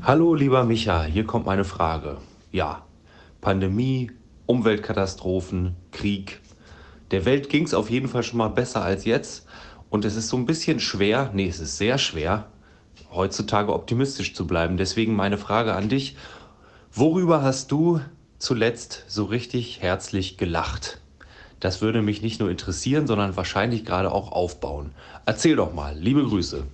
Hallo 0.02 0.34
lieber 0.34 0.64
Micha, 0.64 1.04
hier 1.04 1.24
kommt 1.24 1.46
meine 1.46 1.64
Frage. 1.64 2.18
Ja, 2.50 2.84
Pandemie, 3.40 4.10
Umweltkatastrophen, 4.46 5.76
Krieg. 5.92 6.40
Der 7.12 7.24
Welt 7.24 7.48
ging 7.48 7.64
es 7.64 7.74
auf 7.74 7.88
jeden 7.88 8.08
Fall 8.08 8.24
schon 8.24 8.38
mal 8.38 8.48
besser 8.48 8.82
als 8.82 9.04
jetzt 9.04 9.46
und 9.90 10.04
es 10.04 10.16
ist 10.16 10.28
so 10.28 10.36
ein 10.36 10.46
bisschen 10.46 10.80
schwer, 10.80 11.30
nee, 11.34 11.48
es 11.48 11.60
ist 11.60 11.76
sehr 11.76 11.98
schwer, 11.98 12.46
heutzutage 13.12 13.74
optimistisch 13.74 14.34
zu 14.34 14.46
bleiben. 14.46 14.76
Deswegen 14.76 15.14
meine 15.14 15.36
Frage 15.36 15.74
an 15.74 15.88
dich, 15.88 16.16
worüber 16.92 17.42
hast 17.42 17.70
du 17.72 18.00
zuletzt 18.38 19.04
so 19.08 19.24
richtig 19.24 19.82
herzlich 19.82 20.38
gelacht? 20.38 21.00
Das 21.58 21.82
würde 21.82 22.00
mich 22.00 22.22
nicht 22.22 22.40
nur 22.40 22.50
interessieren, 22.50 23.06
sondern 23.06 23.36
wahrscheinlich 23.36 23.84
gerade 23.84 24.12
auch 24.12 24.32
aufbauen. 24.32 24.92
Erzähl 25.26 25.56
doch 25.56 25.74
mal. 25.74 25.98
Liebe 25.98 26.24
Grüße. 26.24 26.64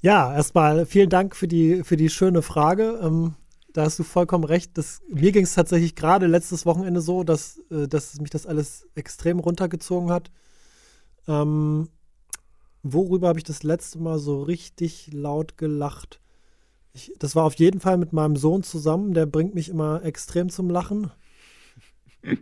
Ja, 0.00 0.34
erstmal 0.34 0.84
vielen 0.84 1.10
Dank 1.10 1.36
für 1.36 1.46
die, 1.46 1.84
für 1.84 1.96
die 1.96 2.10
schöne 2.10 2.42
Frage. 2.42 2.98
Ähm, 3.02 3.34
da 3.72 3.82
hast 3.84 3.98
du 3.98 4.02
vollkommen 4.02 4.44
recht. 4.44 4.76
Das, 4.76 5.00
mir 5.08 5.30
ging 5.30 5.44
es 5.44 5.54
tatsächlich 5.54 5.94
gerade 5.94 6.26
letztes 6.26 6.66
Wochenende 6.66 7.00
so, 7.00 7.22
dass, 7.22 7.60
äh, 7.70 7.86
dass 7.86 8.18
mich 8.18 8.30
das 8.30 8.46
alles 8.46 8.88
extrem 8.96 9.38
runtergezogen 9.38 10.10
hat. 10.10 10.30
Ähm, 11.28 11.88
worüber 12.82 13.28
habe 13.28 13.38
ich 13.38 13.44
das 13.44 13.62
letzte 13.62 13.98
Mal 13.98 14.18
so 14.18 14.42
richtig 14.42 15.10
laut 15.12 15.56
gelacht? 15.56 16.20
Ich, 16.92 17.12
das 17.18 17.34
war 17.34 17.44
auf 17.44 17.54
jeden 17.54 17.80
Fall 17.80 17.96
mit 17.96 18.12
meinem 18.12 18.36
Sohn 18.36 18.62
zusammen. 18.62 19.14
Der 19.14 19.26
bringt 19.26 19.54
mich 19.54 19.68
immer 19.68 20.04
extrem 20.04 20.48
zum 20.48 20.70
Lachen. 20.70 21.10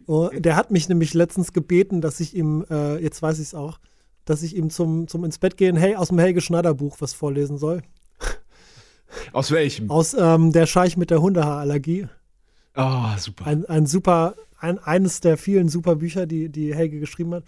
Oh, 0.07 0.29
der 0.35 0.57
hat 0.57 0.71
mich 0.71 0.91
nämlich 0.91 1.15
letztens 1.15 1.55
gebeten, 1.55 2.03
dass 2.03 2.21
ich 2.21 2.37
ihm, 2.37 2.67
äh, 2.69 3.03
jetzt 3.03 3.23
weiß 3.23 3.39
ich 3.39 3.47
es 3.47 3.55
auch, 3.55 3.81
dass 4.27 4.43
ich 4.43 4.55
ihm 4.55 4.69
zum, 4.69 5.09
zum 5.09 5.25
ins 5.25 5.39
Bett 5.39 5.57
gehen, 5.57 5.75
hey, 5.75 5.97
aus 5.97 6.09
dem 6.09 6.19
Helge 6.19 6.43
Schneider 6.43 6.75
Buch 6.75 6.99
was 7.01 7.15
vorlesen 7.15 7.57
soll. 7.57 7.81
Aus 9.33 9.51
welchem? 9.51 9.91
Aus 9.91 10.13
ähm, 10.13 10.53
Der 10.53 10.67
Scheich 10.67 10.99
mit 10.99 11.11
der 11.11 11.23
Hundehaarallergie. 11.23 12.09
Ah, 12.75 13.15
oh, 13.15 13.19
super. 13.19 13.47
Ein, 13.47 13.65
ein 13.65 13.87
super, 13.87 14.35
ein, 14.59 14.79
eines 14.79 15.21
der 15.21 15.39
vielen 15.39 15.71
super 15.71 15.97
Bücher, 15.97 16.27
die, 16.27 16.51
die 16.51 16.75
Helge 16.75 17.01
geschrieben 17.01 17.33
hat. 17.33 17.45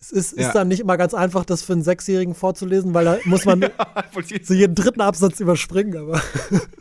Es 0.00 0.12
ist, 0.12 0.36
ja. 0.36 0.46
ist 0.46 0.54
dann 0.54 0.68
nicht 0.68 0.80
immer 0.80 0.96
ganz 0.96 1.14
einfach, 1.14 1.44
das 1.44 1.62
für 1.62 1.72
einen 1.72 1.82
Sechsjährigen 1.82 2.34
vorzulesen, 2.34 2.92
weil 2.94 3.04
da 3.04 3.18
muss 3.24 3.44
man 3.44 3.64
so 4.42 4.54
jeden 4.54 4.74
dritten 4.74 5.00
Absatz 5.00 5.40
überspringen. 5.40 5.96
Aber 5.96 6.20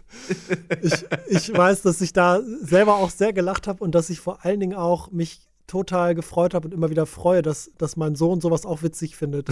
ich, 0.82 1.05
ich 1.30 1.57
weiß, 1.57 1.82
dass 1.82 2.01
ich 2.01 2.13
da 2.13 2.41
selber 2.61 2.95
auch 2.95 3.09
sehr 3.09 3.34
gelacht 3.34 3.68
habe 3.68 3.84
und 3.84 3.95
dass 3.95 4.09
ich 4.09 4.20
vor 4.20 4.43
allen 4.43 4.59
Dingen 4.59 4.76
auch 4.76 5.11
mich 5.11 5.47
total 5.68 6.13
gefreut 6.13 6.53
habe 6.53 6.68
und 6.68 6.74
immer 6.74 6.89
wieder 6.89 7.05
freue, 7.05 7.41
dass, 7.41 7.72
dass 7.78 7.95
mein 7.95 8.16
Sohn 8.16 8.41
sowas 8.41 8.66
auch 8.66 8.84
witzig 8.84 9.16
findet. 9.16 9.49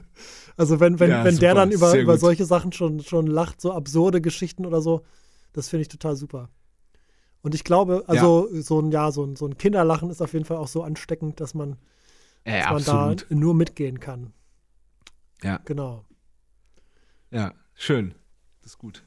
also 0.56 0.78
wenn, 0.80 1.00
wenn, 1.00 1.10
ja, 1.10 1.24
wenn 1.24 1.38
der 1.38 1.54
dann 1.54 1.72
über, 1.72 1.98
über 1.98 2.18
solche 2.18 2.44
Sachen 2.44 2.72
schon, 2.72 3.00
schon 3.00 3.26
lacht, 3.26 3.60
so 3.60 3.72
absurde 3.72 4.20
Geschichten 4.20 4.66
oder 4.66 4.80
so, 4.80 5.02
das 5.52 5.68
finde 5.68 5.82
ich 5.82 5.88
total 5.88 6.14
super. 6.14 6.50
Und 7.42 7.54
ich 7.54 7.64
glaube, 7.64 8.04
also 8.06 8.48
ja. 8.52 8.62
so 8.62 8.80
ein, 8.80 8.90
ja, 8.90 9.10
so 9.10 9.24
ein, 9.24 9.36
so 9.36 9.46
ein 9.46 9.56
Kinderlachen 9.56 10.10
ist 10.10 10.20
auf 10.20 10.32
jeden 10.32 10.44
Fall 10.44 10.56
auch 10.56 10.68
so 10.68 10.82
ansteckend, 10.82 11.40
dass 11.40 11.54
man 11.54 11.76
äh, 12.44 12.58
dass 12.62 12.66
man 12.66 12.76
absolut. 12.76 13.26
da 13.30 13.34
nur 13.34 13.54
mitgehen 13.54 14.00
kann. 14.00 14.32
Ja. 15.42 15.60
Genau. 15.64 16.04
Ja, 17.30 17.54
schön. 17.74 18.14
Das 18.62 18.72
ist 18.72 18.78
gut. 18.78 19.04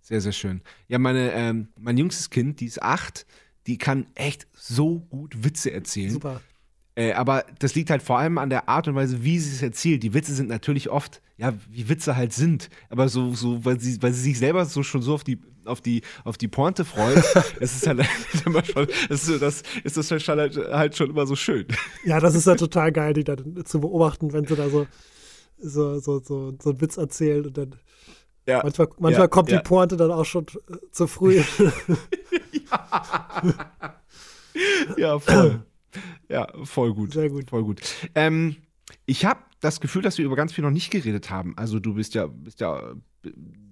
Sehr, 0.00 0.20
sehr 0.20 0.32
schön. 0.32 0.62
Ja, 0.86 0.98
meine, 0.98 1.32
ähm, 1.32 1.68
mein 1.78 1.96
jüngstes 1.96 2.30
Kind, 2.30 2.60
die 2.60 2.66
ist 2.66 2.82
acht, 2.82 3.26
die 3.66 3.78
kann 3.78 4.06
echt 4.14 4.46
so 4.52 5.00
gut 5.00 5.44
Witze 5.44 5.72
erzählen. 5.72 6.10
Super. 6.10 6.40
Äh, 6.94 7.12
aber 7.12 7.44
das 7.58 7.74
liegt 7.74 7.90
halt 7.90 8.02
vor 8.02 8.18
allem 8.18 8.38
an 8.38 8.50
der 8.50 8.68
Art 8.68 8.86
und 8.86 8.94
Weise, 8.94 9.24
wie 9.24 9.38
sie 9.38 9.54
es 9.54 9.62
erzählt. 9.62 10.02
Die 10.02 10.14
Witze 10.14 10.34
sind 10.34 10.48
natürlich 10.48 10.90
oft, 10.90 11.22
ja, 11.36 11.52
wie 11.70 11.88
Witze 11.88 12.16
halt 12.16 12.32
sind. 12.32 12.70
Aber 12.88 13.08
so, 13.08 13.34
so 13.34 13.64
weil, 13.64 13.80
sie, 13.80 14.00
weil 14.02 14.12
sie 14.12 14.22
sich 14.22 14.38
selber 14.38 14.64
so 14.66 14.82
schon 14.82 15.02
so 15.02 15.14
auf 15.14 15.24
die, 15.24 15.40
auf 15.64 15.80
die, 15.80 16.02
auf 16.24 16.36
die 16.36 16.48
Pointe 16.48 16.84
freut, 16.84 17.24
es 17.60 17.74
ist 17.74 17.86
halt 17.86 18.06
immer 18.46 18.64
schon, 18.64 18.86
ist 19.08 19.28
das, 19.40 19.62
ist 19.82 19.96
das 19.96 20.10
halt, 20.10 20.56
halt 20.56 20.96
schon 20.96 21.10
immer 21.10 21.26
so 21.26 21.36
schön. 21.36 21.66
Ja, 22.04 22.20
das 22.20 22.34
ist 22.34 22.46
ja 22.46 22.54
total 22.54 22.92
geil, 22.92 23.14
die 23.14 23.24
dann 23.24 23.64
zu 23.64 23.80
beobachten, 23.80 24.32
wenn 24.32 24.46
sie 24.46 24.56
da 24.56 24.68
so, 24.68 24.86
so, 25.58 25.98
so, 25.98 26.20
so, 26.20 26.54
so 26.60 26.70
einen 26.70 26.80
Witz 26.80 26.96
erzählt 26.96 27.46
und 27.46 27.58
dann. 27.58 27.74
Ja, 28.46 28.60
manchmal 28.62 28.88
manchmal 28.98 29.24
ja, 29.24 29.28
kommt 29.28 29.50
ja. 29.50 29.56
die 29.56 29.62
Pointe 29.62 29.96
dann 29.96 30.10
auch 30.10 30.26
schon 30.26 30.44
zu 30.90 31.06
früh. 31.06 31.42
ja. 32.52 33.42
ja, 34.98 35.18
voll. 35.18 35.64
Ja, 36.28 36.48
voll 36.64 36.92
gut. 36.92 37.14
Sehr 37.14 37.30
gut. 37.30 37.48
Voll 37.48 37.64
gut. 37.64 37.80
Ähm, 38.14 38.56
ich 39.06 39.24
habe 39.24 39.40
das 39.64 39.80
Gefühl, 39.80 40.02
dass 40.02 40.18
wir 40.18 40.24
über 40.24 40.36
ganz 40.36 40.52
viel 40.52 40.62
noch 40.62 40.70
nicht 40.70 40.90
geredet 40.90 41.30
haben. 41.30 41.56
Also 41.56 41.80
du 41.80 41.94
bist 41.94 42.14
ja, 42.14 42.26
bist 42.26 42.60
ja 42.60 42.94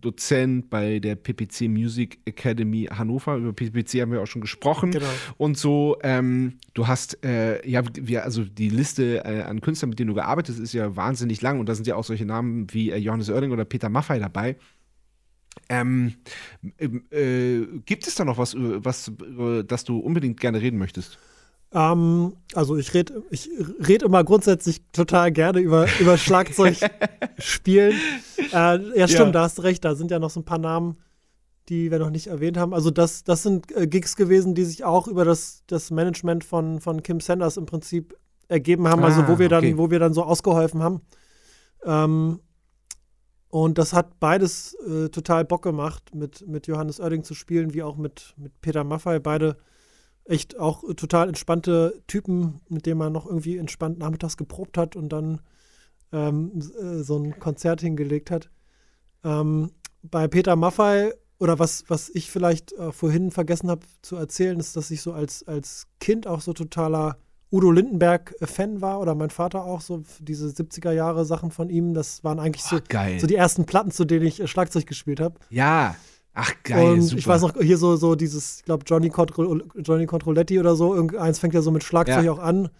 Dozent 0.01 0.71
bei 0.71 0.99
der 0.99 1.17
PPC 1.17 1.69
Music 1.69 2.19
Academy 2.25 2.89
Hannover. 2.91 3.37
Über 3.37 3.53
PPC 3.53 4.01
haben 4.01 4.11
wir 4.11 4.23
auch 4.23 4.27
schon 4.27 4.41
gesprochen. 4.41 4.91
Genau. 4.91 5.07
Und 5.37 5.59
so, 5.59 5.99
ähm, 6.03 6.55
du 6.73 6.87
hast, 6.89 7.23
äh, 7.25 7.67
ja, 7.69 7.83
wir, 7.95 8.25
also 8.25 8.45
die 8.45 8.71
Liste 8.71 9.25
äh, 9.25 9.43
an 9.43 9.61
Künstlern, 9.61 9.91
mit 9.91 9.99
denen 9.99 10.09
du 10.09 10.15
gearbeitet 10.15 10.55
hast, 10.55 10.63
ist 10.63 10.73
ja 10.73 10.97
wahnsinnig 10.97 11.43
lang. 11.43 11.61
Und 11.61 11.69
da 11.69 11.75
sind 11.75 11.87
ja 11.87 11.95
auch 11.95 12.05
solche 12.05 12.25
Namen 12.25 12.73
wie 12.73 12.91
äh, 12.91 12.97
Johannes 12.97 13.29
Oerling 13.29 13.53
oder 13.53 13.65
Peter 13.65 13.91
Maffei 13.91 14.19
dabei. 14.19 14.57
Ähm, 15.69 16.15
äh, 17.11 17.61
gibt 17.85 18.07
es 18.07 18.15
da 18.15 18.25
noch 18.25 18.39
was, 18.39 18.57
was, 18.57 19.09
über 19.09 19.63
das 19.63 19.85
du 19.85 19.99
unbedingt 19.99 20.41
gerne 20.41 20.61
reden 20.61 20.79
möchtest? 20.79 21.19
Ähm, 21.75 22.37
also 22.55 22.77
ich 22.77 22.93
rede 22.93 23.23
ich 23.31 23.49
red 23.81 24.03
immer 24.03 24.25
grundsätzlich 24.25 24.83
total 24.93 25.33
gerne 25.33 25.61
über, 25.61 25.87
über 26.01 26.19
Schlagzeug 26.19 26.77
spielen. 27.39 27.99
Äh, 28.53 28.99
ja, 28.99 29.09
stimmt, 29.09 29.27
ja. 29.27 29.33
da 29.33 29.43
hast 29.43 29.59
du 29.59 29.63
recht. 29.63 29.85
Da 29.85 29.95
sind 29.95 30.11
ja 30.11 30.19
noch 30.19 30.31
so 30.31 30.41
ein 30.41 30.45
paar 30.45 30.59
Namen, 30.59 30.99
die 31.69 31.91
wir 31.91 31.99
noch 31.99 32.11
nicht 32.11 32.27
erwähnt 32.27 32.59
haben. 32.59 32.75
Also 32.75 32.91
das, 32.91 33.25
das 33.25 33.43
sind 33.43 33.75
äh, 33.75 33.87
Gigs 33.87 34.17
gewesen, 34.17 34.55
die 34.55 34.65
sich 34.65 34.85
auch 34.85 35.09
über 35.09 35.25
das, 35.25 35.63
das 35.67 35.91
Management 35.91 36.45
von, 36.45 36.81
von 36.81 37.03
Kim 37.03 37.21
Sanders 37.21 37.57
im 37.57 37.67
Prinzip 37.67 38.17
ergeben 38.49 38.87
haben, 38.87 39.03
also 39.03 39.27
wo 39.29 39.39
wir 39.39 39.49
dann, 39.49 39.65
okay. 39.65 39.79
wo 39.79 39.91
wir 39.91 39.99
dann 39.99 40.13
so 40.13 40.25
ausgeholfen 40.25 40.83
haben. 40.83 41.01
Ähm, 41.85 42.41
und 43.49 43.79
das 43.79 43.93
hat 43.93 44.19
beides 44.21 44.75
äh, 44.87 45.09
total 45.09 45.45
Bock 45.45 45.63
gemacht, 45.63 46.15
mit, 46.15 46.47
mit 46.47 46.67
Johannes 46.67 47.01
Oerding 47.01 47.23
zu 47.23 47.35
spielen, 47.35 47.73
wie 47.73 47.83
auch 47.83 47.97
mit, 47.97 48.35
mit 48.37 48.61
Peter 48.61 48.85
Maffei. 48.85 49.19
Beide 49.19 49.57
echt 50.25 50.59
auch 50.59 50.85
total 50.95 51.29
entspannte 51.29 52.03
Typen, 52.07 52.61
mit 52.69 52.87
denen 52.87 52.99
man 52.99 53.13
noch 53.13 53.27
irgendwie 53.27 53.59
entspannt 53.59 53.99
nachmittags 53.99 54.37
geprobt 54.37 54.79
hat 54.79 54.97
und 54.97 55.09
dann 55.09 55.41
ähm, 56.13 56.53
äh, 56.81 57.03
so 57.03 57.19
ein 57.19 57.39
Konzert 57.39 57.81
hingelegt 57.81 58.31
hat. 58.31 58.51
Ähm, 59.25 59.71
bei 60.03 60.29
Peter 60.29 60.57
Maffei, 60.57 61.13
oder 61.43 61.59
was, 61.59 61.85
was 61.89 62.09
ich 62.09 62.31
vielleicht 62.31 62.73
äh, 62.75 62.93
vorhin 62.93 63.33
vergessen 63.33 63.69
habe 63.69 63.85
zu 64.03 64.15
erzählen, 64.15 64.61
ist, 64.61 64.77
dass 64.77 64.93
ich 64.93 65.03
so 65.03 65.13
als, 65.13 65.47
als 65.49 65.89
Kind 65.99 66.29
auch 66.29 66.41
so 66.41 66.53
totaler 66.53 67.17
Udo 67.51 67.73
Lindenberg-Fan 67.73 68.81
war 68.81 69.01
oder 69.01 69.17
mein 69.17 69.31
Vater 69.31 69.65
auch, 69.65 69.81
so 69.81 70.05
diese 70.21 70.47
70er 70.47 70.93
Jahre 70.93 71.25
Sachen 71.25 71.51
von 71.51 71.69
ihm. 71.69 71.95
Das 71.95 72.23
waren 72.23 72.39
eigentlich 72.39 72.63
so, 72.63 72.77
so 73.19 73.27
die 73.27 73.35
ersten 73.35 73.67
Platten, 73.67 73.91
zu 73.91 74.05
denen 74.05 74.25
ich 74.25 74.41
äh, 74.41 74.47
Schlagzeug 74.47 74.87
gespielt 74.87 75.19
habe. 75.19 75.35
Ja. 75.51 75.97
Ach, 76.35 76.53
geil. 76.63 76.93
Und 76.93 77.03
super. 77.03 77.19
ich 77.19 77.27
weiß 77.27 77.43
noch, 77.43 77.55
hier 77.61 77.77
so, 77.77 77.97
so 77.97 78.15
dieses, 78.15 78.61
ich 78.61 78.65
glaube, 78.65 78.85
Johnny, 78.87 79.11
Contro 79.11 79.61
Johnny 79.77 80.07
Controletti 80.07 80.59
oder 80.59 80.77
so, 80.77 80.95
irgendeins 80.95 81.39
fängt 81.39 81.55
ja 81.55 81.63
so 81.63 81.71
mit 81.71 81.85
Schlagzeug 81.85 82.25
ja. 82.25 82.33
auch 82.33 82.39
an. 82.39 82.71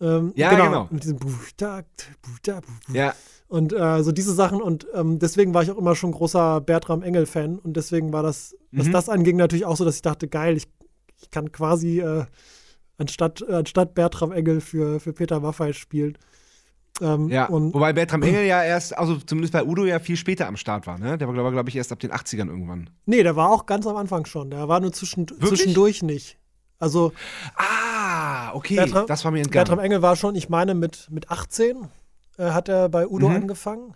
Ähm, 0.00 0.32
ja, 0.34 0.50
genau. 0.50 0.64
genau. 0.64 0.88
Mit 0.90 1.04
diesem 1.04 1.18
Buchta, 1.18 1.82
Buchta, 2.20 2.60
Buchta. 2.60 2.92
Ja. 2.92 3.14
Und 3.48 3.72
äh, 3.72 4.02
so 4.02 4.12
diese 4.12 4.34
Sachen. 4.34 4.60
Und 4.60 4.86
ähm, 4.94 5.18
deswegen 5.18 5.54
war 5.54 5.62
ich 5.62 5.70
auch 5.70 5.78
immer 5.78 5.94
schon 5.94 6.12
großer 6.12 6.60
Bertram 6.60 7.02
Engel-Fan. 7.02 7.58
Und 7.58 7.76
deswegen 7.76 8.12
war 8.12 8.22
das, 8.22 8.56
mhm. 8.70 8.80
was 8.80 8.90
das 8.90 9.08
anging, 9.08 9.36
natürlich 9.36 9.64
auch 9.64 9.76
so, 9.76 9.84
dass 9.84 9.96
ich 9.96 10.02
dachte, 10.02 10.28
geil, 10.28 10.56
ich, 10.56 10.68
ich 11.20 11.30
kann 11.30 11.52
quasi 11.52 12.00
äh, 12.00 12.24
anstatt, 12.98 13.42
äh, 13.48 13.54
anstatt 13.54 13.94
Bertram 13.94 14.32
Engel 14.32 14.60
für, 14.60 15.00
für 15.00 15.12
Peter 15.12 15.40
Maffay 15.40 15.72
spielen. 15.72 16.18
Ähm, 17.00 17.28
ja, 17.28 17.48
wobei 17.50 17.92
Bertram 17.92 18.22
Engel 18.22 18.44
ja 18.44 18.62
erst, 18.62 18.96
also 18.96 19.16
zumindest 19.16 19.52
bei 19.52 19.64
Udo 19.64 19.84
ja 19.84 19.98
viel 19.98 20.16
später 20.16 20.46
am 20.46 20.56
Start 20.56 20.86
war, 20.86 20.98
ne? 20.98 21.16
Der 21.16 21.26
war, 21.26 21.34
glaube 21.34 21.52
glaub 21.52 21.68
ich, 21.68 21.76
erst 21.76 21.92
ab 21.92 22.00
den 22.00 22.12
80ern 22.12 22.48
irgendwann. 22.48 22.90
Nee, 23.06 23.22
der 23.22 23.36
war 23.36 23.50
auch 23.50 23.66
ganz 23.66 23.86
am 23.86 23.96
Anfang 23.96 24.26
schon. 24.26 24.50
Der 24.50 24.68
war 24.68 24.80
nur 24.80 24.92
zwischen, 24.92 25.26
zwischendurch 25.28 26.02
nicht. 26.02 26.38
Also. 26.78 27.12
Ah, 27.56 28.52
okay, 28.54 28.76
Bertram, 28.76 29.06
das 29.06 29.24
war 29.24 29.30
mir 29.30 29.38
entgangen. 29.38 29.64
Bertram 29.64 29.78
Engel 29.78 30.02
war 30.02 30.16
schon, 30.16 30.34
ich 30.34 30.48
meine, 30.48 30.74
mit, 30.74 31.08
mit 31.10 31.30
18 31.30 31.88
äh, 32.38 32.50
hat 32.50 32.68
er 32.68 32.88
bei 32.88 33.06
Udo 33.06 33.28
mhm. 33.28 33.36
angefangen. 33.36 33.94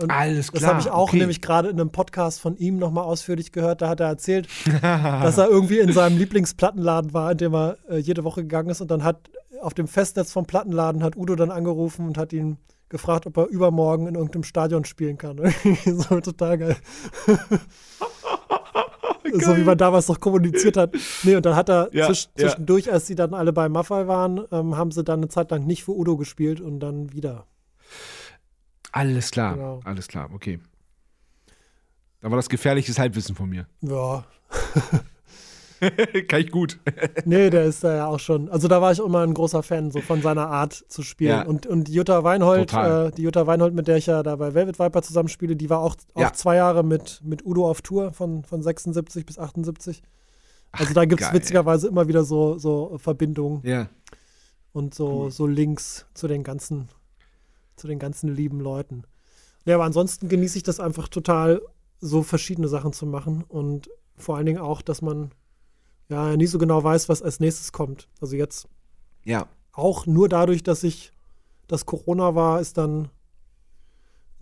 Und 0.00 0.10
Alles 0.10 0.52
klar. 0.52 0.60
Das 0.60 0.68
habe 0.68 0.80
ich 0.80 0.90
auch 0.90 1.08
okay. 1.08 1.18
nämlich 1.18 1.40
gerade 1.40 1.68
in 1.68 1.80
einem 1.80 1.90
Podcast 1.90 2.40
von 2.40 2.56
ihm 2.56 2.78
nochmal 2.78 3.04
ausführlich 3.04 3.50
gehört. 3.52 3.80
Da 3.80 3.88
hat 3.88 4.00
er 4.00 4.08
erzählt, 4.08 4.48
dass 4.82 5.38
er 5.38 5.48
irgendwie 5.48 5.78
in 5.78 5.92
seinem 5.92 6.18
Lieblingsplattenladen 6.18 7.14
war, 7.14 7.32
in 7.32 7.38
dem 7.38 7.54
er 7.54 7.78
äh, 7.88 7.96
jede 7.96 8.22
Woche 8.24 8.42
gegangen 8.42 8.68
ist. 8.68 8.80
Und 8.80 8.90
dann 8.90 9.04
hat 9.04 9.30
auf 9.60 9.74
dem 9.74 9.88
Festnetz 9.88 10.32
vom 10.32 10.44
Plattenladen 10.44 11.02
hat 11.02 11.16
Udo 11.16 11.34
dann 11.34 11.50
angerufen 11.50 12.06
und 12.06 12.18
hat 12.18 12.32
ihn 12.32 12.58
gefragt, 12.88 13.26
ob 13.26 13.36
er 13.36 13.46
übermorgen 13.46 14.06
in 14.06 14.14
irgendeinem 14.14 14.44
Stadion 14.44 14.84
spielen 14.84 15.18
kann. 15.18 15.40
so 15.84 16.20
total 16.20 16.58
geil. 16.58 16.76
geil. 17.26 17.38
So 19.32 19.56
wie 19.56 19.64
man 19.64 19.76
damals 19.76 20.06
noch 20.06 20.20
kommuniziert 20.20 20.76
hat. 20.76 20.94
Nee, 21.24 21.34
und 21.34 21.44
dann 21.44 21.56
hat 21.56 21.68
er 21.68 21.88
ja, 21.92 22.06
zwisch 22.06 22.28
zwischendurch, 22.36 22.92
als 22.92 23.08
sie 23.08 23.16
dann 23.16 23.34
alle 23.34 23.52
bei 23.52 23.68
Maffei 23.68 24.06
waren, 24.06 24.44
ähm, 24.52 24.76
haben 24.76 24.92
sie 24.92 25.02
dann 25.02 25.18
eine 25.18 25.28
Zeit 25.28 25.50
lang 25.50 25.66
nicht 25.66 25.82
für 25.82 25.96
Udo 25.96 26.16
gespielt 26.16 26.60
und 26.60 26.78
dann 26.78 27.12
wieder. 27.12 27.44
Alles 28.96 29.30
klar, 29.30 29.54
genau. 29.54 29.80
alles 29.84 30.08
klar, 30.08 30.30
okay. 30.32 30.58
Da 32.20 32.30
war 32.30 32.36
das 32.36 32.48
gefährliches 32.48 32.98
Halbwissen 32.98 33.34
von 33.34 33.48
mir. 33.48 33.66
Ja. 33.82 34.24
Kann 36.28 36.40
ich 36.40 36.50
gut. 36.50 36.80
nee, 37.26 37.50
der 37.50 37.64
ist 37.64 37.84
da 37.84 37.94
ja 37.94 38.06
auch 38.06 38.18
schon. 38.18 38.48
Also 38.48 38.66
da 38.66 38.80
war 38.80 38.92
ich 38.92 38.98
immer 38.98 39.22
ein 39.22 39.34
großer 39.34 39.62
Fan, 39.62 39.90
so 39.90 40.00
von 40.00 40.22
seiner 40.22 40.48
Art 40.48 40.72
zu 40.72 41.02
spielen. 41.02 41.30
Ja. 41.30 41.42
Und, 41.42 41.66
und 41.66 41.90
Jutta 41.90 42.24
Weinhold, 42.24 42.72
äh, 42.72 43.10
die 43.10 43.22
Jutta 43.22 43.46
Weinhold, 43.46 43.74
mit 43.74 43.86
der 43.86 43.98
ich 43.98 44.06
ja 44.06 44.22
da 44.22 44.36
bei 44.36 44.54
Velvet 44.54 44.78
Viper 44.78 45.02
zusammenspiele, 45.02 45.54
die 45.54 45.68
war 45.68 45.80
auch, 45.80 45.94
auch 46.14 46.20
ja. 46.20 46.32
zwei 46.32 46.56
Jahre 46.56 46.82
mit, 46.82 47.20
mit 47.22 47.44
Udo 47.44 47.68
auf 47.68 47.82
Tour 47.82 48.12
von, 48.12 48.42
von 48.44 48.62
76 48.62 49.26
bis 49.26 49.38
78. 49.38 50.02
Also 50.72 50.90
Ach, 50.90 50.94
da 50.94 51.04
gibt 51.04 51.20
es 51.20 51.32
witzigerweise 51.32 51.88
immer 51.88 52.08
wieder 52.08 52.24
so, 52.24 52.56
so 52.56 52.96
Verbindungen. 52.98 53.60
Ja. 53.62 53.88
Und 54.72 54.94
so, 54.94 55.24
cool. 55.24 55.30
so 55.30 55.46
Links 55.46 56.06
zu 56.14 56.26
den 56.26 56.42
ganzen, 56.42 56.88
zu 57.76 57.86
den 57.86 57.98
ganzen 57.98 58.34
lieben 58.34 58.60
Leuten. 58.60 59.04
Ja, 59.64 59.74
aber 59.76 59.84
ansonsten 59.84 60.28
genieße 60.28 60.58
ich 60.58 60.62
das 60.62 60.80
einfach 60.80 61.08
total, 61.08 61.60
so 62.00 62.22
verschiedene 62.22 62.68
Sachen 62.68 62.92
zu 62.92 63.06
machen 63.06 63.42
und 63.48 63.88
vor 64.16 64.36
allen 64.36 64.46
Dingen 64.46 64.58
auch, 64.58 64.82
dass 64.82 65.02
man 65.02 65.30
ja 66.08 66.36
nie 66.36 66.46
so 66.46 66.58
genau 66.58 66.82
weiß, 66.82 67.08
was 67.08 67.22
als 67.22 67.40
nächstes 67.40 67.72
kommt. 67.72 68.08
Also 68.20 68.36
jetzt 68.36 68.68
ja. 69.24 69.48
auch 69.72 70.06
nur 70.06 70.28
dadurch, 70.28 70.62
dass 70.62 70.84
ich, 70.84 71.12
dass 71.66 71.86
Corona 71.86 72.34
war, 72.34 72.60
ist 72.60 72.78
dann 72.78 73.08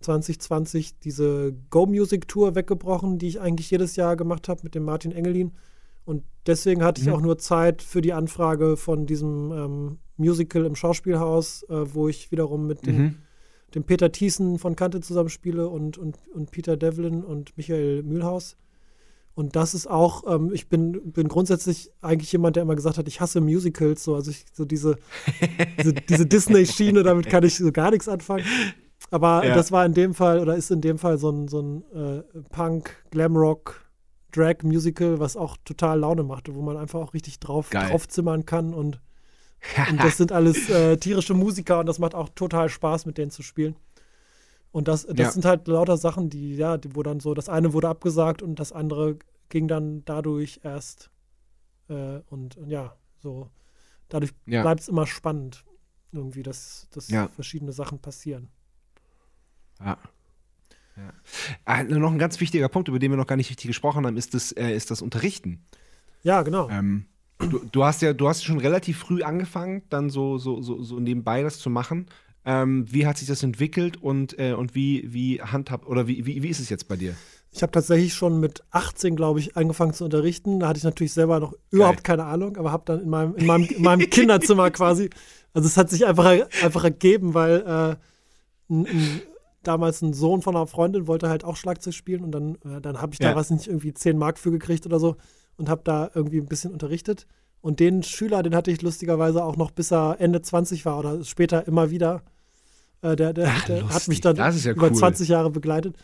2020 0.01 0.99
diese 0.99 1.55
Go 1.71 1.87
Music 1.87 2.29
Tour 2.29 2.55
weggebrochen, 2.55 3.19
die 3.19 3.29
ich 3.29 3.41
eigentlich 3.41 3.71
jedes 3.71 3.97
Jahr 3.97 4.17
gemacht 4.17 4.49
habe 4.49 4.61
mit 4.63 4.75
dem 4.75 4.85
Martin 4.85 5.13
Engelin. 5.13 5.53
Und 6.05 6.23
deswegen 6.47 6.85
hatte 6.85 7.01
mhm. 7.01 7.09
ich 7.09 7.15
auch 7.15 7.21
nur 7.21 7.39
Zeit 7.39 7.83
für 7.83 8.03
die 8.03 8.13
Anfrage 8.13 8.77
von 8.77 9.07
diesem 9.07 9.53
ähm, 9.53 9.99
Musical 10.17 10.67
im 10.67 10.77
Schauspielhaus, 10.77 11.63
äh, 11.65 11.95
wo 11.95 12.09
ich 12.09 12.31
wiederum 12.31 12.67
mit 12.67 12.87
den, 12.87 12.99
mhm. 12.99 13.15
Dem 13.75 13.85
Peter 13.85 14.13
Thiessen 14.13 14.59
von 14.59 14.77
Kante 14.77 15.01
zusammenspiele 15.01 15.69
und, 15.69 15.99
und, 15.99 16.17
und 16.33 16.51
Peter 16.51 16.77
Devlin 16.77 17.25
und 17.25 17.57
Michael 17.57 18.03
Mühlhaus. 18.03 18.57
Und 19.35 19.57
das 19.57 19.75
ist 19.75 19.89
auch, 19.89 20.23
ähm, 20.33 20.53
ich 20.53 20.69
bin, 20.69 21.13
bin 21.13 21.27
grundsätzlich 21.27 21.91
eigentlich 22.01 22.31
jemand, 22.31 22.55
der 22.55 22.63
immer 22.63 22.77
gesagt 22.77 22.99
hat, 22.99 23.09
ich 23.09 23.21
hasse 23.21 23.41
Musicals, 23.41 24.05
so, 24.05 24.15
also 24.15 24.31
ich, 24.31 24.45
so 24.53 24.65
diese, 24.65 24.97
diese, 25.79 25.93
diese 25.93 26.27
Disney-Schiene, 26.27 27.03
damit 27.03 27.27
kann 27.27 27.43
ich 27.43 27.57
so 27.57 27.73
gar 27.73 27.91
nichts 27.91 28.09
anfangen. 28.09 28.45
Aber 29.11 29.45
ja. 29.45 29.55
das 29.55 29.73
war 29.73 29.85
in 29.85 29.93
dem 29.93 30.15
Fall, 30.15 30.39
oder 30.39 30.55
ist 30.55 30.71
in 30.71 30.81
dem 30.81 30.99
Fall 30.99 31.19
so 31.19 31.31
ein, 31.31 31.49
so 31.49 31.61
ein 31.61 31.85
äh, 31.93 32.23
Punk, 32.51 33.05
Glamrock, 33.11 33.85
Drag-Musical, 34.31 35.19
was 35.19 35.37
auch 35.37 35.57
total 35.65 36.01
Laune 36.01 36.23
machte, 36.23 36.55
wo 36.55 36.63
man 36.63 36.77
einfach 36.77 37.01
auch 37.01 37.13
richtig 37.13 37.41
drauf, 37.41 37.71
draufzimmern 37.71 38.47
kann 38.47 38.73
und, 38.73 39.01
und 39.91 40.03
das 40.03 40.17
sind 40.17 40.33
alles 40.33 40.69
äh, 40.69 40.97
tierische 40.97 41.35
Musiker 41.35 41.81
und 41.81 41.87
das 41.87 41.99
macht 41.99 42.15
auch 42.15 42.29
total 42.31 42.69
Spaß, 42.69 43.07
mit 43.07 43.19
denen 43.19 43.31
zu 43.31 43.43
spielen. 43.43 43.77
Und 44.73 44.89
das, 44.89 45.07
das 45.07 45.17
ja. 45.19 45.31
sind 45.31 45.45
halt 45.45 45.69
lauter 45.69 45.97
Sachen, 45.97 46.31
die, 46.31 46.57
ja, 46.57 46.79
die, 46.79 46.97
wo 46.97 47.03
dann 47.03 47.21
so, 47.21 47.33
das 47.35 47.49
eine 47.49 47.73
wurde 47.73 47.89
abgesagt 47.89 48.43
und 48.43 48.59
das 48.59 48.73
andere 48.73 49.19
ging 49.49 49.69
dann 49.69 50.05
dadurch 50.05 50.61
erst. 50.65 51.11
Äh, 51.89 52.21
und, 52.29 52.57
und, 52.57 52.71
ja, 52.71 52.97
so, 53.19 53.51
dadurch 54.09 54.33
ja. 54.47 54.63
bleibt 54.63 54.81
es 54.81 54.89
immer 54.89 55.07
spannend, 55.07 55.65
irgendwie, 56.13 56.43
dass, 56.43 56.89
dass 56.91 57.09
ja. 57.09 57.29
verschiedene 57.29 57.73
Sachen 57.73 58.01
passieren. 58.01 58.49
Ja. 59.79 59.99
Ja. 60.97 61.13
Ah, 61.65 61.83
noch 61.83 62.13
ein 62.13 62.19
ganz 62.19 62.41
wichtiger 62.41 62.69
Punkt, 62.69 62.89
über 62.89 62.99
den 62.99 63.11
wir 63.11 63.17
noch 63.17 63.27
gar 63.27 63.37
nicht 63.37 63.51
richtig 63.51 63.67
gesprochen 63.67 64.07
haben, 64.07 64.17
ist 64.17 64.35
das, 64.35 64.53
äh, 64.53 64.71
ist 64.71 64.91
das 64.91 65.03
Unterrichten. 65.03 65.65
Ja, 66.23 66.43
genau. 66.43 66.69
Ähm, 66.71 67.07
du, 67.39 67.61
du, 67.71 67.85
hast 67.85 68.03
ja, 68.03 68.13
du 68.13 68.29
hast 68.29 68.45
schon 68.45 68.59
relativ 68.59 68.99
früh 68.99 69.23
angefangen, 69.23 69.83
dann 69.89 70.11
so, 70.11 70.39
so, 70.39 70.63
so, 70.63 70.83
so 70.83 71.01
nebenbei 71.01 71.43
das 71.43 71.59
zu 71.59 71.71
machen. 71.71 72.07
Ähm, 72.47 72.85
wie 72.91 73.07
hat 73.07 73.17
sich 73.17 73.29
das 73.29 73.43
entwickelt 73.43 73.97
und, 73.97 74.39
äh, 74.39 74.53
und 74.53 74.75
wie, 74.75 75.13
wie 75.13 75.41
handhabt 75.41 75.87
oder 75.87 76.07
wie, 76.07 76.27
wie, 76.27 76.43
wie 76.43 76.49
ist 76.49 76.61
es 76.61 76.69
jetzt 76.69 76.89
bei 76.89 76.97
dir? 76.97 77.15
Ich 77.51 77.63
habe 77.63 77.71
tatsächlich 77.71 78.13
schon 78.13 78.41
mit 78.41 78.65
18, 78.73 79.17
glaube 79.17 79.39
ich, 79.39 79.57
angefangen 79.57 79.95
zu 79.95 80.05
unterrichten. 80.05 80.59
Da 80.61 80.69
hatte 80.69 80.79
ich 80.79 80.85
natürlich 80.85 81.13
selber 81.13 81.41
noch 81.41 81.55
überhaupt 81.71 82.03
keine 82.05 82.25
Ahnung, 82.25 82.57
aber 82.57 82.73
habe 82.73 82.83
dann 82.85 83.01
in 83.01 83.09
meinem, 83.09 83.37
in 83.37 83.47
meinem, 83.47 83.65
in 83.65 83.83
meinem 83.83 84.01
Kinderzimmer 84.11 84.71
quasi, 84.73 85.09
also 85.55 85.67
es 85.67 85.77
hat 85.77 85.89
sich 85.89 86.05
einfach, 86.05 86.27
einfach 86.63 86.85
ergeben, 86.85 87.33
weil 87.33 87.61
äh, 87.61 88.73
ein, 88.73 88.87
ein, 88.87 89.23
damals 89.63 90.03
ein 90.03 90.13
Sohn 90.13 90.43
von 90.43 90.57
einer 90.57 90.67
Freundin 90.67 91.07
wollte 91.07 91.29
halt 91.29 91.45
auch 91.45 91.57
Schlagzeug 91.57 91.95
spielen 91.95 92.25
und 92.25 92.33
dann, 92.33 92.57
äh, 92.57 92.81
dann 92.83 93.01
habe 93.01 93.13
ich 93.13 93.21
da 93.21 93.31
ja. 93.31 93.37
was 93.37 93.51
nicht 93.51 93.69
irgendwie 93.69 93.95
10 93.95 94.19
Mark 94.19 94.39
für 94.39 94.51
gekriegt 94.51 94.85
oder 94.85 94.99
so 94.99 95.17
und 95.57 95.69
habe 95.69 95.83
da 95.85 96.11
irgendwie 96.15 96.39
ein 96.39 96.47
bisschen 96.47 96.73
unterrichtet. 96.73 97.27
Und 97.61 97.81
den 97.81 98.03
Schüler, 98.03 98.43
den 98.43 98.55
hatte 98.55 98.71
ich 98.71 98.83
lustigerweise 98.83 99.43
auch 99.43 99.57
noch 99.57 99.71
bis 99.71 99.91
er 99.91 100.17
Ende 100.19 100.43
20 100.43 100.85
war 100.85 100.99
oder 100.99 101.25
später 101.25 101.67
immer 101.67 101.91
wieder. 101.91 102.23
Äh, 103.01 103.17
der 103.17 103.33
der, 103.33 103.53
der 103.67 103.89
hat 103.89 104.09
mich 104.09 104.21
dann 104.21 104.37
ja 104.37 104.51
über 104.71 104.89
cool. 104.89 104.95
20 104.95 105.29
Jahre 105.29 105.51
begleitet. 105.51 105.97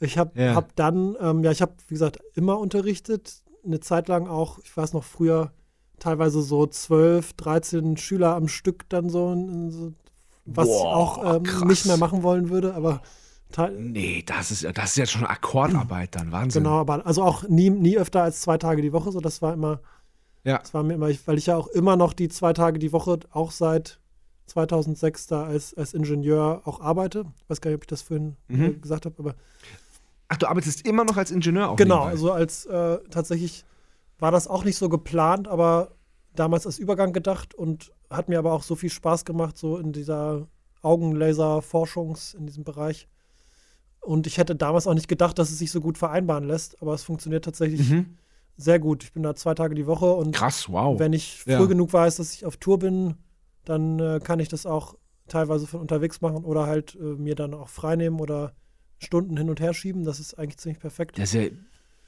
Ich 0.00 0.18
habe 0.18 0.40
ja. 0.40 0.54
hab 0.54 0.74
dann, 0.76 1.16
ähm, 1.20 1.44
ja, 1.44 1.50
ich 1.50 1.62
habe, 1.62 1.74
wie 1.88 1.94
gesagt, 1.94 2.18
immer 2.34 2.58
unterrichtet. 2.58 3.42
Eine 3.64 3.80
Zeit 3.80 4.08
lang 4.08 4.26
auch, 4.26 4.58
ich 4.64 4.74
weiß 4.74 4.94
noch 4.94 5.04
früher, 5.04 5.52
teilweise 5.98 6.40
so 6.42 6.66
12, 6.66 7.34
13 7.34 7.96
Schüler 7.96 8.34
am 8.34 8.48
Stück 8.48 8.88
dann 8.88 9.10
so, 9.10 9.34
so 9.68 9.92
was 10.46 10.66
Boah, 10.66 10.76
ich 10.76 10.84
auch 10.84 11.36
ähm, 11.36 11.68
nicht 11.68 11.86
mehr 11.86 11.98
machen 11.98 12.22
wollen 12.22 12.48
würde, 12.48 12.74
aber 12.74 13.02
Nee, 13.92 14.22
das 14.26 14.50
ist, 14.50 14.64
das 14.76 14.90
ist 14.90 14.96
jetzt 14.96 15.12
schon 15.12 15.24
Akkordarbeit 15.24 16.14
dann, 16.14 16.32
Wahnsinn. 16.32 16.64
Genau, 16.64 16.80
aber 16.80 17.04
also 17.06 17.22
auch 17.22 17.48
nie, 17.48 17.70
nie 17.70 17.98
öfter 17.98 18.22
als 18.22 18.40
zwei 18.40 18.58
Tage 18.58 18.82
die 18.82 18.92
Woche, 18.92 19.12
so 19.12 19.20
das 19.20 19.42
war 19.42 19.54
immer, 19.54 19.80
ja. 20.44 20.58
das 20.58 20.72
war 20.74 20.82
mir 20.82 20.94
immer, 20.94 21.08
weil 21.26 21.38
ich 21.38 21.46
ja 21.46 21.56
auch 21.56 21.68
immer 21.68 21.96
noch 21.96 22.12
die 22.12 22.28
zwei 22.28 22.52
Tage 22.52 22.78
die 22.78 22.92
Woche 22.92 23.18
auch 23.30 23.50
seit 23.50 24.00
2006 24.46 25.26
da 25.26 25.44
als, 25.44 25.74
als 25.74 25.94
Ingenieur 25.94 26.62
auch 26.64 26.80
arbeite. 26.80 27.24
Ich 27.36 27.50
weiß 27.50 27.60
gar 27.60 27.70
nicht, 27.70 27.76
ob 27.76 27.84
ich 27.84 27.88
das 27.88 28.02
vorhin 28.02 28.36
mhm. 28.48 28.80
Gesagt 28.80 29.06
habe, 29.06 29.14
aber. 29.18 29.34
Ach, 30.28 30.36
du 30.36 30.46
arbeitest 30.48 30.86
immer 30.86 31.04
noch 31.04 31.16
als 31.16 31.30
Ingenieur 31.30 31.70
auch? 31.70 31.76
Genau, 31.76 32.06
nebenbei. 32.06 32.10
also 32.10 32.32
als 32.32 32.66
äh, 32.66 32.98
tatsächlich 33.10 33.64
war 34.18 34.30
das 34.30 34.48
auch 34.48 34.64
nicht 34.64 34.76
so 34.76 34.88
geplant, 34.88 35.48
aber 35.48 35.92
damals 36.34 36.66
als 36.66 36.78
Übergang 36.78 37.12
gedacht 37.12 37.54
und 37.54 37.92
hat 38.10 38.28
mir 38.28 38.38
aber 38.38 38.52
auch 38.52 38.62
so 38.62 38.76
viel 38.76 38.90
Spaß 38.90 39.24
gemacht, 39.24 39.56
so 39.56 39.78
in 39.78 39.92
dieser 39.92 40.46
Augenlaser-Forschungs, 40.82 42.34
in 42.34 42.46
diesem 42.46 42.64
Bereich. 42.64 43.08
Und 44.00 44.26
ich 44.26 44.38
hätte 44.38 44.56
damals 44.56 44.86
auch 44.86 44.94
nicht 44.94 45.08
gedacht, 45.08 45.38
dass 45.38 45.50
es 45.50 45.58
sich 45.58 45.70
so 45.70 45.80
gut 45.80 45.98
vereinbaren 45.98 46.44
lässt, 46.44 46.80
aber 46.80 46.94
es 46.94 47.02
funktioniert 47.02 47.44
tatsächlich 47.44 47.88
mhm. 47.88 48.16
sehr 48.56 48.78
gut. 48.78 49.04
Ich 49.04 49.12
bin 49.12 49.22
da 49.22 49.34
zwei 49.34 49.54
Tage 49.54 49.74
die 49.74 49.86
Woche 49.86 50.12
und 50.12 50.34
Krass, 50.34 50.68
wow. 50.70 50.98
wenn 50.98 51.12
ich 51.12 51.40
früh 51.42 51.52
ja. 51.52 51.64
genug 51.66 51.92
weiß, 51.92 52.16
dass 52.16 52.32
ich 52.32 52.46
auf 52.46 52.56
Tour 52.56 52.78
bin, 52.78 53.14
dann 53.64 53.98
äh, 53.98 54.20
kann 54.22 54.40
ich 54.40 54.48
das 54.48 54.66
auch 54.66 54.94
teilweise 55.28 55.66
von 55.66 55.80
unterwegs 55.80 56.20
machen 56.20 56.44
oder 56.44 56.66
halt 56.66 56.96
äh, 56.96 57.04
mir 57.04 57.34
dann 57.34 57.54
auch 57.54 57.68
freinehmen 57.68 58.20
oder 58.20 58.54
Stunden 58.98 59.36
hin 59.36 59.50
und 59.50 59.60
her 59.60 59.74
schieben. 59.74 60.04
Das 60.04 60.18
ist 60.18 60.34
eigentlich 60.34 60.58
ziemlich 60.58 60.80
perfekt. 60.80 61.18
Das 61.18 61.34
ist 61.34 61.34
ja, 61.34 61.48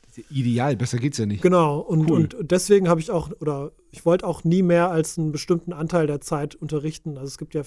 das 0.02 0.18
ist 0.18 0.30
ja 0.30 0.36
ideal, 0.36 0.76
besser 0.76 0.98
geht's 0.98 1.18
ja 1.18 1.26
nicht. 1.26 1.42
Genau, 1.42 1.78
und, 1.78 2.10
cool. 2.10 2.28
und 2.34 2.50
deswegen 2.50 2.88
habe 2.88 3.00
ich 3.00 3.10
auch, 3.10 3.30
oder 3.40 3.72
ich 3.90 4.04
wollte 4.04 4.26
auch 4.26 4.44
nie 4.44 4.62
mehr 4.62 4.90
als 4.90 5.18
einen 5.18 5.30
bestimmten 5.30 5.72
Anteil 5.72 6.06
der 6.06 6.20
Zeit 6.20 6.54
unterrichten. 6.54 7.16
Also 7.16 7.28
es 7.28 7.38
gibt 7.38 7.54
ja 7.54 7.62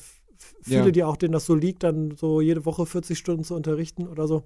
viele, 0.61 0.85
ja. 0.85 0.91
die 0.91 1.03
auch 1.03 1.17
denen 1.17 1.33
das 1.33 1.45
so 1.45 1.55
liegt, 1.55 1.83
dann 1.83 2.15
so 2.15 2.41
jede 2.41 2.65
Woche 2.65 2.85
40 2.85 3.17
Stunden 3.17 3.43
zu 3.43 3.55
unterrichten 3.55 4.07
oder 4.07 4.27
so. 4.27 4.43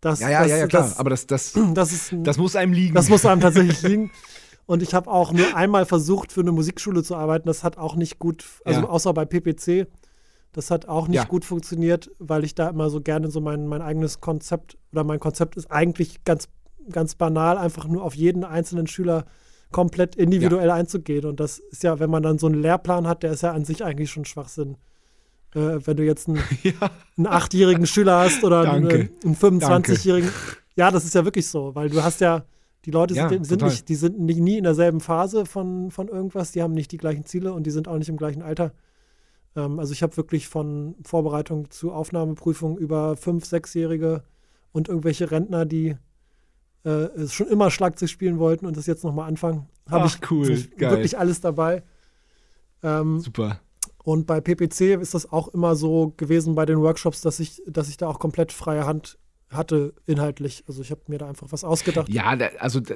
Das, 0.00 0.20
ja, 0.20 0.30
ja, 0.30 0.40
das, 0.42 0.50
ja, 0.50 0.56
ja, 0.58 0.66
klar. 0.66 0.82
Das, 0.82 0.98
aber 0.98 1.10
das, 1.10 1.26
das, 1.26 1.52
das, 1.74 1.92
ist 1.92 2.12
ein, 2.12 2.24
das 2.24 2.36
muss 2.36 2.56
einem 2.56 2.72
liegen. 2.72 2.94
Das 2.94 3.08
muss 3.08 3.24
einem 3.24 3.40
tatsächlich 3.40 3.82
liegen. 3.88 4.10
Und 4.66 4.82
ich 4.82 4.94
habe 4.94 5.10
auch 5.10 5.32
nur 5.32 5.56
einmal 5.56 5.86
versucht, 5.86 6.32
für 6.32 6.40
eine 6.40 6.52
Musikschule 6.52 7.02
zu 7.02 7.16
arbeiten. 7.16 7.46
Das 7.46 7.64
hat 7.64 7.78
auch 7.78 7.94
nicht 7.94 8.18
gut, 8.18 8.44
also 8.64 8.80
ja. 8.80 8.88
außer 8.88 9.12
bei 9.12 9.24
PPC, 9.24 9.86
das 10.52 10.70
hat 10.70 10.88
auch 10.88 11.08
nicht 11.08 11.16
ja. 11.16 11.24
gut 11.24 11.44
funktioniert, 11.44 12.10
weil 12.18 12.44
ich 12.44 12.54
da 12.54 12.68
immer 12.68 12.90
so 12.90 13.00
gerne 13.00 13.30
so 13.30 13.40
mein, 13.40 13.66
mein 13.66 13.82
eigenes 13.82 14.20
Konzept 14.20 14.76
oder 14.92 15.02
mein 15.04 15.18
Konzept 15.18 15.56
ist 15.56 15.70
eigentlich 15.70 16.24
ganz, 16.24 16.48
ganz 16.90 17.14
banal, 17.14 17.56
einfach 17.56 17.86
nur 17.86 18.02
auf 18.02 18.14
jeden 18.14 18.44
einzelnen 18.44 18.86
Schüler 18.86 19.24
komplett 19.72 20.14
individuell 20.14 20.68
ja. 20.68 20.74
einzugehen. 20.74 21.24
Und 21.24 21.40
das 21.40 21.58
ist 21.58 21.82
ja, 21.82 21.98
wenn 21.98 22.10
man 22.10 22.22
dann 22.22 22.38
so 22.38 22.46
einen 22.46 22.60
Lehrplan 22.60 23.08
hat, 23.08 23.22
der 23.22 23.32
ist 23.32 23.42
ja 23.42 23.52
an 23.52 23.64
sich 23.64 23.84
eigentlich 23.84 24.10
schon 24.10 24.24
Schwachsinn. 24.24 24.76
Äh, 25.54 25.86
wenn 25.86 25.96
du 25.96 26.04
jetzt 26.04 26.28
einen, 26.28 26.38
ja. 26.62 26.90
einen 27.16 27.26
achtjährigen 27.26 27.86
Schüler 27.86 28.20
hast 28.20 28.42
oder 28.42 28.70
einen, 28.70 28.90
einen 28.90 29.36
25-jährigen. 29.36 30.30
Ja, 30.76 30.90
das 30.90 31.04
ist 31.04 31.14
ja 31.14 31.24
wirklich 31.24 31.46
so, 31.46 31.74
weil 31.74 31.90
du 31.90 32.02
hast 32.02 32.20
ja, 32.20 32.44
die 32.84 32.90
Leute 32.90 33.14
ja, 33.14 33.28
sind, 33.28 33.46
sind 33.46 33.62
nicht, 33.62 33.88
die 33.88 33.94
sind 33.94 34.18
nicht, 34.18 34.40
nie 34.40 34.58
in 34.58 34.64
derselben 34.64 35.00
Phase 35.00 35.44
von, 35.44 35.90
von 35.90 36.08
irgendwas, 36.08 36.52
die 36.52 36.62
haben 36.62 36.72
nicht 36.72 36.90
die 36.92 36.96
gleichen 36.96 37.26
Ziele 37.26 37.52
und 37.52 37.64
die 37.64 37.70
sind 37.70 37.86
auch 37.86 37.98
nicht 37.98 38.08
im 38.08 38.16
gleichen 38.16 38.42
Alter. 38.42 38.72
Ähm, 39.54 39.78
also 39.78 39.92
ich 39.92 40.02
habe 40.02 40.16
wirklich 40.16 40.48
von 40.48 40.94
Vorbereitung 41.04 41.70
zu 41.70 41.92
Aufnahmeprüfung 41.92 42.78
über 42.78 43.16
fünf, 43.16 43.44
sechsjährige 43.44 44.22
und 44.72 44.88
irgendwelche 44.88 45.30
Rentner, 45.30 45.66
die 45.66 45.96
äh, 46.84 47.28
schon 47.28 47.48
immer 47.48 47.70
Schlagzeug 47.70 48.08
spielen 48.08 48.38
wollten 48.38 48.66
und 48.66 48.76
das 48.76 48.86
jetzt 48.86 49.04
nochmal 49.04 49.28
anfangen. 49.28 49.68
Habe 49.90 50.06
ich 50.06 50.30
cool, 50.30 50.48
wirklich 50.76 51.18
alles 51.18 51.40
dabei. 51.40 51.82
Ähm, 52.82 53.20
Super. 53.20 53.60
Und 54.04 54.26
bei 54.26 54.40
PPC 54.40 55.00
ist 55.00 55.14
das 55.14 55.30
auch 55.30 55.48
immer 55.48 55.76
so 55.76 56.12
gewesen 56.16 56.54
bei 56.54 56.66
den 56.66 56.80
Workshops, 56.80 57.20
dass 57.20 57.40
ich, 57.40 57.62
dass 57.66 57.88
ich 57.88 57.96
da 57.96 58.08
auch 58.08 58.18
komplett 58.18 58.52
freie 58.52 58.84
Hand 58.84 59.18
hatte 59.50 59.94
inhaltlich. 60.06 60.64
Also 60.66 60.82
ich 60.82 60.90
habe 60.90 61.02
mir 61.06 61.18
da 61.18 61.28
einfach 61.28 61.48
was 61.50 61.62
ausgedacht. 61.62 62.08
Ja, 62.08 62.34
da, 62.34 62.46
also 62.58 62.80
da, 62.80 62.94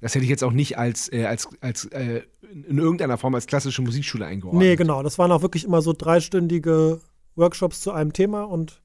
das 0.00 0.14
hätte 0.14 0.24
ich 0.24 0.30
jetzt 0.30 0.44
auch 0.44 0.52
nicht 0.52 0.78
als, 0.78 1.12
äh, 1.12 1.24
als, 1.26 1.48
als 1.60 1.84
äh, 1.86 2.22
in 2.50 2.78
irgendeiner 2.78 3.18
Form 3.18 3.34
als 3.34 3.46
klassische 3.46 3.82
Musikschule 3.82 4.26
eingeordnet. 4.26 4.62
Nee, 4.62 4.76
genau. 4.76 5.02
Das 5.02 5.18
waren 5.18 5.32
auch 5.32 5.42
wirklich 5.42 5.64
immer 5.64 5.82
so 5.82 5.92
dreistündige 5.92 7.00
Workshops 7.36 7.80
zu 7.80 7.92
einem 7.92 8.12
Thema 8.12 8.44
und 8.44 8.80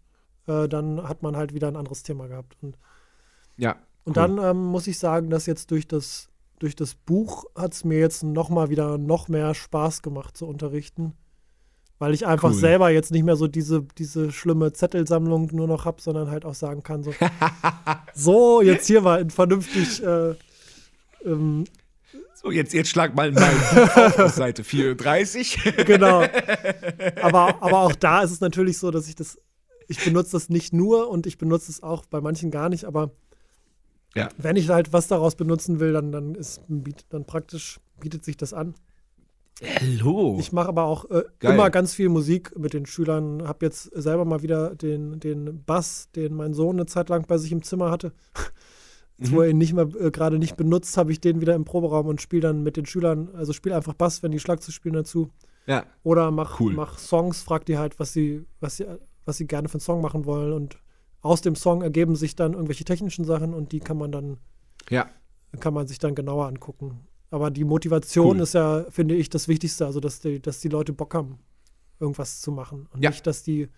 äh, 0.47 0.67
dann 0.67 1.07
hat 1.07 1.23
man 1.23 1.35
halt 1.35 1.53
wieder 1.53 1.67
ein 1.67 1.75
anderes 1.75 2.03
Thema 2.03 2.27
gehabt. 2.27 2.57
Und, 2.61 2.77
ja. 3.57 3.75
Und 4.03 4.17
dann 4.17 4.37
ähm, 4.37 4.65
muss 4.65 4.87
ich 4.87 4.99
sagen, 4.99 5.29
dass 5.29 5.45
jetzt 5.45 5.71
durch 5.71 5.87
das, 5.87 6.29
durch 6.59 6.75
das 6.75 6.95
Buch 6.95 7.45
hat 7.55 7.73
es 7.73 7.83
mir 7.83 7.99
jetzt 7.99 8.23
nochmal 8.23 8.69
wieder 8.69 8.97
noch 8.97 9.27
mehr 9.27 9.53
Spaß 9.53 10.01
gemacht 10.01 10.35
zu 10.35 10.47
unterrichten. 10.47 11.13
Weil 12.03 12.13
ich 12.13 12.27
einfach 12.27 12.49
cool. 12.49 12.59
selber 12.59 12.89
jetzt 12.89 13.11
nicht 13.11 13.23
mehr 13.23 13.37
so 13.37 13.47
diese, 13.47 13.81
diese 13.97 14.33
schlimme 14.33 14.73
Zettelsammlung 14.73 15.47
nur 15.53 15.67
noch 15.67 15.85
habe, 15.85 16.01
sondern 16.01 16.29
halt 16.29 16.43
auch 16.43 16.53
sagen 16.53 16.83
kann, 16.83 17.01
so, 17.01 17.13
so 18.13 18.61
jetzt 18.61 18.87
hier 18.87 18.99
mal 18.99 19.29
vernünftig 19.29 20.03
äh, 20.03 20.35
ähm, 21.23 21.63
so, 22.33 22.51
jetzt, 22.51 22.73
jetzt 22.73 22.89
schlag 22.89 23.15
mal 23.15 23.31
mein 23.31 23.55
Buch 23.55 24.19
auf 24.19 24.33
Seite 24.33 24.65
34. 24.65 25.75
genau. 25.85 26.25
Aber, 27.21 27.63
aber 27.63 27.79
auch 27.79 27.95
da 27.95 28.21
ist 28.21 28.31
es 28.31 28.41
natürlich 28.41 28.79
so, 28.79 28.91
dass 28.91 29.07
ich 29.07 29.15
das, 29.15 29.39
ich 29.87 30.03
benutze 30.03 30.33
das 30.33 30.49
nicht 30.49 30.73
nur 30.73 31.07
und 31.07 31.25
ich 31.25 31.37
benutze 31.37 31.71
es 31.71 31.83
auch 31.83 32.03
bei 32.05 32.19
manchen 32.19 32.51
gar 32.51 32.67
nicht, 32.67 32.83
aber 32.83 33.11
ja. 34.13 34.27
wenn 34.37 34.57
ich 34.57 34.67
halt 34.67 34.91
was 34.91 35.07
daraus 35.07 35.35
benutzen 35.35 35.79
will, 35.79 35.93
dann, 35.93 36.11
dann 36.11 36.35
ist 36.35 36.59
dann 37.11 37.23
praktisch 37.23 37.79
bietet 38.01 38.25
sich 38.25 38.35
das 38.35 38.53
an. 38.53 38.75
Hallo. 39.61 40.37
Ich 40.39 40.51
mache 40.51 40.69
aber 40.69 40.83
auch 40.83 41.09
äh, 41.09 41.23
immer 41.41 41.69
ganz 41.69 41.93
viel 41.93 42.09
Musik 42.09 42.57
mit 42.57 42.73
den 42.73 42.85
Schülern. 42.85 43.47
Habe 43.47 43.65
jetzt 43.65 43.83
selber 43.93 44.25
mal 44.25 44.41
wieder 44.41 44.75
den, 44.75 45.19
den 45.19 45.63
Bass, 45.63 46.09
den 46.15 46.33
mein 46.33 46.53
Sohn 46.53 46.77
eine 46.77 46.85
Zeit 46.85 47.09
lang 47.09 47.25
bei 47.27 47.37
sich 47.37 47.51
im 47.51 47.63
Zimmer 47.63 47.91
hatte. 47.91 48.13
Jetzt, 49.19 49.31
mhm. 49.31 49.35
wo 49.35 49.41
er 49.41 49.49
ihn 49.49 49.59
nicht 49.59 49.73
mehr 49.73 49.87
äh, 49.99 50.09
gerade 50.09 50.39
nicht 50.39 50.57
benutzt, 50.57 50.97
habe 50.97 51.11
ich 51.11 51.21
den 51.21 51.39
wieder 51.39 51.53
im 51.53 51.65
Proberaum 51.65 52.07
und 52.07 52.19
spiele 52.19 52.41
dann 52.41 52.63
mit 52.63 52.77
den 52.77 52.87
Schülern, 52.87 53.29
also 53.35 53.53
spiele 53.53 53.75
einfach 53.75 53.93
Bass, 53.93 54.23
wenn 54.23 54.31
die 54.31 54.39
Schlagzeug 54.39 54.73
spielen 54.73 54.95
dazu. 54.95 55.29
Ja. 55.67 55.85
Oder 56.01 56.31
mach, 56.31 56.59
cool. 56.59 56.73
mach 56.73 56.97
Songs, 56.97 57.43
frag 57.43 57.63
die 57.65 57.77
halt, 57.77 57.99
was 57.99 58.11
sie, 58.11 58.45
was 58.59 58.77
sie, 58.77 58.87
was 59.23 59.37
sie 59.37 59.45
gerne 59.45 59.69
für 59.69 59.75
einen 59.75 59.81
Song 59.81 60.01
machen 60.01 60.25
wollen. 60.25 60.51
Und 60.51 60.77
aus 61.21 61.41
dem 61.41 61.55
Song 61.55 61.83
ergeben 61.83 62.15
sich 62.15 62.35
dann 62.35 62.53
irgendwelche 62.53 62.85
technischen 62.85 63.23
Sachen 63.23 63.53
und 63.53 63.71
die 63.71 63.79
kann 63.79 63.97
man 63.97 64.11
dann, 64.11 64.37
ja. 64.89 65.07
kann 65.59 65.75
man 65.75 65.85
sich 65.85 65.99
dann 65.99 66.15
genauer 66.15 66.47
angucken. 66.47 67.07
Aber 67.33 67.49
die 67.49 67.63
Motivation 67.63 68.37
cool. 68.37 68.43
ist 68.43 68.53
ja, 68.53 68.85
finde 68.91 69.15
ich, 69.15 69.27
das 69.27 69.47
Wichtigste, 69.47 69.87
also 69.87 69.99
dass 69.99 70.19
die, 70.19 70.39
dass 70.39 70.59
die 70.59 70.69
Leute 70.69 70.93
Bock 70.93 71.15
haben, 71.15 71.39
irgendwas 71.99 72.41
zu 72.41 72.51
machen. 72.51 72.87
Und 72.93 73.03
ja. 73.03 73.09
nicht, 73.09 73.25
dass 73.25 73.41
die, 73.41 73.69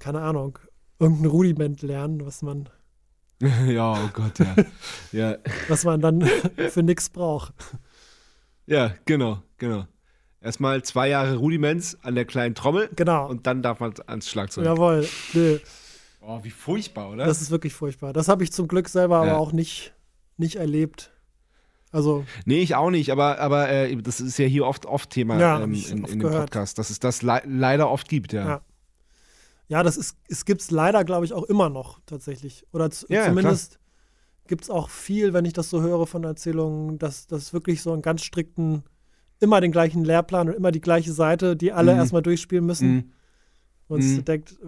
keine 0.00 0.20
Ahnung, 0.20 0.58
irgendein 0.98 1.26
Rudiment 1.26 1.80
lernen, 1.82 2.26
was 2.26 2.42
man 2.42 2.68
ja, 3.68 3.92
oh 3.92 4.10
Gott, 4.12 4.40
ja. 4.40 4.56
ja. 5.12 5.38
Was 5.68 5.84
man 5.84 6.00
dann 6.00 6.22
für 6.70 6.82
nichts 6.82 7.08
braucht. 7.08 7.54
Ja, 8.66 8.94
genau, 9.04 9.44
genau. 9.56 9.86
Erstmal 10.40 10.82
zwei 10.82 11.08
Jahre 11.08 11.36
Rudiments 11.36 11.98
an 12.02 12.16
der 12.16 12.24
kleinen 12.24 12.56
Trommel. 12.56 12.90
Genau. 12.96 13.28
Und 13.28 13.46
dann 13.46 13.62
darf 13.62 13.78
man 13.78 13.94
ans 14.08 14.28
Schlagzeug. 14.28 14.64
Jawohl. 14.64 15.06
Nee. 15.34 15.60
Oh, 16.20 16.40
wie 16.42 16.50
furchtbar, 16.50 17.12
oder? 17.12 17.26
Das 17.26 17.40
ist 17.40 17.52
wirklich 17.52 17.74
furchtbar. 17.74 18.12
Das 18.12 18.26
habe 18.26 18.42
ich 18.42 18.50
zum 18.50 18.66
Glück 18.66 18.88
selber 18.88 19.24
ja. 19.24 19.30
aber 19.30 19.40
auch 19.40 19.52
nicht, 19.52 19.94
nicht 20.36 20.56
erlebt. 20.56 21.12
Also. 21.92 22.24
Nee, 22.44 22.60
ich 22.60 22.76
auch 22.76 22.90
nicht, 22.90 23.10
aber, 23.10 23.38
aber 23.40 23.68
äh, 23.68 23.96
das 23.96 24.20
ist 24.20 24.38
ja 24.38 24.46
hier 24.46 24.66
oft, 24.66 24.86
oft 24.86 25.10
Thema 25.10 25.38
ja, 25.38 25.60
ähm, 25.60 25.74
in, 25.74 26.04
in 26.04 26.18
dem 26.20 26.30
Podcast, 26.30 26.78
dass 26.78 26.90
es 26.90 27.00
das 27.00 27.22
le 27.22 27.42
leider 27.46 27.90
oft 27.90 28.08
gibt, 28.08 28.32
ja. 28.32 28.46
ja. 28.46 28.60
Ja, 29.70 29.84
das 29.84 29.96
ist, 29.96 30.16
es 30.26 30.44
gibt 30.44 30.62
es 30.62 30.72
leider, 30.72 31.04
glaube 31.04 31.24
ich, 31.24 31.32
auch 31.32 31.44
immer 31.44 31.68
noch 31.68 32.00
tatsächlich. 32.04 32.66
Oder 32.72 32.90
ja, 33.08 33.26
zumindest 33.26 33.78
gibt 34.48 34.64
es 34.64 34.70
auch 34.70 34.90
viel, 34.90 35.32
wenn 35.32 35.44
ich 35.44 35.52
das 35.52 35.70
so 35.70 35.80
höre 35.80 36.08
von 36.08 36.24
Erzählungen, 36.24 36.98
dass 36.98 37.28
das 37.28 37.52
wirklich 37.52 37.80
so 37.80 37.92
einen 37.92 38.02
ganz 38.02 38.24
strikten, 38.24 38.82
immer 39.38 39.60
den 39.60 39.70
gleichen 39.70 40.04
Lehrplan 40.04 40.48
und 40.48 40.56
immer 40.56 40.72
die 40.72 40.80
gleiche 40.80 41.12
Seite, 41.12 41.56
die 41.56 41.72
alle 41.72 41.92
mhm. 41.92 42.00
erstmal 42.00 42.22
durchspielen 42.22 42.66
müssen. 42.66 42.92
Mhm. 42.92 43.12
Und 43.86 44.02
mhm. 44.02 44.24
denkt, 44.24 44.58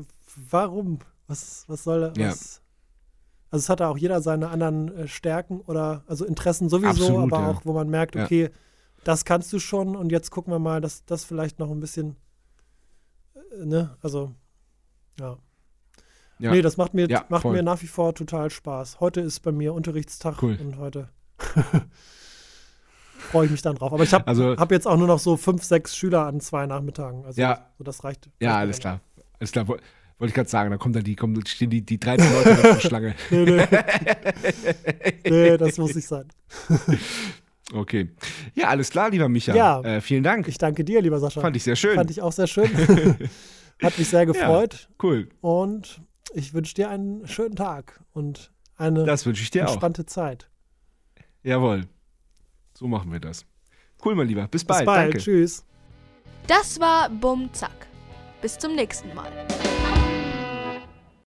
warum? 0.51 1.01
Was, 1.27 1.65
was 1.67 1.83
soll 1.83 2.13
das? 2.15 2.17
Ja. 2.17 2.62
Also 3.53 3.65
es 3.65 3.69
hat 3.69 3.81
da 3.81 3.89
auch 3.91 3.99
jeder 3.99 4.23
seine 4.23 4.49
anderen 4.49 4.97
äh, 4.97 5.09
Stärken 5.09 5.61
oder 5.61 6.05
also 6.07 6.25
Interessen 6.25 6.71
sowieso, 6.71 6.89
Absolut, 6.89 7.33
aber 7.33 7.43
ja. 7.43 7.51
auch, 7.51 7.61
wo 7.67 7.75
man 7.75 7.91
merkt, 7.91 8.17
okay, 8.17 8.45
ja. 8.45 8.49
das 9.05 9.27
kannst 9.27 9.53
du 9.53 9.59
schon 9.59 9.95
und 9.95 10.11
jetzt 10.11 10.31
gucken 10.31 10.55
wir 10.55 10.59
mal, 10.59 10.81
dass 10.81 11.05
das 11.05 11.25
vielleicht 11.25 11.59
noch 11.59 11.71
ein 11.71 11.79
bisschen, 11.79 12.17
äh, 13.35 13.67
ne, 13.67 13.95
also 14.01 14.33
ja. 15.21 15.37
ja. 16.39 16.51
Nee, 16.51 16.63
das 16.63 16.79
macht 16.79 16.95
mir, 16.95 17.11
ja, 17.11 17.27
macht 17.29 17.45
mir 17.45 17.63
nach 17.63 17.83
wie 17.83 17.89
vor 17.89 18.15
total 18.15 18.49
Spaß. 18.49 19.01
Heute 19.01 19.21
ist 19.21 19.41
bei 19.41 19.53
mir 19.53 19.75
Unterrichtstag 19.75 20.43
cool. 20.43 20.57
und 20.59 20.79
heute 20.79 21.11
freue 23.19 23.45
ich 23.45 23.51
mich 23.51 23.61
dann 23.61 23.75
drauf. 23.75 23.93
Aber 23.93 24.03
ich 24.03 24.15
habe 24.15 24.27
also, 24.29 24.57
hab 24.57 24.73
jetzt 24.73 24.89
auch 24.89 24.97
nur 24.97 25.09
noch 25.09 25.19
so 25.19 25.37
fünf, 25.37 25.63
sechs 25.63 25.95
Schüler 25.95 26.25
an 26.25 26.41
zwei 26.41 26.67
Nachmittagen. 26.67 27.27
Also 27.27 27.39
ja. 27.39 27.67
so 27.77 27.85
das 27.85 28.03
reicht. 28.03 28.31
Ja, 28.41 28.57
alles 28.57 28.79
klar. 28.79 29.01
Alles 29.39 29.53
klar. 29.53 29.67
Wollte 30.23 30.31
ich 30.31 30.35
gerade 30.37 30.49
sagen, 30.49 30.71
da 30.71 30.77
kommt 30.77 30.95
dann 30.95 31.03
die, 31.03 31.17
kommen, 31.17 31.45
stehen 31.45 31.69
die, 31.69 31.85
die 31.85 31.99
13 31.99 32.33
Leute 32.33 32.53
auf 32.53 32.61
der 32.61 32.81
Schlange. 32.81 33.17
nee, 33.31 33.45
nee. 33.45 33.67
nee, 35.29 35.57
das 35.57 35.79
muss 35.79 35.97
nicht 35.97 36.07
sein. 36.07 36.29
Okay. 37.75 38.11
Ja, 38.55 38.69
alles 38.69 38.91
klar, 38.91 39.11
lieber 39.11 39.31
Micha. 39.31 39.55
Ja. 39.55 39.81
Äh, 39.81 40.01
vielen 40.03 40.23
Dank. 40.23 40.47
Ich 40.47 40.59
danke 40.59 40.85
dir, 40.85 41.01
lieber 41.01 41.19
Sascha. 41.19 41.41
Fand 41.41 41.57
ich 41.57 41.65
sehr 41.65 41.75
schön. 41.75 41.95
Fand 41.95 42.11
ich 42.11 42.21
auch 42.21 42.31
sehr 42.31 42.47
schön. 42.47 42.69
Hat 43.83 43.99
mich 43.99 44.09
sehr 44.09 44.27
gefreut. 44.27 44.75
Ja, 44.75 44.97
cool. 45.03 45.29
Und 45.41 46.03
ich 46.35 46.53
wünsche 46.53 46.75
dir 46.75 46.91
einen 46.91 47.27
schönen 47.27 47.57
Tag 47.57 48.05
und 48.13 48.53
eine 48.77 49.05
das 49.05 49.25
ich 49.25 49.51
dir 49.51 49.63
entspannte 49.63 50.03
auch. 50.03 50.07
Zeit. 50.07 50.51
Jawohl. 51.43 51.87
So 52.75 52.87
machen 52.87 53.11
wir 53.11 53.21
das. 53.21 53.47
Cool, 54.05 54.15
mein 54.17 54.29
Lieber. 54.29 54.47
Bis 54.49 54.65
bald. 54.65 54.81
Bis 54.81 54.87
bald. 54.87 55.15
Danke. 55.15 55.19
Tschüss. 55.19 55.65
Das 56.47 56.79
war 56.79 57.09
Bum 57.09 57.49
Zack. 57.55 57.89
Bis 58.43 58.59
zum 58.59 58.75
nächsten 58.75 59.15
Mal. 59.15 59.33